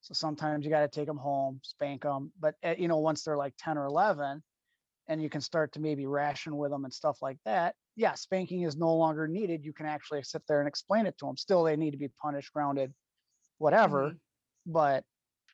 so 0.04 0.12
sometimes 0.12 0.64
you 0.64 0.70
got 0.70 0.80
to 0.80 0.88
take 0.88 1.06
them 1.06 1.16
home 1.16 1.58
spank 1.62 2.02
them 2.02 2.30
but 2.38 2.54
uh, 2.62 2.74
you 2.76 2.88
know 2.88 2.98
once 2.98 3.22
they're 3.22 3.38
like 3.38 3.54
10 3.58 3.78
or 3.78 3.86
11 3.86 4.42
and 5.08 5.22
you 5.22 5.30
can 5.30 5.40
start 5.40 5.72
to 5.72 5.80
maybe 5.80 6.06
ration 6.06 6.56
with 6.56 6.70
them 6.70 6.84
and 6.84 6.92
stuff 6.92 7.22
like 7.22 7.38
that 7.44 7.74
yeah 7.96 8.12
spanking 8.14 8.62
is 8.62 8.76
no 8.76 8.94
longer 8.94 9.26
needed. 9.26 9.64
You 9.64 9.72
can 9.72 9.86
actually 9.86 10.22
sit 10.22 10.42
there 10.46 10.60
and 10.60 10.68
explain 10.68 11.06
it 11.06 11.16
to 11.18 11.26
them 11.26 11.36
still 11.38 11.64
they 11.64 11.76
need 11.76 11.92
to 11.92 11.96
be 11.96 12.08
punished 12.08 12.52
grounded 12.52 12.92
whatever 13.58 14.10
Mhm. 14.10 14.18
but 14.66 15.04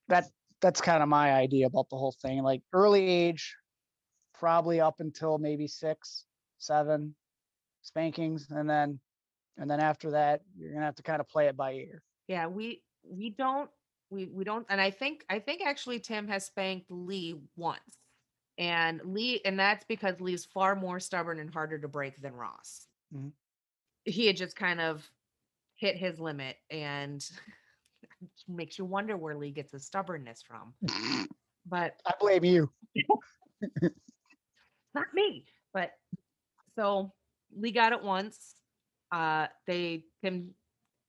that 0.08 0.24
that's 0.60 0.80
kind 0.80 1.02
of 1.02 1.08
my 1.08 1.32
idea 1.32 1.66
about 1.66 1.88
the 1.88 1.96
whole 1.96 2.14
thing 2.20 2.42
like 2.42 2.62
early 2.72 3.06
age 3.06 3.56
probably 4.34 4.80
up 4.80 4.96
until 4.98 5.38
maybe 5.38 5.68
six 5.68 6.26
seven 6.58 7.14
spankings 7.82 8.50
and 8.50 8.68
then 8.68 8.98
and 9.58 9.70
then 9.70 9.80
after 9.80 10.10
that 10.12 10.40
you're 10.56 10.72
gonna 10.72 10.84
have 10.84 10.96
to 10.96 11.02
kind 11.02 11.20
of 11.20 11.28
play 11.28 11.46
it 11.46 11.56
by 11.56 11.72
ear. 11.74 12.02
Yeah, 12.26 12.46
we 12.46 12.82
we 13.04 13.30
don't 13.30 13.70
we 14.10 14.26
we 14.26 14.44
don't 14.44 14.66
and 14.68 14.80
I 14.80 14.90
think 14.90 15.24
I 15.30 15.38
think 15.38 15.62
actually 15.64 16.00
Tim 16.00 16.28
has 16.28 16.46
spanked 16.46 16.90
Lee 16.90 17.40
once. 17.56 17.80
And 18.58 19.00
Lee 19.04 19.40
and 19.44 19.58
that's 19.58 19.84
because 19.88 20.20
Lee's 20.20 20.44
far 20.44 20.76
more 20.76 21.00
stubborn 21.00 21.38
and 21.40 21.52
harder 21.52 21.78
to 21.78 21.88
break 21.88 22.20
than 22.20 22.34
Ross. 22.34 22.86
Mhm. 23.14 23.32
He 24.04 24.26
had 24.26 24.36
just 24.36 24.56
kind 24.56 24.80
of 24.80 25.08
hit 25.76 25.96
his 25.96 26.20
limit 26.20 26.56
and 26.70 27.24
makes 28.48 28.78
you 28.78 28.84
wonder 28.84 29.16
where 29.16 29.36
Lee 29.36 29.50
gets 29.50 29.72
his 29.72 29.86
stubbornness 29.86 30.42
from. 30.42 30.74
But 31.66 31.94
i 32.06 32.12
blame 32.20 32.44
you 32.44 32.70
not 34.94 35.06
me. 35.14 35.46
But 35.72 35.92
so 36.76 37.12
Lee 37.56 37.70
got 37.72 37.92
it 37.92 38.02
once. 38.02 38.54
Uh 39.12 39.46
they 39.66 40.04
Tim 40.22 40.54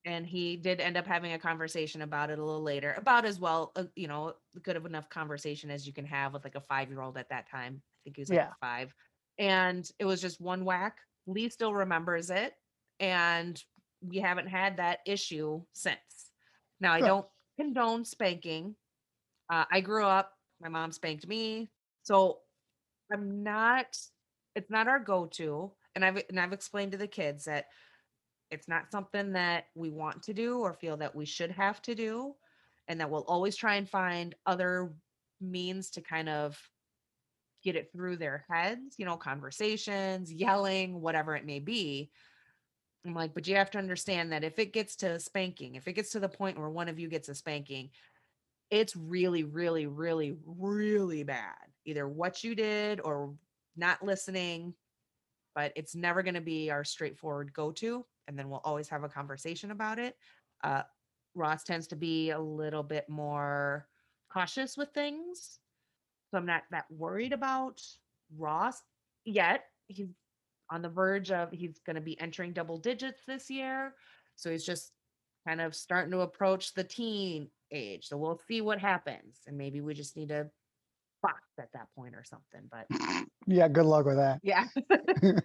and 0.05 0.25
he 0.25 0.57
did 0.57 0.79
end 0.79 0.97
up 0.97 1.05
having 1.05 1.33
a 1.33 1.39
conversation 1.39 2.01
about 2.01 2.29
it 2.29 2.39
a 2.39 2.43
little 2.43 2.63
later. 2.63 2.93
About 2.97 3.25
as 3.25 3.39
well, 3.39 3.71
uh, 3.75 3.85
you 3.95 4.07
know, 4.07 4.33
good 4.63 4.75
of 4.75 4.85
enough 4.85 5.09
conversation 5.09 5.69
as 5.69 5.85
you 5.85 5.93
can 5.93 6.05
have 6.05 6.33
with 6.33 6.43
like 6.43 6.55
a 6.55 6.61
five 6.61 6.89
year 6.89 7.01
old 7.01 7.17
at 7.17 7.29
that 7.29 7.49
time. 7.49 7.81
I 7.83 7.97
think 8.03 8.15
he 8.15 8.21
was 8.21 8.29
like 8.29 8.39
Yeah. 8.39 8.53
five. 8.59 8.93
And 9.37 9.89
it 9.99 10.05
was 10.05 10.21
just 10.21 10.41
one 10.41 10.65
whack. 10.65 10.97
Lee 11.27 11.49
still 11.49 11.73
remembers 11.73 12.29
it. 12.29 12.53
And 12.99 13.61
we 14.01 14.17
haven't 14.17 14.47
had 14.47 14.77
that 14.77 14.99
issue 15.05 15.61
since. 15.73 16.31
Now 16.79 16.93
I 16.93 17.01
don't 17.01 17.27
condone 17.59 18.05
spanking. 18.05 18.75
Uh, 19.51 19.65
I 19.71 19.81
grew 19.81 20.05
up, 20.05 20.33
my 20.59 20.69
mom 20.69 20.91
spanked 20.91 21.27
me. 21.27 21.69
So 22.03 22.39
I'm 23.13 23.43
not 23.43 23.97
it's 24.55 24.69
not 24.69 24.87
our 24.87 24.99
go-to. 24.99 25.71
And 25.95 26.03
I've 26.03 26.23
and 26.29 26.39
I've 26.39 26.53
explained 26.53 26.93
to 26.93 26.97
the 26.97 27.07
kids 27.07 27.45
that 27.45 27.67
it's 28.51 28.67
not 28.67 28.91
something 28.91 29.33
that 29.33 29.65
we 29.75 29.89
want 29.89 30.23
to 30.23 30.33
do 30.33 30.59
or 30.59 30.73
feel 30.73 30.97
that 30.97 31.15
we 31.15 31.25
should 31.25 31.51
have 31.51 31.81
to 31.83 31.95
do. 31.95 32.35
And 32.87 32.99
that 32.99 33.09
we'll 33.09 33.21
always 33.21 33.55
try 33.55 33.75
and 33.75 33.89
find 33.89 34.35
other 34.45 34.93
means 35.39 35.91
to 35.91 36.01
kind 36.01 36.27
of 36.29 36.59
get 37.63 37.75
it 37.75 37.91
through 37.93 38.17
their 38.17 38.43
heads, 38.49 38.95
you 38.97 39.05
know, 39.05 39.17
conversations, 39.17 40.33
yelling, 40.33 40.99
whatever 40.99 41.35
it 41.35 41.45
may 41.45 41.59
be. 41.59 42.11
I'm 43.05 43.13
like, 43.13 43.33
but 43.33 43.47
you 43.47 43.55
have 43.55 43.71
to 43.71 43.77
understand 43.77 44.31
that 44.31 44.43
if 44.43 44.59
it 44.59 44.73
gets 44.73 44.97
to 44.97 45.19
spanking, 45.19 45.75
if 45.75 45.87
it 45.87 45.93
gets 45.93 46.11
to 46.11 46.19
the 46.19 46.27
point 46.27 46.59
where 46.59 46.69
one 46.69 46.89
of 46.89 46.99
you 46.99 47.07
gets 47.07 47.29
a 47.29 47.35
spanking, 47.35 47.91
it's 48.69 48.95
really, 48.95 49.43
really, 49.43 49.85
really, 49.87 50.35
really 50.45 51.23
bad. 51.23 51.55
Either 51.85 52.07
what 52.07 52.43
you 52.43 52.55
did 52.55 52.99
or 52.99 53.33
not 53.77 54.03
listening. 54.03 54.73
but 55.55 55.71
it's 55.75 55.95
never 55.95 56.23
going 56.23 56.35
to 56.35 56.41
be 56.41 56.71
our 56.71 56.83
straightforward 56.83 57.53
go 57.53 57.71
to. 57.71 58.05
And 58.27 58.37
then 58.37 58.49
we'll 58.49 58.61
always 58.63 58.87
have 58.89 59.03
a 59.03 59.09
conversation 59.09 59.71
about 59.71 59.99
it. 59.99 60.15
Uh, 60.63 60.83
Ross 61.35 61.63
tends 61.63 61.87
to 61.87 61.95
be 61.95 62.31
a 62.31 62.39
little 62.39 62.83
bit 62.83 63.07
more 63.09 63.87
cautious 64.31 64.77
with 64.77 64.89
things. 64.93 65.59
So 66.29 66.37
I'm 66.37 66.45
not 66.45 66.63
that 66.71 66.85
worried 66.89 67.33
about 67.33 67.81
Ross 68.37 68.81
yet. 69.25 69.65
He's 69.87 70.07
on 70.69 70.81
the 70.81 70.89
verge 70.89 71.31
of, 71.31 71.51
he's 71.51 71.79
going 71.85 71.95
to 71.95 72.01
be 72.01 72.19
entering 72.19 72.53
double 72.53 72.77
digits 72.77 73.21
this 73.27 73.49
year. 73.49 73.93
So 74.35 74.49
he's 74.49 74.65
just 74.65 74.91
kind 75.47 75.59
of 75.59 75.75
starting 75.75 76.11
to 76.11 76.21
approach 76.21 76.73
the 76.73 76.83
teen 76.83 77.49
age. 77.71 78.07
So 78.07 78.15
we'll 78.17 78.39
see 78.47 78.61
what 78.61 78.79
happens. 78.79 79.39
And 79.47 79.57
maybe 79.57 79.81
we 79.81 79.93
just 79.93 80.15
need 80.15 80.29
to 80.29 80.49
box 81.21 81.41
at 81.59 81.71
that 81.73 81.87
point 81.95 82.15
or 82.15 82.23
something. 82.23 82.69
But 82.71 82.85
Yeah, 83.47 83.67
good 83.67 83.85
luck 83.85 84.05
with 84.05 84.17
that. 84.17 84.39
yeah. 84.43 84.67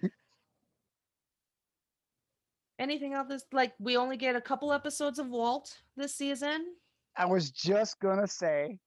Anything 2.79 3.13
else? 3.13 3.27
This 3.29 3.43
like 3.51 3.73
we 3.79 3.97
only 3.97 4.17
get 4.17 4.35
a 4.35 4.41
couple 4.41 4.71
episodes 4.71 5.17
of 5.19 5.29
Walt 5.29 5.75
this 5.95 6.15
season. 6.15 6.65
I 7.15 7.25
was 7.25 7.49
just 7.49 7.99
gonna 7.99 8.27
say, 8.27 8.77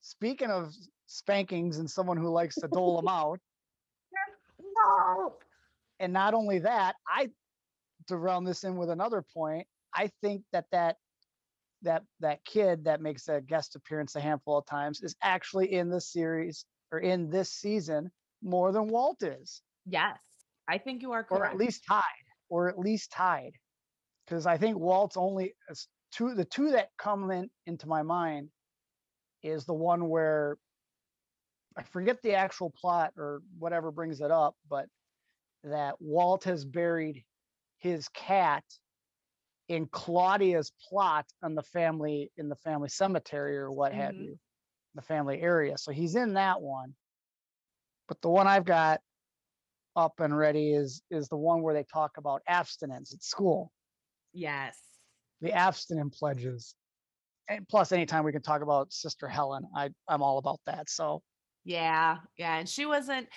speaking 0.00 0.50
of 0.50 0.74
spankings 1.06 1.78
and 1.78 1.88
someone 1.88 2.16
who 2.16 2.28
likes 2.28 2.56
to 2.56 2.68
dole 2.68 2.96
them 2.96 3.08
out, 3.08 3.38
No. 4.60 5.34
and 6.00 6.12
not 6.12 6.34
only 6.34 6.58
that, 6.60 6.96
I 7.08 7.30
to 8.08 8.16
round 8.16 8.46
this 8.46 8.64
in 8.64 8.76
with 8.76 8.90
another 8.90 9.22
point, 9.34 9.66
I 9.94 10.10
think 10.20 10.42
that 10.52 10.64
that 10.72 10.96
that 11.82 12.02
that 12.20 12.44
kid 12.44 12.84
that 12.84 13.00
makes 13.00 13.28
a 13.28 13.40
guest 13.40 13.76
appearance 13.76 14.16
a 14.16 14.20
handful 14.20 14.58
of 14.58 14.66
times 14.66 15.00
is 15.02 15.14
actually 15.22 15.72
in 15.74 15.88
the 15.90 16.00
series 16.00 16.64
or 16.90 16.98
in 16.98 17.30
this 17.30 17.50
season 17.52 18.10
more 18.42 18.72
than 18.72 18.88
Walt 18.88 19.22
is, 19.22 19.62
Yes, 19.86 20.18
I 20.68 20.78
think 20.78 21.02
you 21.02 21.12
are 21.12 21.20
or 21.30 21.38
correct. 21.38 21.54
at 21.54 21.58
least 21.58 21.84
tied, 21.86 22.02
or 22.48 22.68
at 22.68 22.78
least 22.78 23.10
tied, 23.10 23.52
because 24.24 24.46
I 24.46 24.56
think 24.58 24.78
Walt's 24.78 25.16
only 25.16 25.54
two. 26.12 26.34
The 26.34 26.44
two 26.44 26.70
that 26.72 26.90
come 26.98 27.30
in 27.30 27.50
into 27.66 27.86
my 27.86 28.02
mind 28.02 28.50
is 29.42 29.64
the 29.64 29.74
one 29.74 30.08
where 30.08 30.58
I 31.76 31.82
forget 31.82 32.22
the 32.22 32.34
actual 32.34 32.70
plot 32.70 33.12
or 33.16 33.42
whatever 33.58 33.90
brings 33.90 34.20
it 34.20 34.30
up, 34.30 34.56
but 34.68 34.86
that 35.64 36.00
Walt 36.00 36.44
has 36.44 36.64
buried 36.64 37.24
his 37.78 38.08
cat 38.08 38.64
in 39.68 39.86
Claudia's 39.86 40.72
plot 40.88 41.26
on 41.42 41.54
the 41.54 41.62
family 41.62 42.30
in 42.36 42.48
the 42.48 42.56
family 42.56 42.88
cemetery 42.88 43.58
or 43.58 43.70
what 43.70 43.92
have 43.92 44.14
Mhm. 44.14 44.24
you, 44.24 44.38
the 44.94 45.02
family 45.02 45.40
area. 45.40 45.76
So 45.76 45.92
he's 45.92 46.14
in 46.14 46.34
that 46.34 46.60
one. 46.62 46.94
But 48.08 48.20
the 48.22 48.30
one 48.30 48.46
I've 48.46 48.64
got 48.64 49.02
up 49.96 50.20
and 50.20 50.36
ready 50.36 50.72
is 50.72 51.02
is 51.10 51.28
the 51.28 51.36
one 51.36 51.62
where 51.62 51.74
they 51.74 51.84
talk 51.84 52.18
about 52.18 52.42
abstinence 52.46 53.12
at 53.14 53.22
school, 53.22 53.72
yes. 54.32 54.78
the 55.40 55.52
abstinent 55.52 56.12
pledges. 56.12 56.74
And 57.48 57.66
plus, 57.68 57.92
anytime 57.92 58.24
we 58.24 58.32
can 58.32 58.42
talk 58.42 58.62
about 58.62 58.92
Sister 58.92 59.28
Helen, 59.28 59.64
I 59.74 59.90
I'm 60.08 60.22
all 60.22 60.38
about 60.38 60.60
that. 60.66 60.90
So 60.90 61.22
Yeah, 61.64 62.18
yeah, 62.36 62.56
and 62.58 62.68
she 62.68 62.86
wasn't 62.86 63.28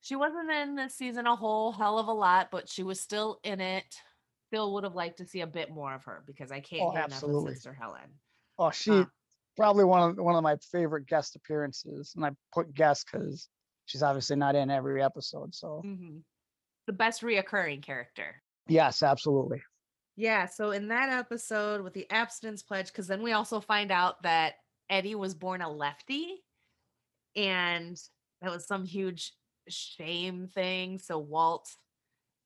she 0.00 0.16
wasn't 0.16 0.50
in 0.50 0.76
this 0.76 0.94
season 0.94 1.26
a 1.26 1.36
whole 1.36 1.72
hell 1.72 1.98
of 1.98 2.06
a 2.06 2.12
lot, 2.12 2.48
but 2.50 2.68
she 2.68 2.82
was 2.82 3.00
still 3.00 3.40
in 3.42 3.60
it. 3.60 3.84
Still 4.46 4.72
would 4.74 4.84
have 4.84 4.94
liked 4.94 5.18
to 5.18 5.26
see 5.26 5.42
a 5.42 5.46
bit 5.46 5.70
more 5.70 5.94
of 5.94 6.04
her 6.04 6.22
because 6.26 6.50
I 6.50 6.60
can't 6.60 6.82
Oh, 6.82 6.92
get 6.92 7.08
enough 7.08 7.22
of 7.22 7.48
Sister 7.48 7.74
Helen. 7.74 8.08
Oh, 8.58 8.70
she 8.70 8.92
Uh, 8.92 9.04
probably 9.56 9.84
one 9.84 10.10
of 10.10 10.16
one 10.16 10.36
of 10.36 10.42
my 10.42 10.56
favorite 10.72 11.06
guest 11.06 11.36
appearances, 11.36 12.14
and 12.16 12.24
I 12.24 12.30
put 12.54 12.72
guest 12.72 13.06
because 13.10 13.48
she's 13.88 14.02
obviously 14.02 14.36
not 14.36 14.54
in 14.54 14.70
every 14.70 15.02
episode. 15.02 15.54
So 15.54 15.82
mhm. 15.84 16.20
The 16.86 16.92
best 16.92 17.22
reoccurring 17.22 17.82
character. 17.82 18.42
yes, 18.66 19.02
absolutely. 19.02 19.60
Yeah, 20.16 20.46
so 20.46 20.70
in 20.72 20.88
that 20.88 21.10
episode 21.10 21.82
with 21.82 21.92
the 21.94 22.10
abstinence 22.10 22.62
pledge, 22.62 22.86
because 22.86 23.06
then 23.06 23.22
we 23.22 23.32
also 23.32 23.60
find 23.60 23.92
out 23.92 24.22
that 24.22 24.54
Eddie 24.90 25.14
was 25.14 25.34
born 25.34 25.60
a 25.62 25.70
lefty, 25.70 26.42
and 27.36 27.96
that 28.42 28.50
was 28.50 28.66
some 28.66 28.84
huge 28.84 29.32
shame 29.68 30.48
thing. 30.48 30.98
So 30.98 31.18
Walt 31.18 31.68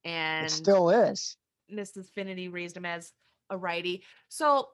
and 0.04 0.46
It 0.46 0.50
still 0.50 0.90
is. 0.90 1.36
Mrs. 1.72 2.10
Finnerty 2.10 2.48
raised 2.48 2.76
him 2.76 2.84
as 2.84 3.12
a 3.48 3.56
righty. 3.56 4.04
So 4.28 4.68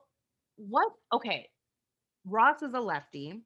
what? 0.57 0.91
Okay, 1.13 1.47
Ross 2.25 2.61
is 2.61 2.73
a 2.73 2.81
lefty. 2.81 3.43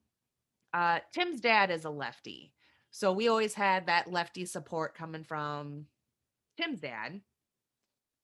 Uh, 0.72 0.98
Tim's 1.12 1.40
dad 1.40 1.70
is 1.70 1.84
a 1.84 1.90
lefty. 1.90 2.52
So 2.94 3.10
we 3.10 3.26
always 3.26 3.54
had 3.54 3.86
that 3.86 4.12
lefty 4.12 4.44
support 4.44 4.94
coming 4.94 5.24
from 5.24 5.86
Tim's 6.56 6.80
dad. 6.80 7.22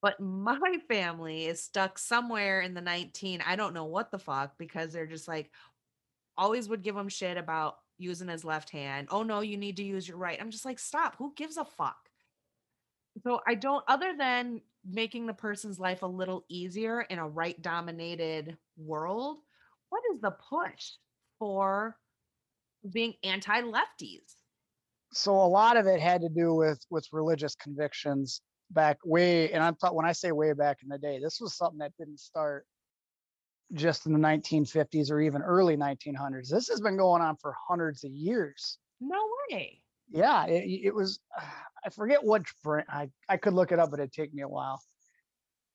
But 0.00 0.20
my 0.20 0.78
family 0.88 1.46
is 1.46 1.60
stuck 1.60 1.98
somewhere 1.98 2.60
in 2.60 2.74
the 2.74 2.80
19, 2.80 3.42
I 3.44 3.56
don't 3.56 3.74
know 3.74 3.86
what 3.86 4.12
the 4.12 4.20
fuck, 4.20 4.56
because 4.58 4.92
they're 4.92 5.08
just 5.08 5.26
like, 5.26 5.50
always 6.38 6.68
would 6.68 6.84
give 6.84 6.96
him 6.96 7.08
shit 7.08 7.36
about 7.36 7.78
using 7.98 8.28
his 8.28 8.44
left 8.44 8.70
hand. 8.70 9.08
Oh 9.10 9.24
no, 9.24 9.40
you 9.40 9.56
need 9.56 9.76
to 9.78 9.82
use 9.82 10.06
your 10.06 10.18
right. 10.18 10.40
I'm 10.40 10.52
just 10.52 10.64
like, 10.64 10.78
stop. 10.78 11.16
Who 11.16 11.32
gives 11.36 11.56
a 11.56 11.64
fuck? 11.64 12.08
So 13.24 13.40
I 13.48 13.56
don't, 13.56 13.82
other 13.88 14.14
than 14.16 14.60
making 14.88 15.26
the 15.26 15.34
person's 15.34 15.80
life 15.80 16.02
a 16.02 16.06
little 16.06 16.44
easier 16.48 17.00
in 17.00 17.18
a 17.18 17.28
right 17.28 17.60
dominated 17.60 18.56
world, 18.76 19.38
what 19.88 20.02
is 20.14 20.20
the 20.20 20.30
push 20.30 20.92
for 21.40 21.96
being 22.88 23.14
anti 23.24 23.62
lefties? 23.62 24.36
So 25.12 25.32
a 25.34 25.46
lot 25.46 25.76
of 25.76 25.86
it 25.86 26.00
had 26.00 26.20
to 26.22 26.28
do 26.28 26.54
with 26.54 26.84
with 26.90 27.06
religious 27.12 27.54
convictions 27.54 28.40
back 28.70 28.98
way, 29.04 29.52
and 29.52 29.62
I'm 29.62 29.74
thought 29.74 29.94
when 29.94 30.06
I 30.06 30.12
say 30.12 30.32
way 30.32 30.52
back 30.52 30.78
in 30.82 30.88
the 30.88 30.98
day, 30.98 31.18
this 31.20 31.40
was 31.40 31.56
something 31.56 31.78
that 31.78 31.92
didn't 31.98 32.20
start 32.20 32.66
just 33.72 34.06
in 34.06 34.12
the 34.12 34.18
1950s 34.18 35.10
or 35.10 35.20
even 35.20 35.42
early 35.42 35.76
1900s. 35.76 36.48
This 36.48 36.68
has 36.68 36.80
been 36.80 36.96
going 36.96 37.22
on 37.22 37.36
for 37.36 37.54
hundreds 37.68 38.04
of 38.04 38.12
years. 38.12 38.78
No 39.00 39.20
way. 39.50 39.82
Yeah, 40.10 40.46
it, 40.46 40.64
it 40.84 40.94
was. 40.94 41.20
I 41.82 41.88
forget 41.88 42.22
which 42.22 42.52
brand. 42.62 42.86
I 42.90 43.08
I 43.28 43.38
could 43.38 43.54
look 43.54 43.72
it 43.72 43.78
up, 43.78 43.90
but 43.90 44.00
it'd 44.00 44.12
take 44.12 44.34
me 44.34 44.42
a 44.42 44.48
while. 44.48 44.82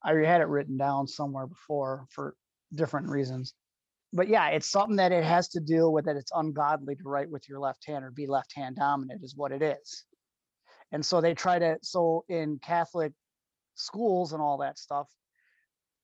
I 0.04 0.14
had 0.14 0.42
it 0.42 0.48
written 0.48 0.78
down 0.78 1.08
somewhere 1.08 1.48
before 1.48 2.06
for 2.12 2.36
different 2.74 3.10
reasons. 3.10 3.56
But 4.16 4.30
yeah, 4.30 4.48
it's 4.48 4.68
something 4.70 4.96
that 4.96 5.12
it 5.12 5.26
has 5.26 5.50
to 5.50 5.60
deal 5.60 5.92
with 5.92 6.06
that 6.06 6.16
it's 6.16 6.32
ungodly 6.34 6.96
to 6.96 7.04
write 7.04 7.30
with 7.30 7.50
your 7.50 7.60
left 7.60 7.86
hand 7.86 8.06
or 8.06 8.12
be 8.12 8.28
left 8.28 8.54
hand 8.56 8.78
dominant 8.78 9.22
is 9.24 9.36
what 9.36 9.52
it 9.52 9.62
is. 9.62 10.06
And 10.94 11.06
so 11.06 11.20
they 11.20 11.34
try 11.34 11.60
to 11.60 11.78
so 11.82 12.24
in 12.30 12.58
Catholic 12.60 13.12
schools 13.76 14.32
and 14.32 14.42
all 14.42 14.60
that 14.60 14.80
stuff, 14.80 15.10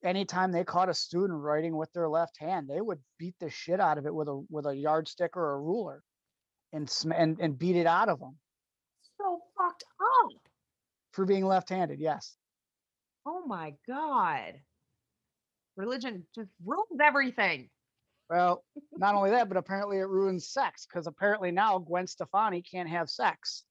anytime 0.03 0.51
they 0.51 0.66
caught 0.66 0.89
a 0.89 0.93
student 0.93 1.39
writing 1.39 1.78
with 1.78 1.89
their 1.93 2.09
left 2.09 2.38
hand, 2.38 2.68
they 2.68 2.82
would 2.82 2.99
beat 3.18 3.36
the 3.39 3.49
shit 3.49 3.80
out 3.80 3.97
of 3.97 4.05
it 4.05 4.14
with 4.14 4.28
a 4.28 4.45
with 4.49 4.66
a 4.66 4.76
yardstick 4.76 5.38
or 5.38 5.53
a 5.53 5.59
ruler 5.62 6.03
and 6.74 6.89
sm- 6.89 7.14
and, 7.14 7.39
and 7.39 7.57
beat 7.57 7.78
it 7.78 7.88
out 7.88 8.09
of 8.09 8.20
them 8.20 8.38
So 9.18 9.39
fucked 9.57 9.86
up. 10.01 10.32
for 11.14 11.26
being 11.26 11.45
left-handed. 11.45 11.99
Yes. 11.99 12.36
Oh 13.26 13.45
my 13.45 13.74
God. 13.88 14.53
Religion 15.78 16.26
just 16.36 16.49
ruins 16.66 16.99
everything. 17.01 17.70
Well, 18.32 18.64
not 18.94 19.14
only 19.14 19.32
that, 19.32 19.50
but 19.50 19.58
apparently 19.58 19.98
it 19.98 20.08
ruins 20.08 20.48
sex 20.48 20.88
because 20.88 21.06
apparently 21.06 21.52
now 21.52 21.78
Gwen 21.80 22.08
Stefani 22.08 22.62
can't 22.62 22.88
have 22.90 23.10
sex. 23.10 23.66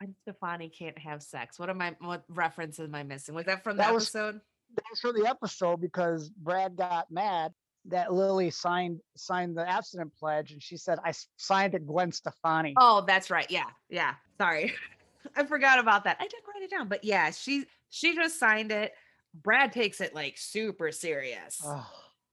And 0.00 0.14
Stefani 0.22 0.68
can't 0.68 0.98
have 0.98 1.22
sex. 1.22 1.58
What 1.58 1.70
am 1.70 1.80
I 1.80 1.94
what 2.00 2.24
reference 2.28 2.80
am 2.80 2.94
I 2.94 3.04
missing? 3.04 3.34
Was 3.36 3.46
that 3.46 3.62
from 3.62 3.76
That 3.76 3.88
the 3.88 3.94
was- 3.94 4.04
episode? 4.14 4.40
That 4.76 4.84
was 4.90 5.00
for 5.00 5.12
the 5.12 5.26
episode 5.28 5.80
because 5.80 6.28
Brad 6.30 6.76
got 6.76 7.10
mad 7.10 7.52
that 7.86 8.12
Lily 8.12 8.50
signed 8.50 9.00
signed 9.16 9.56
the 9.56 9.68
abstinent 9.68 10.12
pledge 10.16 10.52
and 10.52 10.62
she 10.62 10.76
said 10.76 10.98
"I 11.04 11.12
signed 11.36 11.74
it 11.74 11.86
Gwen 11.86 12.12
Stefani. 12.12 12.74
Oh, 12.78 13.04
that's 13.06 13.30
right. 13.30 13.48
Yeah. 13.50 13.66
Yeah. 13.88 14.14
Sorry. 14.38 14.74
I 15.36 15.44
forgot 15.44 15.78
about 15.78 16.04
that. 16.04 16.16
I 16.18 16.24
did 16.24 16.40
write 16.52 16.62
it 16.64 16.70
down, 16.70 16.88
but 16.88 17.04
yeah, 17.04 17.30
she 17.30 17.66
she 17.90 18.14
just 18.16 18.38
signed 18.40 18.72
it. 18.72 18.92
Brad 19.34 19.72
takes 19.72 20.00
it 20.00 20.14
like 20.14 20.36
super 20.38 20.90
serious. 20.92 21.60
Ugh. 21.64 21.84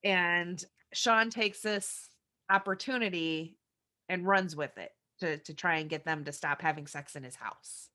And 0.04 0.64
Sean 0.94 1.30
takes 1.30 1.62
this 1.62 2.10
opportunity 2.50 3.58
and 4.10 4.26
runs 4.26 4.56
with 4.56 4.78
it 4.78 4.92
to 5.20 5.38
to 5.40 5.54
try 5.54 5.78
and 5.78 5.90
get 5.90 6.06
them 6.06 6.24
to 6.26 6.32
stop 6.32 6.62
having 6.62 6.88
sex 6.88 7.16
in 7.16 7.24
his 7.24 7.36
house. 7.36 7.90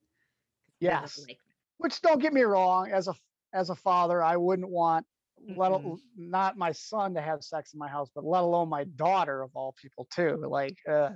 Yes. 0.80 1.24
like 1.26 1.38
Which 1.78 2.00
don't 2.00 2.20
get 2.20 2.32
me 2.32 2.42
wrong, 2.42 2.90
as 2.90 3.08
a 3.08 3.14
as 3.54 3.70
a 3.70 3.76
father, 3.76 4.22
I 4.22 4.36
wouldn't 4.36 4.68
want 4.68 5.06
let 5.56 5.72
Mm-mm. 5.72 5.84
al- 5.84 6.00
not 6.16 6.56
my 6.56 6.72
son 6.72 7.14
to 7.14 7.20
have 7.20 7.42
sex 7.42 7.72
in 7.72 7.78
my 7.78 7.88
house, 7.88 8.10
but 8.14 8.24
let 8.24 8.42
alone 8.42 8.68
my 8.68 8.84
daughter 8.84 9.42
of 9.42 9.50
all 9.54 9.74
people 9.80 10.06
too. 10.14 10.44
Like 10.48 10.76
uh, 10.88 11.10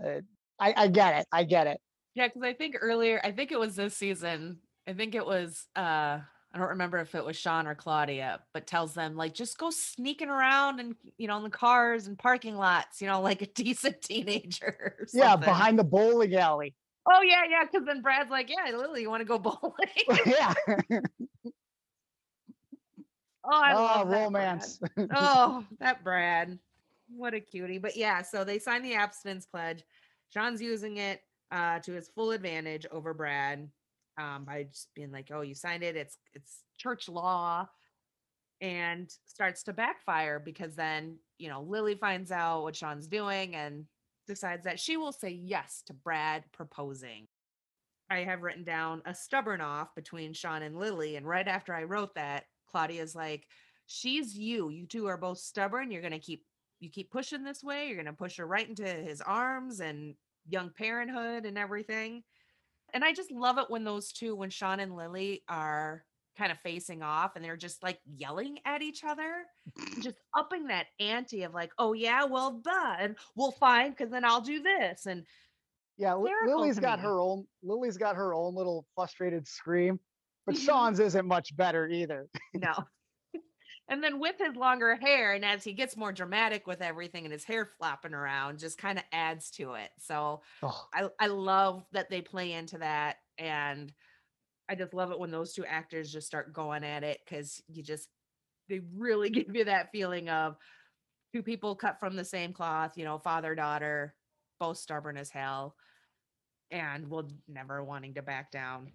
I, 0.58 0.74
I 0.76 0.88
get 0.88 1.20
it. 1.20 1.26
I 1.32 1.44
get 1.44 1.66
it. 1.66 1.78
Yeah, 2.14 2.28
because 2.28 2.42
I 2.42 2.54
think 2.54 2.76
earlier, 2.80 3.20
I 3.22 3.32
think 3.32 3.52
it 3.52 3.60
was 3.60 3.76
this 3.76 3.96
season. 3.96 4.58
I 4.88 4.94
think 4.94 5.14
it 5.14 5.26
was 5.26 5.66
uh 5.76 6.20
I 6.56 6.58
don't 6.58 6.70
remember 6.70 6.96
if 6.96 7.14
it 7.14 7.22
was 7.22 7.36
Sean 7.36 7.66
or 7.66 7.74
Claudia, 7.74 8.40
but 8.54 8.66
tells 8.66 8.94
them 8.94 9.14
like 9.14 9.34
just 9.34 9.58
go 9.58 9.68
sneaking 9.68 10.30
around 10.30 10.80
and 10.80 10.96
you 11.18 11.28
know 11.28 11.36
in 11.36 11.42
the 11.42 11.50
cars 11.50 12.06
and 12.06 12.18
parking 12.18 12.56
lots, 12.56 13.02
you 13.02 13.08
know, 13.08 13.20
like 13.20 13.42
a 13.42 13.46
decent 13.54 14.00
teenager. 14.00 14.96
or 14.98 15.06
Yeah, 15.12 15.36
behind 15.36 15.78
the 15.78 15.84
bowling 15.84 16.34
alley. 16.34 16.74
Oh 17.06 17.20
yeah, 17.20 17.42
yeah. 17.46 17.64
Because 17.70 17.86
then 17.86 18.00
Brad's 18.00 18.30
like, 18.30 18.48
"Yeah, 18.48 18.74
Lily, 18.74 19.02
you 19.02 19.10
want 19.10 19.20
to 19.20 19.26
go 19.26 19.38
bowling?" 19.38 19.74
yeah. 20.24 20.54
oh, 23.44 23.50
I 23.50 23.74
oh, 23.74 23.82
love 23.82 23.94
that 23.98 24.06
Brad. 24.06 24.22
romance. 24.22 24.80
oh, 25.14 25.64
that 25.78 26.02
Brad. 26.02 26.58
What 27.14 27.34
a 27.34 27.40
cutie. 27.40 27.76
But 27.76 27.98
yeah, 27.98 28.22
so 28.22 28.44
they 28.44 28.58
signed 28.58 28.82
the 28.82 28.94
abstinence 28.94 29.44
pledge. 29.44 29.84
Sean's 30.32 30.62
using 30.62 30.96
it 30.96 31.20
uh, 31.52 31.80
to 31.80 31.92
his 31.92 32.08
full 32.08 32.30
advantage 32.30 32.86
over 32.90 33.12
Brad 33.12 33.68
um, 34.18 34.44
by 34.44 34.64
just 34.64 34.88
being 34.94 35.12
like, 35.12 35.30
"Oh, 35.32 35.42
you 35.42 35.54
signed 35.54 35.82
it. 35.82 35.96
It's 35.96 36.18
it's 36.34 36.62
church 36.78 37.08
law," 37.08 37.68
and 38.60 39.10
starts 39.26 39.62
to 39.64 39.72
backfire 39.72 40.38
because 40.40 40.74
then 40.74 41.18
you 41.38 41.48
know 41.48 41.62
Lily 41.62 41.94
finds 41.96 42.32
out 42.32 42.62
what 42.62 42.76
Sean's 42.76 43.06
doing 43.06 43.54
and 43.54 43.86
decides 44.26 44.64
that 44.64 44.80
she 44.80 44.96
will 44.96 45.12
say 45.12 45.30
yes 45.30 45.82
to 45.86 45.94
Brad 45.94 46.44
proposing. 46.52 47.28
I 48.10 48.20
have 48.20 48.42
written 48.42 48.64
down 48.64 49.02
a 49.04 49.14
stubborn 49.14 49.60
off 49.60 49.94
between 49.94 50.32
Sean 50.32 50.62
and 50.62 50.78
Lily, 50.78 51.16
and 51.16 51.26
right 51.26 51.46
after 51.48 51.74
I 51.74 51.84
wrote 51.84 52.14
that, 52.14 52.44
Claudia's 52.66 53.14
like, 53.14 53.46
"She's 53.86 54.36
you. 54.38 54.70
You 54.70 54.86
two 54.86 55.06
are 55.06 55.16
both 55.18 55.38
stubborn. 55.38 55.90
You're 55.90 56.02
gonna 56.02 56.18
keep 56.20 56.46
you 56.80 56.90
keep 56.90 57.10
pushing 57.10 57.42
this 57.44 57.64
way. 57.64 57.88
You're 57.88 57.96
gonna 57.96 58.12
push 58.12 58.36
her 58.38 58.46
right 58.46 58.68
into 58.68 58.84
his 58.86 59.20
arms 59.20 59.80
and 59.80 60.16
young 60.48 60.70
parenthood 60.70 61.44
and 61.46 61.58
everything." 61.58 62.24
And 62.96 63.04
I 63.04 63.12
just 63.12 63.30
love 63.30 63.58
it 63.58 63.68
when 63.68 63.84
those 63.84 64.10
two, 64.10 64.34
when 64.34 64.48
Sean 64.48 64.80
and 64.80 64.96
Lily 64.96 65.44
are 65.50 66.02
kind 66.38 66.50
of 66.50 66.58
facing 66.60 67.02
off 67.02 67.36
and 67.36 67.44
they're 67.44 67.54
just 67.54 67.82
like 67.82 68.00
yelling 68.06 68.58
at 68.64 68.80
each 68.80 69.04
other, 69.04 69.44
just 70.00 70.16
upping 70.34 70.68
that 70.68 70.86
ante 70.98 71.42
of 71.42 71.52
like, 71.52 71.72
oh 71.76 71.92
yeah, 71.92 72.24
well 72.24 72.52
duh, 72.52 72.96
and 72.98 73.18
we'll 73.34 73.52
find 73.52 73.94
because 73.94 74.10
then 74.10 74.24
I'll 74.24 74.40
do 74.40 74.62
this. 74.62 75.04
And 75.04 75.26
Yeah, 75.98 76.14
Lily's 76.14 76.78
got 76.78 76.98
her 77.00 77.20
own. 77.20 77.46
Lily's 77.62 77.98
got 77.98 78.16
her 78.16 78.32
own 78.32 78.54
little 78.54 78.86
frustrated 78.94 79.46
scream, 79.46 80.00
but 80.46 80.54
Mhm. 80.54 80.64
Sean's 80.64 80.98
isn't 80.98 81.26
much 81.26 81.54
better 81.54 81.86
either. 81.88 82.30
no. 82.54 82.72
And 83.88 84.02
then 84.02 84.18
with 84.18 84.36
his 84.38 84.56
longer 84.56 84.96
hair, 84.96 85.32
and 85.34 85.44
as 85.44 85.62
he 85.62 85.72
gets 85.72 85.96
more 85.96 86.12
dramatic 86.12 86.66
with 86.66 86.82
everything 86.82 87.24
and 87.24 87.32
his 87.32 87.44
hair 87.44 87.70
flopping 87.78 88.14
around, 88.14 88.58
just 88.58 88.78
kind 88.78 88.98
of 88.98 89.04
adds 89.12 89.50
to 89.52 89.74
it. 89.74 89.90
So 89.98 90.40
Oh, 90.62 90.88
I, 90.92 91.08
I 91.20 91.28
love 91.28 91.84
that 91.92 92.10
they 92.10 92.20
play 92.20 92.52
into 92.52 92.78
that. 92.78 93.16
And 93.38 93.92
I 94.68 94.74
just 94.74 94.94
love 94.94 95.12
it 95.12 95.18
when 95.20 95.30
those 95.30 95.52
two 95.52 95.64
actors 95.64 96.12
just 96.12 96.26
start 96.26 96.52
going 96.52 96.82
at 96.82 97.04
it 97.04 97.20
because 97.24 97.62
you 97.68 97.82
just, 97.82 98.08
they 98.68 98.80
really 98.96 99.30
give 99.30 99.54
you 99.54 99.64
that 99.66 99.92
feeling 99.92 100.28
of 100.28 100.56
two 101.32 101.42
people 101.42 101.76
cut 101.76 102.00
from 102.00 102.16
the 102.16 102.24
same 102.24 102.52
cloth, 102.52 102.96
you 102.96 103.04
know, 103.04 103.18
father, 103.18 103.54
daughter, 103.54 104.14
both 104.58 104.78
stubborn 104.78 105.16
as 105.16 105.30
hell 105.30 105.76
and 106.70 107.08
will 107.08 107.30
never 107.46 107.84
wanting 107.84 108.14
to 108.14 108.22
back 108.22 108.50
down. 108.50 108.90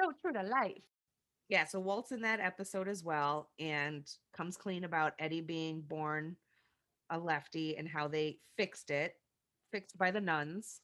So 0.00 0.12
true 0.22 0.32
to 0.32 0.42
life. 0.42 0.82
Yeah, 1.52 1.66
so 1.66 1.80
Walt's 1.80 2.12
in 2.12 2.22
that 2.22 2.40
episode 2.40 2.88
as 2.88 3.04
well 3.04 3.50
and 3.58 4.10
comes 4.34 4.56
clean 4.56 4.84
about 4.84 5.12
Eddie 5.18 5.42
being 5.42 5.82
born 5.82 6.34
a 7.10 7.18
lefty 7.18 7.76
and 7.76 7.86
how 7.86 8.08
they 8.08 8.38
fixed 8.56 8.90
it, 8.90 9.12
fixed 9.70 9.98
by 9.98 10.10
the 10.10 10.20
nuns. 10.22 10.80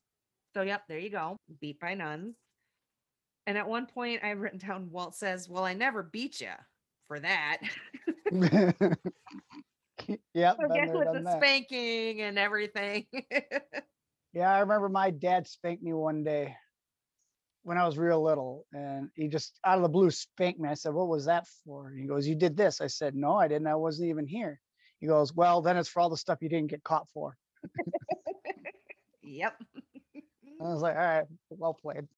So, 0.52 0.60
yep, 0.60 0.82
there 0.86 0.98
you 0.98 1.08
go. 1.08 1.38
Beat 1.58 1.80
by 1.80 1.94
nuns. 1.94 2.36
And 3.46 3.56
at 3.56 3.66
one 3.66 3.86
point, 3.86 4.22
I've 4.22 4.40
written 4.40 4.58
down 4.58 4.90
Walt 4.90 5.16
says, 5.16 5.48
Well, 5.48 5.64
I 5.64 5.72
never 5.72 6.02
beat 6.02 6.42
you 6.42 6.52
for 7.06 7.18
that. 7.18 7.60
yep. 8.30 8.98
I 10.02 10.16
been 10.34 10.74
guess 10.74 10.90
with 10.92 11.14
the 11.14 11.22
that. 11.24 11.38
spanking 11.38 12.20
and 12.20 12.38
everything. 12.38 13.06
Yeah, 14.34 14.54
I 14.54 14.58
remember 14.58 14.90
my 14.90 15.10
dad 15.10 15.48
spanked 15.48 15.82
me 15.82 15.94
one 15.94 16.22
day 16.22 16.54
when 17.62 17.78
I 17.78 17.86
was 17.86 17.98
real 17.98 18.22
little, 18.22 18.66
and 18.72 19.10
he 19.14 19.28
just 19.28 19.58
out 19.64 19.76
of 19.78 19.82
the 19.82 19.88
blue 19.88 20.10
spanked 20.10 20.60
me. 20.60 20.68
I 20.68 20.74
said, 20.74 20.94
"What 20.94 21.08
was 21.08 21.26
that 21.26 21.46
for?" 21.64 21.90
He 21.90 22.06
goes, 22.06 22.26
"You 22.26 22.34
did 22.34 22.56
this." 22.56 22.80
I 22.80 22.86
said, 22.86 23.14
"No, 23.14 23.36
I 23.36 23.48
didn't. 23.48 23.66
I 23.66 23.74
wasn't 23.74 24.08
even 24.08 24.26
here." 24.26 24.60
He 25.00 25.06
goes, 25.06 25.34
"Well, 25.34 25.62
then 25.62 25.76
it's 25.76 25.88
for 25.88 26.00
all 26.00 26.10
the 26.10 26.16
stuff 26.16 26.38
you 26.42 26.48
didn't 26.48 26.70
get 26.70 26.84
caught 26.84 27.08
for." 27.10 27.36
yep. 29.22 29.60
I 30.60 30.64
was 30.64 30.82
like, 30.82 30.96
"All 30.96 31.02
right, 31.02 31.26
well 31.50 31.74
played." 31.74 32.08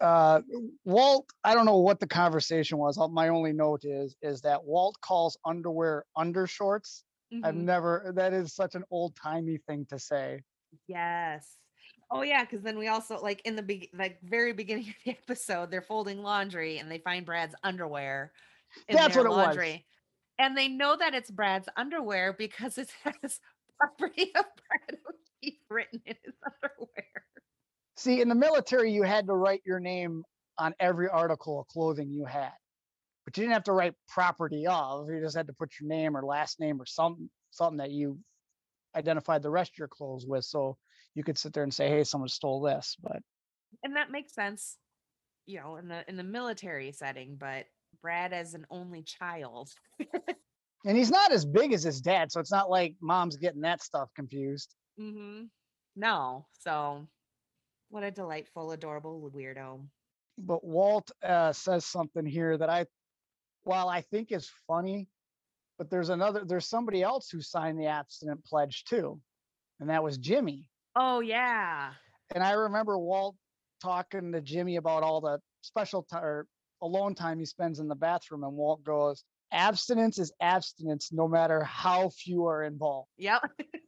Uh, 0.00 0.42
Walt, 0.84 1.26
I 1.42 1.54
don't 1.54 1.64
know 1.66 1.78
what 1.78 2.00
the 2.00 2.06
conversation 2.06 2.78
was. 2.78 2.98
My 3.10 3.28
only 3.28 3.52
note 3.52 3.84
is 3.84 4.16
is 4.22 4.42
that 4.42 4.64
Walt 4.64 4.96
calls 5.00 5.38
underwear 5.44 6.04
undershorts. 6.16 7.02
I've 7.42 7.54
Mhm. 7.54 7.64
never. 7.64 8.12
That 8.14 8.32
is 8.32 8.54
such 8.54 8.74
an 8.74 8.84
old 8.90 9.16
timey 9.16 9.58
thing 9.58 9.86
to 9.86 9.98
say. 9.98 10.42
Yes. 10.86 11.58
Oh 12.10 12.22
yeah, 12.22 12.44
because 12.44 12.62
then 12.62 12.78
we 12.78 12.88
also 12.88 13.18
like 13.20 13.42
in 13.44 13.56
the 13.56 13.62
be- 13.62 13.90
like 13.96 14.18
very 14.22 14.52
beginning 14.52 14.88
of 14.88 14.94
the 15.04 15.10
episode, 15.12 15.70
they're 15.70 15.82
folding 15.82 16.22
laundry 16.22 16.78
and 16.78 16.90
they 16.90 16.98
find 16.98 17.26
Brad's 17.26 17.54
underwear 17.62 18.32
in 18.88 18.96
That's 18.96 19.16
what 19.16 19.26
it 19.26 19.30
was. 19.30 19.56
And 20.38 20.56
they 20.56 20.68
know 20.68 20.96
that 20.96 21.14
it's 21.14 21.30
Brad's 21.30 21.68
underwear 21.76 22.34
because 22.34 22.78
it 22.78 22.90
has 23.04 23.40
property 23.78 24.32
of 24.34 24.44
Brad 24.68 25.00
O'Keefe 25.08 25.58
written 25.70 26.02
in 26.04 26.16
his 26.22 26.34
underwear. 26.62 27.24
See, 27.96 28.20
in 28.20 28.28
the 28.28 28.34
military, 28.34 28.92
you 28.92 29.02
had 29.02 29.26
to 29.26 29.32
write 29.32 29.62
your 29.64 29.80
name 29.80 30.22
on 30.58 30.74
every 30.78 31.08
article 31.08 31.60
of 31.60 31.66
clothing 31.68 32.10
you 32.10 32.26
had, 32.26 32.52
but 33.24 33.36
you 33.36 33.42
didn't 33.42 33.54
have 33.54 33.64
to 33.64 33.72
write 33.72 33.94
property 34.08 34.66
of. 34.66 35.08
You 35.08 35.20
just 35.20 35.36
had 35.36 35.46
to 35.46 35.54
put 35.54 35.72
your 35.80 35.88
name 35.88 36.16
or 36.16 36.22
last 36.22 36.60
name 36.60 36.80
or 36.80 36.86
something, 36.86 37.30
something 37.50 37.78
that 37.78 37.90
you 37.90 38.18
identified 38.94 39.42
the 39.42 39.50
rest 39.50 39.72
of 39.72 39.78
your 39.78 39.88
clothes 39.88 40.26
with. 40.26 40.44
So 40.44 40.76
you 41.16 41.24
could 41.24 41.38
sit 41.38 41.52
there 41.52 41.64
and 41.64 41.74
say, 41.74 41.88
"Hey, 41.88 42.04
someone 42.04 42.28
stole 42.28 42.60
this." 42.60 42.96
But 43.02 43.22
And 43.82 43.96
that 43.96 44.12
makes 44.12 44.34
sense, 44.34 44.76
you 45.46 45.58
know, 45.58 45.76
in 45.76 45.88
the 45.88 46.08
in 46.08 46.16
the 46.16 46.22
military 46.22 46.92
setting, 46.92 47.36
but 47.36 47.64
Brad 48.02 48.32
as 48.32 48.54
an 48.54 48.66
only 48.70 49.02
child. 49.02 49.70
and 50.84 50.96
he's 50.96 51.10
not 51.10 51.32
as 51.32 51.44
big 51.44 51.72
as 51.72 51.82
his 51.82 52.00
dad, 52.00 52.30
so 52.30 52.38
it's 52.38 52.52
not 52.52 52.70
like 52.70 52.94
mom's 53.00 53.36
getting 53.36 53.62
that 53.62 53.82
stuff 53.82 54.10
confused. 54.14 54.74
Mm-hmm. 55.00 55.44
No. 55.96 56.46
So 56.60 57.08
what 57.88 58.04
a 58.04 58.10
delightful, 58.10 58.72
adorable 58.72 59.30
weirdo. 59.34 59.80
But 60.38 60.64
Walt 60.64 61.10
uh, 61.22 61.52
says 61.52 61.86
something 61.86 62.26
here 62.26 62.58
that 62.58 62.68
I, 62.68 62.86
while 63.64 63.88
I 63.88 64.02
think 64.02 64.32
is 64.32 64.50
funny, 64.66 65.08
but 65.78 65.90
there's 65.90 66.10
another, 66.10 66.44
there's 66.44 66.66
somebody 66.66 67.02
else 67.02 67.30
who 67.30 67.40
signed 67.40 67.78
the 67.78 67.86
abstinent 67.86 68.44
pledge 68.44 68.84
too, 68.84 69.20
and 69.80 69.88
that 69.88 70.02
was 70.02 70.18
Jimmy. 70.18 70.68
Oh 70.96 71.20
yeah. 71.20 71.92
And 72.34 72.42
I 72.42 72.52
remember 72.52 72.98
Walt 72.98 73.36
talking 73.82 74.32
to 74.32 74.40
Jimmy 74.40 74.76
about 74.76 75.02
all 75.02 75.20
the 75.20 75.38
special 75.60 76.02
time 76.02 76.24
or 76.24 76.46
alone 76.82 77.14
time 77.14 77.38
he 77.38 77.44
spends 77.44 77.78
in 77.78 77.86
the 77.86 77.94
bathroom, 77.94 78.44
and 78.44 78.54
Walt 78.54 78.82
goes, 78.82 79.22
"Abstinence 79.52 80.18
is 80.18 80.32
abstinence, 80.40 81.12
no 81.12 81.28
matter 81.28 81.62
how 81.62 82.08
few 82.08 82.46
are 82.46 82.64
involved." 82.64 83.10
Yep. 83.18 83.42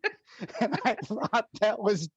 and 0.61 0.79
I 0.85 0.95
thought 1.05 1.49
that 1.61 1.81
was, 1.81 2.11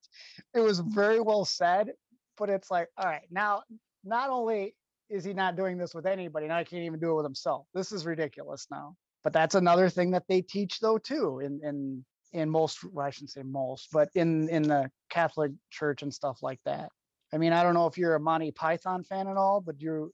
it 0.53 0.59
was 0.59 0.79
very 0.79 1.21
well 1.21 1.45
said. 1.45 1.91
But 2.37 2.49
it's 2.49 2.69
like, 2.69 2.89
all 2.97 3.05
right, 3.05 3.27
now 3.31 3.63
not 4.03 4.29
only 4.29 4.75
is 5.09 5.23
he 5.23 5.33
not 5.33 5.55
doing 5.55 5.77
this 5.77 5.93
with 5.93 6.05
anybody, 6.05 6.47
now 6.47 6.59
he 6.59 6.65
can't 6.65 6.83
even 6.83 6.99
do 6.99 7.11
it 7.11 7.15
with 7.15 7.25
himself. 7.25 7.65
This 7.73 7.91
is 7.91 8.05
ridiculous 8.05 8.67
now. 8.69 8.95
But 9.23 9.33
that's 9.33 9.55
another 9.55 9.89
thing 9.89 10.11
that 10.11 10.27
they 10.27 10.41
teach 10.41 10.79
though 10.79 10.97
too 10.97 11.39
in 11.39 11.61
in 11.63 12.05
in 12.33 12.49
most 12.49 12.83
well, 12.83 13.05
I 13.05 13.09
shouldn't 13.09 13.31
say 13.31 13.43
most, 13.43 13.89
but 13.91 14.09
in 14.15 14.49
in 14.49 14.63
the 14.63 14.89
Catholic 15.09 15.51
Church 15.69 16.01
and 16.01 16.13
stuff 16.13 16.39
like 16.41 16.59
that. 16.65 16.89
I 17.33 17.37
mean, 17.37 17.53
I 17.53 17.63
don't 17.63 17.73
know 17.73 17.87
if 17.87 17.97
you're 17.97 18.15
a 18.15 18.19
Monty 18.19 18.51
Python 18.51 19.03
fan 19.03 19.27
at 19.27 19.37
all, 19.37 19.61
but 19.61 19.81
you 19.81 20.13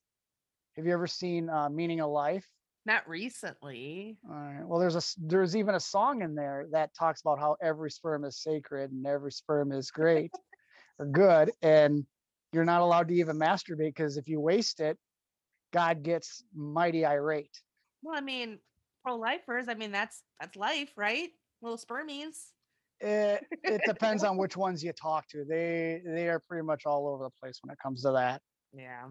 have 0.75 0.85
you 0.85 0.93
ever 0.93 1.07
seen 1.07 1.49
uh, 1.49 1.69
Meaning 1.69 2.01
of 2.01 2.11
Life? 2.11 2.45
Not 2.85 3.07
recently. 3.07 4.17
All 4.29 4.35
right. 4.35 4.65
Well, 4.65 4.79
there's 4.79 4.95
a 4.95 5.01
there's 5.17 5.55
even 5.55 5.75
a 5.75 5.79
song 5.79 6.21
in 6.21 6.35
there 6.35 6.67
that 6.71 6.95
talks 6.95 7.21
about 7.21 7.39
how 7.39 7.57
every 7.61 7.91
sperm 7.91 8.23
is 8.23 8.41
sacred 8.41 8.91
and 8.91 9.05
every 9.05 9.31
sperm 9.31 9.71
is 9.71 9.91
great 9.91 10.31
or 10.99 11.05
good, 11.05 11.51
and 11.61 12.05
you're 12.53 12.65
not 12.65 12.81
allowed 12.81 13.09
to 13.09 13.15
even 13.15 13.37
masturbate 13.37 13.95
because 13.95 14.17
if 14.17 14.27
you 14.27 14.39
waste 14.39 14.79
it, 14.79 14.97
God 15.73 16.01
gets 16.03 16.43
mighty 16.55 17.05
irate. 17.05 17.61
Well, 18.01 18.17
I 18.17 18.21
mean, 18.21 18.59
pro-lifers, 19.03 19.67
I 19.67 19.73
mean 19.73 19.91
that's 19.91 20.23
that's 20.39 20.55
life, 20.55 20.91
right? 20.95 21.29
Little 21.61 21.77
spermies. 21.77 22.51
It, 22.99 23.43
it 23.63 23.81
depends 23.85 24.23
on 24.23 24.37
which 24.37 24.57
ones 24.57 24.83
you 24.83 24.93
talk 24.93 25.27
to. 25.29 25.43
They 25.43 26.01
they 26.05 26.29
are 26.29 26.41
pretty 26.47 26.65
much 26.65 26.85
all 26.85 27.07
over 27.07 27.23
the 27.23 27.31
place 27.41 27.59
when 27.61 27.71
it 27.71 27.77
comes 27.81 28.03
to 28.03 28.11
that. 28.11 28.41
Yeah. 28.73 29.05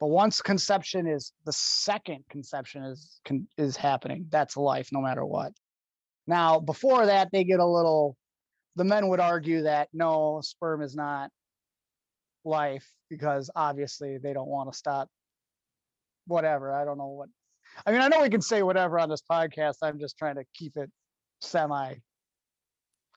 But 0.00 0.08
once 0.08 0.42
conception 0.42 1.06
is 1.06 1.32
the 1.44 1.52
second 1.52 2.24
conception 2.28 2.82
is 2.84 3.20
con, 3.24 3.46
is 3.56 3.76
happening, 3.76 4.26
that's 4.28 4.56
life 4.56 4.90
no 4.92 5.00
matter 5.00 5.24
what. 5.24 5.52
Now, 6.26 6.58
before 6.58 7.06
that, 7.06 7.30
they 7.32 7.44
get 7.44 7.60
a 7.60 7.66
little. 7.66 8.16
The 8.76 8.84
men 8.84 9.08
would 9.08 9.20
argue 9.20 9.62
that 9.62 9.88
no, 9.92 10.40
sperm 10.42 10.82
is 10.82 10.96
not 10.96 11.30
life 12.44 12.86
because 13.08 13.50
obviously 13.54 14.18
they 14.18 14.32
don't 14.32 14.48
want 14.48 14.70
to 14.72 14.76
stop. 14.76 15.08
Whatever. 16.26 16.74
I 16.74 16.84
don't 16.84 16.98
know 16.98 17.08
what. 17.08 17.28
I 17.86 17.92
mean, 17.92 18.00
I 18.00 18.08
know 18.08 18.22
we 18.22 18.30
can 18.30 18.42
say 18.42 18.62
whatever 18.62 18.98
on 18.98 19.08
this 19.08 19.22
podcast. 19.30 19.76
I'm 19.82 19.98
just 19.98 20.18
trying 20.18 20.36
to 20.36 20.44
keep 20.54 20.76
it 20.76 20.90
semi 21.44 21.94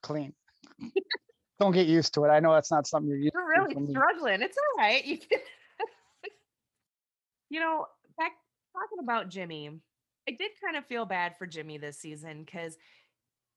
clean. 0.02 0.34
don't 1.60 1.72
get 1.72 1.88
used 1.88 2.14
to 2.14 2.24
it. 2.26 2.30
I 2.30 2.40
know 2.40 2.54
that's 2.54 2.72
not 2.72 2.88
something 2.88 3.10
you're 3.10 3.18
used 3.18 3.34
You're 3.34 3.68
to. 3.68 3.76
really 3.76 3.92
struggling. 3.92 4.42
It's 4.42 4.58
all 4.58 4.84
right. 4.84 5.04
You 5.06 5.18
can 5.18 5.40
You 7.50 7.60
know, 7.62 7.86
back 8.18 8.34
talking 8.74 9.04
about 9.04 9.30
Jimmy, 9.30 9.70
I 10.28 10.32
did 10.32 10.52
kind 10.64 10.76
of 10.76 10.86
feel 10.86 11.06
bad 11.06 11.38
for 11.38 11.48
Jimmy 11.48 11.78
this 11.78 11.98
season 11.98 12.44
because 12.44 12.78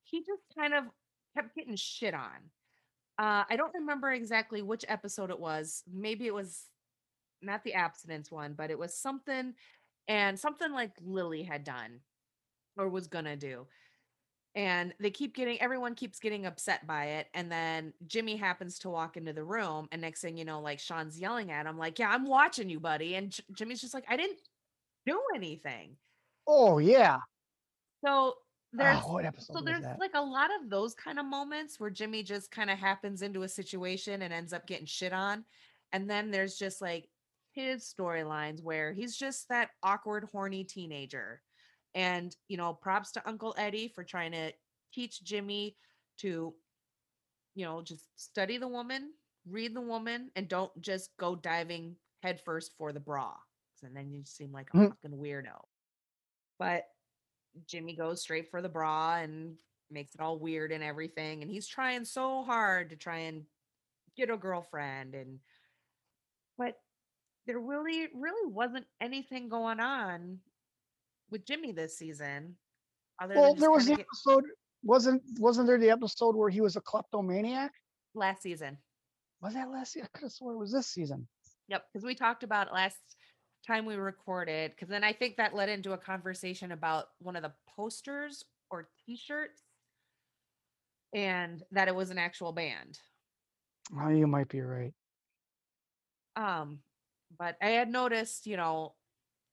he 0.04 0.20
just 0.20 0.42
kind 0.56 0.74
of 0.74 0.84
kept 1.36 1.54
getting 1.54 1.76
shit 1.76 2.14
on. 2.14 2.50
Uh, 3.18 3.44
I 3.50 3.56
don't 3.56 3.74
remember 3.74 4.12
exactly 4.12 4.62
which 4.62 4.84
episode 4.88 5.30
it 5.30 5.38
was. 5.38 5.82
Maybe 5.92 6.26
it 6.26 6.34
was 6.34 6.64
not 7.42 7.64
the 7.64 7.74
abstinence 7.74 8.30
one, 8.30 8.54
but 8.54 8.70
it 8.70 8.78
was 8.78 8.96
something 8.96 9.54
and 10.08 10.38
something 10.38 10.72
like 10.72 10.92
Lily 11.04 11.42
had 11.42 11.64
done 11.64 12.00
or 12.78 12.88
was 12.88 13.08
gonna 13.08 13.36
do. 13.36 13.66
And 14.56 14.94
they 14.98 15.10
keep 15.10 15.34
getting 15.34 15.60
everyone 15.60 15.94
keeps 15.94 16.18
getting 16.18 16.44
upset 16.46 16.86
by 16.86 17.06
it. 17.06 17.28
And 17.34 17.50
then 17.52 17.94
Jimmy 18.06 18.36
happens 18.36 18.80
to 18.80 18.90
walk 18.90 19.16
into 19.16 19.32
the 19.32 19.44
room, 19.44 19.88
and 19.92 20.00
next 20.02 20.20
thing 20.22 20.36
you 20.36 20.44
know, 20.44 20.60
like 20.60 20.80
Sean's 20.80 21.20
yelling 21.20 21.50
at 21.52 21.66
him, 21.66 21.78
like, 21.78 21.98
Yeah, 21.98 22.10
I'm 22.10 22.26
watching 22.26 22.68
you, 22.68 22.80
buddy. 22.80 23.14
And 23.14 23.30
J- 23.30 23.44
Jimmy's 23.52 23.80
just 23.80 23.94
like, 23.94 24.04
I 24.08 24.16
didn't 24.16 24.38
do 25.06 25.20
anything. 25.34 25.96
Oh 26.46 26.78
yeah. 26.78 27.20
So 28.04 28.34
there's 28.72 28.98
Oh, 29.04 29.20
so 29.38 29.60
there's 29.60 29.82
that? 29.82 29.98
like 29.98 30.12
a 30.14 30.20
lot 30.20 30.50
of 30.60 30.70
those 30.70 30.94
kind 30.94 31.18
of 31.18 31.26
moments 31.26 31.78
where 31.80 31.90
Jimmy 31.90 32.22
just 32.22 32.50
kind 32.50 32.70
of 32.70 32.78
happens 32.78 33.22
into 33.22 33.42
a 33.42 33.48
situation 33.48 34.22
and 34.22 34.32
ends 34.32 34.52
up 34.52 34.66
getting 34.66 34.86
shit 34.86 35.12
on. 35.12 35.44
And 35.92 36.08
then 36.08 36.30
there's 36.30 36.56
just 36.56 36.80
like 36.80 37.08
his 37.52 37.82
storylines 37.84 38.62
where 38.62 38.92
he's 38.92 39.16
just 39.16 39.48
that 39.48 39.70
awkward, 39.82 40.28
horny 40.32 40.64
teenager. 40.64 41.42
And, 41.94 42.36
you 42.48 42.56
know, 42.56 42.74
props 42.74 43.12
to 43.12 43.28
Uncle 43.28 43.54
Eddie 43.58 43.88
for 43.88 44.04
trying 44.04 44.32
to 44.32 44.52
teach 44.92 45.22
Jimmy 45.24 45.78
to, 46.18 46.54
you 47.54 47.64
know, 47.64 47.82
just 47.82 48.18
study 48.20 48.58
the 48.58 48.68
woman, 48.68 49.14
read 49.46 49.74
the 49.74 49.80
woman, 49.80 50.30
and 50.36 50.48
don't 50.48 50.78
just 50.80 51.16
go 51.16 51.34
diving 51.34 51.96
headfirst 52.22 52.76
for 52.76 52.92
the 52.92 53.00
bra. 53.00 53.36
And 53.82 53.96
then 53.96 54.12
you 54.12 54.24
seem 54.24 54.52
like 54.52 54.70
a 54.70 54.74
Mhm. 54.74 54.92
fucking 54.94 55.12
weirdo. 55.18 55.64
But 56.58 56.88
Jimmy 57.66 57.96
goes 57.96 58.22
straight 58.22 58.50
for 58.50 58.62
the 58.62 58.68
bra 58.68 59.16
and 59.16 59.58
makes 59.90 60.14
it 60.14 60.20
all 60.20 60.38
weird 60.38 60.72
and 60.72 60.84
everything. 60.84 61.42
And 61.42 61.50
he's 61.50 61.68
trying 61.68 62.04
so 62.04 62.44
hard 62.44 62.90
to 62.90 62.96
try 62.96 63.18
and 63.20 63.46
get 64.16 64.30
a 64.30 64.36
girlfriend. 64.38 65.14
And, 65.14 65.40
but 66.56 66.80
there 67.46 67.60
really, 67.60 68.08
really 68.14 68.52
wasn't 68.52 68.86
anything 69.00 69.48
going 69.48 69.80
on 69.80 70.40
with 71.30 71.46
Jimmy 71.46 71.72
this 71.72 71.96
season. 71.96 72.56
Well, 73.28 73.54
there 73.54 73.70
was 73.70 73.86
the 73.86 73.96
get 73.96 74.06
episode. 74.06 74.44
Wasn't 74.82 75.22
wasn't 75.38 75.66
there 75.66 75.78
the 75.78 75.90
episode 75.90 76.34
where 76.36 76.48
he 76.48 76.60
was 76.60 76.76
a 76.76 76.80
kleptomaniac? 76.80 77.72
last 78.14 78.42
season. 78.42 78.78
Was 79.40 79.54
that 79.54 79.70
last 79.70 79.92
season? 79.92 80.08
I 80.14 80.18
could 80.18 80.24
have 80.24 80.32
it 80.40 80.58
was 80.58 80.72
this 80.72 80.86
season. 80.86 81.26
Yep. 81.68 81.84
Because 81.92 82.04
we 82.04 82.14
talked 82.14 82.42
about 82.42 82.68
it 82.68 82.72
last 82.72 82.98
time 83.66 83.86
we 83.86 83.94
recorded. 83.94 84.72
Because 84.72 84.88
then 84.88 85.04
I 85.04 85.12
think 85.12 85.36
that 85.36 85.54
led 85.54 85.68
into 85.68 85.92
a 85.92 85.98
conversation 85.98 86.72
about 86.72 87.06
one 87.20 87.36
of 87.36 87.42
the 87.42 87.52
posters 87.76 88.44
or 88.70 88.88
t 89.06 89.16
shirts 89.16 89.62
and 91.14 91.62
that 91.72 91.88
it 91.88 91.94
was 91.94 92.10
an 92.10 92.18
actual 92.18 92.52
band. 92.52 92.98
Oh, 93.98 94.08
you 94.08 94.26
might 94.26 94.48
be 94.48 94.60
right. 94.60 94.92
Um, 96.36 96.78
but 97.38 97.56
I 97.60 97.70
had 97.70 97.90
noticed, 97.90 98.46
you 98.46 98.56
know, 98.56 98.94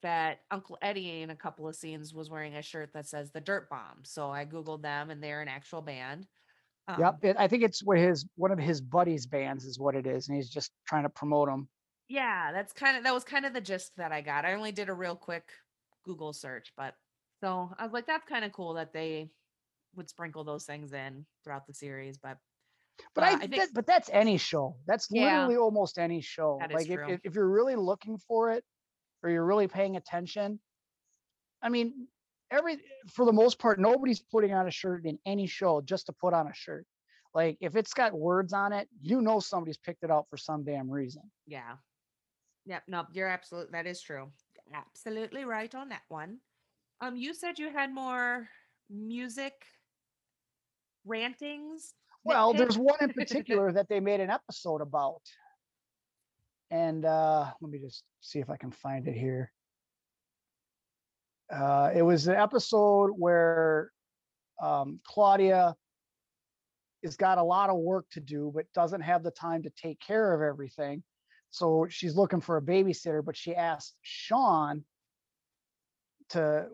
that 0.03 0.40
Uncle 0.52 0.78
Eddie 0.82 1.22
in 1.22 1.30
a 1.32 1.36
couple 1.36 1.68
of 1.68 1.76
scenes 1.76 2.14
was 2.14 2.30
wearing 2.30 2.56
a 2.56 2.61
shirt 2.61 2.91
that 2.94 3.07
says 3.07 3.32
the 3.32 3.41
Dirt 3.41 3.69
Bomb. 3.69 4.03
So 4.03 4.30
I 4.30 4.45
googled 4.45 4.82
them, 4.84 5.10
and 5.10 5.22
they're 5.24 5.41
an 5.41 5.48
actual 5.48 5.82
band. 5.82 6.28
Um, 6.88 6.99
Yep. 6.99 7.15
It, 7.24 7.36
I 7.40 7.48
think 7.48 7.64
it's 7.64 7.84
what 7.84 7.98
his 7.98 8.26
one 8.36 8.52
of 8.52 8.60
his 8.60 8.80
buddies' 8.82 9.26
bands 9.26 9.65
is 9.65 9.80
what 9.80 9.95
it 9.95 10.06
is, 10.07 10.28
and 10.28 10.36
he's 10.38 10.49
just 10.49 10.72
trying 10.88 11.03
to 11.03 11.10
promote 11.10 11.49
them. 11.49 11.68
Yeah, 12.07 12.52
that's 12.53 12.72
kind 12.74 12.95
of 12.98 13.03
that 13.03 13.14
was 13.14 13.24
kind 13.24 13.45
of 13.45 13.53
the 13.53 13.61
gist 13.61 13.91
that 13.98 14.11
I 14.11 14.22
got. 14.22 14.45
I 14.45 14.53
only 14.53 14.72
did 14.72 14.88
a 14.90 14.94
real 14.94 15.15
quick 15.15 15.44
Google 16.06 16.32
search, 16.32 16.72
but 16.78 16.94
so 17.41 17.69
I 17.78 17.84
was 17.84 17.91
like, 17.94 18.07
that's 18.07 18.28
kind 18.28 18.45
of 18.45 18.52
cool 18.53 18.76
that 18.76 18.94
they 18.94 19.30
would 19.95 20.10
sprinkle 20.10 20.44
those 20.44 20.64
things 20.65 20.94
in 20.94 21.26
throughout 21.44 21.68
the 21.68 21.74
series. 21.74 22.18
But 22.18 22.38
But 23.14 23.24
Uh, 23.24 23.28
I, 23.28 23.30
I 23.32 23.38
think- 23.40 23.56
that, 23.56 23.69
but 23.74 23.86
that's 23.86 24.10
any 24.14 24.38
show. 24.38 24.78
That's 24.88 25.07
Yeah. 25.11 25.41
literally 25.41 25.57
almost 25.57 25.98
any 25.99 26.22
show. 26.22 26.60
Like 26.72 26.88
if, 26.90 26.99
if 27.10 27.19
if 27.26 27.36
you're 27.36 27.49
really 27.49 27.76
looking 27.76 28.18
for 28.19 28.52
it, 28.52 28.64
or 29.23 29.30
you're 29.30 29.45
really 29.45 29.68
paying 29.68 29.95
attention, 29.95 30.60
I 31.61 31.69
mean, 31.69 32.07
every 32.52 32.77
for 33.10 33.26
the 33.26 33.34
most 33.34 33.60
part, 33.60 33.80
nobody's 33.80 34.19
putting 34.19 34.53
on 34.53 34.68
a 34.68 34.72
shirt 34.72 35.06
in 35.06 35.18
any 35.26 35.48
show 35.48 35.81
just 35.81 36.07
to 36.07 36.14
put 36.14 36.34
on 36.34 36.48
a 36.48 36.53
shirt. 36.53 36.85
Like 37.34 37.57
if 37.61 37.76
it's 37.76 37.94
got 37.94 38.14
words 38.14 38.53
on 38.53 38.73
it, 38.73 38.88
you 39.02 39.22
know 39.22 39.39
somebody's 39.39 39.77
picked 39.77 40.03
it 40.03 40.11
out 40.11 40.27
for 40.30 40.38
some 40.38 40.64
damn 40.64 40.89
reason. 40.89 41.23
yeah, 41.45 41.73
yep, 42.65 42.84
no, 42.88 43.06
you're 43.14 43.27
absolute. 43.27 43.72
That 43.72 43.85
is 43.85 44.02
true. 44.02 44.31
Absolutely 44.73 45.45
right 45.45 45.73
on 45.76 45.89
that 45.89 46.02
one. 46.10 46.39
Um, 46.99 47.15
you 47.15 47.34
said 47.34 47.60
you 47.60 47.69
had 47.72 47.94
more 47.94 48.49
music 48.89 49.53
rantings. 51.06 51.94
Well, 52.23 52.53
there's 52.53 52.77
one 52.77 52.98
in 53.02 53.14
particular 53.14 53.72
that 53.72 53.88
they 53.88 53.99
made 53.99 54.19
an 54.19 54.30
episode 54.30 54.81
about. 54.81 55.22
And 56.69 57.06
uh 57.06 57.52
let 57.61 57.72
me 57.72 57.80
just 57.80 58.03
see 58.22 58.39
if 58.39 58.49
I 58.49 58.57
can 58.57 58.72
find 58.72 59.07
it 59.07 59.15
here. 59.15 59.52
Uh 61.53 61.91
it 61.95 62.02
was 62.02 62.27
an 62.27 62.35
episode 62.35 63.11
where 63.11 63.91
um 64.61 64.99
Claudia 65.06 65.76
has 67.03 67.15
got 67.15 67.38
a 67.38 67.44
lot 67.44 67.69
of 67.69 67.77
work 67.77 68.06
to 68.11 68.19
do 68.19 68.52
but 68.53 68.65
doesn't 68.73 69.02
have 69.02 69.23
the 69.23 69.31
time 69.31 69.64
to 69.64 69.69
take 69.72 69.99
care 69.99 70.34
of 70.34 70.41
everything. 70.41 71.03
So 71.52 71.88
she's 71.89 72.15
looking 72.15 72.41
for 72.41 72.57
a 72.57 72.61
babysitter, 72.61 73.23
but 73.23 73.38
she 73.38 73.56
asked 73.56 73.95
Sean 74.02 74.84
to 76.30 76.68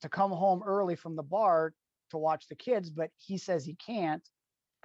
to 0.00 0.08
come 0.08 0.30
home 0.30 0.62
early 0.64 0.96
from 0.96 1.14
the 1.14 1.22
bar 1.22 1.74
to 2.10 2.18
watch 2.18 2.48
the 2.48 2.54
kids, 2.54 2.90
but 2.90 3.10
he 3.18 3.38
says 3.38 3.64
he 3.64 3.74
can't 3.74 4.26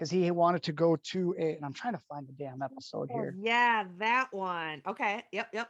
because 0.01 0.09
he 0.09 0.31
wanted 0.31 0.63
to 0.63 0.71
go 0.71 0.95
to 0.95 1.35
a 1.37 1.53
and 1.53 1.63
I'm 1.63 1.73
trying 1.73 1.93
to 1.93 2.01
find 2.09 2.27
the 2.27 2.33
damn 2.33 2.63
episode 2.63 3.09
Oh, 3.13 3.19
here. 3.19 3.35
yeah, 3.39 3.83
that 3.99 4.29
one. 4.31 4.81
Okay. 4.87 5.21
Yep. 5.31 5.49
Yep. 5.53 5.69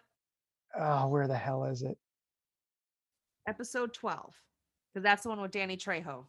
Oh, 0.79 1.07
where 1.09 1.27
the 1.27 1.35
hell 1.35 1.65
is 1.65 1.81
it? 1.81 1.97
Episode 3.45 3.93
twelve, 3.93 4.33
because 4.93 5.03
that's 5.03 5.23
the 5.23 5.29
one 5.29 5.41
with 5.41 5.51
Danny 5.51 5.75
Trejo. 5.75 6.27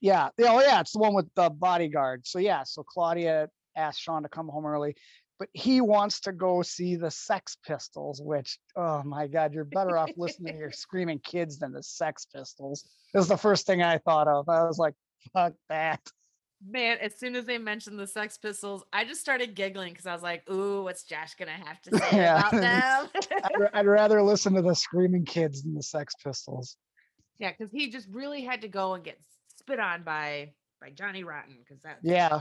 Yeah. 0.00 0.28
yeah, 0.38 0.52
Oh 0.52 0.60
yeah, 0.60 0.78
it's 0.80 0.92
the 0.92 1.00
one 1.00 1.12
with 1.12 1.26
the 1.34 1.50
bodyguard. 1.50 2.24
So 2.24 2.38
yeah, 2.38 2.62
so 2.62 2.84
Claudia 2.84 3.48
asked 3.76 4.00
Sean 4.00 4.22
to 4.22 4.28
come 4.28 4.46
home 4.46 4.64
early, 4.64 4.94
but 5.40 5.48
he 5.54 5.80
wants 5.80 6.20
to 6.20 6.30
go 6.32 6.62
see 6.62 6.94
the 6.94 7.10
Sex 7.10 7.56
Pistols, 7.66 8.22
which 8.22 8.60
oh 8.76 9.02
my 9.02 9.26
god, 9.26 9.52
you're 9.54 9.64
better 9.64 9.98
off 9.98 10.10
listening 10.16 10.52
to 10.52 10.58
your 10.60 10.70
screaming 10.84 11.18
kids 11.18 11.58
than 11.58 11.72
the 11.72 11.82
Sex 11.82 12.28
Pistols. 12.32 12.84
It 13.12 13.18
was 13.18 13.26
the 13.26 13.36
first 13.36 13.66
thing 13.66 13.82
I 13.82 13.98
thought 13.98 14.28
of. 14.28 14.48
I 14.48 14.62
was 14.62 14.78
like, 14.78 14.94
fuck 15.32 15.54
that. 15.68 16.00
Man, 16.66 16.98
as 17.00 17.16
soon 17.16 17.36
as 17.36 17.44
they 17.44 17.56
mentioned 17.58 17.98
the 17.98 18.06
Sex 18.06 18.36
Pistols, 18.36 18.82
I 18.92 19.04
just 19.04 19.20
started 19.20 19.54
giggling 19.54 19.92
because 19.92 20.06
I 20.06 20.12
was 20.12 20.22
like, 20.22 20.48
"Ooh, 20.50 20.82
what's 20.82 21.04
Josh 21.04 21.34
gonna 21.34 21.52
have 21.52 21.80
to 21.82 21.96
say 21.98 22.16
Yeah. 22.16 22.38
about 22.48 22.50
them?" 22.52 23.22
I'd, 23.44 23.70
I'd 23.74 23.86
rather 23.86 24.20
listen 24.22 24.54
to 24.54 24.62
the 24.62 24.74
screaming 24.74 25.24
kids 25.24 25.62
than 25.62 25.74
the 25.74 25.82
Sex 25.82 26.14
Pistols. 26.22 26.76
yeah, 27.38 27.52
because 27.56 27.70
he 27.72 27.90
just 27.90 28.08
really 28.10 28.42
had 28.42 28.62
to 28.62 28.68
go 28.68 28.94
and 28.94 29.04
get 29.04 29.18
spit 29.56 29.78
on 29.78 30.02
by 30.02 30.52
by 30.80 30.90
Johnny 30.90 31.22
Rotten 31.24 31.58
because 31.60 31.80
that 31.82 31.98
Yeah. 32.02 32.40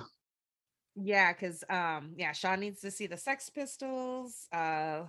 yeah 0.95 1.31
because 1.34 1.64
um 1.69 2.14
yeah 2.18 2.31
Sean 2.31 2.60
needs 2.60 2.81
to 2.81 2.89
see 2.91 3.06
the 3.07 3.18
Sex 3.18 3.49
Pistols. 3.52 4.48
Uh, 4.52 5.03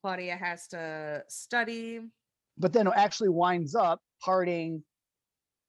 Claudia 0.00 0.36
has 0.36 0.68
to 0.68 1.22
study. 1.28 2.00
but 2.56 2.72
then 2.72 2.86
it 2.86 2.92
actually 2.96 3.28
winds 3.28 3.74
up 3.74 4.00
partying 4.26 4.80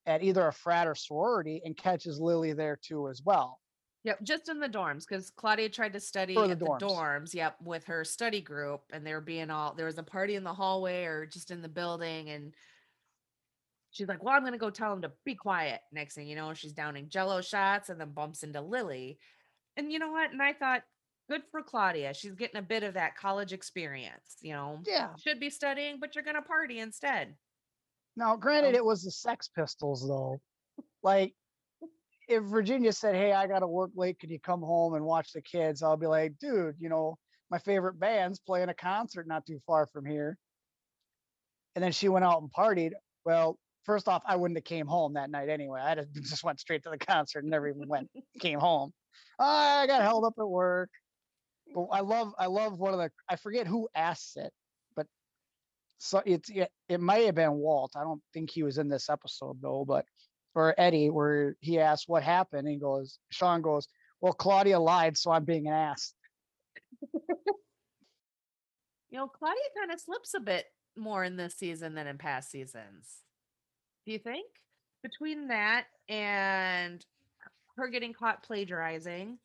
at 0.09 0.23
either 0.23 0.47
a 0.47 0.51
frat 0.51 0.87
or 0.87 0.95
sorority 0.95 1.61
and 1.63 1.77
catches 1.77 2.19
Lily 2.19 2.51
there 2.53 2.75
too 2.81 3.07
as 3.07 3.21
well. 3.23 3.59
Yep, 4.03 4.23
just 4.23 4.49
in 4.49 4.59
the 4.59 4.67
dorms 4.69 5.05
because 5.07 5.29
Claudia 5.29 5.69
tried 5.69 5.93
to 5.93 5.99
study 5.99 6.33
the 6.33 6.41
at 6.41 6.59
the 6.59 6.65
dorms. 6.65 6.79
dorms. 6.79 7.33
Yep, 7.33 7.57
with 7.61 7.83
her 7.85 8.03
study 8.03 8.41
group, 8.41 8.81
and 8.91 9.05
they 9.05 9.13
were 9.13 9.21
being 9.21 9.49
all 9.51 9.73
there 9.75 9.85
was 9.85 9.97
a 9.97 10.03
party 10.03 10.35
in 10.35 10.43
the 10.43 10.53
hallway 10.53 11.03
or 11.03 11.25
just 11.25 11.51
in 11.51 11.61
the 11.61 11.69
building, 11.69 12.29
and 12.29 12.55
she's 13.91 14.07
like, 14.07 14.23
"Well, 14.23 14.33
I'm 14.33 14.43
gonna 14.43 14.57
go 14.57 14.69
tell 14.69 14.93
him 14.93 15.01
to 15.03 15.11
be 15.25 15.35
quiet." 15.35 15.81
Next 15.91 16.15
thing 16.15 16.27
you 16.27 16.35
know, 16.35 16.53
she's 16.53 16.73
downing 16.73 17.09
Jello 17.09 17.41
shots 17.41 17.89
and 17.89 17.99
then 18.01 18.13
bumps 18.13 18.41
into 18.43 18.61
Lily. 18.61 19.19
And 19.77 19.91
you 19.91 19.99
know 19.99 20.11
what? 20.11 20.31
And 20.31 20.41
I 20.41 20.53
thought, 20.53 20.83
good 21.29 21.43
for 21.51 21.61
Claudia. 21.61 22.13
She's 22.13 22.33
getting 22.35 22.57
a 22.57 22.61
bit 22.63 22.83
of 22.83 22.95
that 22.95 23.15
college 23.15 23.53
experience. 23.53 24.37
You 24.41 24.53
know, 24.53 24.81
Yeah. 24.87 25.13
should 25.17 25.39
be 25.39 25.49
studying, 25.49 25.99
but 25.99 26.15
you're 26.15 26.23
gonna 26.23 26.41
party 26.41 26.79
instead. 26.79 27.37
Now, 28.19 28.35
granted, 28.35 28.69
Um, 28.69 28.75
it 28.75 28.85
was 28.85 29.01
the 29.03 29.11
Sex 29.11 29.47
Pistols 29.47 30.05
though. 30.05 30.41
Like, 31.01 31.33
if 32.27 32.43
Virginia 32.43 32.91
said, 32.91 33.15
"Hey, 33.15 33.31
I 33.31 33.47
got 33.47 33.59
to 33.59 33.67
work 33.67 33.91
late. 33.95 34.19
Can 34.19 34.29
you 34.29 34.39
come 34.41 34.61
home 34.61 34.93
and 34.93 35.05
watch 35.05 35.31
the 35.31 35.41
kids?" 35.41 35.81
I'll 35.81 35.95
be 35.97 36.05
like, 36.05 36.37
"Dude, 36.37 36.75
you 36.79 36.89
know, 36.89 37.17
my 37.49 37.59
favorite 37.59 37.97
band's 37.97 38.39
playing 38.39 38.67
a 38.69 38.73
concert 38.73 39.25
not 39.25 39.45
too 39.45 39.59
far 39.65 39.87
from 39.87 40.05
here." 40.05 40.37
And 41.75 41.83
then 41.83 41.93
she 41.93 42.09
went 42.09 42.25
out 42.25 42.41
and 42.41 42.51
partied. 42.51 42.91
Well, 43.23 43.57
first 43.85 44.09
off, 44.09 44.21
I 44.25 44.35
wouldn't 44.35 44.57
have 44.57 44.65
came 44.65 44.85
home 44.85 45.13
that 45.13 45.29
night 45.29 45.47
anyway. 45.49 45.79
I 45.81 45.95
just 45.95 46.11
just 46.41 46.43
went 46.43 46.59
straight 46.59 46.83
to 46.83 46.89
the 46.89 46.97
concert 46.97 47.39
and 47.43 47.49
never 47.49 47.69
even 47.69 47.87
went 47.87 48.09
came 48.41 48.59
home. 48.59 48.93
I 49.39 49.87
got 49.87 50.01
held 50.01 50.25
up 50.25 50.33
at 50.37 50.47
work. 50.49 50.89
but 51.73 51.85
I 51.85 52.01
love 52.01 52.33
I 52.37 52.47
love 52.47 52.79
one 52.79 52.93
of 52.93 52.99
the 52.99 53.11
I 53.29 53.37
forget 53.37 53.65
who 53.65 53.87
asks 53.95 54.35
it, 54.35 54.51
so 55.99 56.21
it's 56.25 56.49
it, 56.49 56.71
it 56.87 56.99
may 56.99 57.25
have 57.25 57.35
been 57.35 57.53
Walt. 57.53 57.91
I 57.95 58.03
don't 58.03 58.21
think 58.33 58.49
he 58.49 58.63
was 58.63 58.77
in 58.77 58.89
this 58.89 59.09
episode 59.09 59.61
though, 59.61 59.85
but 59.87 60.05
or 60.55 60.73
Eddie, 60.77 61.09
where 61.09 61.55
he 61.61 61.79
asks 61.79 62.07
what 62.07 62.23
happened, 62.23 62.67
and 62.67 62.69
he 62.69 62.77
goes, 62.77 63.19
Sean 63.29 63.61
goes, 63.61 63.87
Well, 64.19 64.33
Claudia 64.33 64.79
lied, 64.79 65.17
so 65.17 65.31
I'm 65.31 65.45
being 65.45 65.69
asked. 65.69 66.15
You 69.09 69.17
know, 69.17 69.27
Claudia 69.27 69.61
kind 69.77 69.91
of 69.91 69.99
slips 69.99 70.33
a 70.35 70.39
bit 70.39 70.65
more 70.95 71.23
in 71.23 71.35
this 71.35 71.55
season 71.55 71.95
than 71.95 72.07
in 72.07 72.17
past 72.17 72.51
seasons. 72.51 73.07
Do 74.05 74.11
you 74.11 74.19
think? 74.19 74.45
Between 75.01 75.47
that 75.47 75.85
and 76.07 77.03
her 77.77 77.87
getting 77.87 78.13
caught 78.13 78.43
plagiarizing, 78.43 79.39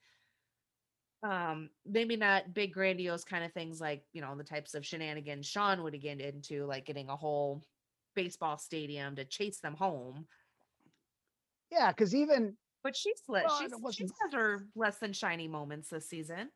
um, 1.24 1.70
maybe 1.86 2.16
not 2.16 2.52
big 2.52 2.74
grandiose 2.74 3.24
kind 3.24 3.44
of 3.44 3.52
things 3.52 3.80
like, 3.80 4.04
you 4.12 4.20
know, 4.20 4.36
the 4.36 4.44
types 4.44 4.74
of 4.74 4.84
shenanigans 4.84 5.46
Sean 5.46 5.82
would 5.82 5.98
get 6.00 6.20
into, 6.20 6.66
like 6.66 6.84
getting 6.84 7.08
a 7.08 7.16
whole 7.16 7.64
baseball 8.14 8.58
stadium 8.58 9.16
to 9.16 9.24
chase 9.24 9.58
them 9.58 9.74
home. 9.74 10.26
Yeah, 11.72 11.90
because 11.90 12.14
even 12.14 12.56
But 12.82 12.94
she 12.94 13.14
slipped. 13.24 13.46
Well, 13.46 13.58
she's, 13.58 13.72
it 13.72 13.94
she 13.94 14.04
has 14.04 14.34
her 14.34 14.66
less 14.76 14.98
than 14.98 15.14
shiny 15.14 15.48
moments 15.48 15.88
this 15.88 16.08
season. 16.08 16.50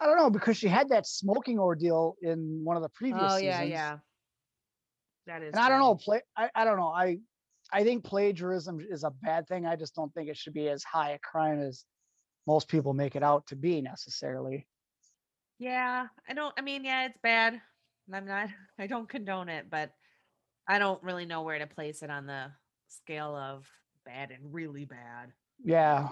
I 0.00 0.06
don't 0.06 0.16
know 0.16 0.30
because 0.30 0.56
she 0.56 0.68
had 0.68 0.88
that 0.90 1.06
smoking 1.06 1.58
ordeal 1.58 2.16
in 2.22 2.60
one 2.62 2.76
of 2.76 2.82
the 2.82 2.88
previous 2.90 3.32
Oh 3.32 3.36
seasons. 3.36 3.44
yeah, 3.44 3.62
yeah. 3.64 3.96
That 5.26 5.42
is. 5.42 5.54
And 5.54 5.60
I 5.60 5.68
don't 5.68 5.80
know, 5.80 5.96
play. 5.96 6.20
I, 6.36 6.50
I 6.54 6.64
don't 6.64 6.76
know. 6.76 6.88
I 6.88 7.18
I 7.72 7.82
think 7.82 8.04
plagiarism 8.04 8.78
is 8.88 9.02
a 9.02 9.10
bad 9.10 9.48
thing. 9.48 9.66
I 9.66 9.74
just 9.74 9.94
don't 9.96 10.14
think 10.14 10.28
it 10.28 10.36
should 10.36 10.54
be 10.54 10.68
as 10.68 10.84
high 10.84 11.10
a 11.12 11.18
crime 11.18 11.60
as 11.60 11.84
most 12.46 12.68
people 12.68 12.94
make 12.94 13.16
it 13.16 13.22
out 13.22 13.46
to 13.48 13.56
be 13.56 13.80
necessarily. 13.80 14.66
Yeah, 15.58 16.06
I 16.28 16.34
don't. 16.34 16.54
I 16.58 16.62
mean, 16.62 16.84
yeah, 16.84 17.06
it's 17.06 17.18
bad. 17.22 17.60
I'm 18.12 18.26
not. 18.26 18.48
I 18.78 18.86
don't 18.86 19.08
condone 19.08 19.48
it, 19.48 19.66
but 19.70 19.92
I 20.68 20.78
don't 20.78 21.02
really 21.02 21.26
know 21.26 21.42
where 21.42 21.58
to 21.58 21.66
place 21.66 22.02
it 22.02 22.10
on 22.10 22.26
the 22.26 22.46
scale 22.88 23.34
of 23.36 23.66
bad 24.04 24.30
and 24.30 24.52
really 24.52 24.84
bad. 24.84 25.32
Yeah. 25.64 26.08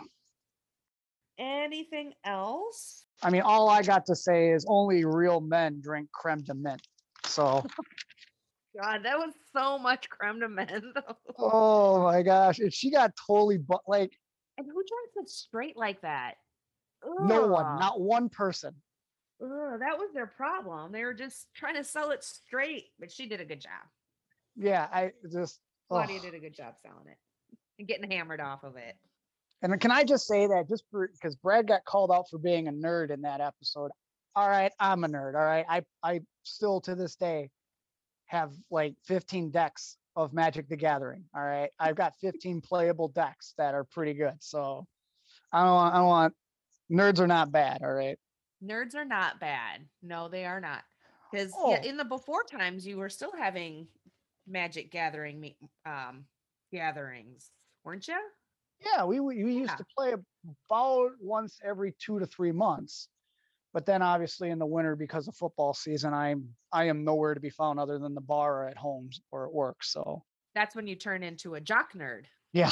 Anything 1.39 2.13
else? 2.25 3.05
I 3.23 3.31
mean, 3.31 3.43
all 3.43 3.69
I 3.69 3.83
got 3.83 4.07
to 4.07 4.17
say 4.17 4.51
is 4.51 4.65
only 4.69 5.05
real 5.05 5.41
men 5.41 5.81
drink 5.81 6.11
creme 6.13 6.43
de 6.43 6.55
menthe. 6.55 6.81
So, 7.25 7.65
God, 8.81 9.01
that 9.05 9.19
was 9.19 9.33
so 9.53 9.79
much 9.79 10.09
creme 10.09 10.41
de 10.41 10.49
menthe. 10.49 10.93
oh 11.39 12.05
my 12.05 12.23
gosh, 12.23 12.61
if 12.61 12.73
she 12.73 12.91
got 12.91 13.13
totally 13.27 13.59
but 13.59 13.81
like 13.87 14.13
and 14.59 14.67
who 14.67 14.73
drinks 14.73 15.17
it 15.17 15.29
straight 15.29 15.77
like 15.77 16.01
that? 16.03 16.35
no 17.21 17.47
one, 17.47 17.79
not 17.79 18.01
one 18.01 18.29
person. 18.29 18.75
Ugh, 19.43 19.81
that 19.81 19.99
was 19.99 20.11
their 20.15 20.27
problem. 20.27 20.93
They 20.93 21.05
were 21.05 21.15
just 21.15 21.49
trying 21.55 21.75
to 21.75 21.85
sell 21.85 22.11
it 22.11 22.25
straight, 22.25 22.85
but 22.99 23.11
she 23.11 23.27
did 23.27 23.41
a 23.41 23.45
good 23.45 23.61
job. 23.61 23.73
Yeah, 24.57 24.87
I 24.93 25.13
just. 25.31 25.61
Claudia 25.91 26.17
ugh. 26.17 26.23
did 26.23 26.35
a 26.35 26.39
good 26.39 26.55
job 26.55 26.75
selling 26.83 27.09
it 27.09 27.19
and 27.79 27.89
getting 27.89 28.11
hammered 28.11 28.41
off 28.41 28.65
of 28.65 28.77
it. 28.77 28.97
And 29.63 29.79
can 29.81 29.91
I 29.91 30.05
just 30.05 30.27
say 30.27 30.47
that 30.47 30.69
just 30.69 30.85
because 30.93 31.37
Brad 31.37 31.67
got 31.67 31.85
called 31.85 32.11
out 32.13 32.27
for 32.31 32.39
being 32.39 32.69
a 32.69 32.73
nerd 32.73 33.11
in 33.11 33.23
that 33.23 33.41
episode. 33.41 33.91
All 34.37 34.49
right, 34.49 34.73
I'm 34.79 35.05
a 35.05 35.09
nerd. 35.09 35.35
All 35.35 35.45
right. 35.45 35.65
I 35.69 35.83
I 36.03 36.21
still 36.43 36.81
to 36.83 36.95
this 36.95 37.17
day 37.17 37.51
have 38.27 38.53
like 38.71 38.95
15 39.07 39.51
decks 39.51 39.97
of 40.17 40.33
Magic 40.33 40.69
the 40.69 40.77
Gathering. 40.77 41.25
All 41.35 41.43
right. 41.43 41.71
I've 41.79 41.97
got 41.97 42.15
15 42.21 42.61
playable 42.61 43.09
decks 43.09 43.55
that 43.59 43.75
are 43.75 43.85
pretty 43.85 44.15
good. 44.15 44.35
So 44.41 44.87
I 45.53 45.63
don't 45.65 45.73
want 45.75 45.95
I 45.95 45.99
don't 45.99 46.07
want 46.07 46.35
nerds 46.91 47.19
are 47.21 47.27
not 47.27 47.51
bad. 47.53 47.83
All 47.83 47.93
right. 47.93 48.19
Nerds 48.65 48.95
are 48.95 49.05
not 49.05 49.41
bad. 49.41 49.81
No, 50.03 50.29
they 50.29 50.45
are 50.45 50.61
not. 50.61 50.83
Because 51.31 51.53
Oh. 51.57 51.71
yeah, 51.73 51.83
in 51.83 51.97
the 51.97 52.05
before 52.05 52.45
times, 52.45 52.87
you 52.87 52.97
were 52.97 53.09
still 53.09 53.33
having 53.37 53.89
magic 54.47 54.91
gathering 54.91 55.41
me- 55.41 55.59
um 55.87 56.27
gatherings, 56.73 57.51
weren't 57.85 58.07
you? 58.09 58.19
Yeah, 58.85 59.05
we 59.05 59.21
we 59.21 59.43
we 59.45 59.55
used 59.55 59.71
Yeah. 59.73 59.77
to 59.77 59.85
play 59.97 60.13
about 60.71 61.11
once 61.21 61.59
every 61.65 61.93
two 61.99 62.19
to 62.21 62.27
three 62.27 62.53
months. 62.53 63.09
But 63.75 63.87
then 63.87 64.03
obviously 64.03 64.51
in 64.51 64.59
the 64.61 64.67
winter 64.67 64.95
because 64.95 65.27
of 65.29 65.35
football 65.37 65.75
season, 65.75 66.15
I'm 66.15 66.49
I 66.73 66.85
am 66.85 67.05
nowhere 67.05 67.35
to 67.35 67.41
be 67.41 67.51
found 67.51 67.81
other 67.81 67.99
than 67.99 68.15
the 68.15 68.21
bar 68.21 68.63
or 68.63 68.69
at 68.69 68.79
home 68.79 69.11
or 69.33 69.47
at 69.47 69.53
work. 69.53 69.83
So 69.83 70.23
That's 70.55 70.77
when 70.77 70.87
you 70.87 70.95
turn 70.95 71.25
into 71.25 71.57
a 71.57 71.61
jock 71.61 71.93
nerd. 71.93 72.27
yeah. 72.53 72.71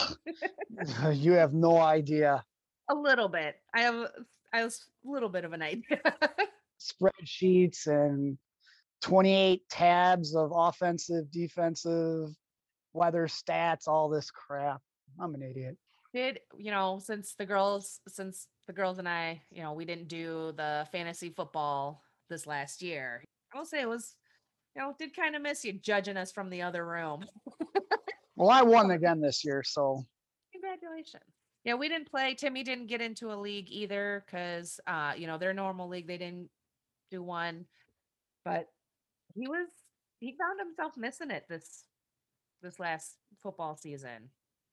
you 1.12 1.32
have 1.32 1.52
no 1.52 1.78
idea. 1.78 2.44
A 2.88 2.94
little 2.94 3.28
bit. 3.28 3.56
I 3.74 3.80
have 3.82 4.06
I 4.54 4.58
have 4.60 4.70
a 4.70 5.10
little 5.10 5.28
bit 5.28 5.44
of 5.44 5.52
an 5.52 5.62
idea. 5.62 6.00
Spreadsheets 6.80 7.86
and 7.88 8.38
28 9.02 9.68
tabs 9.68 10.36
of 10.36 10.52
offensive, 10.54 11.30
defensive, 11.32 12.28
weather 12.92 13.26
stats, 13.26 13.88
all 13.88 14.08
this 14.08 14.30
crap. 14.30 14.80
I'm 15.20 15.34
an 15.34 15.42
idiot. 15.42 15.76
Did 16.14 16.40
you 16.56 16.70
know 16.70 17.01
since 17.02 17.34
the 17.34 17.47
girls 17.47 18.01
since 18.09 18.47
the 18.66 18.72
girls 18.72 18.98
and 18.98 19.09
I, 19.09 19.43
you 19.51 19.62
know, 19.62 19.72
we 19.72 19.84
didn't 19.84 20.09
do 20.09 20.52
the 20.56 20.86
fantasy 20.93 21.30
football 21.30 22.02
this 22.28 22.47
last 22.47 22.82
year. 22.82 23.24
I 23.55 23.59
will 23.59 23.64
say 23.64 23.80
it 23.80 23.89
was, 23.89 24.14
you 24.74 24.82
know, 24.82 24.94
did 24.98 25.16
kind 25.16 25.34
of 25.34 25.43
miss 25.43 25.64
you 25.64 25.72
judging 25.72 26.16
us 26.16 26.32
from 26.32 26.51
the 26.51 26.62
other 26.62 26.86
room. 26.86 27.24
Well, 28.34 28.51
I 28.51 28.62
won 28.62 28.90
again 28.90 29.20
this 29.20 29.44
year, 29.44 29.62
so 29.62 30.05
Congratulations. 30.52 31.22
Yeah, 31.64 31.74
we 31.74 31.89
didn't 31.89 32.10
play. 32.10 32.34
Timmy 32.34 32.64
didn't 32.64 32.89
get 32.89 33.01
into 33.01 33.32
a 33.32 33.36
league 33.36 33.68
either 33.68 34.24
because 34.26 34.80
uh, 34.86 35.12
you 35.16 35.26
know, 35.26 35.39
their 35.39 35.55
normal 35.55 35.89
league, 35.89 36.06
they 36.06 36.18
didn't 36.18 36.48
do 37.10 37.22
one. 37.22 37.66
But 38.44 38.66
he 39.34 39.48
was 39.48 39.68
he 40.18 40.34
found 40.36 40.59
himself 40.59 40.97
missing 40.97 41.30
it 41.30 41.44
this 41.48 41.84
this 42.62 42.80
last 42.80 43.16
football 43.43 43.76
season. 43.76 44.30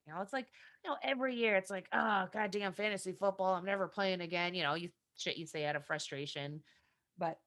You 0.10 0.16
know, 0.16 0.22
it's 0.22 0.34
like, 0.34 0.48
you 0.84 0.90
know, 0.90 0.98
every 1.04 1.36
year 1.36 1.56
it's 1.56 1.70
like, 1.70 1.88
oh 1.94 2.28
goddamn 2.34 2.74
fantasy 2.74 3.14
football, 3.14 3.54
I'm 3.54 3.66
never 3.66 3.88
playing 3.88 4.22
again. 4.22 4.56
You 4.56 4.64
know, 4.64 4.74
you 4.74 4.90
shit 5.18 5.38
you 5.38 5.46
say 5.46 5.66
out 5.66 5.76
of 5.76 5.86
frustration. 5.86 6.64
But 7.20 7.38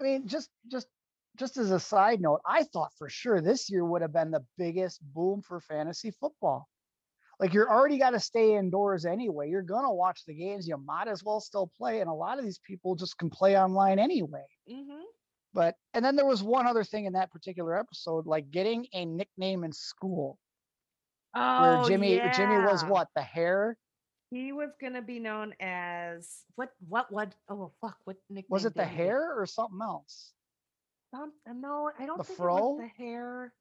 I 0.00 0.04
mean, 0.04 0.26
just 0.26 0.50
just 0.70 0.88
just 1.36 1.56
as 1.56 1.70
a 1.70 1.78
side 1.78 2.20
note, 2.20 2.40
I 2.44 2.64
thought 2.64 2.92
for 2.98 3.08
sure 3.08 3.40
this 3.40 3.70
year 3.70 3.84
would 3.84 4.02
have 4.02 4.12
been 4.12 4.32
the 4.32 4.44
biggest 4.58 5.00
boom 5.14 5.40
for 5.40 5.60
fantasy 5.60 6.10
football. 6.10 6.68
Like 7.38 7.52
you're 7.54 7.70
already 7.70 7.98
got 7.98 8.10
to 8.10 8.20
stay 8.20 8.56
indoors 8.56 9.04
anyway. 9.04 9.48
You're 9.48 9.62
gonna 9.62 9.92
watch 9.94 10.24
the 10.26 10.34
games. 10.34 10.66
You 10.66 10.78
might 10.78 11.06
as 11.08 11.22
well 11.22 11.40
still 11.40 11.70
play, 11.76 12.00
and 12.00 12.10
a 12.10 12.14
lot 12.14 12.38
of 12.38 12.44
these 12.44 12.58
people 12.58 12.96
just 12.96 13.18
can 13.18 13.30
play 13.30 13.56
online 13.56 14.00
anyway. 14.00 14.46
mhm. 14.68 15.02
But 15.54 15.76
and 15.94 16.04
then 16.04 16.16
there 16.16 16.26
was 16.26 16.42
one 16.42 16.66
other 16.66 16.84
thing 16.84 17.04
in 17.04 17.12
that 17.12 17.30
particular 17.30 17.78
episode, 17.78 18.26
like 18.26 18.50
getting 18.50 18.86
a 18.92 19.04
nickname 19.04 19.64
in 19.64 19.72
school. 19.72 20.38
Where 21.34 21.78
oh, 21.78 21.88
Jimmy 21.88 22.20
Jimmy 22.34 22.58
was 22.58 22.84
what 22.84 23.08
the 23.14 23.22
hair 23.22 23.76
He 24.30 24.52
was 24.52 24.70
gonna 24.80 25.02
be 25.02 25.18
known 25.18 25.54
as 25.60 26.44
what 26.56 26.70
what 26.88 27.10
what 27.12 27.34
oh 27.48 27.72
fuck 27.80 27.96
what 28.04 28.16
nickname 28.28 28.46
was 28.50 28.64
it 28.64 28.74
the 28.74 28.84
hair 28.84 29.32
or 29.38 29.46
something 29.46 29.80
else? 29.82 30.32
Uh, 31.14 31.26
no, 31.54 31.90
I 31.98 32.06
don't 32.06 32.18
The 32.18 32.24
think 32.24 32.38
it 32.38 32.42
fro? 32.42 32.54
was 32.70 32.80
the 32.80 33.04
hair. 33.04 33.52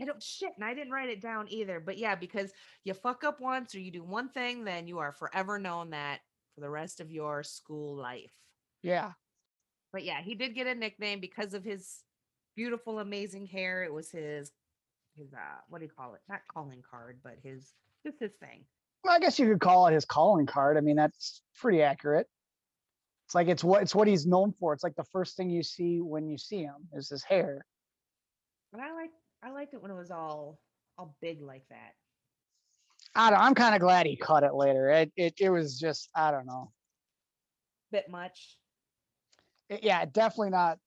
I 0.00 0.04
don't 0.04 0.22
shit, 0.22 0.52
and 0.56 0.64
I 0.64 0.74
didn't 0.74 0.92
write 0.92 1.08
it 1.08 1.20
down 1.22 1.48
either. 1.48 1.80
But 1.80 1.98
yeah, 1.98 2.14
because 2.14 2.52
you 2.84 2.94
fuck 2.94 3.24
up 3.24 3.40
once 3.40 3.74
or 3.74 3.80
you 3.80 3.90
do 3.90 4.04
one 4.04 4.28
thing, 4.28 4.64
then 4.64 4.86
you 4.86 4.98
are 4.98 5.12
forever 5.12 5.58
known 5.58 5.90
that 5.90 6.20
for 6.54 6.60
the 6.60 6.70
rest 6.70 7.00
of 7.00 7.10
your 7.10 7.42
school 7.42 7.96
life. 7.96 8.32
Yeah, 8.82 9.12
But 9.92 10.04
yeah, 10.04 10.20
he 10.22 10.34
did 10.34 10.54
get 10.54 10.66
a 10.68 10.74
nickname 10.74 11.18
because 11.20 11.54
of 11.54 11.64
his 11.64 12.02
beautiful, 12.54 12.98
amazing 13.00 13.46
hair. 13.46 13.82
It 13.82 13.92
was 13.92 14.10
his 14.10 14.52
his 15.16 15.32
uh 15.32 15.60
what 15.68 15.78
do 15.78 15.84
you 15.84 15.90
call 15.96 16.14
it? 16.14 16.20
Not 16.28 16.40
calling 16.52 16.82
card, 16.88 17.18
but 17.22 17.34
his 17.42 17.72
just 18.04 18.18
his 18.20 18.32
thing. 18.40 18.64
well, 19.04 19.14
I 19.14 19.18
guess 19.20 19.38
you 19.38 19.48
could 19.48 19.60
call 19.60 19.86
it 19.86 19.94
his 19.94 20.04
calling 20.04 20.46
card. 20.46 20.76
I 20.76 20.80
mean, 20.80 20.96
that's 20.96 21.42
pretty 21.56 21.82
accurate. 21.82 22.26
It's 23.26 23.34
like 23.34 23.48
it's 23.48 23.64
what 23.64 23.82
it's 23.82 23.94
what 23.94 24.06
he's 24.08 24.26
known 24.26 24.52
for. 24.52 24.72
It's 24.72 24.84
like 24.84 24.94
the 24.96 25.04
first 25.12 25.36
thing 25.36 25.50
you 25.50 25.62
see 25.62 26.00
when 26.00 26.28
you 26.28 26.38
see 26.38 26.62
him 26.62 26.88
is 26.92 27.08
his 27.08 27.24
hair. 27.24 27.64
But 28.72 28.80
I 28.80 28.92
like 28.92 29.10
I 29.42 29.50
liked 29.50 29.74
it 29.74 29.82
when 29.82 29.90
it 29.90 29.96
was 29.96 30.10
all 30.10 30.58
all 30.98 31.16
big 31.20 31.42
like 31.42 31.64
that. 31.70 31.92
I 33.14 33.30
don't, 33.30 33.40
I'm 33.40 33.54
kind 33.54 33.74
of 33.74 33.80
glad 33.80 34.06
he 34.06 34.16
cut 34.16 34.42
it 34.42 34.54
later. 34.54 34.90
It, 34.90 35.12
it 35.16 35.34
it 35.40 35.50
was 35.50 35.78
just 35.78 36.08
I 36.14 36.30
don't 36.30 36.46
know. 36.46 36.72
Bit 37.90 38.08
much. 38.10 38.58
It- 39.68 39.82
yeah, 39.82 40.04
definitely 40.04 40.50
not 40.50 40.78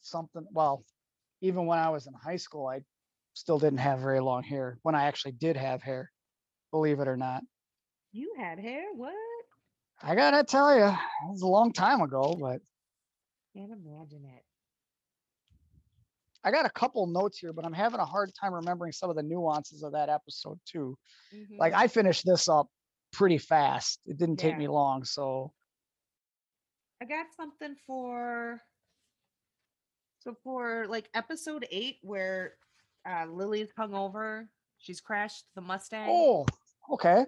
something. 0.00 0.46
Well, 0.50 0.84
even 1.40 1.66
when 1.66 1.78
I 1.78 1.90
was 1.90 2.06
in 2.06 2.12
high 2.14 2.36
school, 2.36 2.66
I 2.66 2.80
still 3.36 3.58
didn't 3.58 3.78
have 3.78 4.00
very 4.00 4.20
long 4.20 4.42
hair. 4.42 4.78
When 4.82 4.94
I 4.94 5.04
actually 5.04 5.32
did 5.32 5.56
have 5.56 5.82
hair, 5.82 6.10
believe 6.70 7.00
it 7.00 7.08
or 7.08 7.16
not. 7.16 7.44
You 8.12 8.34
had 8.38 8.58
hair? 8.58 8.84
What? 8.94 9.12
I 10.02 10.14
gotta 10.14 10.42
tell 10.42 10.74
you, 10.76 10.86
it 10.86 11.30
was 11.30 11.42
a 11.42 11.46
long 11.46 11.72
time 11.72 12.00
ago, 12.00 12.34
but 12.40 12.60
Can't 13.54 13.72
imagine 13.72 14.24
it. 14.24 14.42
I 16.44 16.50
got 16.50 16.64
a 16.66 16.70
couple 16.70 17.06
notes 17.06 17.38
here, 17.38 17.52
but 17.52 17.64
I'm 17.64 17.72
having 17.72 18.00
a 18.00 18.04
hard 18.04 18.32
time 18.34 18.54
remembering 18.54 18.92
some 18.92 19.10
of 19.10 19.16
the 19.16 19.22
nuances 19.22 19.82
of 19.82 19.92
that 19.92 20.08
episode 20.08 20.60
too. 20.64 20.96
Like 21.58 21.72
Mhm. 21.72 21.76
I 21.76 21.88
finished 21.88 22.24
this 22.24 22.48
up 22.48 22.68
pretty 23.12 23.38
fast. 23.38 24.00
It 24.06 24.16
didn't 24.16 24.36
take 24.36 24.56
me 24.56 24.68
long, 24.68 25.04
so 25.04 25.52
I 27.00 27.04
got 27.04 27.26
something 27.34 27.76
for 27.86 28.62
so 30.20 30.34
for 30.34 30.86
like 30.88 31.10
episode 31.14 31.66
eight 31.70 31.98
where 32.02 32.56
uh 33.08 33.26
Lily's 33.26 33.70
hungover, 33.78 34.46
she's 34.78 35.00
crashed 35.00 35.44
the 35.54 35.60
Mustang. 35.60 36.08
Oh, 36.10 36.46
okay. 36.92 37.24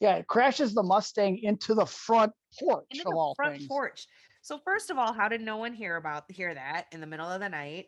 Yeah, 0.00 0.16
it 0.16 0.26
crashes 0.26 0.74
the 0.74 0.82
Mustang 0.82 1.38
into 1.42 1.74
the 1.74 1.86
front 1.86 2.32
porch 2.58 2.86
into 2.90 3.06
of 3.06 3.12
the 3.12 3.16
all 3.16 3.34
front 3.34 3.56
things. 3.56 3.68
porch. 3.68 4.06
So 4.42 4.58
first 4.58 4.90
of 4.90 4.98
all, 4.98 5.12
how 5.12 5.28
did 5.28 5.40
no 5.40 5.56
one 5.56 5.72
hear 5.72 5.96
about 5.96 6.30
hear 6.30 6.52
that 6.52 6.86
in 6.92 7.00
the 7.00 7.06
middle 7.06 7.28
of 7.28 7.40
the 7.40 7.48
night? 7.48 7.86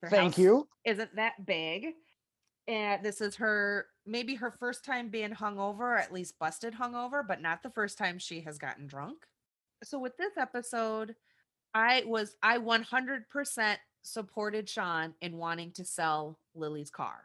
Their 0.00 0.10
Thank 0.10 0.38
you. 0.38 0.68
Isn't 0.84 1.14
that 1.16 1.44
big? 1.44 1.88
And 2.66 3.04
this 3.04 3.20
is 3.20 3.36
her 3.36 3.86
maybe 4.06 4.34
her 4.36 4.50
first 4.50 4.84
time 4.84 5.08
being 5.08 5.30
hungover, 5.30 5.80
or 5.80 5.96
at 5.96 6.12
least 6.12 6.38
busted 6.38 6.74
hungover, 6.74 7.22
but 7.26 7.42
not 7.42 7.62
the 7.62 7.70
first 7.70 7.98
time 7.98 8.18
she 8.18 8.40
has 8.42 8.58
gotten 8.58 8.86
drunk. 8.86 9.18
So 9.84 9.98
with 9.98 10.16
this 10.16 10.36
episode, 10.36 11.14
I 11.74 12.04
was 12.06 12.36
I 12.42 12.58
100% 12.58 13.76
supported 14.12 14.68
Sean 14.68 15.14
in 15.20 15.36
wanting 15.36 15.72
to 15.72 15.84
sell 15.84 16.38
Lily's 16.54 16.90
car 16.90 17.24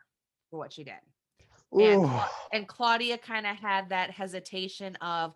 for 0.50 0.60
what 0.60 0.74
she 0.74 0.84
did 0.84 0.96
and, 1.82 2.10
and 2.52 2.68
Claudia 2.68 3.18
kind 3.18 3.46
of 3.46 3.56
had 3.56 3.90
that 3.90 4.12
hesitation 4.12 4.96
of, 4.98 5.34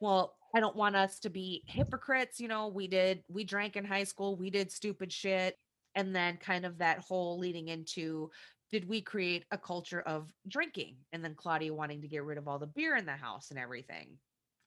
well, 0.00 0.36
I 0.54 0.60
don't 0.60 0.76
want 0.76 0.96
us 0.96 1.18
to 1.20 1.30
be 1.30 1.62
hypocrites. 1.66 2.38
You 2.38 2.48
know, 2.48 2.68
we 2.68 2.86
did, 2.86 3.22
we 3.28 3.44
drank 3.44 3.76
in 3.76 3.84
high 3.84 4.04
school, 4.04 4.36
we 4.36 4.50
did 4.50 4.70
stupid 4.70 5.12
shit. 5.12 5.56
And 5.94 6.14
then 6.14 6.38
kind 6.38 6.64
of 6.64 6.78
that 6.78 7.00
whole 7.00 7.38
leading 7.38 7.68
into, 7.68 8.30
did 8.70 8.88
we 8.88 9.02
create 9.02 9.44
a 9.50 9.58
culture 9.58 10.00
of 10.00 10.26
drinking? 10.48 10.96
And 11.12 11.22
then 11.22 11.34
Claudia 11.34 11.74
wanting 11.74 12.00
to 12.00 12.08
get 12.08 12.24
rid 12.24 12.38
of 12.38 12.48
all 12.48 12.58
the 12.58 12.66
beer 12.66 12.96
in 12.96 13.04
the 13.04 13.12
house 13.12 13.50
and 13.50 13.58
everything. 13.58 14.16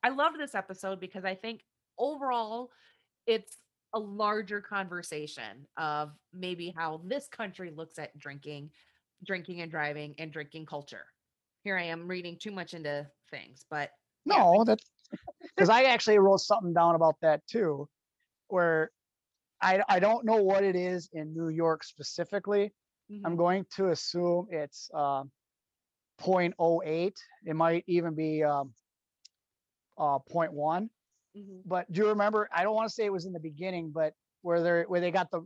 I 0.03 0.10
love 0.10 0.34
this 0.38 0.53
episode 0.53 0.99
because 0.99 1.26
I 1.26 1.34
think 1.34 1.61
overall 1.97 2.69
it's 3.26 3.57
a 3.95 3.99
larger 3.99 4.61
conversation 4.61 5.67
of 5.77 6.13
maybe 6.34 6.73
how 6.77 7.01
this 7.05 7.27
country 7.30 7.72
looks 7.72 7.99
at 7.99 8.17
drinking 8.19 8.72
drinking 9.26 9.61
and 9.61 9.72
driving 9.72 10.15
and 10.19 10.31
drinking 10.34 10.67
culture. 10.67 11.05
Here 11.63 11.77
I 11.77 11.84
am 11.85 12.07
reading 12.07 12.38
too 12.39 12.51
much 12.51 12.73
into 12.76 13.09
things, 13.31 13.65
but 13.69 13.91
yeah, 14.26 14.43
no, 14.43 14.63
that's 14.65 14.84
because 15.55 15.69
I 15.69 15.84
actually 15.84 16.19
wrote 16.19 16.39
something 16.39 16.73
down 16.73 16.95
about 16.95 17.15
that 17.22 17.45
too, 17.47 17.89
where 18.49 18.91
I 19.61 19.84
I 19.89 19.99
don't 19.99 20.26
know 20.26 20.38
what 20.43 20.63
it 20.63 20.76
is 20.76 21.09
in 21.13 21.34
New 21.34 21.49
York 21.49 21.84
specifically. 21.84 22.73
I'm 23.26 23.35
mhm, 23.35 23.38
going 23.38 23.65
to 23.77 23.89
assume 23.89 24.47
it's 24.51 24.89
um 24.93 25.31
0.08. 26.22 27.15
It 27.45 27.55
might 27.55 27.84
even 27.88 28.15
be 28.15 28.43
um, 28.43 28.73
uh, 29.97 30.19
0.1. 30.19 30.89
mhm. 31.36 31.62
But 31.66 31.91
do 31.91 32.02
you 32.02 32.07
remember? 32.10 32.49
I 32.53 32.64
don't 32.64 32.76
want 32.76 32.88
to 32.88 32.94
say 32.94 33.06
it 33.06 33.14
was 33.14 33.26
in 33.26 33.34
the 33.34 33.40
beginning, 33.40 33.91
but 33.91 34.14
where 34.41 34.62
they 34.62 34.84
where 34.88 35.02
they 35.02 35.12
got 35.12 35.32
the 35.32 35.45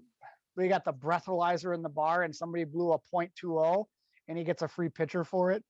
they 0.58 0.68
got 0.68 0.84
the 0.84 0.94
breathalyzer 0.94 1.74
in 1.74 1.82
the 1.82 1.90
bar 1.90 2.24
and 2.24 2.36
somebody 2.36 2.66
blew 2.66 2.92
a 2.92 3.00
0.20 3.14 3.86
and 4.28 4.38
he 4.38 4.44
gets 4.44 4.62
a 4.62 4.68
free 4.68 4.90
pitcher 4.90 5.24
for 5.24 5.52
it. 5.52 5.64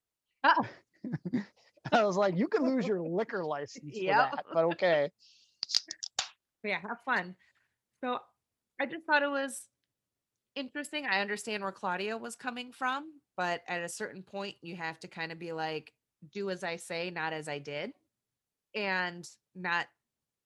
Oh, 0.43 0.65
I 1.91 2.03
was 2.03 2.17
like, 2.17 2.37
you 2.37 2.47
could 2.47 2.61
lose 2.61 2.87
your 2.87 3.01
liquor 3.07 3.43
license 3.43 3.97
for 3.97 4.05
that, 4.05 4.43
but 4.53 4.65
okay. 4.65 5.09
yeah, 6.63 6.79
have 6.81 6.99
fun. 7.05 7.35
So 8.03 8.19
I 8.79 8.85
just 8.85 9.05
thought 9.05 9.23
it 9.23 9.29
was 9.29 9.63
interesting. 10.55 11.05
I 11.05 11.21
understand 11.21 11.63
where 11.63 11.71
Claudia 11.71 12.17
was 12.17 12.35
coming 12.35 12.71
from, 12.71 13.05
but 13.37 13.61
at 13.67 13.81
a 13.81 13.89
certain 13.89 14.23
point, 14.23 14.55
you 14.61 14.75
have 14.75 14.99
to 15.01 15.07
kind 15.07 15.31
of 15.31 15.39
be 15.39 15.51
like, 15.51 15.93
do 16.33 16.49
as 16.49 16.63
I 16.63 16.75
say, 16.75 17.11
not 17.11 17.33
as 17.33 17.47
I 17.47 17.59
did, 17.59 17.91
and 18.75 19.27
not, 19.55 19.87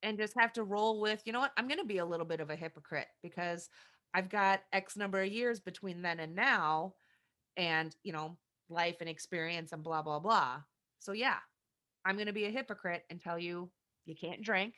and 0.04 0.18
just 0.18 0.34
have 0.38 0.54
to 0.54 0.64
roll 0.64 1.02
with, 1.02 1.22
you 1.26 1.34
know 1.34 1.40
what, 1.40 1.54
I'm 1.58 1.68
going 1.68 1.80
to 1.80 1.86
be 1.86 1.98
a 1.98 2.06
little 2.06 2.26
bit 2.26 2.40
of 2.40 2.50
a 2.50 2.56
hypocrite 2.56 3.08
because 3.24 3.70
I've 4.14 4.30
got 4.30 4.62
X 4.72 4.96
number 4.96 5.22
of 5.22 5.32
years 5.32 5.60
between 5.60 6.02
then 6.02 6.20
and 6.20 6.36
now, 6.36 6.94
and, 7.58 7.96
you 8.04 8.14
know, 8.14 8.38
life 8.70 8.98
and 9.00 9.10
experience 9.10 9.72
and 9.72 9.84
blah, 9.84 10.02
blah, 10.02 10.20
blah. 10.20 10.62
So, 11.00 11.14
yeah, 11.14 11.38
I'm 12.06 12.16
going 12.16 12.28
to 12.28 12.34
be 12.34 12.46
a 12.46 12.52
hypocrite 12.52 13.04
and 13.10 13.20
tell 13.20 13.40
you, 13.40 13.72
you 14.06 14.16
can't 14.16 14.44
drink, 14.44 14.76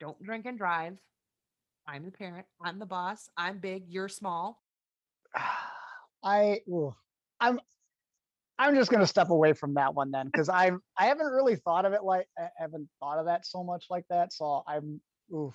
don't 0.00 0.22
drink 0.22 0.46
and 0.46 0.56
drive. 0.56 0.98
I'm 1.88 2.04
the 2.04 2.10
parent. 2.10 2.46
I'm 2.60 2.78
the 2.78 2.86
boss. 2.86 3.28
I'm 3.36 3.58
big. 3.58 3.84
You're 3.88 4.08
small. 4.08 4.60
I 6.24 6.60
ooh, 6.68 6.94
I'm 7.40 7.60
I'm 8.58 8.74
just 8.74 8.90
gonna 8.90 9.06
step 9.06 9.30
away 9.30 9.52
from 9.52 9.74
that 9.74 9.94
one 9.94 10.10
then 10.10 10.26
because 10.26 10.48
I've 10.48 10.78
I 10.98 11.06
haven't 11.06 11.26
really 11.26 11.56
thought 11.56 11.84
of 11.84 11.92
it 11.92 12.02
like 12.02 12.26
I 12.38 12.48
haven't 12.56 12.88
thought 13.00 13.18
of 13.18 13.26
that 13.26 13.46
so 13.46 13.62
much 13.62 13.86
like 13.90 14.04
that. 14.10 14.32
So 14.32 14.62
I'm 14.66 15.00
oof. 15.34 15.54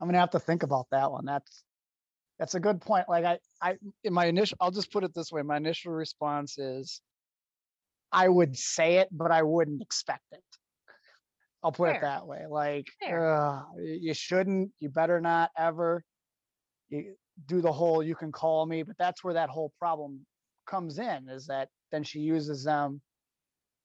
I'm 0.00 0.08
gonna 0.08 0.18
have 0.18 0.30
to 0.30 0.40
think 0.40 0.62
about 0.62 0.86
that 0.92 1.10
one. 1.10 1.24
That's 1.24 1.64
that's 2.38 2.54
a 2.54 2.60
good 2.60 2.80
point. 2.80 3.08
Like 3.08 3.24
I 3.24 3.38
I 3.60 3.76
in 4.04 4.12
my 4.12 4.26
initial 4.26 4.56
I'll 4.60 4.70
just 4.70 4.92
put 4.92 5.04
it 5.04 5.14
this 5.14 5.32
way. 5.32 5.42
My 5.42 5.56
initial 5.56 5.92
response 5.92 6.58
is 6.58 7.00
I 8.12 8.28
would 8.28 8.56
say 8.56 8.96
it, 8.96 9.08
but 9.10 9.30
I 9.30 9.42
wouldn't 9.42 9.82
expect 9.82 10.24
it. 10.32 10.42
I'll 11.62 11.72
put 11.72 11.90
it 11.90 12.02
that 12.02 12.26
way. 12.26 12.46
Like 12.48 12.86
uh, 13.10 13.62
you 13.76 14.14
shouldn't, 14.14 14.70
you 14.78 14.88
better 14.88 15.20
not 15.20 15.50
ever. 15.58 16.04
You 16.88 17.14
do 17.46 17.60
the 17.60 17.72
whole 17.72 18.02
you 18.02 18.14
can 18.14 18.32
call 18.32 18.64
me, 18.64 18.82
but 18.84 18.96
that's 18.98 19.24
where 19.24 19.34
that 19.34 19.50
whole 19.50 19.72
problem 19.78 20.24
comes 20.66 20.98
in 20.98 21.28
is 21.28 21.46
that 21.46 21.68
then 21.90 22.04
she 22.04 22.20
uses 22.20 22.64
them 22.64 23.00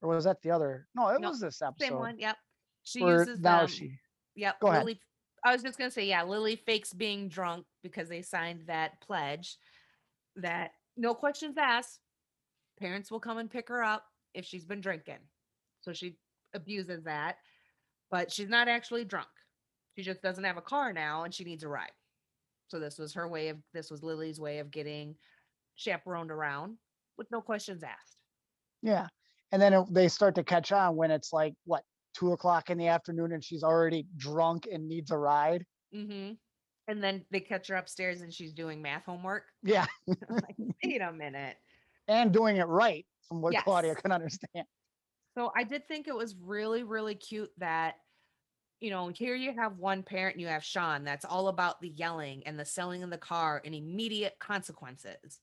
or 0.02 0.16
was 0.16 0.26
that 0.26 0.42
the 0.42 0.52
other 0.52 0.88
no 0.96 1.10
it 1.10 1.22
No, 1.22 1.30
was 1.30 1.40
this 1.40 1.62
episode 1.62 1.88
Same 1.88 2.00
one. 2.00 2.20
Yep. 2.20 2.38
She 2.84 3.00
uses 3.00 3.40
now 3.40 3.60
them. 3.60 3.68
she 3.68 3.98
Yep. 4.36 4.60
Go 4.60 4.68
ahead. 4.68 4.86
Lily. 4.86 5.00
I 5.46 5.52
was 5.52 5.62
just 5.62 5.78
gonna 5.78 5.92
say, 5.92 6.06
yeah, 6.06 6.24
Lily 6.24 6.56
fakes 6.56 6.94
being 6.94 7.28
drunk 7.28 7.66
because 7.82 8.10
they 8.10 8.22
signed 8.22 8.64
that 8.68 9.02
pledge 9.02 9.58
that 10.38 10.72
no 10.98 11.14
questions 11.14 11.58
asked. 11.58 12.00
Parents 12.80 13.12
will 13.12 13.20
come 13.20 13.38
and 13.38 13.52
pick 13.52 13.70
her 13.70 13.84
up 13.84 14.06
if 14.34 14.46
she's 14.46 14.66
been 14.66 14.82
drinking. 14.82 15.20
So 15.82 15.94
she 15.94 16.18
abuses 16.54 17.04
that, 17.04 17.38
but 18.10 18.32
she's 18.32 18.50
not 18.50 18.68
actually 18.68 19.06
drunk. 19.06 19.28
She 19.98 20.04
just 20.04 20.22
doesn't 20.22 20.44
have 20.44 20.58
a 20.58 20.62
car 20.62 20.94
now 20.94 21.24
and 21.24 21.34
she 21.34 21.44
needs 21.44 21.64
a 21.64 21.68
ride. 21.68 21.92
So 22.68 22.80
this 22.80 22.98
was 22.98 23.14
her 23.14 23.28
way 23.28 23.50
of 23.50 23.58
this 23.74 23.92
was 23.92 24.02
Lily's 24.02 24.40
way 24.40 24.60
of 24.60 24.72
getting 24.72 25.16
chaperoned 25.76 26.32
around 26.32 26.78
with 27.18 27.28
no 27.32 27.42
questions 27.42 27.84
asked. 27.84 28.18
yeah 28.82 29.08
and 29.52 29.62
then 29.62 29.74
it, 29.74 29.86
they 29.94 30.08
start 30.08 30.36
to 30.36 30.44
catch 30.44 30.72
on 30.72 30.96
when 30.96 31.12
it's 31.12 31.32
like 31.34 31.54
what 31.66 31.84
two 32.16 32.32
o'clock 32.32 32.70
in 32.70 32.78
the 32.78 32.88
afternoon 32.88 33.32
and 33.34 33.44
she's 33.44 33.64
already 33.64 34.06
drunk 34.18 34.68
and 34.72 34.88
needs 34.88 35.12
a 35.12 35.18
ride 35.18 35.66
Mm-hmm. 35.96 36.34
And 36.88 37.04
then 37.04 37.24
they 37.32 37.40
catch 37.40 37.68
her 37.70 37.76
upstairs 37.76 38.22
and 38.22 38.34
she's 38.34 38.52
doing 38.52 38.82
math 38.82 39.06
homework. 39.06 39.44
yeah 39.64 39.86
like, 40.08 40.56
wait 40.84 41.02
a 41.02 41.12
minute. 41.14 41.56
and 42.08 42.32
doing 42.34 42.58
it 42.58 42.66
right 42.68 43.06
from 43.28 43.42
what 43.42 43.56
claudia 43.64 43.96
can 43.96 44.12
understand 44.12 44.66
So 45.38 45.52
I 45.56 45.64
did 45.64 45.88
think 45.88 46.08
it 46.08 46.16
was 46.16 46.36
really, 46.36 46.84
really 46.84 47.16
cute 47.16 47.52
that, 47.58 47.96
you 48.82 48.90
know, 48.92 49.08
here 49.10 49.34
you 49.36 49.54
have 49.58 49.78
one 49.78 50.04
parent, 50.04 50.40
you 50.40 50.48
have 50.48 50.64
Sean, 50.64 51.04
that's 51.04 51.26
all 51.26 51.48
about 51.48 51.80
the 51.80 51.90
yelling 51.90 52.44
and 52.46 52.60
the 52.60 52.66
selling 52.66 53.02
in 53.02 53.10
the 53.10 53.18
car 53.18 53.62
and 53.64 53.74
immediate 53.74 54.36
consequences. 54.40 55.40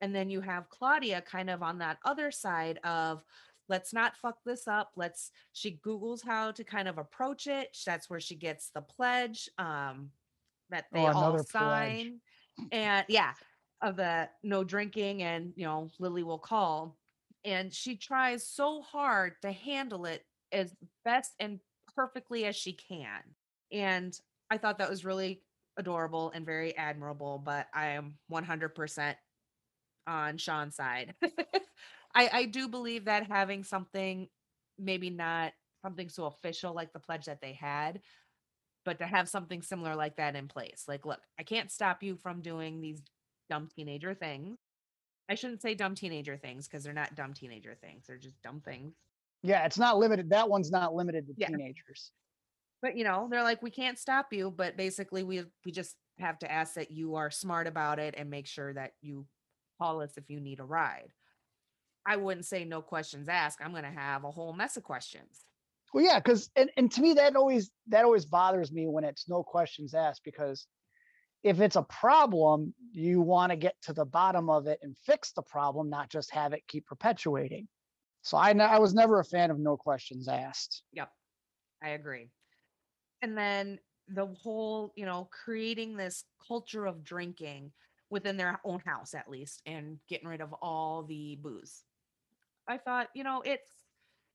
And 0.00 0.14
then 0.14 0.30
you 0.30 0.40
have 0.40 0.68
Claudia 0.70 1.22
kind 1.22 1.50
of 1.50 1.62
on 1.62 1.78
that 1.78 1.98
other 2.04 2.30
side 2.30 2.78
of, 2.84 3.22
let's 3.68 3.92
not 3.92 4.16
fuck 4.16 4.38
this 4.44 4.66
up. 4.66 4.92
Let's, 4.96 5.30
she 5.52 5.80
Googles 5.84 6.24
how 6.24 6.52
to 6.52 6.64
kind 6.64 6.88
of 6.88 6.98
approach 6.98 7.46
it. 7.46 7.76
That's 7.84 8.08
where 8.08 8.20
she 8.20 8.34
gets 8.34 8.70
the 8.70 8.82
pledge 8.82 9.48
um, 9.58 10.10
that 10.70 10.86
they 10.92 11.00
Oh, 11.00 11.06
all 11.06 11.22
another 11.22 11.44
pledge. 11.44 11.50
sign. 11.52 12.20
And 12.72 13.04
yeah, 13.08 13.32
of 13.82 13.96
the 13.96 14.28
no 14.42 14.64
drinking 14.64 15.22
and, 15.22 15.52
you 15.56 15.64
know, 15.64 15.90
Lily 15.98 16.22
will 16.22 16.38
call 16.38 16.96
and 17.44 17.72
she 17.72 17.96
tries 17.96 18.46
so 18.46 18.82
hard 18.82 19.34
to 19.42 19.52
handle 19.52 20.04
it 20.04 20.24
as 20.52 20.74
best 21.04 21.32
and 21.40 21.60
perfectly 21.94 22.44
as 22.44 22.56
she 22.56 22.72
can. 22.72 23.20
And 23.72 24.18
I 24.50 24.58
thought 24.58 24.78
that 24.78 24.90
was 24.90 25.04
really 25.04 25.42
adorable 25.76 26.30
and 26.34 26.44
very 26.44 26.76
admirable, 26.76 27.38
but 27.38 27.68
I 27.72 27.88
am 27.90 28.14
100% 28.30 29.14
on 30.10 30.36
Sean's 30.38 30.76
side. 30.76 31.14
I, 32.14 32.28
I 32.32 32.44
do 32.46 32.68
believe 32.68 33.04
that 33.06 33.26
having 33.30 33.64
something, 33.64 34.28
maybe 34.78 35.10
not 35.10 35.52
something 35.82 36.08
so 36.08 36.26
official 36.26 36.74
like 36.74 36.92
the 36.92 36.98
pledge 37.00 37.26
that 37.26 37.40
they 37.40 37.52
had, 37.52 38.00
but 38.84 38.98
to 38.98 39.06
have 39.06 39.28
something 39.28 39.62
similar 39.62 39.94
like 39.96 40.16
that 40.16 40.36
in 40.36 40.48
place. 40.48 40.84
Like, 40.88 41.06
look, 41.06 41.20
I 41.38 41.44
can't 41.44 41.70
stop 41.70 42.02
you 42.02 42.16
from 42.16 42.42
doing 42.42 42.80
these 42.80 43.02
dumb 43.48 43.68
teenager 43.74 44.14
things. 44.14 44.58
I 45.28 45.36
shouldn't 45.36 45.62
say 45.62 45.74
dumb 45.74 45.94
teenager 45.94 46.36
things 46.36 46.66
because 46.68 46.84
they're 46.84 46.92
not 46.92 47.14
dumb 47.14 47.34
teenager 47.34 47.76
things. 47.80 48.06
They're 48.06 48.18
just 48.18 48.42
dumb 48.42 48.60
things. 48.60 48.94
yeah 49.42 49.64
it's 49.64 49.78
not 49.78 49.98
limited 49.98 50.30
that 50.30 50.48
one's 50.48 50.70
not 50.70 50.94
limited 50.94 51.26
to 51.26 51.34
Yeah. 51.36 51.48
teenagers 51.48 52.12
But 52.82 52.96
you 52.96 53.04
know, 53.04 53.28
they're 53.30 53.42
like, 53.42 53.62
we 53.62 53.70
can't 53.70 53.98
stop 53.98 54.32
you, 54.32 54.50
but 54.50 54.76
basically 54.76 55.22
we 55.22 55.44
we 55.64 55.72
just 55.72 55.96
have 56.18 56.38
to 56.40 56.50
ask 56.50 56.74
that 56.74 56.90
you 56.90 57.14
are 57.16 57.30
smart 57.30 57.66
about 57.66 57.98
it 57.98 58.14
and 58.16 58.30
make 58.30 58.46
sure 58.46 58.72
that 58.74 58.92
you 59.00 59.26
call 59.80 60.02
us 60.02 60.16
if 60.16 60.28
you 60.28 60.40
need 60.40 60.60
a 60.60 60.64
ride. 60.64 61.12
I 62.06 62.16
wouldn't 62.16 62.46
say 62.46 62.64
no 62.64 62.82
questions 62.82 63.28
asked. 63.28 63.60
I'm 63.62 63.74
gonna 63.74 63.90
have 63.90 64.24
a 64.24 64.30
whole 64.30 64.52
mess 64.52 64.76
of 64.76 64.82
questions. 64.82 65.44
Well, 65.92 66.04
yeah, 66.04 66.18
because 66.18 66.50
and, 66.56 66.70
and 66.76 66.90
to 66.92 67.00
me 67.00 67.14
that 67.14 67.36
always 67.36 67.70
that 67.88 68.04
always 68.04 68.24
bothers 68.24 68.72
me 68.72 68.86
when 68.86 69.04
it's 69.04 69.28
no 69.28 69.42
questions 69.42 69.94
asked 69.94 70.22
because 70.24 70.66
if 71.42 71.60
it's 71.60 71.76
a 71.76 71.82
problem, 71.82 72.74
you 72.92 73.20
want 73.20 73.50
to 73.50 73.56
get 73.56 73.74
to 73.82 73.92
the 73.92 74.04
bottom 74.04 74.50
of 74.50 74.66
it 74.66 74.78
and 74.82 74.96
fix 75.06 75.32
the 75.32 75.42
problem, 75.42 75.88
not 75.88 76.10
just 76.10 76.30
have 76.32 76.52
it 76.52 76.62
keep 76.68 76.86
perpetuating. 76.86 77.66
So 78.22 78.36
I 78.36 78.50
I 78.52 78.78
was 78.78 78.94
never 78.94 79.20
a 79.20 79.24
fan 79.24 79.50
of 79.50 79.58
no 79.58 79.76
questions 79.76 80.28
asked. 80.28 80.82
Yep. 80.92 81.10
I 81.82 81.90
agree. 81.90 82.28
And 83.22 83.36
then 83.36 83.78
the 84.08 84.26
whole, 84.26 84.92
you 84.96 85.06
know, 85.06 85.28
creating 85.44 85.96
this 85.96 86.24
culture 86.46 86.86
of 86.86 87.04
drinking 87.04 87.72
within 88.10 88.36
their 88.36 88.60
own 88.64 88.80
house 88.80 89.14
at 89.14 89.30
least 89.30 89.62
and 89.66 89.98
getting 90.08 90.28
rid 90.28 90.40
of 90.40 90.52
all 90.60 91.02
the 91.04 91.36
booze. 91.40 91.84
I 92.68 92.76
thought, 92.78 93.08
you 93.14 93.24
know, 93.24 93.42
it's 93.44 93.70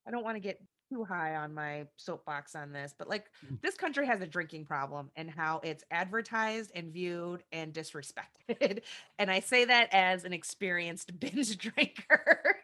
I 0.07 0.11
don't 0.11 0.23
want 0.23 0.35
to 0.35 0.39
get 0.41 0.61
too 0.89 1.03
high 1.03 1.35
on 1.35 1.51
my 1.53 1.87
soapbox 1.97 2.53
on 2.55 2.71
this, 2.71 2.93
but 2.97 3.09
like 3.09 3.25
Mm. 3.45 3.59
this 3.61 3.75
country 3.75 4.05
has 4.05 4.21
a 4.21 4.27
drinking 4.27 4.65
problem 4.65 5.09
and 5.15 5.29
how 5.31 5.59
it's 5.63 5.83
advertised 5.89 6.71
and 6.75 6.93
viewed 6.93 7.43
and 7.51 7.73
disrespected. 7.73 8.81
and 9.19 9.31
I 9.31 9.39
say 9.39 9.65
that 9.65 9.89
as 9.93 10.25
an 10.25 10.33
experienced 10.33 11.19
binge 11.19 11.57
drinker, 11.57 12.55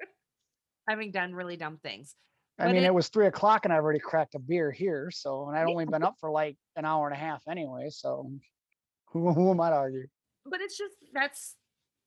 having 0.88 1.10
done 1.10 1.34
really 1.34 1.56
dumb 1.56 1.78
things. 1.82 2.14
I 2.58 2.64
But 2.66 2.72
mean, 2.72 2.82
it- 2.84 2.86
it 2.86 2.94
was 2.94 3.08
three 3.08 3.26
o'clock 3.26 3.64
and 3.64 3.72
I've 3.72 3.82
already 3.84 3.98
cracked 4.00 4.34
a 4.34 4.38
beer 4.38 4.70
here, 4.70 5.10
so 5.10 5.48
and 5.48 5.56
I'd 5.56 5.66
only 5.68 5.84
been 5.84 6.02
up 6.02 6.16
for 6.20 6.30
like 6.30 6.56
an 6.76 6.84
hour 6.84 7.06
and 7.06 7.14
a 7.14 7.18
half 7.18 7.42
anyway. 7.48 7.88
So 7.90 8.30
who, 9.06 9.32
who 9.32 9.50
am 9.50 9.60
I 9.60 9.70
to 9.70 9.76
argue? 9.76 10.06
But 10.46 10.60
it's 10.60 10.76
just 10.76 10.94
that's 11.12 11.56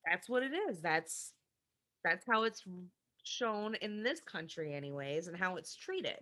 that's 0.05 0.29
what 0.29 0.43
it 0.43 0.51
is 0.69 0.81
that's 0.81 1.33
that's 2.03 2.25
how 2.29 2.43
it's 2.43 2.63
shown 3.23 3.75
in 3.75 4.03
this 4.03 4.19
country 4.21 4.73
anyways 4.73 5.27
and 5.27 5.35
how 5.35 5.55
it's 5.55 5.75
treated 5.75 6.19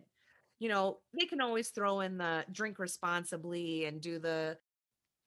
you 0.59 0.69
know 0.69 0.99
they 1.19 1.25
can 1.25 1.41
always 1.41 1.69
throw 1.69 1.99
in 2.01 2.17
the 2.17 2.45
drink 2.51 2.79
responsibly 2.79 3.85
and 3.85 3.99
do 4.01 4.19
the 4.19 4.57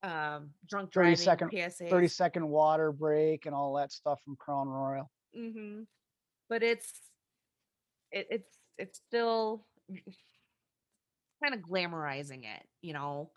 um 0.02 0.50
drunk 0.68 0.92
30 0.92 0.92
driving 0.92 1.16
second- 1.16 1.50
PSAs. 1.50 1.90
30 1.90 2.08
second 2.08 2.48
water 2.48 2.92
break 2.92 3.46
and 3.46 3.54
all 3.54 3.74
that 3.74 3.92
stuff 3.92 4.20
from 4.24 4.36
Crown 4.36 4.68
Royal. 4.68 5.10
Mm-hmm. 5.36 5.82
but 6.48 6.62
it's 6.62 6.90
it, 8.12 8.26
it's 8.30 8.58
it's 8.78 9.00
still 9.06 9.66
kind 11.42 11.54
of 11.54 11.60
glamorizing 11.60 12.44
it 12.44 12.66
you 12.80 12.92
know 12.94 13.30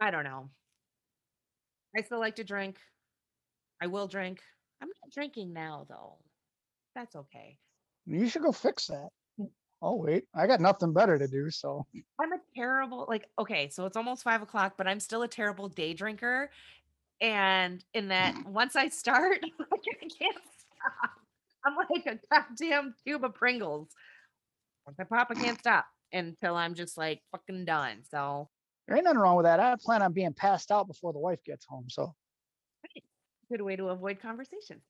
i 0.00 0.10
don't 0.12 0.24
know 0.24 0.48
i 1.96 2.02
still 2.02 2.20
like 2.20 2.36
to 2.36 2.44
drink. 2.44 2.78
I 3.80 3.86
will 3.86 4.06
drink. 4.06 4.40
I'm 4.82 4.88
not 4.88 5.12
drinking 5.12 5.52
now 5.52 5.86
though. 5.88 6.18
That's 6.94 7.16
okay. 7.16 7.58
You 8.06 8.28
should 8.28 8.42
go 8.42 8.52
fix 8.52 8.86
that. 8.86 9.08
Oh 9.82 9.94
wait, 9.96 10.24
I 10.34 10.46
got 10.46 10.60
nothing 10.60 10.92
better 10.92 11.18
to 11.18 11.28
do. 11.28 11.50
So. 11.50 11.86
I'm 12.20 12.32
a 12.32 12.38
terrible 12.54 13.06
like 13.08 13.28
okay 13.38 13.68
so 13.68 13.86
it's 13.86 13.96
almost 13.96 14.22
five 14.22 14.42
o'clock 14.42 14.74
but 14.76 14.86
i'm 14.86 15.00
still 15.00 15.22
a 15.22 15.28
terrible 15.28 15.68
day 15.68 15.92
drinker 15.92 16.50
and 17.20 17.84
in 17.94 18.08
that 18.08 18.34
once 18.46 18.76
i 18.76 18.88
start 18.88 19.38
i 19.60 20.08
can't 20.18 20.38
stop. 20.58 21.10
I'm 21.64 21.74
like 21.76 22.06
a 22.06 22.18
goddamn 22.30 22.94
tube 23.04 23.24
of 23.24 23.34
pringles. 23.34 23.88
Once 24.86 24.98
i 24.98 25.04
pop 25.04 25.28
i 25.30 25.34
can't 25.34 25.58
stop 25.58 25.86
until 26.12 26.54
i'm 26.56 26.74
just 26.74 26.96
like 26.96 27.20
fucking 27.32 27.64
done 27.64 27.98
so 28.10 28.48
there 28.86 28.96
ain't 28.96 29.04
nothing 29.04 29.18
wrong 29.18 29.36
with 29.36 29.44
that. 29.44 29.60
I 29.60 29.76
plan 29.76 30.02
on 30.02 30.12
being 30.12 30.32
passed 30.32 30.70
out 30.70 30.86
before 30.86 31.12
the 31.12 31.18
wife 31.18 31.42
gets 31.44 31.64
home. 31.64 31.86
So 31.88 32.14
good 33.50 33.62
way 33.62 33.76
to 33.76 33.88
avoid 33.88 34.20
conversation 34.20 34.80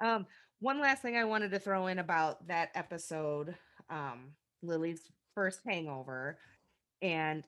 um 0.00 0.26
one 0.60 0.80
last 0.80 1.02
thing 1.02 1.16
i 1.16 1.24
wanted 1.24 1.50
to 1.50 1.58
throw 1.58 1.88
in 1.88 1.98
about 1.98 2.46
that 2.46 2.70
episode 2.74 3.54
um 3.90 4.30
lily's 4.62 5.02
first 5.34 5.60
hangover 5.66 6.38
and 7.02 7.46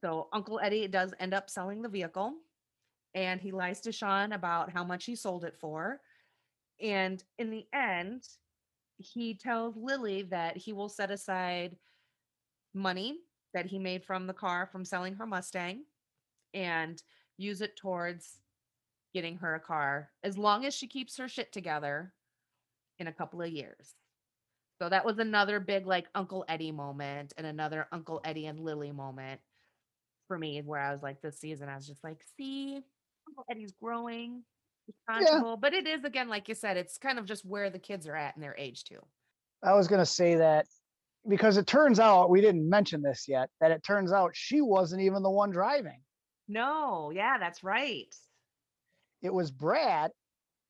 so 0.00 0.28
uncle 0.32 0.58
eddie 0.60 0.88
does 0.88 1.12
end 1.20 1.34
up 1.34 1.50
selling 1.50 1.82
the 1.82 1.88
vehicle 1.88 2.32
and 3.14 3.40
he 3.40 3.52
lies 3.52 3.80
to 3.80 3.92
sean 3.92 4.32
about 4.32 4.70
how 4.70 4.82
much 4.84 5.04
he 5.04 5.14
sold 5.14 5.44
it 5.44 5.56
for 5.60 6.00
and 6.80 7.22
in 7.38 7.50
the 7.50 7.66
end 7.74 8.24
he 9.00 9.34
tells 9.34 9.76
lily 9.76 10.22
that 10.22 10.56
he 10.56 10.72
will 10.72 10.88
set 10.88 11.10
aside 11.10 11.76
money 12.74 13.18
that 13.52 13.66
he 13.66 13.78
made 13.78 14.04
from 14.04 14.26
the 14.26 14.32
car 14.32 14.68
from 14.70 14.84
selling 14.84 15.14
her 15.14 15.26
mustang 15.26 15.82
and 16.54 17.02
use 17.36 17.60
it 17.60 17.76
towards 17.76 18.40
getting 19.12 19.36
her 19.36 19.54
a 19.54 19.60
car 19.60 20.10
as 20.22 20.38
long 20.38 20.64
as 20.64 20.74
she 20.74 20.86
keeps 20.86 21.16
her 21.16 21.28
shit 21.28 21.52
together 21.52 22.12
in 22.98 23.08
a 23.08 23.12
couple 23.12 23.42
of 23.42 23.50
years. 23.50 23.94
So 24.78 24.88
that 24.88 25.04
was 25.04 25.18
another 25.18 25.60
big 25.60 25.86
like 25.86 26.06
Uncle 26.14 26.44
Eddie 26.48 26.72
moment 26.72 27.32
and 27.36 27.46
another 27.46 27.86
Uncle 27.92 28.20
Eddie 28.24 28.46
and 28.46 28.60
Lily 28.60 28.92
moment 28.92 29.40
for 30.28 30.38
me 30.38 30.62
where 30.62 30.80
I 30.80 30.92
was 30.92 31.02
like 31.02 31.20
this 31.20 31.38
season 31.38 31.68
I 31.68 31.74
was 31.74 31.86
just 31.86 32.04
like, 32.04 32.22
see, 32.36 32.80
Uncle 33.28 33.44
Eddie's 33.50 33.72
growing, 33.72 34.42
responsible, 35.08 35.56
but 35.56 35.72
it 35.74 35.86
is 35.86 36.04
again 36.04 36.28
like 36.28 36.48
you 36.48 36.54
said, 36.54 36.76
it's 36.76 36.98
kind 36.98 37.18
of 37.18 37.26
just 37.26 37.44
where 37.44 37.70
the 37.70 37.78
kids 37.78 38.06
are 38.06 38.16
at 38.16 38.36
in 38.36 38.42
their 38.42 38.56
age 38.56 38.84
too. 38.84 39.00
I 39.62 39.74
was 39.74 39.88
gonna 39.88 40.06
say 40.06 40.36
that 40.36 40.66
because 41.28 41.56
it 41.56 41.66
turns 41.66 42.00
out 42.00 42.30
we 42.30 42.40
didn't 42.40 42.68
mention 42.68 43.02
this 43.02 43.26
yet. 43.28 43.50
That 43.60 43.70
it 43.70 43.82
turns 43.82 44.12
out 44.12 44.30
she 44.34 44.60
wasn't 44.60 45.02
even 45.02 45.22
the 45.22 45.30
one 45.30 45.50
driving. 45.50 46.00
No, 46.48 47.10
yeah, 47.14 47.38
that's 47.38 47.62
right. 47.62 48.14
It 49.22 49.32
was 49.32 49.50
Brad, 49.50 50.10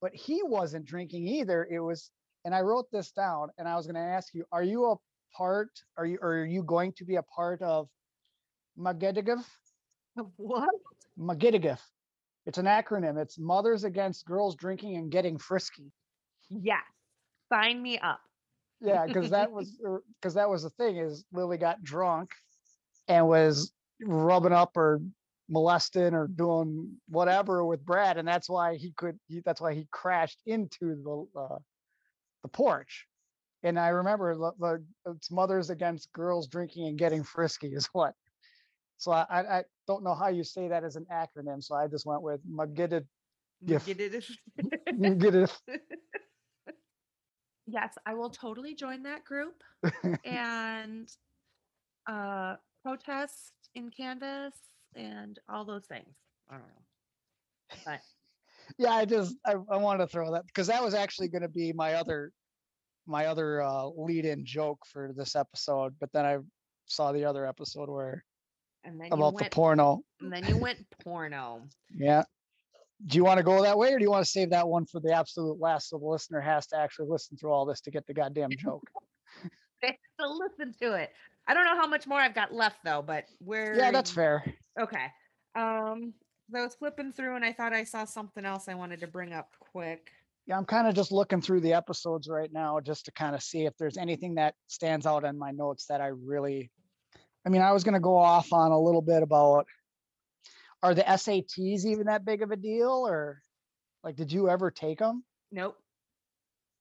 but 0.01 0.14
he 0.14 0.42
wasn't 0.42 0.84
drinking 0.84 1.26
either. 1.26 1.66
It 1.70 1.80
was, 1.80 2.10
and 2.44 2.55
I 2.55 2.60
wrote 2.60 2.90
this 2.90 3.12
down, 3.12 3.48
and 3.59 3.68
I 3.68 3.76
was 3.76 3.86
gonna 3.86 4.01
ask 4.01 4.34
you: 4.34 4.44
Are 4.52 4.62
you 4.62 4.90
a 4.90 4.97
part? 5.36 5.70
Are 5.97 6.06
you? 6.06 6.18
Or 6.20 6.40
are 6.40 6.44
you 6.44 6.62
going 6.62 6.92
to 6.94 7.05
be 7.05 7.16
a 7.16 7.22
part 7.22 7.62
of 7.62 7.88
Magedigiv? 8.78 9.42
What? 10.36 10.68
Magedigiv. 11.18 11.78
It's 12.46 12.58
an 12.58 12.66
acronym. 12.66 13.20
It's 13.20 13.38
Mothers 13.38 13.84
Against 13.84 14.24
Girls 14.24 14.56
Drinking 14.56 14.96
and 14.96 15.10
Getting 15.10 15.38
Frisky. 15.38 15.92
Yes. 16.48 16.82
Sign 17.52 17.82
me 17.82 17.98
up. 17.98 18.20
Yeah, 18.80 19.06
because 19.06 19.30
that 19.30 19.50
was 19.52 19.78
because 20.20 20.34
that 20.34 20.48
was 20.48 20.62
the 20.62 20.70
thing 20.70 20.96
is 20.96 21.24
Lily 21.32 21.58
got 21.58 21.82
drunk 21.82 22.30
and 23.08 23.28
was 23.28 23.72
rubbing 24.02 24.52
up 24.52 24.76
or 24.76 25.00
molesting 25.48 26.14
or 26.14 26.28
doing 26.28 26.96
whatever 27.08 27.64
with 27.64 27.84
Brad, 27.84 28.16
and 28.16 28.26
that's 28.26 28.48
why 28.48 28.76
he 28.76 28.92
could. 28.96 29.18
He, 29.28 29.40
that's 29.44 29.60
why 29.60 29.74
he 29.74 29.86
crashed 29.90 30.40
into 30.46 31.26
the 31.34 31.40
uh, 31.40 31.58
the 32.42 32.48
porch. 32.48 33.06
And 33.62 33.78
I 33.78 33.88
remember 33.88 34.34
the, 34.34 34.52
the 34.58 34.84
it's 35.12 35.30
mothers 35.30 35.68
against 35.68 36.12
girls 36.12 36.48
drinking 36.48 36.86
and 36.86 36.98
getting 36.98 37.22
frisky 37.22 37.68
is 37.68 37.86
what. 37.92 38.14
So 38.96 39.12
I, 39.12 39.26
I 39.28 39.58
I 39.58 39.64
don't 39.90 40.04
know 40.04 40.14
how 40.14 40.28
you 40.28 40.44
say 40.44 40.68
that 40.68 40.84
as 40.84 40.96
an 40.96 41.06
acronym. 41.12 41.62
So 41.62 41.74
I 41.74 41.86
just 41.88 42.06
went 42.06 42.22
with 42.22 42.40
Magidid. 42.48 43.04
Gif. 43.64 43.86
Get 43.86 44.00
it? 44.00 45.52
Yes, 47.72 47.96
I 48.04 48.14
will 48.14 48.30
totally 48.30 48.74
join 48.74 49.04
that 49.04 49.24
group 49.24 49.62
and 50.24 51.08
uh 52.08 52.56
protest 52.82 53.52
in 53.76 53.90
Canvas 53.90 54.54
and 54.96 55.38
all 55.48 55.64
those 55.64 55.84
things. 55.84 56.16
I 56.50 56.54
don't 56.54 56.62
know. 56.62 57.78
But 57.84 58.00
yeah 58.78 58.92
i 58.92 59.04
just 59.04 59.36
i, 59.46 59.52
I 59.70 59.76
wanted 59.76 59.98
to 59.98 60.06
throw 60.06 60.32
that 60.32 60.46
because 60.46 60.66
that 60.68 60.82
was 60.82 60.94
actually 60.94 61.28
going 61.28 61.42
to 61.42 61.48
be 61.48 61.72
my 61.72 61.94
other 61.94 62.32
my 63.06 63.26
other 63.26 63.62
uh 63.62 63.86
lead 63.86 64.24
in 64.24 64.44
joke 64.44 64.80
for 64.86 65.12
this 65.16 65.34
episode 65.36 65.94
but 66.00 66.10
then 66.12 66.24
i 66.24 66.38
saw 66.86 67.12
the 67.12 67.24
other 67.24 67.46
episode 67.46 67.88
where 67.88 68.24
and 68.85 69.01
then 69.01 69.09
you 69.09 69.12
about 69.15 69.31
the 69.36 69.43
went 69.43 69.52
porno 69.52 70.02
and 70.20 70.32
then 70.32 70.47
you 70.47 70.57
went 70.57 70.78
porno. 71.05 71.62
yeah 71.97 72.23
do 73.07 73.16
you 73.16 73.24
want 73.24 73.39
to 73.39 73.44
go 73.44 73.62
that 73.62 73.77
way 73.78 73.93
or 73.93 73.98
do 73.98 74.05
you 74.05 74.11
want 74.11 74.24
to 74.24 74.31
save 74.31 74.51
that 74.51 74.66
one 74.66 74.85
for 74.86 75.01
the 75.01 75.12
absolute 75.12 75.59
last 75.59 75.89
so 75.89 75.98
the 75.98 76.05
listener 76.05 76.40
has 76.40 76.66
to 76.66 76.77
actually 76.77 77.09
listen 77.09 77.36
through 77.36 77.51
all 77.52 77.65
this 77.65 77.81
to 77.81 77.90
get 77.90 78.07
the 78.07 78.15
goddamn 78.15 78.51
joke 78.51 78.89
They 79.82 79.89
have 79.89 80.28
to 80.28 80.31
listen 80.35 80.74
to 80.82 80.93
it. 80.93 81.11
I 81.47 81.55
don't 81.55 81.65
know 81.65 81.74
how 81.74 81.86
much 81.86 82.07
more 82.07 82.19
I've 82.20 82.35
got 82.35 82.52
left 82.52 82.81
though, 82.85 83.01
but 83.01 83.24
we're 83.40 83.74
yeah 83.74 83.90
that's 83.90 84.11
fair 84.11 84.44
Okay. 84.78 85.07
Um, 85.57 86.12
I 86.55 86.61
was 86.61 86.74
flipping 86.74 87.12
through 87.12 87.36
and 87.36 87.44
I 87.44 87.52
thought 87.55 87.73
I 87.73 87.85
saw 87.85 88.05
something 88.05 88.44
else 88.44 88.69
I 88.69 88.74
wanted 88.74 89.01
to 89.01 89.07
bring 89.07 89.32
up 89.32 89.48
quick. 89.73 90.11
yeah 90.47 90.59
i'm 90.59 90.65
kind 90.66 90.86
of 90.86 90.94
just 90.94 91.12
looking 91.12 91.40
through 91.40 91.61
the 91.61 91.73
episodes 91.73 92.28
right 92.28 92.52
now 92.52 92.78
just 92.81 93.05
to 93.07 93.12
kind 93.12 93.35
of 93.35 93.43
see 93.43 93.65
if 93.65 93.74
there's 93.78 93.97
anything 93.97 94.35
that 94.35 94.55
stands 94.66 95.07
out 95.07 95.24
in 95.24 95.39
my 95.39 95.51
notes 95.51 95.86
that 95.86 96.01
i 96.01 96.09
really 96.09 96.70
i 97.46 97.48
mean 97.48 97.62
i 97.62 97.72
was 97.72 97.84
going 97.84 97.94
to 97.94 98.00
go 98.00 98.16
off 98.16 98.52
on 98.52 98.72
a 98.72 98.80
little 98.80 99.02
bit 99.02 99.22
about 99.22 99.66
are 100.82 100.94
the 100.94 101.02
sats 101.02 101.58
even 101.58 102.06
that 102.06 102.24
big 102.24 102.42
of 102.42 102.50
a 102.50 102.56
deal 102.56 103.04
or 103.06 103.40
like 104.02 104.16
did 104.16 104.32
you 104.32 104.48
ever 104.48 104.70
take 104.70 104.98
them 104.98 105.22
Nope. 105.52 105.76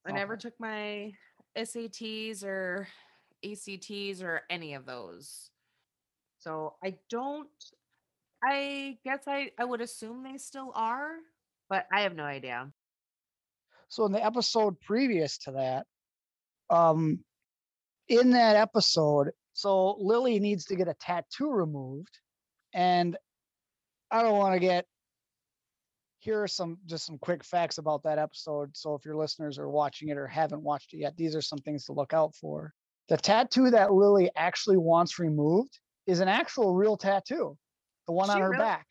I 0.05 0.11
never 0.11 0.37
took 0.37 0.53
my 0.59 1.11
SATs 1.57 2.43
or 2.43 2.87
ACTs 3.43 4.21
or 4.21 4.41
any 4.49 4.73
of 4.73 4.85
those. 4.85 5.49
So 6.39 6.75
I 6.83 6.95
don't 7.09 7.49
I 8.43 8.97
guess 9.03 9.23
I 9.27 9.51
I 9.59 9.65
would 9.65 9.81
assume 9.81 10.23
they 10.23 10.37
still 10.37 10.71
are, 10.75 11.11
but 11.69 11.85
I 11.91 12.01
have 12.01 12.15
no 12.15 12.23
idea. 12.23 12.71
So 13.89 14.05
in 14.05 14.11
the 14.11 14.23
episode 14.23 14.79
previous 14.81 15.37
to 15.39 15.51
that, 15.53 15.85
um, 16.69 17.19
in 18.07 18.31
that 18.31 18.55
episode, 18.55 19.31
so 19.59 19.97
Lily 19.99 20.39
needs 20.39 20.63
to 20.67 20.75
get 20.77 20.87
a 20.87 20.93
tattoo 20.93 21.51
removed, 21.51 22.17
and 22.73 23.17
I 24.09 24.21
don't 24.21 24.37
want 24.37 24.53
to 24.53 24.59
get. 24.61 24.85
Here 26.19 26.41
are 26.41 26.47
some 26.47 26.77
just 26.85 27.05
some 27.05 27.17
quick 27.17 27.43
facts 27.43 27.77
about 27.77 28.03
that 28.03 28.19
episode. 28.19 28.69
So 28.73 28.95
if 28.95 29.03
your 29.03 29.17
listeners 29.17 29.59
are 29.59 29.67
watching 29.67 30.07
it 30.07 30.17
or 30.17 30.27
haven't 30.27 30.61
watched 30.61 30.93
it 30.93 30.99
yet, 30.99 31.17
these 31.17 31.35
are 31.35 31.41
some 31.41 31.59
things 31.59 31.83
to 31.85 31.91
look 31.91 32.13
out 32.13 32.33
for. 32.35 32.71
The 33.09 33.17
tattoo 33.17 33.69
that 33.71 33.91
Lily 33.91 34.29
actually 34.37 34.77
wants 34.77 35.19
removed 35.19 35.77
is 36.07 36.21
an 36.21 36.29
actual 36.29 36.73
real 36.73 36.95
tattoo, 36.95 37.57
the 38.07 38.13
one 38.13 38.29
She 38.29 38.35
on 38.35 38.41
her 38.41 38.51
really- 38.51 38.63
back. 38.63 38.85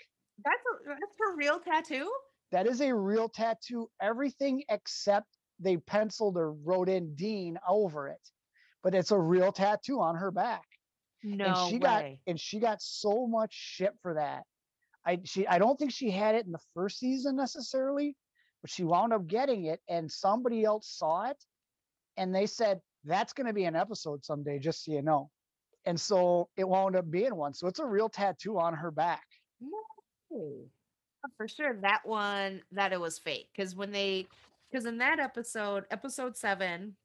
That's 0.44 0.62
a, 0.70 0.88
that's 0.88 1.16
her 1.18 1.34
real 1.34 1.60
tattoo. 1.60 2.12
That 2.52 2.66
is 2.66 2.82
a 2.82 2.94
real 2.94 3.30
tattoo. 3.30 3.88
Everything 4.02 4.64
except 4.68 5.28
they 5.58 5.78
penciled 5.78 6.36
or 6.36 6.52
wrote 6.52 6.90
in 6.90 7.14
Dean 7.14 7.58
over 7.66 8.08
it, 8.08 8.20
but 8.88 8.94
it's 8.94 9.10
a 9.10 9.18
real 9.18 9.52
tattoo 9.52 10.00
on 10.00 10.16
her 10.16 10.30
back. 10.30 10.64
No 11.22 11.44
and 11.44 11.56
she 11.68 11.74
way. 11.74 11.78
got 11.78 12.04
and 12.26 12.40
she 12.40 12.58
got 12.58 12.80
so 12.80 13.26
much 13.26 13.52
shit 13.52 13.92
for 14.00 14.14
that. 14.14 14.44
I 15.04 15.18
she 15.24 15.46
I 15.46 15.58
don't 15.58 15.78
think 15.78 15.92
she 15.92 16.10
had 16.10 16.34
it 16.34 16.46
in 16.46 16.52
the 16.52 16.60
first 16.72 16.98
season 16.98 17.36
necessarily, 17.36 18.16
but 18.62 18.70
she 18.70 18.84
wound 18.84 19.12
up 19.12 19.26
getting 19.26 19.66
it, 19.66 19.80
and 19.90 20.10
somebody 20.10 20.64
else 20.64 20.88
saw 20.88 21.28
it, 21.28 21.36
and 22.16 22.34
they 22.34 22.46
said 22.46 22.80
that's 23.04 23.34
going 23.34 23.46
to 23.46 23.52
be 23.52 23.64
an 23.64 23.76
episode 23.76 24.24
someday, 24.24 24.58
just 24.58 24.82
so 24.86 24.92
you 24.92 25.02
know. 25.02 25.28
And 25.84 26.00
so 26.00 26.48
it 26.56 26.66
wound 26.66 26.96
up 26.96 27.10
being 27.10 27.36
one. 27.36 27.52
So 27.52 27.66
it's 27.66 27.80
a 27.80 27.84
real 27.84 28.08
tattoo 28.08 28.58
on 28.58 28.72
her 28.72 28.90
back. 28.90 29.26
No. 29.60 29.76
Uh, 30.34 31.28
For 31.36 31.46
sure 31.46 31.76
that 31.82 32.00
one 32.06 32.62
that 32.72 32.94
it 32.94 33.00
was 33.00 33.18
fake 33.18 33.50
because 33.54 33.76
when 33.76 33.92
they 33.92 34.26
because 34.72 34.86
in 34.86 34.96
that 34.96 35.18
episode, 35.18 35.84
episode 35.90 36.38
seven, 36.38 36.96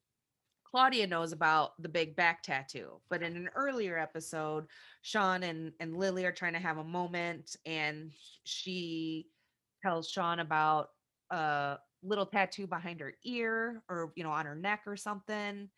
Claudia 0.74 1.06
knows 1.06 1.30
about 1.30 1.80
the 1.80 1.88
big 1.88 2.16
back 2.16 2.42
tattoo, 2.42 3.00
but 3.08 3.22
in 3.22 3.36
an 3.36 3.48
earlier 3.54 3.96
episode, 3.96 4.66
Sean 5.02 5.44
and 5.44 5.72
and 5.78 5.96
Lily 5.96 6.24
are 6.24 6.32
trying 6.32 6.54
to 6.54 6.58
have 6.58 6.78
a 6.78 6.84
moment, 6.84 7.54
and 7.64 8.10
she 8.42 9.28
tells 9.84 10.10
Sean 10.10 10.40
about 10.40 10.88
a 11.30 11.76
little 12.02 12.26
tattoo 12.26 12.66
behind 12.66 12.98
her 12.98 13.14
ear 13.24 13.84
or 13.88 14.12
you 14.16 14.24
know 14.24 14.32
on 14.32 14.46
her 14.46 14.56
neck 14.56 14.80
or 14.84 14.96
something, 14.96 15.70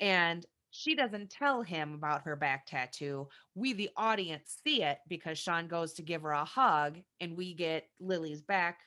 and 0.00 0.44
she 0.70 0.94
doesn't 0.94 1.30
tell 1.30 1.62
him 1.62 1.94
about 1.94 2.24
her 2.24 2.36
back 2.36 2.66
tattoo. 2.66 3.26
We, 3.54 3.72
the 3.72 3.88
audience, 3.96 4.58
see 4.62 4.82
it 4.82 4.98
because 5.08 5.38
Sean 5.38 5.66
goes 5.66 5.94
to 5.94 6.02
give 6.02 6.20
her 6.20 6.32
a 6.32 6.44
hug, 6.44 6.98
and 7.22 7.38
we 7.38 7.54
get 7.54 7.88
Lily's 8.00 8.42
back 8.42 8.80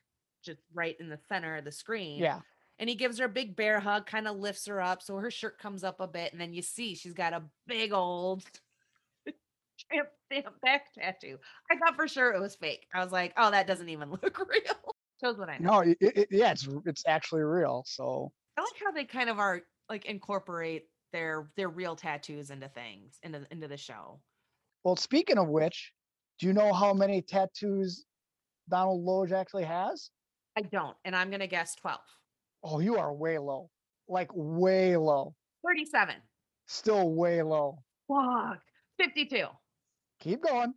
just 0.46 0.62
right 0.76 0.96
in 1.00 1.10
the 1.10 1.20
center 1.28 1.56
of 1.56 1.66
the 1.66 1.72
screen. 1.72 2.20
Yeah. 2.22 2.42
And 2.80 2.90
he 2.90 2.96
gives 2.96 3.20
her 3.20 3.26
a 3.26 3.30
big 3.30 3.56
bear 3.56 3.80
hug, 3.80 4.06
kind 4.06 4.28
of 4.28 4.38
lifts 4.38 4.66
her 4.66 4.82
up 4.82 5.02
so 5.02 5.16
her 5.18 5.32
shirt 5.32 5.60
comes 5.60 5.84
up 5.84 6.00
a 6.00 6.08
bit. 6.08 6.32
And 6.32 6.42
then 6.42 6.54
you 6.54 6.62
see 6.62 6.96
she's 6.96 7.14
got 7.14 7.34
a 7.34 7.44
big 7.68 7.94
old 7.94 8.44
tramp 9.90 10.10
stamp 10.34 10.60
back 10.62 10.94
tattoo. 10.94 11.38
I 11.72 11.78
thought 11.78 11.96
for 11.96 12.08
sure 12.08 12.34
it 12.34 12.40
was 12.40 12.56
fake. 12.56 12.88
I 12.94 13.04
was 13.04 13.12
like, 13.12 13.34
oh, 13.38 13.52
that 13.52 13.68
doesn't 13.68 13.90
even 13.90 14.10
look 14.24 14.38
real. 14.40 14.96
Shows 15.24 15.38
what 15.38 15.50
I 15.50 15.58
know. 15.58 15.72
No, 15.72 15.80
it, 15.80 15.98
it, 16.02 16.28
yeah, 16.32 16.52
it's 16.52 16.68
it's 16.86 17.04
actually 17.08 17.44
real. 17.44 17.84
So 17.86 18.32
I 18.58 18.62
like 18.62 18.72
how 18.84 18.92
they 18.92 19.06
kind 19.06 19.30
of 19.30 19.40
are 19.40 19.62
like 19.90 20.06
incorporate 20.06 20.86
their 21.12 21.50
their 21.56 21.70
real 21.70 21.96
tattoos 21.96 22.50
into 22.50 22.68
things 22.70 23.20
into 23.24 23.46
into 23.52 23.68
the 23.68 23.78
show. 23.78 24.20
Well, 24.84 24.96
speaking 24.96 25.38
of 25.38 25.48
which, 25.48 25.94
do 26.40 26.48
you 26.48 26.54
know 26.54 26.74
how 26.74 26.94
many 26.94 27.22
tattoos 27.22 28.06
Donal 28.70 29.02
Logue 29.02 29.32
actually 29.32 29.64
has? 29.64 30.10
I 30.58 30.62
don't, 30.62 30.96
and 31.06 31.16
I'm 31.16 31.32
gonna 31.32 31.48
guess 31.48 31.76
12. 31.76 32.00
Oh, 32.64 32.80
you 32.80 32.98
are 32.98 33.14
way 33.14 33.38
low. 33.38 33.70
Like 34.08 34.30
way 34.34 34.96
low. 34.98 35.36
37. 35.66 36.16
Still 36.68 37.12
way 37.12 37.42
low. 37.42 37.80
Fuck. 38.08 38.60
52. 39.02 39.46
Keep 40.20 40.44
going. 40.44 40.74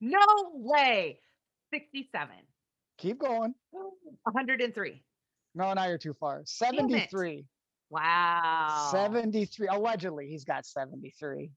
No 0.00 0.18
way. 0.54 1.20
67. 1.72 2.28
Keep 2.98 3.18
going. 3.18 3.54
103. 3.70 5.02
No, 5.54 5.72
now 5.72 5.86
you're 5.86 5.98
too 5.98 6.14
far. 6.14 6.42
73. 6.44 7.44
Wow. 7.90 8.88
73. 8.90 9.68
Allegedly, 9.68 10.28
he's 10.28 10.44
got 10.44 10.66
73. 10.66 11.50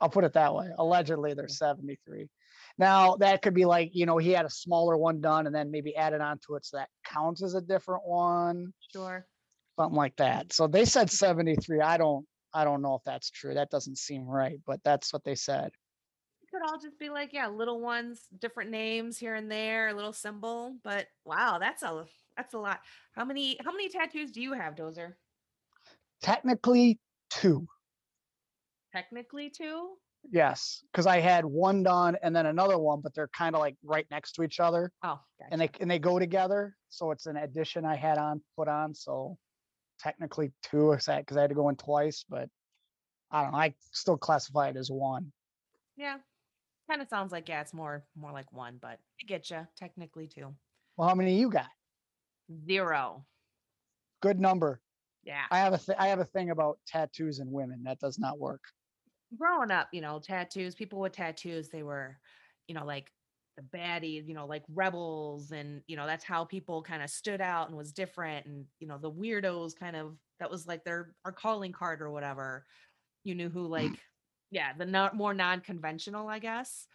I'll 0.00 0.08
put 0.08 0.24
it 0.24 0.32
that 0.34 0.54
way. 0.54 0.68
Allegedly, 0.78 1.34
there's 1.34 1.58
73. 1.58 2.28
Now, 2.78 3.16
that 3.16 3.42
could 3.42 3.54
be 3.54 3.64
like, 3.64 3.90
you 3.92 4.04
know, 4.06 4.18
he 4.18 4.30
had 4.30 4.46
a 4.46 4.50
smaller 4.50 4.96
one 4.96 5.20
done 5.20 5.46
and 5.46 5.54
then 5.54 5.70
maybe 5.70 5.94
added 5.96 6.20
onto 6.20 6.56
it 6.56 6.64
so 6.64 6.76
that 6.78 6.88
counts 7.04 7.42
as 7.42 7.54
a 7.54 7.60
different 7.60 8.02
one. 8.04 8.72
Sure. 8.92 9.26
something 9.78 9.96
like 9.96 10.16
that. 10.16 10.52
So 10.52 10.66
they 10.66 10.84
said 10.84 11.10
73. 11.10 11.80
I 11.80 11.96
don't 11.96 12.26
I 12.52 12.64
don't 12.64 12.82
know 12.82 12.94
if 12.94 13.02
that's 13.04 13.30
true. 13.30 13.54
That 13.54 13.70
doesn't 13.70 13.98
seem 13.98 14.24
right, 14.26 14.60
but 14.66 14.80
that's 14.84 15.12
what 15.12 15.24
they 15.24 15.34
said. 15.34 15.66
It 16.42 16.50
could 16.50 16.62
all 16.68 16.78
just 16.78 16.98
be 17.00 17.10
like, 17.10 17.32
yeah, 17.32 17.48
little 17.48 17.80
ones, 17.80 18.22
different 18.40 18.70
names 18.70 19.18
here 19.18 19.34
and 19.34 19.50
there, 19.50 19.88
a 19.88 19.94
little 19.94 20.12
symbol. 20.12 20.76
But 20.84 21.06
wow, 21.24 21.58
that's 21.60 21.82
a 21.82 22.04
that's 22.36 22.54
a 22.54 22.58
lot. 22.58 22.80
How 23.16 23.24
many 23.24 23.58
how 23.64 23.72
many 23.72 23.88
tattoos 23.88 24.30
do 24.32 24.40
you 24.40 24.52
have, 24.52 24.74
Dozer? 24.74 25.14
Technically 26.22 26.98
2. 27.30 27.66
Technically 28.92 29.50
two? 29.50 29.94
Yes, 30.30 30.82
cuz 30.94 31.06
I 31.06 31.18
had 31.20 31.44
one 31.44 31.82
done 31.82 32.16
and 32.22 32.34
then 32.34 32.46
another 32.46 32.78
one, 32.78 33.00
but 33.00 33.14
they're 33.14 33.28
kind 33.28 33.54
of 33.54 33.60
like 33.60 33.76
right 33.82 34.06
next 34.10 34.32
to 34.32 34.42
each 34.42 34.58
other 34.60 34.90
Oh, 35.02 35.20
and 35.50 35.60
they 35.60 35.68
and 35.80 35.90
they 35.90 35.98
go 35.98 36.18
together. 36.18 36.76
So 36.88 37.10
it's 37.10 37.26
an 37.26 37.36
addition 37.36 37.84
I 37.84 37.96
had 37.96 38.18
on 38.18 38.42
put 38.56 38.68
on, 38.68 38.94
so 38.94 39.38
technically 39.98 40.52
2 40.62 40.90
cuz 40.96 41.08
I 41.08 41.40
had 41.42 41.50
to 41.50 41.54
go 41.54 41.68
in 41.68 41.76
twice, 41.76 42.24
but 42.28 42.48
I 43.30 43.42
don't 43.42 43.52
know. 43.52 43.58
I 43.58 43.74
still 43.92 44.16
classify 44.16 44.68
it 44.68 44.76
as 44.76 44.90
one. 44.90 45.32
yeah. 45.96 46.18
Kind 46.88 47.00
of 47.00 47.08
sounds 47.08 47.32
like 47.32 47.48
yeah, 47.48 47.60
it's 47.62 47.72
more 47.72 48.04
more 48.14 48.32
like 48.32 48.52
one, 48.52 48.78
but 48.78 48.98
I 49.20 49.24
get 49.26 49.50
you. 49.50 49.66
Technically 49.76 50.28
two. 50.28 50.54
Well, 50.96 51.08
how 51.08 51.14
many 51.14 51.38
you 51.38 51.50
got? 51.50 51.70
Zero. 52.66 53.26
Good 54.20 54.38
number. 54.38 54.80
Yeah. 55.22 55.46
I 55.50 55.58
have 55.58 55.72
a 55.72 55.78
th- 55.78 55.98
I 55.98 56.08
have 56.08 56.18
a 56.20 56.24
thing 56.26 56.50
about 56.50 56.78
tattoos 56.86 57.38
and 57.38 57.50
women. 57.50 57.82
That 57.84 57.98
does 58.00 58.18
not 58.18 58.38
work. 58.38 58.62
Growing 59.36 59.70
up, 59.70 59.88
you 59.92 60.00
know, 60.00 60.18
tattoos, 60.18 60.74
people 60.74 61.00
with 61.00 61.12
tattoos, 61.12 61.68
they 61.68 61.82
were, 61.82 62.18
you 62.66 62.74
know, 62.74 62.84
like 62.84 63.10
the 63.56 63.62
baddies, 63.76 64.26
you 64.26 64.34
know, 64.34 64.46
like 64.46 64.64
rebels. 64.72 65.52
And, 65.52 65.82
you 65.86 65.96
know, 65.96 66.06
that's 66.06 66.24
how 66.24 66.44
people 66.44 66.82
kind 66.82 67.02
of 67.02 67.10
stood 67.10 67.40
out 67.40 67.68
and 67.68 67.76
was 67.76 67.92
different. 67.92 68.46
And, 68.46 68.64
you 68.80 68.88
know, 68.88 68.98
the 68.98 69.10
weirdos 69.10 69.78
kind 69.78 69.96
of, 69.96 70.16
that 70.40 70.50
was 70.50 70.66
like 70.66 70.84
their, 70.84 71.14
our 71.24 71.32
calling 71.32 71.72
card 71.72 72.02
or 72.02 72.10
whatever. 72.10 72.64
You 73.22 73.34
knew 73.34 73.48
who, 73.48 73.64
mm-hmm. 73.64 73.72
like, 73.72 74.00
yeah, 74.50 74.72
the 74.76 74.86
no, 74.86 75.10
more 75.14 75.34
non 75.34 75.60
conventional, 75.60 76.28
I 76.28 76.38
guess. 76.38 76.86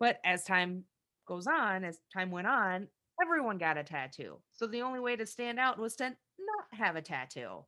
But 0.00 0.18
as 0.24 0.44
time 0.44 0.84
goes 1.26 1.46
on, 1.46 1.84
as 1.84 1.98
time 2.12 2.30
went 2.30 2.46
on, 2.46 2.88
everyone 3.22 3.58
got 3.58 3.78
a 3.78 3.84
tattoo. 3.84 4.38
So 4.50 4.66
the 4.66 4.82
only 4.82 5.00
way 5.00 5.16
to 5.16 5.26
stand 5.26 5.58
out 5.58 5.78
was 5.78 5.94
to 5.96 6.04
not 6.04 6.66
have 6.72 6.96
a 6.96 7.02
tattoo. 7.02 7.64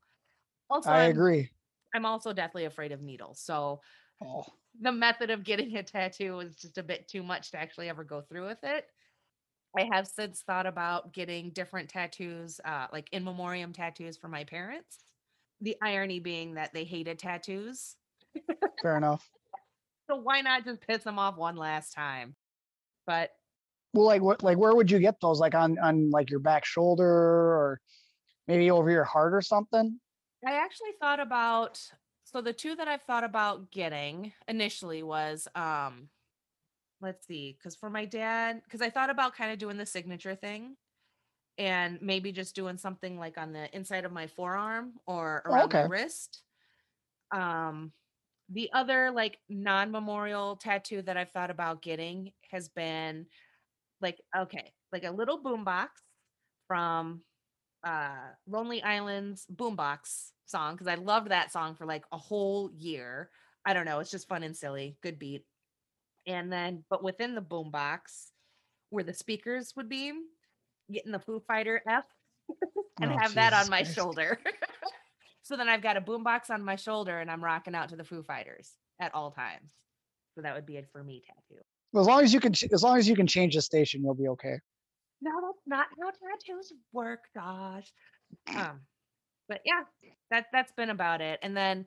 Also, 0.69 0.91
I 0.91 1.03
I'm- 1.03 1.11
agree. 1.11 1.51
I'm 1.95 2.05
also 2.05 2.33
deathly 2.33 2.65
afraid 2.65 2.93
of 2.93 3.01
needles. 3.01 3.41
So 3.41 3.81
Oh. 4.21 4.45
the 4.81 4.93
method 4.93 5.31
of 5.31 5.45
getting 5.45 5.77
a 5.77 5.83
tattoo 5.83 6.35
was 6.37 6.57
just 6.57 6.79
a 6.79 6.83
bit 6.83 7.09
too 7.09 7.23
much 7.23 7.53
to 7.53 7.59
actually 7.59 7.89
ever 7.89 8.05
go 8.05 8.21
through 8.23 8.47
with 8.47 8.63
it. 8.65 8.87
I 9.77 9.89
have 9.93 10.07
since 10.07 10.43
thought 10.43 10.67
about 10.67 11.13
getting 11.13 11.51
different 11.51 11.91
tattoos, 11.91 12.61
uh, 12.65 12.89
like 12.93 13.09
in 13.13 13.25
memoriam 13.25 13.73
tattoos 13.73 14.17
for 14.17 14.29
my 14.29 14.45
parents. 14.45 14.99
The 15.61 15.77
irony 15.83 16.21
being 16.21 16.55
that 16.55 16.73
they 16.75 16.85
hated 16.85 17.19
tattoos. 17.19 17.97
Fair 18.83 18.97
enough. 18.97 19.31
So 20.11 20.17
why 20.17 20.43
not 20.43 20.65
just 20.65 20.87
piss 20.87 21.03
them 21.03 21.19
off 21.19 21.37
one 21.37 21.57
last 21.57 21.95
time? 21.95 22.37
But 23.07 23.31
Well, 23.95 24.07
like 24.07 24.23
what, 24.23 24.43
like 24.43 24.59
where 24.59 24.75
would 24.75 24.91
you 24.91 24.99
get 24.99 25.21
those? 25.21 25.41
Like 25.41 25.55
on 25.55 25.79
on 25.79 26.11
like 26.11 26.31
your 26.31 26.41
back 26.41 26.65
shoulder 26.65 27.07
or 27.09 27.81
maybe 28.49 28.71
over 28.71 28.91
your 28.91 29.05
heart 29.05 29.35
or 29.35 29.43
something? 29.43 30.01
I 30.47 30.55
actually 30.57 30.93
thought 31.01 31.21
about 31.21 31.81
so 32.25 32.41
the 32.41 32.53
two 32.53 32.75
that 32.77 32.89
I've 32.89 33.03
thought 33.03 33.25
about 33.25 33.71
getting 33.71 34.33
initially 34.49 35.03
was 35.03 35.49
um 35.55 36.09
let's 37.01 37.27
see 37.27 37.59
cuz 37.63 37.77
for 37.77 37.91
my 37.91 38.05
dad 38.05 38.63
cuz 38.71 38.81
I 38.83 38.91
thought 38.91 39.11
about 39.11 39.35
kind 39.35 39.53
of 39.53 39.59
doing 39.59 39.77
the 39.79 39.87
signature 39.87 40.35
thing 40.37 40.77
and 41.59 42.01
maybe 42.03 42.33
just 42.33 42.55
doing 42.55 42.79
something 42.79 43.19
like 43.19 43.39
on 43.39 43.53
the 43.53 43.75
inside 43.77 44.05
of 44.05 44.13
my 44.13 44.27
forearm 44.29 45.01
or 45.07 45.43
Oh, 45.51 45.67
around 45.67 45.73
my 45.73 45.83
wrist. 45.83 46.43
Um 47.33 47.93
the 48.51 48.73
other 48.73 49.11
like 49.11 49.41
non-memorial 49.49 50.57
tattoo 50.57 51.03
that 51.03 51.17
I've 51.17 51.31
thought 51.31 51.51
about 51.51 51.83
getting 51.83 52.33
has 52.51 52.69
been 52.69 53.27
like 54.01 54.21
okay, 54.37 54.75
like 54.93 55.05
a 55.05 55.11
little 55.11 55.43
boombox 55.43 55.89
from 56.69 57.25
uh 57.85 58.17
Lonely 58.49 58.83
Island's 58.83 59.47
Boombox 59.55 60.31
song 60.47 60.75
because 60.75 60.87
I 60.89 60.95
loved 60.97 61.29
that 61.31 61.53
song 61.53 61.75
for 61.75 61.87
like 61.87 62.05
a 62.13 62.19
whole 62.19 62.71
year. 62.77 63.31
I 63.67 63.73
don't 63.75 63.87
know, 63.87 63.99
it's 64.01 64.11
just 64.11 64.29
fun 64.29 64.43
and 64.43 64.57
silly, 64.57 64.97
good 65.03 65.19
beat. 65.19 65.45
And 66.27 66.53
then, 66.53 66.85
but 66.91 67.03
within 67.03 67.35
the 67.35 67.43
boombox, 67.43 68.29
where 68.91 69.05
the 69.05 69.15
speakers 69.15 69.73
would 69.77 69.89
be, 69.89 70.13
getting 70.93 71.13
the 71.13 71.19
Foo 71.19 71.41
Fighter 71.47 71.83
F 71.89 72.05
and 73.01 73.13
Oh, 73.13 73.19
have 73.19 73.35
that 73.35 73.53
on 73.53 73.69
my 73.71 73.83
Christ. 73.83 73.95
shoulder. 73.95 74.39
so 75.43 75.57
then 75.57 75.69
I've 75.69 75.83
got 75.83 75.97
a 75.97 76.01
boombox 76.01 76.51
on 76.51 76.63
my 76.65 76.77
shoulder 76.77 77.19
and 77.21 77.31
I'm 77.31 77.43
rocking 77.45 77.75
out 77.75 77.91
to 77.91 77.97
the 77.97 78.05
Foo 78.05 78.23
Fighters 78.23 78.73
at 79.01 79.15
all 79.15 79.31
times. 79.31 79.73
So 80.35 80.43
that 80.43 80.55
would 80.55 80.67
be 80.67 80.77
it 80.77 80.89
for 80.93 81.03
me 81.03 81.23
tattoo. 81.27 81.61
As 81.99 82.07
long 82.07 82.23
as 82.25 82.35
you 82.35 82.41
can, 82.41 82.53
as 82.73 82.83
long 82.83 82.99
as 82.99 83.09
you 83.09 83.15
can 83.17 83.27
change 83.27 83.55
the 83.55 83.63
station, 83.63 84.03
you'll 84.03 84.15
be 84.15 84.29
okay. 84.29 84.59
No, 85.25 85.33
that's 85.43 85.67
not 85.67 85.87
how 85.99 86.11
tattoos 86.11 86.73
work, 86.93 87.21
Josh. 87.35 87.93
Um, 88.55 88.83
but 89.49 89.61
yeah, 89.65 89.83
that 90.31 90.47
that's 90.53 90.73
been 90.73 90.91
about 90.91 91.21
it. 91.23 91.39
And 91.43 91.57
then 91.57 91.87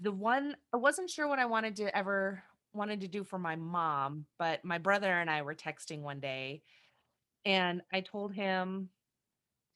the 0.00 0.12
one 0.12 0.56
I 0.74 0.76
wasn't 0.76 1.10
sure 1.10 1.28
what 1.28 1.38
I 1.38 1.46
wanted 1.46 1.76
to 1.76 1.96
ever 1.96 2.42
wanted 2.74 3.00
to 3.02 3.08
do 3.08 3.24
for 3.24 3.38
my 3.38 3.56
mom, 3.56 4.26
but 4.38 4.64
my 4.64 4.78
brother 4.78 5.10
and 5.12 5.30
I 5.30 5.42
were 5.42 5.54
texting 5.54 6.00
one 6.00 6.20
day, 6.20 6.62
and 7.46 7.82
I 7.92 8.00
told 8.00 8.34
him 8.34 8.90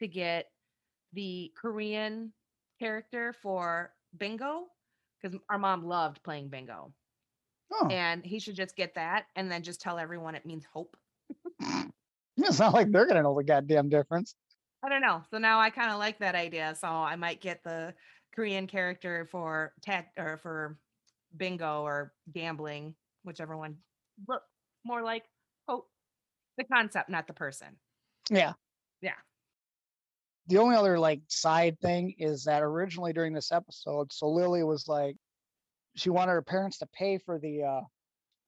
to 0.01 0.09
get 0.09 0.47
the 1.13 1.53
Korean 1.57 2.33
character 2.81 3.35
for 3.43 3.93
bingo 4.17 4.67
because 5.23 5.39
our 5.51 5.59
mom 5.59 5.85
loved 5.87 6.23
playing 6.23 6.49
bingo, 6.49 6.93
Oh, 7.73 7.89
and 7.91 8.25
he 8.25 8.39
should 8.41 8.57
just 8.57 8.77
get 8.77 8.95
that 8.95 9.27
and 9.37 9.51
then 9.51 9.63
just 9.63 9.81
tell 9.81 9.99
everyone 9.99 10.35
it 10.35 10.47
means 10.47 10.65
hope. 10.73 10.97
it's 12.47 12.61
not 12.61 12.73
like 12.73 12.91
they're 12.93 13.07
gonna 13.07 13.23
know 13.23 13.37
the 13.37 13.45
goddamn 13.45 13.89
difference. 13.89 14.35
I 14.85 14.89
don't 14.89 15.03
know. 15.03 15.23
So 15.31 15.39
now 15.39 15.59
I 15.59 15.71
kind 15.71 15.91
of 15.91 15.99
like 15.99 16.21
that 16.21 16.37
idea. 16.37 16.75
So 16.79 16.87
I 16.87 17.17
might 17.17 17.41
get 17.41 17.65
the 17.65 17.95
Korean 18.35 18.69
character 18.69 19.27
for 19.31 19.73
tat 19.83 20.07
or 20.17 20.39
for 20.39 20.79
bingo 21.37 21.83
or 21.83 22.13
gambling, 22.33 22.95
whichever 23.25 23.57
one 23.57 23.79
look 24.29 24.43
more 24.85 25.03
like 25.03 25.25
hope. 25.69 25.89
The 26.59 26.65
concept, 26.65 27.09
not 27.09 27.27
the 27.27 27.33
person. 27.33 27.69
Yeah. 28.31 28.53
Yeah. 29.01 29.13
The 30.47 30.59
only 30.59 30.77
other 30.77 30.99
like 30.99 31.23
side 31.27 31.79
thing 31.81 32.15
is 32.19 32.45
that 32.45 32.63
originally 32.63 33.13
during 33.13 33.33
this 33.33 33.51
episode, 33.51 34.13
so 34.13 34.29
Lily 34.29 34.63
was 34.63 34.87
like, 34.87 35.17
she 35.97 36.11
wanted 36.11 36.33
her 36.33 36.43
parents 36.43 36.79
to 36.79 36.87
pay 36.87 37.19
for 37.19 37.41
the 37.41 37.65
uh 37.65 37.81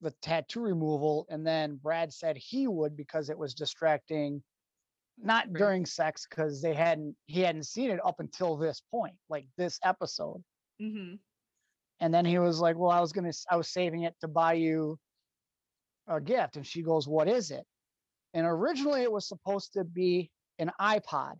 the 0.00 0.10
tattoo 0.22 0.60
removal, 0.60 1.26
and 1.28 1.46
then 1.46 1.76
Brad 1.76 2.12
said 2.12 2.36
he 2.36 2.66
would 2.68 2.96
because 2.96 3.28
it 3.30 3.38
was 3.38 3.54
distracting, 3.54 4.42
not 5.18 5.46
Right. 5.46 5.54
during 5.54 5.86
sex 5.86 6.26
because 6.28 6.62
they 6.62 6.74
hadn't 6.74 7.16
he 7.26 7.40
hadn't 7.40 7.64
seen 7.64 7.90
it 7.90 8.00
up 8.04 8.20
until 8.20 8.56
this 8.56 8.80
point, 8.90 9.14
like 9.28 9.46
this 9.56 9.78
episode. 9.84 10.42
Mm-hmm. 10.80 11.16
And 12.00 12.14
then 12.14 12.24
he 12.24 12.38
was 12.38 12.60
like, 12.60 12.76
"Well, 12.76 12.90
I 12.90 13.00
was 13.00 13.12
gonna, 13.12 13.32
I 13.50 13.56
was 13.56 13.68
saving 13.68 14.04
it 14.04 14.14
to 14.20 14.28
buy 14.28 14.54
you 14.54 14.98
a 16.08 16.20
gift." 16.20 16.56
And 16.56 16.66
she 16.66 16.82
goes, 16.82 17.06
"What 17.06 17.28
is 17.28 17.50
it?" 17.50 17.66
And 18.32 18.46
originally, 18.46 19.02
it 19.02 19.12
was 19.12 19.28
supposed 19.28 19.74
to 19.74 19.84
be 19.84 20.30
an 20.58 20.70
iPod, 20.80 21.34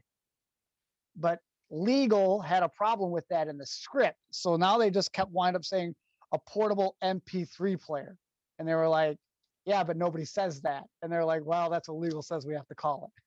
but 1.17 1.39
legal 1.71 2.41
had 2.43 2.63
a 2.63 2.69
problem 2.69 3.11
with 3.11 3.27
that 3.29 3.49
in 3.49 3.57
the 3.57 3.65
script. 3.67 4.19
So 4.33 4.57
now 4.57 4.77
they 4.77 4.91
just 4.91 5.13
kept 5.13 5.31
wind 5.31 5.57
up 5.57 5.65
saying 5.65 5.95
a 6.33 6.39
portable 6.39 6.97
MP3 7.03 7.81
player, 7.81 8.17
and 8.61 8.69
they 8.69 8.75
were 8.75 8.89
like, 8.89 9.17
"Yeah, 9.65 9.83
but 9.83 9.97
nobody 9.97 10.25
says 10.25 10.61
that." 10.61 10.85
And 11.03 11.11
they're 11.11 11.25
like, 11.25 11.45
"Well, 11.45 11.69
that's 11.71 11.89
what 11.89 11.99
legal 11.99 12.23
says 12.23 12.47
we 12.47 12.55
have 12.55 12.69
to 12.69 12.75
call 12.77 13.11
it." 13.11 13.23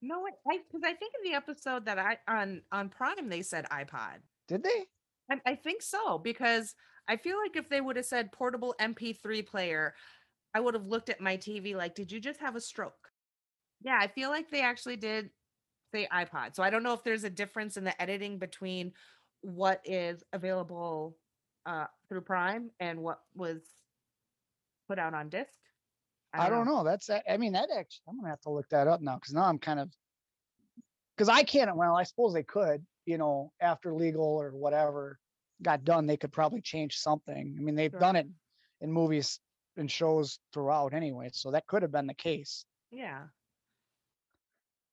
No, 0.00 0.26
I 0.26 0.58
because 0.66 0.82
I 0.84 0.94
think 0.94 1.12
in 1.22 1.30
the 1.30 1.36
episode 1.36 1.84
that 1.84 1.98
I 1.98 2.18
on 2.26 2.62
on 2.72 2.88
Prime 2.88 3.28
they 3.28 3.42
said 3.42 3.66
iPod. 3.70 4.18
Did 4.48 4.64
they? 4.64 4.86
I, 5.30 5.40
I 5.46 5.54
think 5.54 5.82
so 5.82 6.18
because 6.18 6.74
I 7.06 7.16
feel 7.16 7.36
like 7.38 7.56
if 7.56 7.68
they 7.68 7.80
would 7.80 7.96
have 7.96 8.06
said 8.06 8.32
portable 8.32 8.74
MP3 8.80 9.46
player, 9.46 9.94
I 10.54 10.60
would 10.60 10.74
have 10.74 10.86
looked 10.86 11.10
at 11.10 11.20
my 11.20 11.36
TV 11.36 11.76
like, 11.76 11.94
did 11.94 12.10
you 12.10 12.20
just 12.20 12.40
have 12.40 12.56
a 12.56 12.60
stroke? 12.60 13.10
Yeah, 13.82 13.98
I 14.00 14.08
feel 14.08 14.30
like 14.30 14.50
they 14.50 14.62
actually 14.62 14.96
did 14.96 15.30
say 15.94 16.08
iPod. 16.12 16.54
So 16.54 16.62
I 16.62 16.70
don't 16.70 16.82
know 16.82 16.94
if 16.94 17.04
there's 17.04 17.24
a 17.24 17.30
difference 17.30 17.76
in 17.76 17.84
the 17.84 18.00
editing 18.00 18.38
between 18.38 18.92
what 19.42 19.80
is 19.84 20.22
available 20.32 21.16
uh, 21.66 21.86
through 22.08 22.22
Prime 22.22 22.70
and 22.80 23.00
what 23.00 23.20
was 23.34 23.60
put 24.88 24.98
out 24.98 25.14
on 25.14 25.28
disc. 25.28 25.52
I 26.32 26.50
don't 26.50 26.66
know. 26.66 26.84
That's 26.84 27.08
I 27.10 27.36
mean 27.36 27.52
that 27.52 27.68
actually 27.70 28.02
I'm 28.08 28.16
gonna 28.18 28.30
have 28.30 28.40
to 28.42 28.50
look 28.50 28.68
that 28.70 28.86
up 28.88 29.00
now 29.00 29.14
because 29.16 29.32
now 29.34 29.44
I'm 29.44 29.58
kind 29.58 29.80
of 29.80 29.90
because 31.16 31.28
I 31.28 31.42
can't. 31.42 31.74
Well, 31.76 31.96
I 31.96 32.02
suppose 32.02 32.32
they 32.34 32.42
could. 32.42 32.84
You 33.06 33.16
know, 33.18 33.52
after 33.60 33.94
legal 33.94 34.24
or 34.24 34.50
whatever 34.50 35.18
got 35.62 35.84
done, 35.84 36.06
they 36.06 36.16
could 36.16 36.32
probably 36.32 36.60
change 36.60 36.96
something. 36.98 37.56
I 37.58 37.62
mean, 37.62 37.74
they've 37.74 37.90
Sure. 37.90 38.00
done 38.00 38.16
it 38.16 38.28
in 38.80 38.92
movies 38.92 39.40
and 39.76 39.90
shows 39.90 40.38
throughout 40.52 40.92
anyway, 40.92 41.30
so 41.32 41.50
that 41.52 41.66
could 41.66 41.82
have 41.82 41.90
been 41.92 42.06
the 42.06 42.14
case. 42.14 42.64
Yeah. 42.90 43.28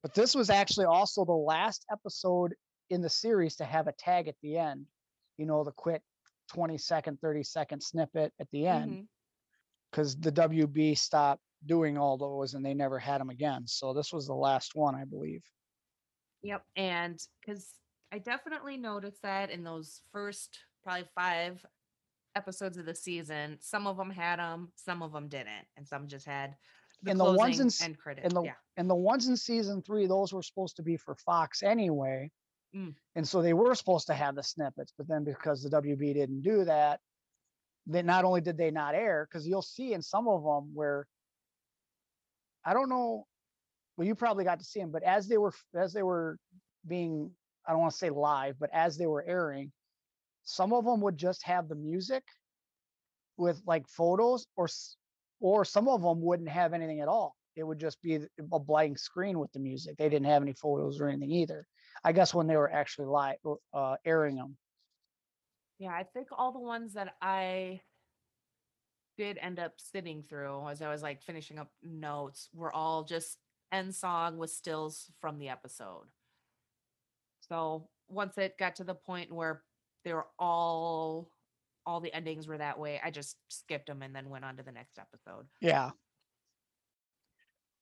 But 0.01 0.13
this 0.13 0.33
was 0.35 0.49
actually 0.49 0.85
also 0.85 1.25
the 1.25 1.33
last 1.33 1.85
episode 1.91 2.53
in 2.89 3.01
the 3.01 3.09
series 3.09 3.55
to 3.57 3.65
have 3.65 3.87
a 3.87 3.91
tag 3.93 4.27
at 4.27 4.35
the 4.41 4.57
end. 4.57 4.85
You 5.37 5.45
know, 5.45 5.63
the 5.63 5.71
quick 5.71 6.01
20 6.49 6.77
second, 6.77 7.19
30 7.21 7.43
second 7.43 7.81
snippet 7.81 8.33
at 8.39 8.49
the 8.51 8.67
end. 8.67 8.91
Mhm. 8.91 9.07
Because 9.95 10.17
the 10.17 10.31
WB 10.31 10.97
stopped 10.97 11.41
doing 11.65 11.97
all 11.97 12.17
those 12.17 12.53
and 12.53 12.65
they 12.65 12.73
never 12.73 12.99
had 12.99 13.21
them 13.21 13.29
again. 13.29 13.65
So 13.65 13.93
this 13.93 14.11
was 14.11 14.27
the 14.27 14.33
last 14.33 14.75
one, 14.75 14.93
I 14.93 15.05
believe. 15.05 15.41
Yep. 16.43 16.63
And 16.75 17.19
because 17.39 17.69
I 18.11 18.19
definitely 18.19 18.77
noticed 18.77 19.21
that 19.23 19.49
in 19.49 19.63
those 19.63 20.01
first 20.11 20.59
probably 20.83 21.05
five 21.15 21.65
episodes 22.35 22.77
of 22.77 22.85
the 22.85 22.93
season, 22.93 23.57
some 23.61 23.87
of 23.87 23.95
them 23.95 24.09
had 24.09 24.39
them, 24.39 24.69
some 24.75 25.01
of 25.01 25.13
them 25.13 25.29
didn't, 25.29 25.65
and 25.77 25.87
some 25.87 26.07
just 26.07 26.25
had 26.25 26.55
the 27.01 27.11
And 27.11 27.19
the 27.19 27.31
ones 27.33 27.59
in 27.59 27.69
end 27.85 27.97
credit. 27.97 28.25
And 28.25 28.33
the 28.33 28.43
yeah. 28.43 28.53
and 28.77 28.89
the 28.89 28.95
ones 28.95 29.27
in 29.27 29.37
season 29.37 29.81
three, 29.81 30.07
those 30.07 30.33
were 30.33 30.43
supposed 30.43 30.75
to 30.75 30.83
be 30.83 30.97
for 30.97 31.15
Fox 31.15 31.63
anyway. 31.63 32.29
Mm. 32.75 32.93
And 33.15 33.27
so 33.27 33.41
they 33.41 33.53
were 33.53 33.73
supposed 33.75 34.07
to 34.07 34.13
have 34.13 34.35
the 34.35 34.43
snippets, 34.43 34.93
but 34.97 35.07
then 35.07 35.23
because 35.23 35.63
the 35.63 35.69
WB 35.69 36.13
didn't 36.13 36.41
do 36.41 36.65
that, 36.65 36.99
then 37.87 38.05
not 38.05 38.25
only 38.25 38.41
did 38.41 38.57
they 38.57 38.71
not 38.71 38.95
air, 38.95 39.27
because 39.29 39.47
you'll 39.47 39.61
see 39.61 39.93
in 39.93 40.01
some 40.01 40.27
of 40.27 40.43
them 40.43 40.71
where 40.73 41.07
I 42.65 42.73
don't 42.73 42.89
know, 42.89 43.27
well, 43.95 44.07
you 44.07 44.15
probably 44.15 44.43
got 44.43 44.59
to 44.59 44.65
see 44.65 44.79
them, 44.79 44.91
but 44.91 45.03
as 45.03 45.27
they 45.27 45.37
were 45.37 45.53
as 45.75 45.93
they 45.93 46.03
were 46.03 46.37
being, 46.87 47.31
I 47.67 47.71
don't 47.71 47.81
want 47.81 47.91
to 47.91 47.97
say 47.97 48.09
live, 48.09 48.55
but 48.59 48.69
as 48.73 48.97
they 48.97 49.05
were 49.05 49.23
airing, 49.27 49.71
some 50.43 50.73
of 50.73 50.85
them 50.85 51.01
would 51.01 51.17
just 51.17 51.43
have 51.43 51.67
the 51.69 51.75
music 51.75 52.23
with 53.37 53.61
like 53.67 53.87
photos 53.87 54.47
or 54.55 54.67
or 55.39 55.65
some 55.65 55.87
of 55.87 56.01
them 56.01 56.21
wouldn't 56.21 56.49
have 56.49 56.73
anything 56.73 57.01
at 57.01 57.07
all. 57.07 57.35
It 57.55 57.63
would 57.63 57.79
just 57.79 58.01
be 58.01 58.19
a 58.51 58.59
blank 58.59 58.97
screen 58.97 59.39
with 59.39 59.51
the 59.53 59.59
music. 59.59 59.95
They 59.97 60.09
didn't 60.09 60.27
have 60.27 60.41
any 60.41 60.53
photos 60.53 60.99
or 60.99 61.07
anything 61.07 61.31
either. 61.31 61.65
I 62.03 62.11
guess 62.11 62.33
when 62.33 62.47
they 62.47 62.57
were 62.57 62.71
actually 62.71 63.07
live 63.07 63.37
uh 63.73 63.95
airing 64.05 64.37
them 64.37 64.57
Yeah, 65.79 65.91
I 65.91 66.03
think 66.03 66.27
all 66.31 66.51
the 66.51 66.59
ones 66.59 66.93
that 66.93 67.15
I 67.21 67.81
did 69.17 69.37
end 69.41 69.59
up 69.59 69.73
sitting 69.77 70.23
through 70.23 70.67
as 70.69 70.81
I 70.81 70.89
was 70.89 71.01
like 71.01 71.21
finishing 71.21 71.59
up 71.59 71.71
notes 71.83 72.49
were 72.53 72.73
all 72.73 73.03
just 73.03 73.37
end 73.71 73.95
song 73.95 74.37
with 74.37 74.51
stills 74.51 75.11
from 75.19 75.39
the 75.39 75.49
episode. 75.49 76.05
So 77.41 77.89
once 78.07 78.37
it 78.37 78.57
got 78.57 78.75
to 78.77 78.83
the 78.83 78.95
point 78.95 79.31
where 79.31 79.63
they 80.03 80.13
were 80.13 80.27
all 80.39 81.29
all 81.87 81.99
the 81.99 82.13
endings 82.13 82.47
were 82.47 82.57
that 82.57 82.79
way, 82.79 82.99
I 83.03 83.11
just 83.11 83.37
skipped 83.49 83.87
them 83.87 84.01
and 84.01 84.15
then 84.15 84.29
went 84.29 84.43
on 84.43 84.57
to 84.57 84.63
the 84.63 84.71
next 84.71 84.97
episode. 84.97 85.45
yeah 85.61 85.91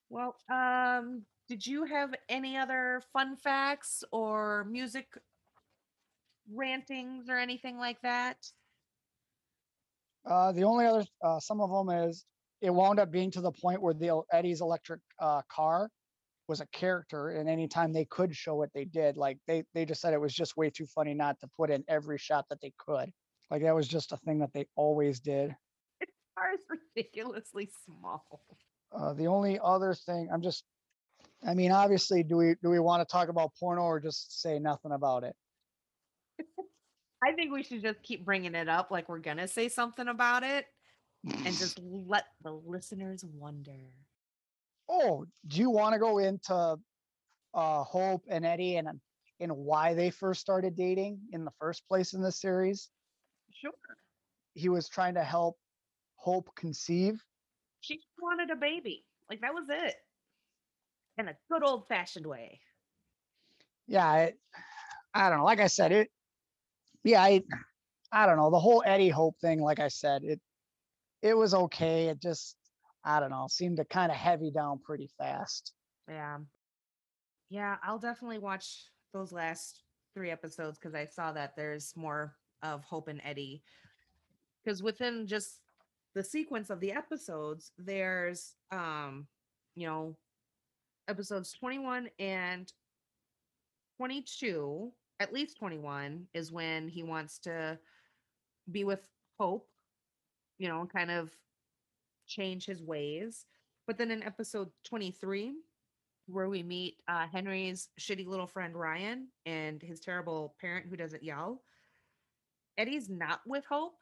Well, 0.10 0.36
um, 0.50 1.24
did 1.48 1.66
you 1.66 1.86
have 1.86 2.14
any 2.28 2.58
other 2.58 3.02
fun 3.14 3.36
facts 3.38 4.04
or 4.12 4.66
music 4.70 5.08
rantings 6.52 7.30
or 7.30 7.38
anything 7.38 7.78
like 7.78 8.02
that? 8.02 8.38
uh 10.26 10.52
the 10.54 10.64
only 10.64 10.86
other 10.86 11.04
uh 11.24 11.40
some 11.40 11.60
of 11.60 11.70
them 11.70 11.90
is 12.08 12.26
it 12.62 12.74
wound 12.74 13.00
up 13.00 13.12
being 13.12 13.30
to 13.30 13.42
the 13.42 13.52
point 13.52 13.82
where 13.82 13.94
the 13.94 14.22
eddie's 14.32 14.62
electric 14.62 15.02
uh 15.20 15.42
car 15.52 15.90
was 16.48 16.62
a 16.62 16.68
character 16.68 17.30
and 17.32 17.50
anytime 17.50 17.92
they 17.92 18.06
could 18.06 18.34
show 18.36 18.62
it 18.62 18.70
they 18.74 18.86
did 18.86 19.18
like 19.18 19.38
they 19.48 19.64
they 19.74 19.86
just 19.86 20.00
said 20.00 20.14
it 20.14 20.22
was 20.22 20.34
just 20.34 20.56
way 20.56 20.70
too 20.70 20.86
funny 20.86 21.14
not 21.14 21.38
to 21.40 21.48
put 21.58 21.70
in 21.70 21.84
every 21.88 22.18
shot 22.18 22.46
that 22.50 22.62
they 22.62 22.72
could 22.78 23.12
like 23.52 23.62
that 23.62 23.76
was 23.76 23.88
just 23.88 24.12
a 24.12 24.18
thing 24.18 24.40
that 24.40 24.54
they 24.54 24.66
always 24.76 25.20
did 25.20 25.54
The 26.00 26.42
Car 26.42 26.54
is 26.54 26.62
ridiculously 26.96 27.70
small. 27.86 28.26
Uh, 28.92 29.14
the 29.14 29.28
only 29.28 29.60
other 29.64 29.94
thing 29.94 30.30
I'm 30.32 30.42
just, 30.42 30.64
I 31.46 31.54
mean, 31.54 31.72
obviously, 31.72 32.24
do 32.24 32.38
we 32.38 32.56
do 32.62 32.70
we 32.70 32.80
want 32.80 33.08
to 33.08 33.12
talk 33.12 33.30
about 33.30 33.52
porno 33.60 33.84
or 33.84 34.00
just 34.00 34.42
say 34.42 34.60
nothing 34.60 34.92
about 34.92 35.24
it? 35.24 35.36
I 37.26 37.32
think 37.34 37.52
we 37.54 37.64
should 37.64 37.82
just 37.82 38.02
keep 38.04 38.26
bringing 38.26 38.56
it 38.56 38.68
up 38.68 38.92
like 38.92 39.08
we're 39.10 39.20
gonna 39.20 39.48
say 39.48 39.70
something 39.70 40.08
about 40.08 40.44
it 40.44 40.66
and 41.24 41.46
just 41.56 41.80
let 41.84 42.26
the 42.44 42.52
listeners 42.52 43.24
wonder. 43.24 43.72
oh, 44.90 45.26
do 45.48 45.60
you 45.60 45.70
want 45.70 45.94
to 45.94 46.00
go 46.00 46.18
into 46.18 46.78
uh, 47.54 47.84
Hope 47.84 48.24
and 48.30 48.46
Eddie 48.46 48.78
and 48.78 48.88
and 49.40 49.52
why 49.52 49.94
they 49.94 50.10
first 50.10 50.42
started 50.42 50.76
dating 50.76 51.20
in 51.32 51.44
the 51.46 51.52
first 51.60 51.88
place 51.88 52.14
in 52.14 52.22
this 52.22 52.40
series? 52.40 52.90
Sure. 53.54 53.72
He 54.54 54.70
was 54.70 54.88
trying 54.90 55.16
to 55.16 55.24
help 55.24 55.58
Hope 56.16 56.50
conceive. 56.56 57.22
She 57.82 58.00
wanted 58.22 58.50
a 58.50 58.56
baby. 58.56 59.04
Like 59.30 59.42
that 59.42 59.54
was 59.54 59.66
it. 59.70 59.96
In 61.18 61.28
a 61.28 61.36
good 61.52 61.64
old 61.64 61.88
fashioned 61.88 62.26
way. 62.26 62.60
yeah, 63.88 64.06
I, 64.06 64.34
I 65.14 65.30
don't 65.30 65.40
know. 65.40 65.46
Like 65.46 65.60
I 65.60 65.68
said, 65.68 65.92
it. 65.92 66.10
Yeah, 67.04 67.22
I, 67.22 67.42
I 68.12 68.26
don't 68.26 68.38
know 68.38 68.52
the 68.52 68.60
whole 68.60 68.84
Eddie 68.86 69.10
Hope 69.10 69.36
thing. 69.40 69.62
Like 69.62 69.80
I 69.80 69.88
said, 69.88 70.24
it, 70.24 70.40
it 71.22 71.36
was 71.36 71.54
okay. 71.54 72.08
It 72.08 72.22
just, 72.22 72.56
I 73.04 73.20
don't 73.20 73.32
know, 73.32 73.48
seemed 73.50 73.78
to 73.78 73.86
kind 73.86 74.12
of 74.12 74.18
heavy 74.18 74.52
down 74.52 74.80
pretty 74.84 75.10
fast. 75.18 75.74
Yeah. 76.08 76.38
Yeah, 77.50 77.78
I'll 77.84 78.00
definitely 78.00 78.40
watch 78.40 78.88
those 79.14 79.32
last 79.32 79.84
three 80.14 80.32
episodes 80.32 80.80
because 80.80 80.96
I 80.96 81.06
saw 81.06 81.32
that 81.34 81.56
there's 81.56 81.94
more 81.96 82.36
of 82.62 82.84
Hope 82.84 83.08
and 83.08 83.22
Eddie. 83.24 83.64
Because 84.64 84.82
within 84.82 85.28
just 85.28 85.60
the 86.16 86.24
sequence 86.24 86.70
of 86.70 86.80
the 86.80 86.92
episodes, 86.92 87.72
there's 87.78 88.56
um, 88.72 89.28
you 89.76 89.88
know, 89.88 90.16
episodes 91.08 91.52
21 91.54 92.10
and 92.20 92.72
22, 93.98 94.92
at 95.24 95.34
least 95.34 95.58
21, 95.58 96.28
is 96.34 96.52
when 96.52 96.90
he 96.90 97.02
wants 97.02 97.40
to 97.40 97.80
be 98.70 98.84
with 98.84 99.08
Hope, 99.40 99.68
you 100.60 100.68
know, 100.68 100.86
kind 100.86 101.10
of 101.10 101.32
change 102.28 102.66
his 102.66 102.84
ways. 102.84 103.46
But 103.88 103.98
then 103.98 104.12
in 104.12 104.22
episode 104.22 104.70
23, 104.84 105.54
where 106.28 106.50
we 106.50 106.62
meet 106.62 106.98
uh, 107.08 107.26
Henry's 107.32 107.88
shitty 108.00 108.28
little 108.28 108.48
friend 108.48 108.76
Ryan 108.76 109.30
and 109.46 109.82
his 109.82 110.02
terrible 110.02 110.56
parent 110.60 110.88
who 110.90 110.98
doesn't 110.98 111.24
yell, 111.24 111.62
Eddie's 112.78 113.10
not 113.10 113.40
with 113.48 113.64
Hope. 113.66 113.96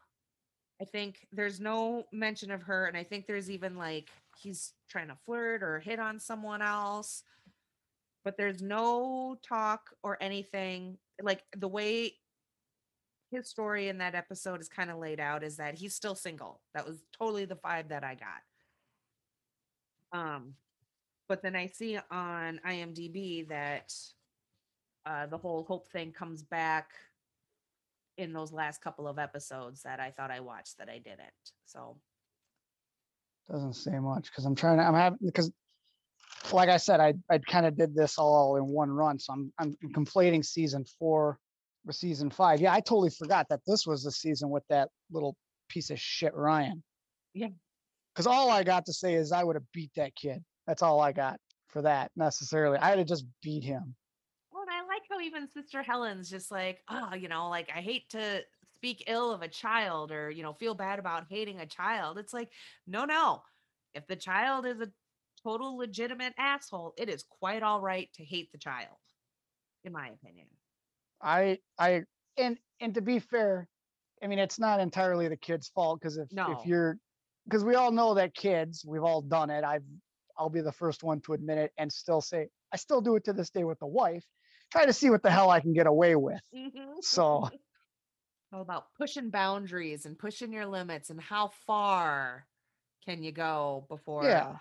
I 0.82 0.86
think 0.86 1.28
there's 1.32 1.60
no 1.60 2.06
mention 2.12 2.50
of 2.50 2.64
her. 2.64 2.88
And 2.88 2.98
I 2.98 3.04
think 3.04 3.28
there's 3.28 3.52
even 3.52 3.78
like 3.78 4.10
he's 4.42 4.74
trying 4.90 5.10
to 5.10 5.18
flirt 5.24 5.62
or 5.62 5.80
hit 5.80 6.00
on 6.00 6.20
someone 6.20 6.64
else 6.64 7.24
but 8.24 8.38
there's 8.38 8.62
no 8.62 9.38
talk 9.48 9.90
or 10.04 10.18
anything 10.22 10.98
like 11.24 11.44
the 11.56 11.68
way 11.68 12.14
his 13.32 13.48
story 13.48 13.88
in 13.88 13.98
that 14.00 14.16
episode 14.16 14.60
is 14.60 14.68
kind 14.68 14.92
of 14.92 14.98
laid 14.98 15.20
out 15.20 15.44
is 15.44 15.58
that 15.58 15.76
he's 15.76 15.96
still 15.96 16.16
single. 16.16 16.60
That 16.74 16.86
was 16.86 17.04
totally 17.18 17.46
the 17.46 17.56
vibe 17.56 17.90
that 17.90 18.04
I 18.04 18.16
got. 18.16 20.20
Um, 20.20 20.56
but 21.30 21.42
then 21.42 21.56
I 21.56 21.68
see 21.68 21.98
on 22.12 22.60
IMDb 22.68 23.48
that 23.48 23.94
uh, 25.06 25.28
the 25.28 25.38
whole 25.38 25.64
hope 25.64 25.88
thing 25.88 26.12
comes 26.12 26.44
back 26.44 26.90
in 28.18 28.34
those 28.34 28.52
last 28.52 28.84
couple 28.84 29.08
of 29.08 29.18
episodes 29.18 29.82
that 29.84 30.00
I 30.00 30.12
thought 30.12 30.30
I 30.30 30.42
watched 30.42 30.78
that 30.78 30.90
I 30.90 30.98
didn't. 30.98 31.54
So 31.66 31.96
doesn't 33.50 33.74
say 33.74 33.98
much 34.00 34.26
because 34.26 34.46
I'm 34.46 34.56
trying 34.56 34.78
to. 34.78 34.84
I'm 34.84 34.94
having 34.94 35.20
because 35.24 35.52
like 36.54 36.70
I 36.70 36.78
said, 36.78 37.00
I 37.00 37.14
I 37.30 37.38
kind 37.40 37.66
of 37.66 37.78
did 37.78 37.96
this 37.96 38.18
all 38.18 38.58
in 38.58 38.68
one 38.68 38.92
run, 38.92 39.20
so 39.20 39.34
I'm 39.34 39.54
I'm 39.58 39.76
conflating 39.94 40.44
season 40.44 40.86
four 41.00 41.38
with 41.86 41.96
season 41.96 42.30
five. 42.30 42.62
Yeah, 42.62 42.74
I 42.74 42.80
totally 42.80 43.10
forgot 43.10 43.48
that 43.50 43.62
this 43.66 43.86
was 43.86 44.04
the 44.04 44.12
season 44.12 44.50
with 44.50 44.64
that 44.70 44.90
little 45.12 45.36
piece 45.70 45.90
of 45.90 46.00
shit 46.00 46.34
Ryan. 46.36 46.84
Yeah. 47.34 47.48
Because 48.14 48.28
all 48.28 48.50
I 48.50 48.64
got 48.64 48.86
to 48.88 48.94
say 48.94 49.14
is 49.14 49.32
I 49.32 49.44
would 49.44 49.56
have 49.56 49.72
beat 49.74 49.92
that 49.96 50.16
kid. 50.16 50.44
That's 50.68 50.82
all 50.82 51.00
I 51.00 51.12
got 51.12 51.40
for 51.68 51.82
that 51.82 52.12
necessarily. 52.16 52.78
I 52.78 52.90
would 52.90 53.00
have 53.00 53.08
just 53.08 53.26
beat 53.42 53.64
him. 53.64 53.96
Well, 54.52 54.64
and 54.64 54.72
I 54.72 54.86
like 54.86 55.04
how 55.10 55.22
even 55.22 55.48
Sister 55.50 55.82
Helen's 55.82 56.30
just 56.30 56.52
like, 56.52 56.80
oh, 56.90 57.16
you 57.16 57.30
know, 57.30 57.50
like 57.50 57.70
I 57.74 57.80
hate 57.80 58.10
to 58.10 58.42
speak 58.76 59.04
ill 59.08 59.32
of 59.32 59.42
a 59.42 59.48
child 59.48 60.12
or 60.12 60.30
you 60.32 60.44
know 60.44 60.54
feel 60.54 60.74
bad 60.74 61.00
about 61.00 61.26
hating 61.30 61.60
a 61.60 61.66
child. 61.66 62.18
It's 62.18 62.34
like, 62.34 62.50
no, 62.86 63.06
no. 63.06 63.42
If 63.94 64.08
the 64.08 64.16
child 64.16 64.66
is 64.66 64.80
a 64.80 64.90
total 65.44 65.78
legitimate 65.78 66.34
asshole, 66.38 66.94
it 66.98 67.10
is 67.10 67.24
quite 67.40 67.64
all 67.64 67.82
right 67.82 68.10
to 68.16 68.24
hate 68.24 68.52
the 68.52 68.58
child, 68.58 68.98
in 69.84 69.92
my 69.92 70.10
opinion. 70.10 70.48
I 71.22 71.60
I 71.78 72.04
and 72.38 72.58
and 72.80 72.94
to 72.96 73.02
be 73.02 73.20
fair, 73.20 73.68
I 74.24 74.28
mean 74.28 74.40
it's 74.40 74.60
not 74.60 74.80
entirely 74.80 75.28
the 75.28 75.38
kid's 75.38 75.70
fault 75.70 76.00
because 76.00 76.18
if 76.18 76.32
No. 76.32 76.52
if 76.52 76.66
you're 76.66 76.98
because 77.46 77.64
we 77.64 77.76
all 77.76 77.92
know 77.92 78.14
that 78.16 78.34
kids, 78.34 78.86
we've 78.86 79.04
all 79.04 79.22
done 79.22 79.50
it. 79.50 79.64
I've 79.64 79.86
I'll 80.38 80.50
be 80.50 80.62
the 80.62 80.72
first 80.72 81.04
one 81.04 81.22
to 81.22 81.34
admit 81.34 81.58
it 81.58 81.74
and 81.78 81.92
still 81.92 82.22
say 82.22 82.48
I 82.74 82.78
still 82.78 83.02
do 83.02 83.16
it 83.16 83.26
to 83.26 83.34
this 83.34 83.50
day 83.50 83.64
with 83.64 83.80
the 83.80 83.88
wife. 83.88 84.26
Try 84.72 84.86
to 84.86 84.94
see 84.94 85.10
what 85.10 85.22
the 85.22 85.32
hell 85.32 85.50
I 85.50 85.60
can 85.60 85.74
get 85.74 85.86
away 85.88 86.16
with. 86.16 86.42
Mm-hmm. 86.56 87.00
So 87.02 87.50
all 88.54 88.62
about 88.62 88.86
pushing 88.98 89.30
boundaries 89.30 90.06
and 90.06 90.18
pushing 90.18 90.52
your 90.52 90.66
limits 90.66 91.10
and 91.10 91.22
how 91.22 91.52
far 91.66 92.46
can 93.06 93.24
you 93.24 93.32
go 93.32 93.86
before 93.90 94.24
yeah. 94.24 94.56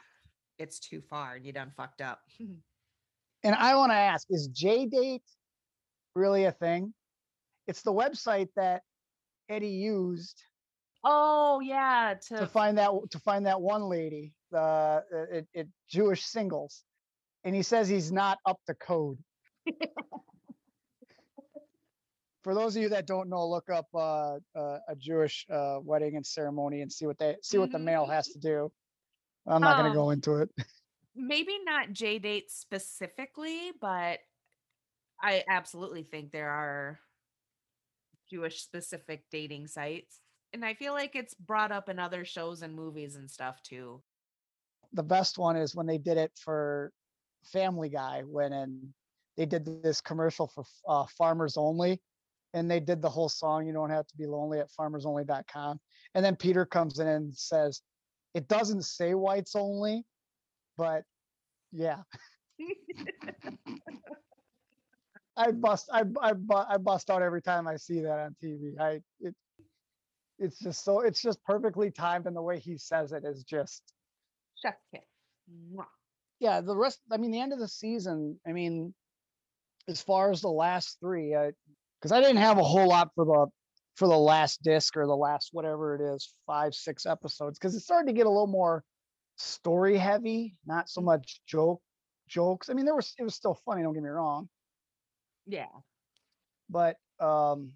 It's 0.61 0.79
too 0.79 1.01
far 1.01 1.35
and 1.35 1.45
you 1.45 1.53
done 1.53 1.73
fucked 1.77 2.01
up. 2.01 2.21
And 3.43 3.55
I 3.55 3.75
want 3.75 3.91
to 3.91 3.97
ask, 3.97 4.27
is 4.29 4.51
JDate 4.51 5.23
really 6.15 6.45
a 6.45 6.53
thing? 6.53 6.93
It's 7.67 7.81
the 7.81 7.91
website 7.91 8.49
that 8.55 8.83
Eddie 9.49 9.69
used 9.69 10.43
oh 11.05 11.61
yeah, 11.61 12.15
to, 12.29 12.39
to 12.39 12.47
find 12.47 12.79
that 12.79 12.91
to 13.11 13.19
find 13.19 13.47
that 13.47 13.61
one 13.61 13.83
lady, 13.83 14.33
the 14.51 15.03
it, 15.31 15.49
it 15.55 15.69
Jewish 15.89 16.25
singles, 16.25 16.83
and 17.45 17.55
he 17.55 17.63
says 17.63 17.89
he's 17.89 18.13
not 18.13 18.39
up 18.47 18.59
to 18.67 18.75
code. 18.75 19.19
For 22.43 22.55
those 22.55 22.75
of 22.75 22.83
you 22.83 22.89
that 22.89 23.07
don't 23.07 23.29
know, 23.29 23.47
look 23.47 23.69
up 23.69 23.87
uh, 23.95 24.37
uh, 24.57 24.79
a 24.89 24.97
Jewish 24.97 25.45
uh, 25.53 25.79
wedding 25.83 26.17
and 26.17 26.27
ceremony 26.27 26.81
and 26.81 26.91
see 26.91 27.07
what 27.07 27.19
they 27.19 27.37
see 27.43 27.59
what 27.59 27.71
the 27.71 27.79
male 27.79 28.07
has 28.07 28.29
to 28.29 28.39
do. 28.39 28.73
I'm 29.47 29.61
not 29.61 29.77
going 29.77 29.87
Um, 29.87 29.93
to 29.93 29.97
go 29.97 30.11
into 30.11 30.35
it. 30.37 30.51
maybe 31.15 31.59
not 31.65 31.89
JDate 31.91 32.49
specifically, 32.51 33.73
but 33.81 34.21
I 35.23 35.45
absolutely 35.51 36.03
think 36.03 36.31
there 36.33 36.51
are 36.51 37.01
Jewish 38.31 38.63
specific 38.63 39.25
dating 39.31 39.67
sites. 39.67 40.21
And 40.53 40.65
I 40.65 40.75
feel 40.75 40.93
like 40.93 41.15
it's 41.15 41.35
brought 41.35 41.73
up 41.73 41.89
in 41.89 41.99
other 41.99 42.25
shows 42.25 42.63
and 42.63 42.75
movies 42.75 43.17
and 43.17 43.31
stuff 43.31 43.63
too. 43.63 44.03
the 44.93 45.03
best 45.03 45.39
one 45.39 45.57
is 45.57 45.75
when 45.77 45.87
they 45.87 45.99
did 45.99 46.17
it 46.19 46.33
for 46.37 46.93
Family 47.45 47.89
Guy 47.89 48.23
when 48.27 48.53
and 48.53 48.93
they 49.37 49.47
did 49.47 49.65
this 49.83 50.01
commercial 50.01 50.49
for 50.49 50.65
uh, 50.89 51.07
Farmers 51.17 51.57
Only, 51.57 52.01
and 52.53 52.69
they 52.71 52.81
did 52.81 53.01
the 53.01 53.09
whole 53.09 53.29
song 53.29 53.67
"You 53.67 53.73
Don't 53.73 53.91
Have 53.91 54.07
to 54.09 54.17
Be 54.17 54.27
Lonely" 54.27 54.59
at 54.59 54.69
FarmersOnly.com, 54.79 55.81
and 56.15 56.25
then 56.25 56.35
Peter 56.37 56.67
comes 56.67 56.99
in 56.99 57.07
and 57.07 57.35
says, 57.35 57.81
"It 58.35 58.49
doesn't 58.49 58.83
say 58.83 59.15
whites 59.15 59.55
only, 59.57 60.05
but 60.77 61.05
yeah." 61.73 62.03
I 65.37 65.53
bust 65.53 65.89
I 65.93 66.05
I 66.21 66.35
I 66.69 66.77
bust 66.77 67.09
out 67.11 67.23
every 67.23 67.41
time 67.43 67.67
I 67.67 67.77
see 67.77 68.01
that 68.01 68.19
on 68.19 68.37
TV. 68.43 68.79
I 68.79 69.01
it 69.21 69.35
it's 70.39 70.59
just 70.59 70.85
so 70.85 71.01
it's 71.01 71.23
just 71.23 71.43
perfectly 71.45 71.91
timed 71.91 72.27
and 72.27 72.37
the 72.37 72.43
way 72.43 72.59
he 72.59 72.77
says 72.77 73.13
it 73.13 73.25
is 73.25 73.45
just 73.45 73.83
Chef 74.63 74.75
kiss. 74.93 75.03
Yeah, 76.39 76.61
the 76.63 76.77
rest. 76.77 77.01
I 77.11 77.19
mean, 77.19 77.31
the 77.31 77.41
end 77.41 77.53
of 77.53 77.59
the 77.59 77.69
season. 77.69 78.39
I 78.47 78.53
mean, 78.53 78.95
as 79.89 80.01
far 80.01 80.31
as 80.31 80.41
the 80.41 80.49
last 80.49 80.99
three, 81.01 81.35
I 81.35 81.53
because 82.01 82.13
I, 82.13 82.21
didn't 82.21 82.39
have 82.39 82.59
a 82.59 82.65
whole 82.65 82.89
lot 82.89 83.11
for 83.15 83.25
the 83.25 83.47
for 84.01 84.09
the 84.09 84.17
last 84.17 84.63
disc 84.63 84.97
or 84.97 85.07
the 85.07 85.15
last 85.15 85.51
whatever 85.53 85.95
it 85.95 86.01
is, 86.01 86.35
five 86.47 86.73
six 86.73 87.05
episodes, 87.05 87.59
because 87.59 87.75
it 87.75 87.81
started 87.81 88.07
to 88.07 88.15
get 88.15 88.25
a 88.25 88.31
little 88.31 88.47
more 88.47 88.83
story 89.37 89.99
heavy, 89.99 90.57
not 90.65 90.89
so 90.89 91.03
much 91.03 91.43
joke 91.47 91.83
jokes. 92.27 92.71
I 92.71 92.73
mean, 92.73 92.87
there 92.87 92.95
was 92.95 93.13
it 93.19 93.25
was 93.25 93.35
still 93.35 93.53
funny. 93.67 93.83
Don't 93.83 93.93
get 93.93 94.03
me 94.03 94.09
wrong, 94.09 94.49
Yeah. 95.47 95.69
but 96.71 96.97
um, 97.21 97.75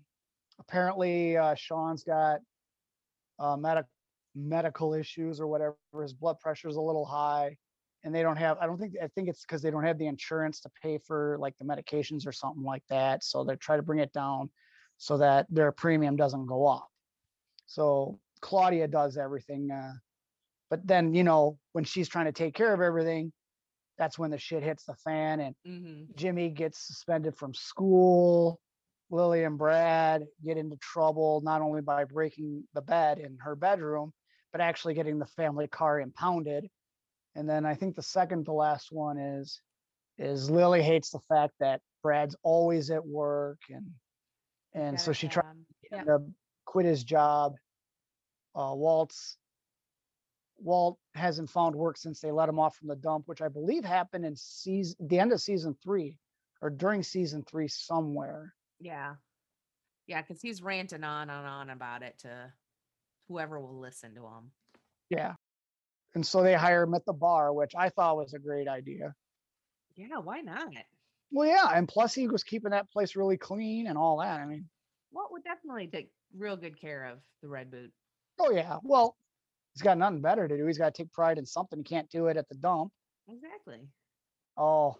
apparently 0.58 1.36
uh, 1.36 1.56
Sean's 1.56 2.04
got 2.04 2.40
uh, 3.38 3.58
medic 3.58 3.84
medical 4.34 4.94
issues 4.94 5.40
or 5.40 5.46
whatever. 5.46 5.76
His 6.00 6.14
blood 6.14 6.40
pressure 6.40 6.68
is 6.68 6.76
a 6.76 6.80
little 6.80 7.04
high, 7.04 7.58
and 8.02 8.14
they 8.14 8.22
don't 8.22 8.38
have. 8.38 8.56
I 8.62 8.66
don't 8.66 8.78
think. 8.78 8.94
I 9.02 9.08
think 9.08 9.28
it's 9.28 9.42
because 9.42 9.60
they 9.60 9.70
don't 9.70 9.84
have 9.84 9.98
the 9.98 10.06
insurance 10.06 10.60
to 10.60 10.70
pay 10.82 10.96
for 10.96 11.36
like 11.38 11.54
the 11.58 11.66
medications 11.66 12.26
or 12.26 12.32
something 12.32 12.64
like 12.64 12.84
that. 12.88 13.22
So 13.22 13.44
they 13.44 13.56
try 13.56 13.76
to 13.76 13.82
bring 13.82 13.98
it 13.98 14.14
down 14.14 14.48
so 14.98 15.18
that 15.18 15.46
their 15.50 15.72
premium 15.72 16.16
doesn't 16.16 16.46
go 16.46 16.66
up. 16.66 16.88
So 17.66 18.18
Claudia 18.40 18.88
does 18.88 19.16
everything, 19.16 19.70
uh, 19.70 19.92
but 20.70 20.86
then 20.86 21.14
you 21.14 21.24
know 21.24 21.58
when 21.72 21.84
she's 21.84 22.08
trying 22.08 22.26
to 22.26 22.32
take 22.32 22.54
care 22.54 22.72
of 22.72 22.80
everything, 22.80 23.32
that's 23.98 24.18
when 24.18 24.30
the 24.30 24.38
shit 24.38 24.62
hits 24.62 24.84
the 24.84 24.94
fan 24.94 25.40
and 25.40 25.54
hmm 25.64 26.04
Jimmy 26.16 26.50
gets 26.50 26.86
suspended 26.86 27.36
from 27.36 27.54
school. 27.54 28.60
Lily 29.10 29.44
and 29.44 29.58
Brad 29.58 30.26
get 30.44 30.56
into 30.56 30.76
trouble 30.76 31.40
not 31.44 31.62
only 31.62 31.80
by 31.80 32.04
breaking 32.04 32.64
the 32.74 32.82
bed 32.82 33.18
in 33.18 33.38
her 33.40 33.54
bedroom, 33.54 34.12
but 34.52 34.60
actually 34.60 34.94
getting 34.94 35.18
the 35.18 35.26
family 35.26 35.68
car 35.68 36.00
impounded. 36.00 36.68
And 37.34 37.48
then 37.48 37.66
I 37.66 37.74
think 37.74 37.96
the 37.96 38.02
second 38.02 38.44
to 38.46 38.52
last 38.52 38.88
one 38.90 39.18
is 39.18 39.60
is 40.18 40.50
Lily 40.50 40.82
hates 40.82 41.10
the 41.10 41.20
fact 41.20 41.54
that 41.60 41.80
Brad's 42.02 42.36
always 42.42 42.90
at 42.90 43.04
work 43.04 43.58
and 43.68 43.86
and 44.74 45.00
so 45.00 45.12
she 45.12 45.28
tried 45.28 45.44
Yep. 45.90 46.06
to 46.06 46.18
quit 46.64 46.86
his 46.86 47.04
job. 47.04 47.54
Uh, 48.54 48.72
Walt's 48.74 49.36
Walt 50.58 50.98
hasn't 51.14 51.50
found 51.50 51.74
work 51.74 51.96
since 51.96 52.20
they 52.20 52.30
let 52.30 52.48
him 52.48 52.58
off 52.58 52.76
from 52.76 52.88
the 52.88 52.96
dump, 52.96 53.26
which 53.26 53.42
I 53.42 53.48
believe 53.48 53.84
happened 53.84 54.24
in 54.24 54.36
season 54.36 54.96
the 55.08 55.18
end 55.18 55.32
of 55.32 55.40
season 55.40 55.76
three 55.82 56.16
or 56.62 56.70
during 56.70 57.02
season 57.02 57.42
three 57.44 57.68
somewhere. 57.68 58.54
Yeah. 58.80 59.16
Yeah, 60.06 60.22
because 60.22 60.40
he's 60.40 60.62
ranting 60.62 61.02
on 61.04 61.28
and 61.30 61.46
on 61.46 61.70
about 61.70 62.02
it 62.02 62.18
to 62.20 62.52
whoever 63.28 63.58
will 63.58 63.78
listen 63.80 64.14
to 64.14 64.22
him. 64.22 64.52
Yeah. 65.10 65.34
And 66.14 66.24
so 66.24 66.42
they 66.42 66.54
hire 66.54 66.84
him 66.84 66.94
at 66.94 67.04
the 67.04 67.12
bar, 67.12 67.52
which 67.52 67.74
I 67.74 67.88
thought 67.88 68.16
was 68.16 68.34
a 68.34 68.38
great 68.38 68.68
idea. 68.68 69.14
Yeah, 69.96 70.18
why 70.18 70.40
not? 70.40 70.72
Well, 71.34 71.48
yeah, 71.48 71.68
and 71.74 71.88
plus 71.88 72.14
he 72.14 72.28
was 72.28 72.44
keeping 72.44 72.70
that 72.70 72.88
place 72.92 73.16
really 73.16 73.36
clean 73.36 73.88
and 73.88 73.98
all 73.98 74.18
that. 74.18 74.38
I 74.40 74.46
mean, 74.46 74.68
What 75.10 75.32
would 75.32 75.42
definitely 75.42 75.88
take 75.88 76.10
real 76.36 76.56
good 76.56 76.80
care 76.80 77.04
of 77.06 77.18
the 77.42 77.48
Red 77.48 77.70
Boot. 77.72 77.90
oh 78.38 78.52
yeah. 78.52 78.78
Well, 78.84 79.16
he's 79.74 79.82
got 79.82 79.98
nothing 79.98 80.20
better 80.20 80.46
to 80.46 80.56
do. 80.56 80.64
He's 80.66 80.78
got 80.78 80.94
to 80.94 81.02
take 81.02 81.12
pride 81.12 81.38
in 81.38 81.44
something. 81.44 81.80
He 81.80 81.82
can't 81.84 82.08
do 82.08 82.28
it 82.28 82.36
at 82.36 82.48
the 82.48 82.54
dump. 82.54 82.92
Exactly. 83.28 83.80
Oh, 84.56 84.96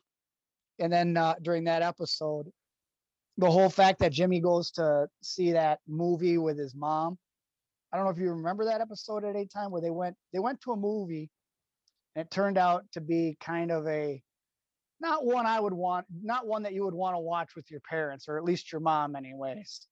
and 0.81 0.93
then 0.93 1.16
uh, 1.16 1.35
during 1.40 1.62
that 1.65 1.82
episode, 1.82 2.51
the 3.39 3.51
whole 3.51 3.70
fact 3.70 4.01
that 4.01 4.11
Jimmy 4.12 4.40
goes 4.40 4.73
to 4.73 5.06
see 5.23 5.52
that 5.52 5.78
movie 5.86 6.39
with 6.39 6.59
his 6.59 6.74
mom. 6.74 7.16
I 7.93 7.97
don't 7.97 8.06
know 8.06 8.11
if 8.12 8.19
you 8.19 8.31
remember 8.31 8.65
that 8.65 8.81
episode 8.81 9.24
at 9.24 9.36
a 9.36 9.47
time 9.47 9.70
where 9.70 9.81
they 9.82 9.90
went 9.90 10.16
they 10.32 10.40
went 10.40 10.61
to 10.62 10.73
a 10.73 10.77
movie, 10.77 11.31
and 12.16 12.24
it 12.27 12.31
turned 12.32 12.59
out 12.59 12.85
to 12.93 13.01
be 13.01 13.36
kind 13.40 13.70
of 13.70 13.86
a 13.86 14.20
not 15.05 15.24
one 15.24 15.47
I 15.47 15.60
would 15.60 15.74
want, 15.74 16.06
not 16.22 16.47
one 16.47 16.62
that 16.62 16.72
you 16.72 16.85
would 16.85 16.94
want 16.94 17.14
to 17.14 17.20
watch 17.20 17.55
with 17.55 17.70
your 17.70 17.81
parents 17.81 18.26
or 18.26 18.39
at 18.39 18.44
least 18.44 18.72
your 18.72 18.81
mom, 18.81 19.14
anyways. 19.14 19.86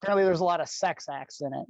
Apparently, 0.00 0.24
there's 0.24 0.40
a 0.40 0.44
lot 0.44 0.60
of 0.60 0.68
sex 0.68 1.06
acts 1.10 1.40
in 1.40 1.54
it, 1.54 1.66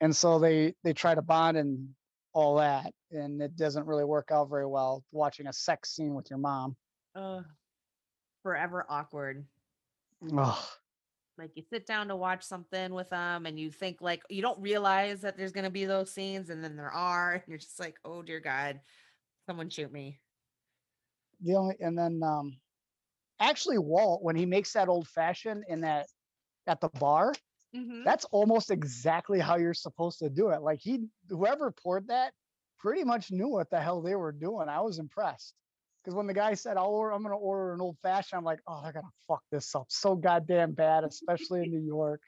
and 0.00 0.14
so 0.14 0.38
they 0.38 0.74
they 0.84 0.92
try 0.92 1.14
to 1.14 1.22
bond 1.22 1.56
and 1.56 1.88
all 2.34 2.56
that, 2.56 2.92
and 3.10 3.40
it 3.40 3.56
doesn't 3.56 3.86
really 3.86 4.04
work 4.04 4.28
out 4.30 4.50
very 4.50 4.66
well 4.66 5.04
watching 5.10 5.46
a 5.46 5.52
sex 5.52 5.94
scene 5.94 6.14
with 6.14 6.28
your 6.28 6.38
mom. 6.38 6.76
Uh, 7.14 7.40
forever 8.42 8.84
awkward. 8.88 9.44
Ugh. 10.36 10.64
Like 11.38 11.52
you 11.54 11.62
sit 11.72 11.86
down 11.86 12.08
to 12.08 12.16
watch 12.16 12.42
something 12.42 12.92
with 12.92 13.08
them 13.10 13.46
and 13.46 13.58
you 13.58 13.70
think 13.70 14.02
like 14.02 14.22
you 14.28 14.42
don't 14.42 14.60
realize 14.60 15.22
that 15.22 15.36
there's 15.36 15.52
gonna 15.52 15.70
be 15.70 15.86
those 15.86 16.10
scenes 16.10 16.50
and 16.50 16.62
then 16.62 16.76
there 16.76 16.92
are 16.92 17.32
and 17.32 17.42
you're 17.48 17.58
just 17.58 17.80
like, 17.80 17.96
oh 18.04 18.22
dear 18.22 18.38
God, 18.38 18.80
someone 19.46 19.70
shoot 19.70 19.90
me. 19.90 20.20
The 21.42 21.54
only 21.56 21.76
and 21.80 21.98
then 21.98 22.22
um 22.22 22.60
actually 23.40 23.78
Walt 23.78 24.22
when 24.22 24.36
he 24.36 24.46
makes 24.46 24.72
that 24.74 24.88
old 24.88 25.08
fashioned 25.08 25.64
in 25.68 25.82
that 25.82 26.08
at 26.66 26.80
the 26.80 26.88
bar, 26.90 27.32
Mhm. 27.74 28.04
that's 28.04 28.24
almost 28.26 28.70
exactly 28.70 29.38
how 29.38 29.56
you're 29.56 29.74
supposed 29.74 30.18
to 30.20 30.28
do 30.30 30.50
it. 30.50 30.62
Like 30.62 30.80
he 30.80 31.06
whoever 31.28 31.70
poured 31.72 32.08
that 32.08 32.32
pretty 32.78 33.04
much 33.04 33.30
knew 33.30 33.48
what 33.48 33.70
the 33.70 33.80
hell 33.80 34.02
they 34.02 34.14
were 34.16 34.32
doing. 34.32 34.68
I 34.68 34.80
was 34.80 34.98
impressed. 34.98 35.54
Because 36.02 36.16
when 36.16 36.26
the 36.26 36.34
guy 36.34 36.54
said, 36.54 36.76
I'll 36.76 36.86
order, 36.86 37.12
I'm 37.14 37.22
gonna 37.22 37.36
order 37.36 37.74
an 37.74 37.80
old 37.80 37.98
fashioned, 38.02 38.38
I'm 38.38 38.44
like, 38.44 38.60
oh, 38.66 38.82
they're 38.82 38.92
gonna 38.92 39.08
fuck 39.28 39.42
this 39.50 39.74
up 39.74 39.86
so 39.88 40.16
goddamn 40.16 40.72
bad, 40.72 41.04
especially 41.04 41.62
in 41.62 41.70
New 41.70 41.80
York. 41.80 42.22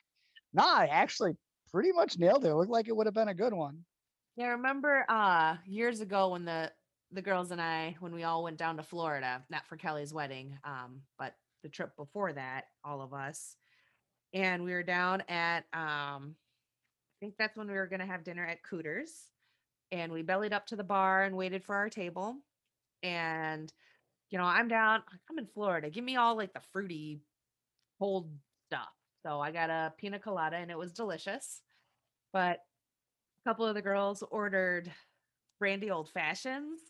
Nah, 0.52 0.62
I 0.74 0.86
actually 0.86 1.36
pretty 1.70 1.92
much 1.92 2.18
nailed 2.18 2.44
it. 2.44 2.48
It 2.50 2.54
looked 2.54 2.70
like 2.70 2.88
it 2.88 2.96
would 2.96 3.06
have 3.06 3.14
been 3.14 3.28
a 3.28 3.34
good 3.34 3.52
one. 3.54 3.84
Yeah, 4.36 4.48
remember 4.48 5.04
uh 5.08 5.58
years 5.66 6.00
ago 6.00 6.30
when 6.30 6.44
the 6.44 6.72
the 7.14 7.22
girls 7.22 7.50
and 7.50 7.60
I 7.60 7.96
when 8.00 8.14
we 8.14 8.24
all 8.24 8.42
went 8.42 8.58
down 8.58 8.76
to 8.76 8.82
Florida, 8.82 9.42
not 9.50 9.66
for 9.66 9.76
Kelly's 9.76 10.12
wedding, 10.12 10.58
um, 10.64 11.00
but 11.18 11.34
the 11.62 11.68
trip 11.68 11.96
before 11.96 12.32
that, 12.32 12.64
all 12.84 13.00
of 13.00 13.14
us. 13.14 13.56
And 14.32 14.64
we 14.64 14.72
were 14.72 14.82
down 14.82 15.22
at 15.28 15.64
um 15.72 16.34
I 17.16 17.26
think 17.26 17.34
that's 17.38 17.56
when 17.56 17.68
we 17.68 17.74
were 17.74 17.86
gonna 17.86 18.06
have 18.06 18.24
dinner 18.24 18.44
at 18.44 18.62
Cooters. 18.62 19.30
And 19.92 20.12
we 20.12 20.22
bellied 20.22 20.52
up 20.52 20.66
to 20.68 20.76
the 20.76 20.84
bar 20.84 21.22
and 21.22 21.36
waited 21.36 21.64
for 21.64 21.76
our 21.76 21.88
table. 21.88 22.36
And 23.02 23.72
you 24.30 24.38
know, 24.38 24.44
I'm 24.44 24.66
down, 24.68 25.02
I'm 25.30 25.38
in 25.38 25.46
Florida. 25.46 25.90
Give 25.90 26.02
me 26.02 26.16
all 26.16 26.36
like 26.36 26.52
the 26.52 26.62
fruity 26.72 27.20
cold 28.00 28.28
stuff. 28.66 28.88
So 29.24 29.40
I 29.40 29.52
got 29.52 29.70
a 29.70 29.92
pina 29.96 30.18
colada 30.18 30.56
and 30.56 30.70
it 30.70 30.78
was 30.78 30.92
delicious. 30.92 31.62
But 32.32 32.58
a 33.44 33.48
couple 33.48 33.66
of 33.66 33.74
the 33.74 33.82
girls 33.82 34.24
ordered 34.30 34.90
brandy 35.60 35.90
old 35.90 36.10
fashions 36.10 36.80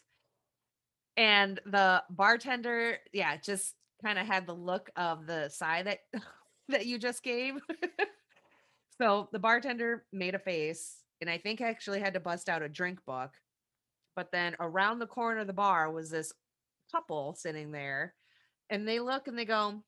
and 1.17 1.61
the 1.67 2.03
bartender 2.11 2.99
yeah 3.13 3.37
just 3.37 3.75
kind 4.03 4.19
of 4.19 4.27
had 4.27 4.47
the 4.47 4.55
look 4.55 4.91
of 4.97 5.27
the 5.27 5.49
sigh 5.49 5.83
that 5.83 5.99
that 6.69 6.87
you 6.87 6.99
just 6.99 7.23
gave 7.23 7.55
so 8.99 9.29
the 9.33 9.39
bartender 9.39 10.05
made 10.13 10.35
a 10.35 10.39
face 10.39 10.97
and 11.21 11.31
i 11.31 11.39
think 11.39 11.61
I 11.61 11.69
actually 11.69 12.01
had 12.01 12.15
to 12.15 12.21
bust 12.21 12.49
out 12.49 12.63
a 12.63 12.69
drink 12.69 13.05
book 13.07 13.31
but 14.17 14.31
then 14.33 14.57
around 14.61 14.99
the 14.99 15.07
corner 15.07 15.41
of 15.41 15.47
the 15.47 15.53
bar 15.53 15.91
was 15.91 16.11
this 16.11 16.33
couple 16.93 17.35
sitting 17.35 17.71
there 17.71 18.15
and 18.71 18.87
they 18.87 19.01
look 19.01 19.29
and 19.29 19.39
they 19.39 19.45
go 19.45 19.83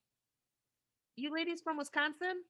you 1.16 1.32
ladies 1.32 1.60
from 1.62 1.76
wisconsin 1.76 2.42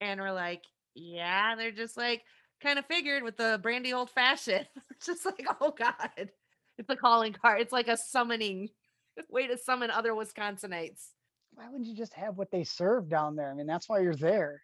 and 0.00 0.20
we're 0.20 0.32
like 0.32 0.64
yeah 0.94 1.54
they're 1.56 1.72
just 1.72 1.96
like 1.96 2.22
kind 2.62 2.78
of 2.78 2.86
figured 2.86 3.22
with 3.22 3.36
the 3.36 3.58
brandy 3.62 3.92
old 3.92 4.10
fashioned. 4.10 4.66
Just 5.04 5.24
like, 5.26 5.46
oh 5.60 5.74
God. 5.76 6.30
It's 6.78 6.90
a 6.90 6.96
calling 6.96 7.32
card. 7.32 7.60
It's 7.60 7.72
like 7.72 7.88
a 7.88 7.96
summoning 7.96 8.70
way 9.30 9.46
to 9.46 9.56
summon 9.56 9.90
other 9.90 10.12
Wisconsinites. 10.12 11.08
Why 11.54 11.66
wouldn't 11.68 11.86
you 11.86 11.96
just 11.96 12.12
have 12.14 12.36
what 12.36 12.50
they 12.50 12.64
serve 12.64 13.08
down 13.08 13.36
there? 13.36 13.50
I 13.50 13.54
mean, 13.54 13.66
that's 13.66 13.88
why 13.88 14.00
you're 14.00 14.14
there. 14.14 14.62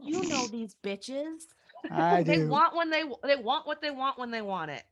You 0.00 0.28
know 0.28 0.46
these 0.46 0.76
bitches. 0.84 1.46
I 1.90 2.22
they 2.26 2.36
do. 2.36 2.48
want 2.48 2.76
when 2.76 2.90
they 2.90 3.04
they 3.24 3.36
want 3.36 3.66
what 3.66 3.80
they 3.80 3.90
want 3.90 4.18
when 4.18 4.30
they 4.30 4.42
want 4.42 4.70
it. 4.70 4.84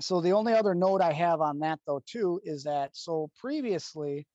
So 0.00 0.20
the 0.20 0.32
only 0.32 0.52
other 0.52 0.74
note 0.74 1.00
I 1.00 1.12
have 1.12 1.40
on 1.40 1.58
that 1.60 1.80
though 1.86 2.02
too 2.06 2.40
is 2.44 2.64
that 2.64 2.90
so 2.94 3.30
previously 3.40 4.26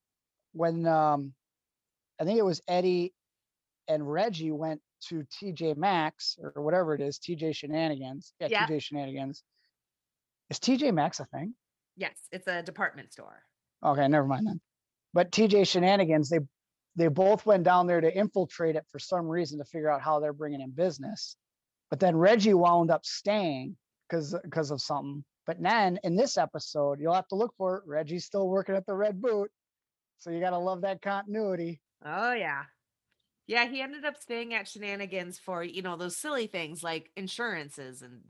when 0.54 0.86
um 0.88 1.34
I 2.20 2.26
think 2.26 2.38
it 2.38 2.46
was 2.46 2.62
Eddie 2.68 3.14
and 3.88 4.12
Reggie 4.12 4.52
went 4.52 4.82
to 5.10 5.26
TJ 5.42 5.78
Maxx 5.78 6.38
or 6.42 6.64
whatever 6.64 6.94
it 6.96 7.02
is, 7.02 7.20
TJ 7.20 7.56
Shenanigans. 7.56 8.34
Yeah, 8.40 8.48
Yeah. 8.50 8.68
TJ 8.68 8.82
Shenanigans. 8.82 9.44
Is 10.54 10.60
TJ 10.60 10.94
Maxx 10.94 11.20
a 11.20 11.26
thing? 11.26 11.56
Yes, 11.98 12.16
it's 12.32 12.46
a 12.48 12.62
department 12.62 13.12
store. 13.12 13.42
Okay, 13.84 14.08
never 14.08 14.28
mind 14.28 14.46
then. 14.46 14.62
But 15.12 15.32
TJ 15.32 15.68
Shenanigans, 15.68 16.30
they 16.30 16.42
they 16.96 17.08
both 17.08 17.44
went 17.44 17.64
down 17.64 17.88
there 17.88 18.00
to 18.00 18.16
infiltrate 18.16 18.76
it 18.76 18.86
for 18.92 19.00
some 19.00 19.28
reason 19.28 19.58
to 19.58 19.66
figure 19.66 19.90
out 19.90 20.04
how 20.04 20.20
they're 20.20 20.32
bringing 20.32 20.62
in 20.62 20.70
business. 20.70 21.38
But 21.90 22.00
then 22.00 22.16
Reggie 22.16 22.54
wound 22.54 22.92
up 22.92 23.04
staying 23.04 23.76
because 24.08 24.36
because 24.44 24.70
of 24.70 24.80
something. 24.80 25.24
But 25.48 25.60
then 25.60 25.98
in 26.04 26.16
this 26.16 26.38
episode, 26.38 27.00
you'll 27.00 27.16
have 27.16 27.28
to 27.30 27.36
look 27.36 27.56
for 27.58 27.78
it. 27.78 27.84
Reggie's 27.88 28.26
still 28.26 28.48
working 28.48 28.76
at 28.76 28.86
the 28.86 28.94
Red 28.94 29.20
Boot, 29.20 29.50
so 30.20 30.30
you 30.30 30.40
gotta 30.40 30.60
love 30.60 30.82
that 30.82 31.02
continuity. 31.02 31.82
Oh 32.06 32.34
yeah. 32.34 32.66
Yeah, 33.48 33.68
he 33.68 33.82
ended 33.82 34.06
up 34.06 34.22
staying 34.22 34.54
at 34.54 34.68
shenanigans 34.68 35.40
for, 35.40 35.64
you 35.64 35.82
know, 35.82 35.98
those 35.98 36.16
silly 36.16 36.46
things 36.46 36.84
like 36.84 37.10
insurances 37.18 38.04
and 38.04 38.22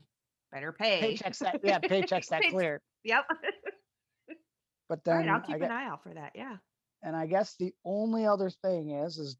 better 0.54 0.72
pay. 0.72 1.16
Paychecks 1.18 1.38
that 1.38 1.60
yeah, 1.64 1.78
paychecks 1.80 2.28
that 2.28 2.42
clear. 2.50 2.80
Yep. 3.04 3.24
But 4.88 5.04
then 5.04 5.16
right, 5.26 5.28
I'll 5.28 5.40
keep 5.40 5.56
gue- 5.58 5.64
an 5.66 5.70
eye 5.72 5.86
out 5.86 6.02
for 6.02 6.14
that. 6.14 6.32
Yeah. 6.34 6.56
and 7.02 7.14
I 7.16 7.26
guess 7.26 7.56
the 7.58 7.72
only 7.84 8.26
other 8.26 8.50
thing 8.50 8.90
is 8.90 9.18
is 9.18 9.36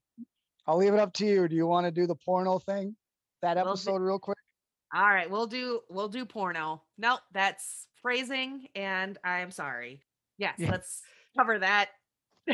I'll 0.66 0.78
leave 0.78 0.94
it 0.94 1.00
up 1.00 1.12
to 1.14 1.26
you. 1.26 1.46
Do 1.48 1.54
you 1.56 1.66
want 1.66 1.86
to 1.86 1.90
do 1.90 2.06
the 2.06 2.14
porno 2.14 2.58
thing? 2.58 2.96
That 3.42 3.56
We'll 3.56 3.64
do- 3.64 3.70
episode 3.70 4.00
real 4.00 4.18
quick? 4.18 4.38
All 4.94 5.02
right, 5.08 5.30
we'll 5.30 5.46
do 5.46 5.80
we'll 5.88 6.08
do 6.08 6.24
porno. 6.24 6.82
Nope, 6.98 7.20
that's 7.32 7.86
phrasing 8.02 8.66
and 8.74 9.18
I'm 9.24 9.50
sorry. 9.50 10.02
Yes, 10.38 10.54
Yeah. 10.58 10.70
let's 10.70 11.00
cover 11.38 11.58
that. 11.58 11.90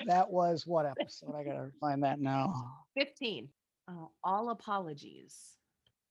That 0.06 0.30
was 0.30 0.66
what 0.66 0.86
episode? 1.00 1.34
I 1.36 1.44
gotta 1.44 1.70
find 1.80 2.02
that 2.04 2.20
now. 2.20 2.54
15. 2.98 3.48
Oh, 3.88 4.10
all 4.24 4.50
apologies. 4.50 5.36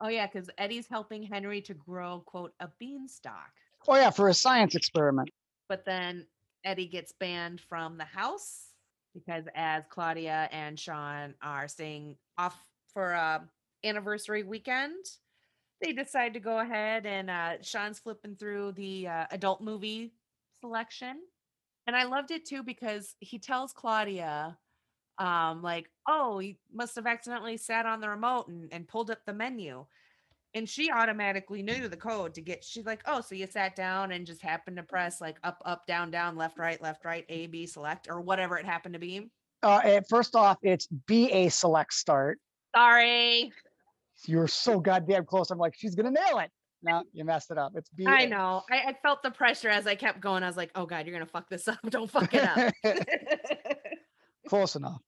Oh 0.02 0.08
yeah, 0.08 0.28
because 0.28 0.50
Eddie's 0.58 0.88
helping 0.88 1.24
Henry 1.24 1.62
to 1.62 1.74
grow, 1.74 2.24
quote, 2.26 2.54
a 2.60 2.70
beanstalk. 2.80 3.52
Oh 3.88 3.96
yeah, 3.96 4.10
for 4.10 4.30
a 4.30 4.34
science 4.34 4.76
experiment. 4.76 5.30
But 5.68 5.86
then 5.86 6.26
Eddie 6.64 6.88
gets 6.88 7.14
banned 7.20 7.62
from 7.62 7.98
the 7.98 8.06
house 8.06 8.68
because 9.14 9.46
as 9.56 9.84
Claudia 9.90 10.48
and 10.52 10.80
Sean 10.80 11.34
are 11.42 11.68
staying 11.68 12.16
off 12.38 12.58
for 12.94 13.12
a 13.12 13.48
anniversary 13.84 14.44
weekend, 14.44 15.06
they 15.82 15.94
decide 15.94 16.34
to 16.34 16.40
go 16.40 16.60
ahead 16.60 17.06
and 17.06 17.30
uh, 17.30 17.62
Sean's 17.62 18.00
flipping 18.00 18.36
through 18.36 18.74
the 18.74 19.08
uh, 19.08 19.26
adult 19.32 19.62
movie 19.62 20.14
selection. 20.60 21.18
And 21.88 21.96
I 21.96 22.04
loved 22.04 22.32
it 22.32 22.46
too 22.46 22.64
because 22.64 23.16
he 23.20 23.40
tells 23.40 23.74
Claudia, 23.74 24.58
um, 25.20 25.62
like, 25.62 25.90
oh, 26.08 26.40
he 26.40 26.58
must 26.74 26.96
have 26.96 27.06
accidentally 27.06 27.58
sat 27.58 27.86
on 27.86 28.02
the 28.02 28.10
remote 28.10 28.48
and, 28.48 28.70
and 28.72 28.88
pulled 28.88 29.12
up 29.12 29.20
the 29.26 29.34
menu. 29.34 29.86
And 30.56 30.68
she 30.68 30.90
automatically 30.90 31.62
knew 31.62 31.88
the 31.88 31.98
code 31.98 32.34
to 32.34 32.42
get, 32.42 32.64
she's 32.64 32.86
like, 32.86 33.04
oh, 33.06 33.22
so 33.22 33.36
you 33.36 33.46
sat 33.46 33.76
down 33.76 34.12
and 34.12 34.26
just 34.26 34.42
happened 34.42 34.78
to 34.78 34.84
press 34.84 35.22
like 35.22 35.38
up, 35.44 35.62
up, 35.66 35.86
down, 35.86 36.10
down, 36.10 36.36
left, 36.36 36.58
right, 36.58 36.82
left, 36.82 37.06
right, 37.06 37.26
A, 37.30 37.46
B, 37.48 37.68
select, 37.68 38.08
or 38.10 38.20
whatever 38.22 38.58
it 38.58 38.66
happened 38.66 38.94
to 38.94 39.00
be. 39.00 39.30
Uh, 39.62 40.02
first 40.10 40.36
off, 40.36 40.58
it's 40.64 40.88
BA 40.88 41.50
select 41.52 41.94
start. 41.94 42.40
Sorry. 42.76 43.52
You're 44.26 44.48
so 44.48 44.80
goddamn 44.80 45.26
close. 45.26 45.52
I'm 45.52 45.60
like, 45.60 45.76
she's 45.78 45.96
gonna 45.96 46.12
nail 46.12 46.40
it. 46.40 46.50
no, 46.82 47.04
you 47.14 47.26
messed 47.26 47.52
it 47.52 47.58
up. 47.58 47.74
It's 47.76 47.90
B. 47.90 48.06
I 48.08 48.26
know. 48.26 48.64
I, 48.72 48.90
I 48.90 48.96
felt 49.02 49.22
the 49.22 49.32
pressure 49.32 49.70
as 49.70 49.86
I 49.86 49.96
kept 49.96 50.20
going. 50.20 50.44
I 50.44 50.48
was 50.48 50.58
like, 50.58 50.72
oh 50.76 50.86
God, 50.86 51.06
you're 51.06 51.14
gonna 51.14 51.26
fuck 51.26 51.50
this 51.50 51.68
up. 51.68 51.80
Don't 51.90 52.10
fuck 52.10 52.34
it 52.34 52.44
up. 52.44 52.74
Close 54.48 54.76
enough. 54.76 55.02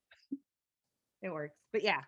It 1.21 1.29
works. 1.31 1.55
But 1.71 1.83
yeah. 1.83 2.01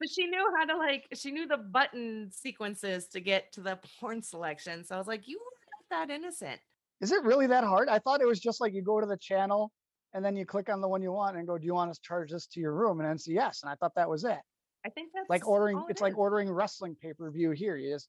But 0.00 0.08
she 0.10 0.26
knew 0.26 0.52
how 0.56 0.64
to 0.66 0.76
like 0.76 1.06
she 1.14 1.30
knew 1.30 1.46
the 1.46 1.56
button 1.56 2.30
sequences 2.32 3.06
to 3.08 3.20
get 3.20 3.52
to 3.52 3.60
the 3.60 3.78
porn 4.00 4.22
selection. 4.22 4.84
So 4.84 4.94
I 4.94 4.98
was 4.98 5.06
like, 5.06 5.28
you 5.28 5.38
are 5.38 5.94
not 5.96 6.08
that 6.08 6.14
innocent. 6.14 6.60
Is 7.00 7.12
it 7.12 7.22
really 7.22 7.46
that 7.46 7.64
hard? 7.64 7.88
I 7.88 7.98
thought 7.98 8.20
it 8.20 8.26
was 8.26 8.40
just 8.40 8.60
like 8.60 8.72
you 8.72 8.82
go 8.82 9.00
to 9.00 9.06
the 9.06 9.16
channel 9.16 9.72
and 10.12 10.24
then 10.24 10.36
you 10.36 10.46
click 10.46 10.68
on 10.68 10.80
the 10.80 10.88
one 10.88 11.02
you 11.02 11.12
want 11.12 11.36
and 11.36 11.46
go, 11.46 11.58
do 11.58 11.66
you 11.66 11.74
want 11.74 11.92
to 11.92 12.00
charge 12.02 12.30
this 12.30 12.46
to 12.48 12.60
your 12.60 12.72
room? 12.72 13.00
And 13.00 13.08
then 13.08 13.18
say 13.18 13.32
yes. 13.32 13.62
And 13.62 13.70
I 13.70 13.74
thought 13.76 13.94
that 13.96 14.08
was 14.08 14.24
it. 14.24 14.38
I 14.86 14.90
think 14.90 15.10
that's 15.14 15.28
Like 15.30 15.46
ordering, 15.46 15.78
it 15.78 15.84
it's 15.90 16.00
like 16.00 16.16
ordering 16.18 16.50
wrestling 16.50 16.96
pay 17.00 17.12
per 17.12 17.30
view 17.30 17.52
here. 17.52 17.76
You 17.76 17.94
just 17.94 18.08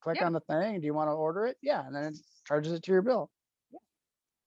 click 0.00 0.18
Yeah. 0.20 0.26
on 0.26 0.32
the 0.32 0.40
thing. 0.40 0.80
Do 0.80 0.86
you 0.86 0.94
want 0.94 1.08
to 1.08 1.12
order 1.14 1.46
it? 1.46 1.56
Yeah. 1.62 1.86
And 1.86 1.94
then 1.94 2.04
it 2.04 2.16
charges 2.46 2.72
it 2.72 2.82
to 2.84 2.92
your 2.92 3.02
bill. 3.02 3.30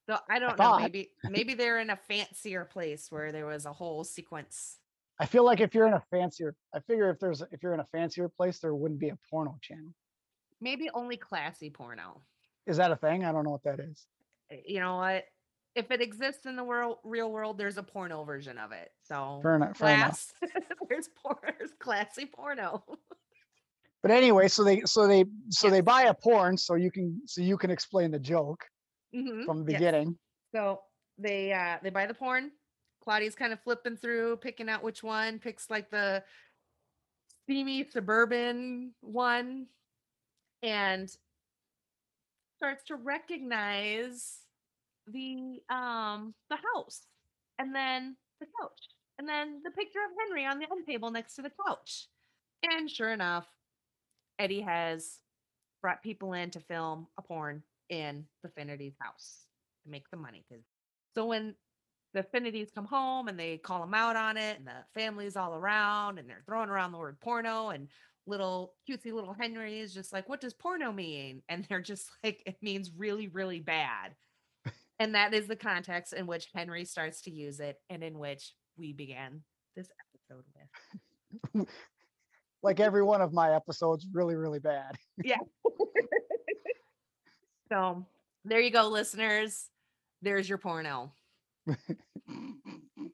So 0.09 0.17
I 0.27 0.39
don't 0.39 0.57
know. 0.57 0.79
Maybe 0.79 1.11
maybe 1.29 1.53
they're 1.53 1.79
in 1.79 1.91
a 1.91 1.95
fancier 1.95 2.65
place 2.65 3.11
where 3.11 3.31
there 3.31 3.45
was 3.45 3.65
a 3.65 3.73
whole 3.73 4.03
sequence. 4.03 4.77
I 5.19 5.25
feel 5.25 5.43
like 5.43 5.59
if 5.59 5.75
you're 5.75 5.87
in 5.87 5.93
a 5.93 6.03
fancier, 6.11 6.55
I 6.73 6.79
figure 6.79 7.09
if 7.09 7.19
there's, 7.19 7.41
if 7.51 7.61
you're 7.61 7.73
in 7.73 7.81
a 7.81 7.85
fancier 7.85 8.29
place, 8.29 8.59
there 8.59 8.73
wouldn't 8.73 8.99
be 8.99 9.09
a 9.09 9.17
porno 9.29 9.57
channel. 9.61 9.93
Maybe 10.61 10.89
only 10.93 11.17
classy 11.17 11.69
porno. 11.69 12.21
Is 12.65 12.77
that 12.77 12.91
a 12.91 12.95
thing? 12.95 13.25
I 13.25 13.31
don't 13.31 13.43
know 13.43 13.51
what 13.51 13.63
that 13.63 13.79
is. 13.79 14.05
Uh, 14.51 14.55
You 14.65 14.79
know 14.79 14.97
what? 14.97 15.25
If 15.75 15.91
it 15.91 16.01
exists 16.01 16.45
in 16.45 16.55
the 16.55 16.63
world, 16.63 16.97
real 17.03 17.31
world, 17.31 17.57
there's 17.57 17.77
a 17.77 17.83
porno 17.83 18.23
version 18.23 18.57
of 18.57 18.71
it. 18.71 18.89
So 19.03 19.39
Fair 19.41 19.55
enough. 19.55 19.77
Fair 19.77 19.93
enough. 19.95 20.33
class, 20.41 20.51
there's 20.89 21.09
porn, 21.21 21.37
there's 21.57 21.71
classy 21.79 22.25
porno. 22.25 22.83
But 24.01 24.11
anyway, 24.11 24.47
so 24.47 24.63
they, 24.63 24.79
so 24.85 25.07
they, 25.07 25.25
so 25.49 25.67
Yeah. 25.67 25.71
they 25.71 25.81
buy 25.81 26.03
a 26.03 26.13
porn 26.13 26.55
so 26.55 26.75
you 26.75 26.89
can, 26.89 27.21
so 27.25 27.41
you 27.41 27.57
can 27.57 27.69
explain 27.69 28.11
the 28.11 28.19
joke 28.19 28.65
Mhm, 29.13 29.43
from 29.43 29.65
the 29.65 29.73
yes. 29.73 29.77
beginning. 29.77 30.17
So 30.55 30.79
they 31.17 31.51
uh 31.51 31.79
they 31.83 31.89
buy 31.89 32.05
the 32.05 32.13
porn. 32.13 32.51
Claudia's 33.09 33.33
kind 33.33 33.51
of 33.51 33.59
flipping 33.63 33.97
through, 33.97 34.37
picking 34.37 34.69
out 34.69 34.83
which 34.83 35.01
one, 35.01 35.39
picks 35.39 35.67
like 35.71 35.89
the 35.89 36.21
steamy 37.41 37.83
suburban 37.89 38.91
one 39.01 39.65
and 40.61 41.09
starts 42.57 42.83
to 42.83 42.95
recognize 42.95 44.41
the 45.07 45.59
um 45.71 46.35
the 46.51 46.57
house 46.75 47.01
and 47.57 47.73
then 47.73 48.15
the 48.39 48.45
couch 48.61 48.89
and 49.17 49.27
then 49.27 49.59
the 49.63 49.71
picture 49.71 49.97
of 50.05 50.11
Henry 50.19 50.45
on 50.45 50.59
the 50.59 50.67
end 50.71 50.85
table 50.85 51.09
next 51.09 51.33
to 51.33 51.41
the 51.41 51.51
couch. 51.67 52.09
And 52.61 52.87
sure 52.87 53.11
enough, 53.11 53.47
Eddie 54.37 54.61
has 54.61 55.17
brought 55.81 56.03
people 56.03 56.33
in 56.33 56.51
to 56.51 56.59
film 56.59 57.07
a 57.17 57.23
porn 57.23 57.63
in 57.89 58.25
the 58.43 58.49
Finnerty's 58.49 58.97
house 59.01 59.47
to 59.83 59.89
make 59.89 60.07
the 60.11 60.17
money. 60.17 60.43
So 61.15 61.25
when 61.25 61.55
the 62.13 62.23
Finnertys 62.23 62.73
come 62.73 62.85
home 62.85 63.27
and 63.27 63.39
they 63.39 63.57
call 63.57 63.81
them 63.81 63.93
out 63.93 64.15
on 64.15 64.37
it, 64.37 64.57
and 64.57 64.67
the 64.67 64.83
family's 64.93 65.35
all 65.35 65.55
around 65.55 66.17
and 66.19 66.29
they're 66.29 66.43
throwing 66.45 66.69
around 66.69 66.91
the 66.91 66.97
word 66.97 67.19
porno, 67.19 67.69
and 67.69 67.87
little 68.25 68.73
cutesy 68.89 69.13
little 69.13 69.33
Henry 69.33 69.79
is 69.79 69.93
just 69.93 70.11
like, 70.13 70.27
What 70.29 70.41
does 70.41 70.53
porno 70.53 70.91
mean? 70.91 71.41
And 71.49 71.65
they're 71.65 71.81
just 71.81 72.09
like, 72.23 72.41
It 72.45 72.57
means 72.61 72.91
really, 72.95 73.27
really 73.27 73.59
bad. 73.59 74.15
and 74.99 75.15
that 75.15 75.33
is 75.33 75.47
the 75.47 75.55
context 75.55 76.13
in 76.13 76.27
which 76.27 76.47
Henry 76.53 76.85
starts 76.85 77.21
to 77.21 77.31
use 77.31 77.59
it 77.59 77.77
and 77.89 78.03
in 78.03 78.17
which 78.19 78.53
we 78.77 78.93
began 78.93 79.41
this 79.75 79.89
episode 80.29 80.43
with. 81.53 81.67
Like 82.61 82.81
every 82.81 83.03
one 83.03 83.21
of 83.21 83.31
my 83.31 83.55
episodes, 83.55 84.05
really, 84.11 84.35
really 84.35 84.59
bad. 84.59 84.97
Yeah. 85.23 85.37
So 87.71 88.05
there 88.45 88.59
you 88.59 88.71
go, 88.71 88.87
listeners. 88.87 89.69
There's 90.21 90.49
your 90.49 90.57
porno. 90.57 91.13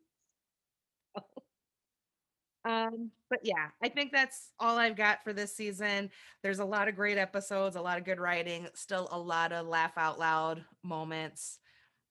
Um, 2.63 3.11
but 3.29 3.39
yeah, 3.43 3.69
I 3.83 3.89
think 3.89 4.11
that's 4.11 4.51
all 4.59 4.77
I've 4.77 4.95
got 4.95 5.23
for 5.23 5.33
this 5.33 5.55
season. 5.55 6.09
There's 6.41 6.57
a 6.59 6.65
lot 6.65 6.87
of 6.87 6.95
great 6.95 7.17
episodes, 7.17 7.75
a 7.75 7.81
lot 7.81 7.99
of 7.99 8.05
good 8.05 8.19
writing, 8.19 8.67
still 8.73 9.07
a 9.11 9.19
lot 9.19 9.51
of 9.51 9.67
laugh 9.67 9.93
out 9.97 10.17
loud 10.17 10.65
moments. 10.83 11.59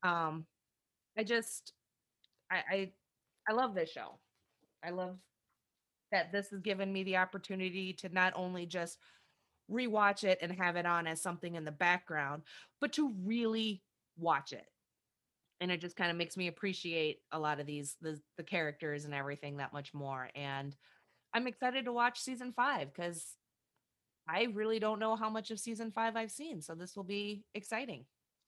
Um, 0.02 0.46
I 1.18 1.24
just 1.24 1.74
I 2.50 2.62
I, 2.70 2.92
I 3.48 3.52
love 3.54 3.74
this 3.74 3.90
show. 3.90 4.20
I 4.84 4.90
love 4.90 5.18
that 6.12 6.32
this 6.32 6.50
has 6.50 6.60
given 6.60 6.92
me 6.92 7.04
the 7.04 7.18
opportunity 7.18 7.92
to 7.94 8.08
not 8.10 8.32
only 8.36 8.66
just 8.66 8.98
rewatch 9.70 10.24
it 10.24 10.38
and 10.42 10.52
have 10.52 10.76
it 10.76 10.86
on 10.86 11.06
as 11.06 11.22
something 11.22 11.56
in 11.56 11.64
the 11.64 11.72
background, 11.72 12.42
but 12.80 12.92
to 12.94 13.14
really 13.24 13.82
watch 14.18 14.52
it 14.52 14.66
and 15.60 15.70
it 15.70 15.80
just 15.80 15.96
kind 15.96 16.10
of 16.10 16.16
makes 16.16 16.36
me 16.36 16.48
appreciate 16.48 17.18
a 17.32 17.38
lot 17.38 17.60
of 17.60 17.66
these 17.66 17.96
the, 18.00 18.20
the 18.36 18.44
characters 18.44 19.04
and 19.04 19.14
everything 19.14 19.56
that 19.58 19.72
much 19.72 19.94
more 19.94 20.28
and 20.34 20.76
i'm 21.32 21.46
excited 21.46 21.84
to 21.84 21.92
watch 21.92 22.20
season 22.20 22.52
five 22.52 22.92
because 22.92 23.36
i 24.28 24.44
really 24.52 24.78
don't 24.78 24.98
know 24.98 25.16
how 25.16 25.30
much 25.30 25.50
of 25.50 25.58
season 25.58 25.90
five 25.90 26.16
i've 26.16 26.30
seen 26.30 26.60
so 26.60 26.74
this 26.74 26.96
will 26.96 27.04
be 27.04 27.44
exciting 27.54 28.04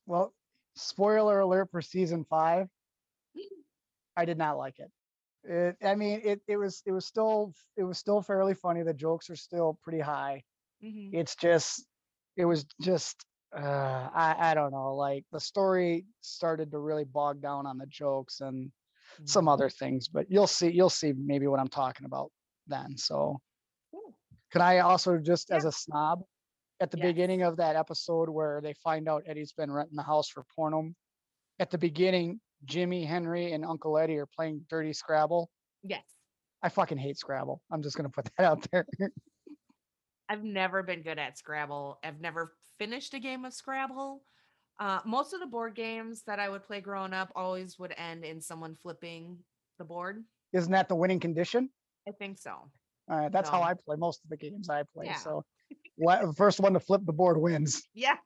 Well, 0.06 0.34
spoiler 0.76 1.40
alert 1.40 1.70
for 1.70 1.82
season 1.82 2.24
five. 2.24 2.68
I 4.16 4.24
did 4.24 4.38
not 4.38 4.56
like 4.56 4.78
it. 4.78 4.90
It, 5.44 5.76
I 5.82 5.94
mean, 5.94 6.20
it, 6.24 6.40
it 6.48 6.56
was, 6.56 6.82
it 6.86 6.92
was 6.92 7.06
still, 7.06 7.52
it 7.76 7.82
was 7.84 7.98
still 7.98 8.22
fairly 8.22 8.54
funny. 8.54 8.82
The 8.82 8.94
jokes 8.94 9.28
are 9.30 9.36
still 9.36 9.78
pretty 9.82 10.00
high. 10.00 10.42
Mhm. 10.82 11.10
It's 11.12 11.36
just, 11.36 11.86
it 12.36 12.44
was 12.44 12.64
just, 12.80 13.24
uh, 13.56 14.10
I, 14.14 14.50
I 14.50 14.54
don't 14.54 14.70
know. 14.72 14.94
Like 14.94 15.24
the 15.32 15.40
story 15.40 16.04
started 16.20 16.70
to 16.72 16.78
really 16.78 17.04
bog 17.04 17.40
down 17.40 17.66
on 17.66 17.78
the 17.78 17.86
jokes 17.86 18.40
and 18.40 18.70
some 19.24 19.46
Mhm. 19.46 19.52
other 19.52 19.70
things, 19.70 20.08
but 20.08 20.30
you'll 20.30 20.46
see, 20.46 20.70
you'll 20.70 20.90
see 20.90 21.12
maybe 21.16 21.46
what 21.46 21.58
I'm 21.60 21.68
talking 21.68 22.04
about 22.06 22.30
then. 22.66 22.96
So 22.96 23.40
Cool. 23.90 24.18
could 24.52 24.60
I 24.60 24.80
also 24.80 25.16
just 25.18 25.50
as 25.50 25.64
a 25.64 25.72
snob 25.72 26.22
at 26.80 26.90
the 26.90 26.98
Yes. 26.98 27.06
beginning 27.06 27.42
of 27.42 27.56
that 27.56 27.76
episode 27.76 28.28
where 28.28 28.60
they 28.60 28.74
find 28.74 29.08
out 29.08 29.22
Eddie's 29.26 29.52
been 29.52 29.70
renting 29.72 29.96
the 29.96 30.02
house 30.02 30.28
for 30.28 30.44
porno, 30.54 30.92
at 31.58 31.70
the 31.70 31.78
beginning, 31.78 32.40
Jimmy, 32.66 33.04
Henry, 33.04 33.52
and 33.52 33.64
Uncle 33.64 33.96
Eddie 33.96 34.18
are 34.18 34.26
playing 34.26 34.66
dirty 34.68 34.92
Scrabble. 34.92 35.50
yes 35.82 36.04
I 36.62 36.68
fucking 36.68 36.98
hate 36.98 37.16
Scrabble. 37.16 37.62
I'm 37.70 37.82
just 37.82 37.96
gonna 37.96 38.10
put 38.10 38.28
that 38.36 38.44
out 38.44 38.66
there. 38.70 38.86
i've 40.28 40.42
never 40.42 40.82
been 40.82 41.02
good 41.02 41.18
at 41.20 41.38
scrabble 41.38 41.98
i've 42.02 42.20
never 42.20 42.56
finished 42.78 43.14
a 43.14 43.18
game 43.18 43.44
of 43.44 43.52
scrabble 43.52 44.22
uh, 44.78 45.00
most 45.06 45.32
of 45.32 45.40
the 45.40 45.46
board 45.46 45.74
games 45.74 46.22
that 46.26 46.38
i 46.38 46.48
would 46.48 46.64
play 46.64 46.80
growing 46.80 47.12
up 47.12 47.30
always 47.34 47.78
would 47.78 47.94
end 47.96 48.24
in 48.24 48.40
someone 48.40 48.74
flipping 48.74 49.38
the 49.78 49.84
board 49.84 50.24
Isn't 50.52 50.72
that 50.72 50.88
the 50.88 50.94
winning 50.96 51.20
condition? 51.20 51.70
i 52.08 52.12
think 52.12 52.38
so 52.38 52.70
All 53.10 53.18
right, 53.18 53.32
that's 53.32 53.48
how 53.48 53.62
I 53.62 53.74
play 53.74 53.96
most 53.96 54.24
of 54.24 54.30
the 54.30 54.36
games 54.36 54.68
I 54.68 54.82
play. 54.94 55.06
Yeah. 55.06 55.16
So 55.16 55.44
first 56.36 56.60
one 56.60 56.72
to 56.72 56.80
flip 56.80 57.02
the 57.04 57.12
board 57.12 57.38
wins 57.40 57.82
yes 57.94 58.18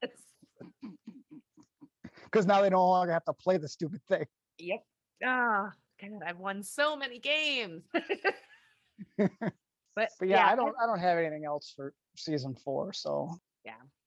because 2.24 2.46
now 2.46 2.62
they 2.62 2.70
no 2.70 2.86
longer 2.88 3.12
have 3.12 3.24
to 3.24 3.32
play 3.32 3.56
the 3.56 3.68
stupid 3.68 4.00
thing. 4.08 4.24
Yep. 4.58 4.82
Ah, 5.24 5.72
God, 6.00 6.22
I've 6.26 6.38
won 6.38 6.62
so 6.62 6.96
many 6.96 7.18
games. 7.18 7.82
but, 9.18 9.30
But 9.96 10.28
yeah, 10.28 10.46
I 10.46 10.54
don't 10.54 10.74
I 10.82 10.86
don't 10.86 10.98
have 10.98 11.18
anything 11.18 11.44
else 11.44 11.72
for 11.74 11.92
season 12.16 12.54
four. 12.64 12.92
So 12.92 13.30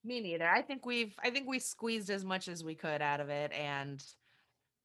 me 0.04 0.20
neither. 0.22 0.48
I 0.48 0.62
think 0.62 0.86
we've 0.86 1.14
I 1.24 1.30
think 1.30 1.48
we 1.48 1.60
squeezed 1.60 2.10
as 2.10 2.26
much 2.26 2.48
as 2.48 2.64
we 2.64 2.76
could 2.76 3.02
out 3.02 3.20
of 3.20 3.30
it 3.30 3.52
and 3.54 4.04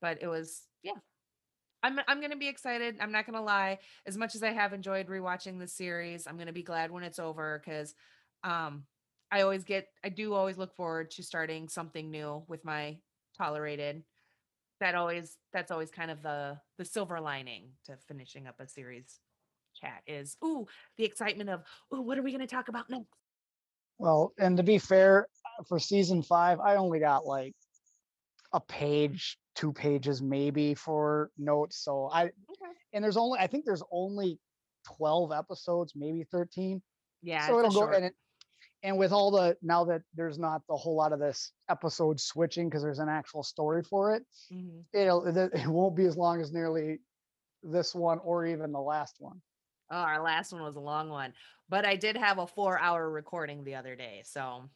but 0.00 0.18
it 0.22 0.28
was 0.28 0.62
yeah. 0.82 0.92
I'm 1.82 2.00
I'm 2.08 2.18
going 2.20 2.32
to 2.32 2.36
be 2.36 2.48
excited. 2.48 2.96
I'm 3.00 3.12
not 3.12 3.26
going 3.26 3.36
to 3.36 3.42
lie. 3.42 3.78
As 4.06 4.16
much 4.16 4.34
as 4.34 4.42
I 4.42 4.50
have 4.50 4.72
enjoyed 4.72 5.06
rewatching 5.08 5.58
the 5.58 5.68
series, 5.68 6.26
I'm 6.26 6.36
going 6.36 6.48
to 6.48 6.52
be 6.52 6.62
glad 6.62 6.90
when 6.90 7.04
it's 7.04 7.18
over 7.18 7.62
cuz 7.64 7.94
um 8.44 8.84
I 9.30 9.42
always 9.42 9.64
get 9.64 9.88
I 10.04 10.08
do 10.08 10.34
always 10.34 10.58
look 10.58 10.74
forward 10.74 11.10
to 11.12 11.22
starting 11.22 11.68
something 11.68 12.10
new 12.10 12.44
with 12.48 12.64
my 12.64 12.98
tolerated. 13.36 14.04
That 14.80 14.94
always 14.94 15.36
that's 15.52 15.70
always 15.70 15.90
kind 15.90 16.10
of 16.10 16.22
the 16.22 16.60
the 16.78 16.84
silver 16.84 17.20
lining 17.20 17.72
to 17.84 17.96
finishing 18.08 18.46
up 18.46 18.60
a 18.60 18.68
series 18.68 19.20
chat 19.74 20.02
is 20.06 20.36
ooh 20.44 20.66
the 20.96 21.04
excitement 21.04 21.50
of 21.50 21.62
ooh 21.94 22.00
what 22.02 22.18
are 22.18 22.22
we 22.22 22.32
going 22.32 22.40
to 22.40 22.46
talk 22.46 22.68
about 22.68 22.90
next? 22.90 23.06
Well, 23.98 24.32
and 24.38 24.56
to 24.56 24.62
be 24.62 24.78
fair, 24.78 25.26
for 25.66 25.78
season 25.78 26.22
five, 26.22 26.60
I 26.60 26.76
only 26.76 27.00
got 27.00 27.26
like 27.26 27.54
a 28.52 28.60
page, 28.60 29.38
two 29.54 29.72
pages 29.72 30.22
maybe 30.22 30.74
for 30.74 31.30
notes. 31.36 31.76
So 31.78 32.08
I 32.12 32.24
Okay. 32.24 32.72
and 32.92 33.02
there's 33.04 33.16
only 33.16 33.38
I 33.38 33.46
think 33.46 33.64
there's 33.64 33.82
only 33.92 34.38
12 34.84 35.32
episodes, 35.32 35.92
maybe 35.96 36.24
13. 36.24 36.80
Yeah, 37.22 37.46
so 37.46 37.58
it'll 37.58 37.70
go 37.70 37.80
short- 37.80 37.94
and 37.96 38.04
it 38.06 38.16
and 38.84 38.96
with 38.96 39.10
all 39.12 39.30
the 39.32 39.56
now 39.60 39.84
that 39.84 40.02
there's 40.14 40.38
not 40.38 40.62
the 40.68 40.76
whole 40.76 40.94
lot 40.94 41.12
of 41.12 41.18
this 41.18 41.52
episode 41.68 42.20
switching 42.20 42.68
because 42.68 42.82
there's 42.82 43.00
an 43.00 43.08
actual 43.08 43.42
story 43.42 43.82
for 43.82 44.14
it 44.14 44.24
Mhm. 44.52 44.84
it'll 44.92 45.26
it 45.26 45.36
it 45.54 45.66
won't 45.66 45.96
be 45.96 46.06
as 46.06 46.16
long 46.16 46.40
as 46.40 46.52
nearly 46.52 47.00
this 47.64 47.92
one 47.94 48.20
or 48.20 48.46
even 48.46 48.70
the 48.70 48.80
last 48.80 49.16
one 49.18 49.42
Oh, 49.90 49.96
our 49.96 50.22
last 50.22 50.52
one 50.52 50.62
was 50.62 50.76
a 50.76 50.80
long 50.80 51.08
one, 51.08 51.32
but 51.68 51.84
I 51.86 51.96
did 51.96 52.16
have 52.16 52.38
a 52.38 52.46
four 52.46 52.78
hour 52.78 53.08
recording 53.10 53.64
the 53.64 53.74
other 53.76 53.96
day. 53.96 54.22
So 54.24 54.68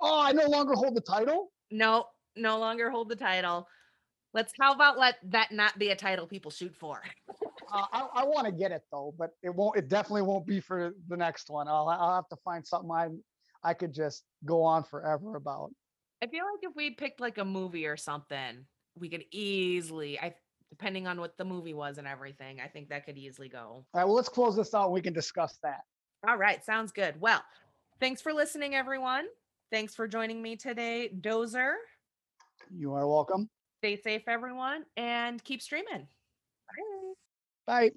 Oh, 0.00 0.22
I 0.22 0.32
no 0.32 0.46
longer 0.46 0.74
hold 0.74 0.94
the 0.96 1.00
title. 1.00 1.52
no, 1.70 2.06
no 2.36 2.58
longer 2.58 2.90
hold 2.90 3.08
the 3.08 3.16
title. 3.16 3.68
Let's 4.32 4.52
how 4.60 4.72
about 4.72 4.98
let 4.98 5.16
that 5.30 5.52
not 5.52 5.78
be 5.78 5.90
a 5.90 5.96
title 5.96 6.26
people 6.26 6.50
shoot 6.50 6.74
for? 6.74 7.02
Uh, 7.72 7.86
I, 7.92 8.08
I 8.14 8.24
want 8.24 8.46
to 8.46 8.52
get 8.52 8.72
it 8.72 8.82
though, 8.90 9.14
but 9.16 9.30
it 9.42 9.54
won't. 9.54 9.76
It 9.76 9.88
definitely 9.88 10.22
won't 10.22 10.46
be 10.46 10.60
for 10.60 10.94
the 11.08 11.16
next 11.16 11.50
one. 11.50 11.68
I'll 11.68 11.88
I'll 11.88 12.14
have 12.16 12.28
to 12.28 12.36
find 12.44 12.66
something 12.66 12.90
I 12.90 13.08
I 13.62 13.74
could 13.74 13.92
just 13.92 14.24
go 14.44 14.62
on 14.62 14.84
forever 14.84 15.36
about. 15.36 15.70
I 16.22 16.26
feel 16.26 16.44
like 16.44 16.62
if 16.62 16.74
we 16.74 16.90
picked 16.94 17.20
like 17.20 17.38
a 17.38 17.44
movie 17.44 17.86
or 17.86 17.96
something, 17.96 18.66
we 18.96 19.08
could 19.08 19.24
easily 19.30 20.18
I 20.18 20.34
depending 20.70 21.06
on 21.06 21.20
what 21.20 21.36
the 21.36 21.44
movie 21.44 21.74
was 21.74 21.98
and 21.98 22.06
everything, 22.06 22.60
I 22.60 22.68
think 22.68 22.88
that 22.88 23.04
could 23.04 23.18
easily 23.18 23.48
go. 23.48 23.58
All 23.58 23.86
right, 23.94 24.04
well, 24.04 24.14
let's 24.14 24.28
close 24.28 24.56
this 24.56 24.72
out. 24.74 24.92
We 24.92 25.02
can 25.02 25.12
discuss 25.12 25.58
that. 25.62 25.82
All 26.26 26.36
right, 26.36 26.64
sounds 26.64 26.92
good. 26.92 27.20
Well, 27.20 27.42
thanks 27.98 28.22
for 28.22 28.32
listening, 28.32 28.74
everyone. 28.74 29.26
Thanks 29.70 29.94
for 29.94 30.08
joining 30.08 30.40
me 30.42 30.56
today, 30.56 31.10
Dozer. 31.20 31.74
You 32.74 32.94
are 32.94 33.06
welcome. 33.08 33.48
Stay 33.78 33.96
safe, 33.96 34.22
everyone, 34.26 34.84
and 34.96 35.42
keep 35.42 35.62
streaming. 35.62 36.06
Bye. 36.68 37.12
Bye. 37.66 37.90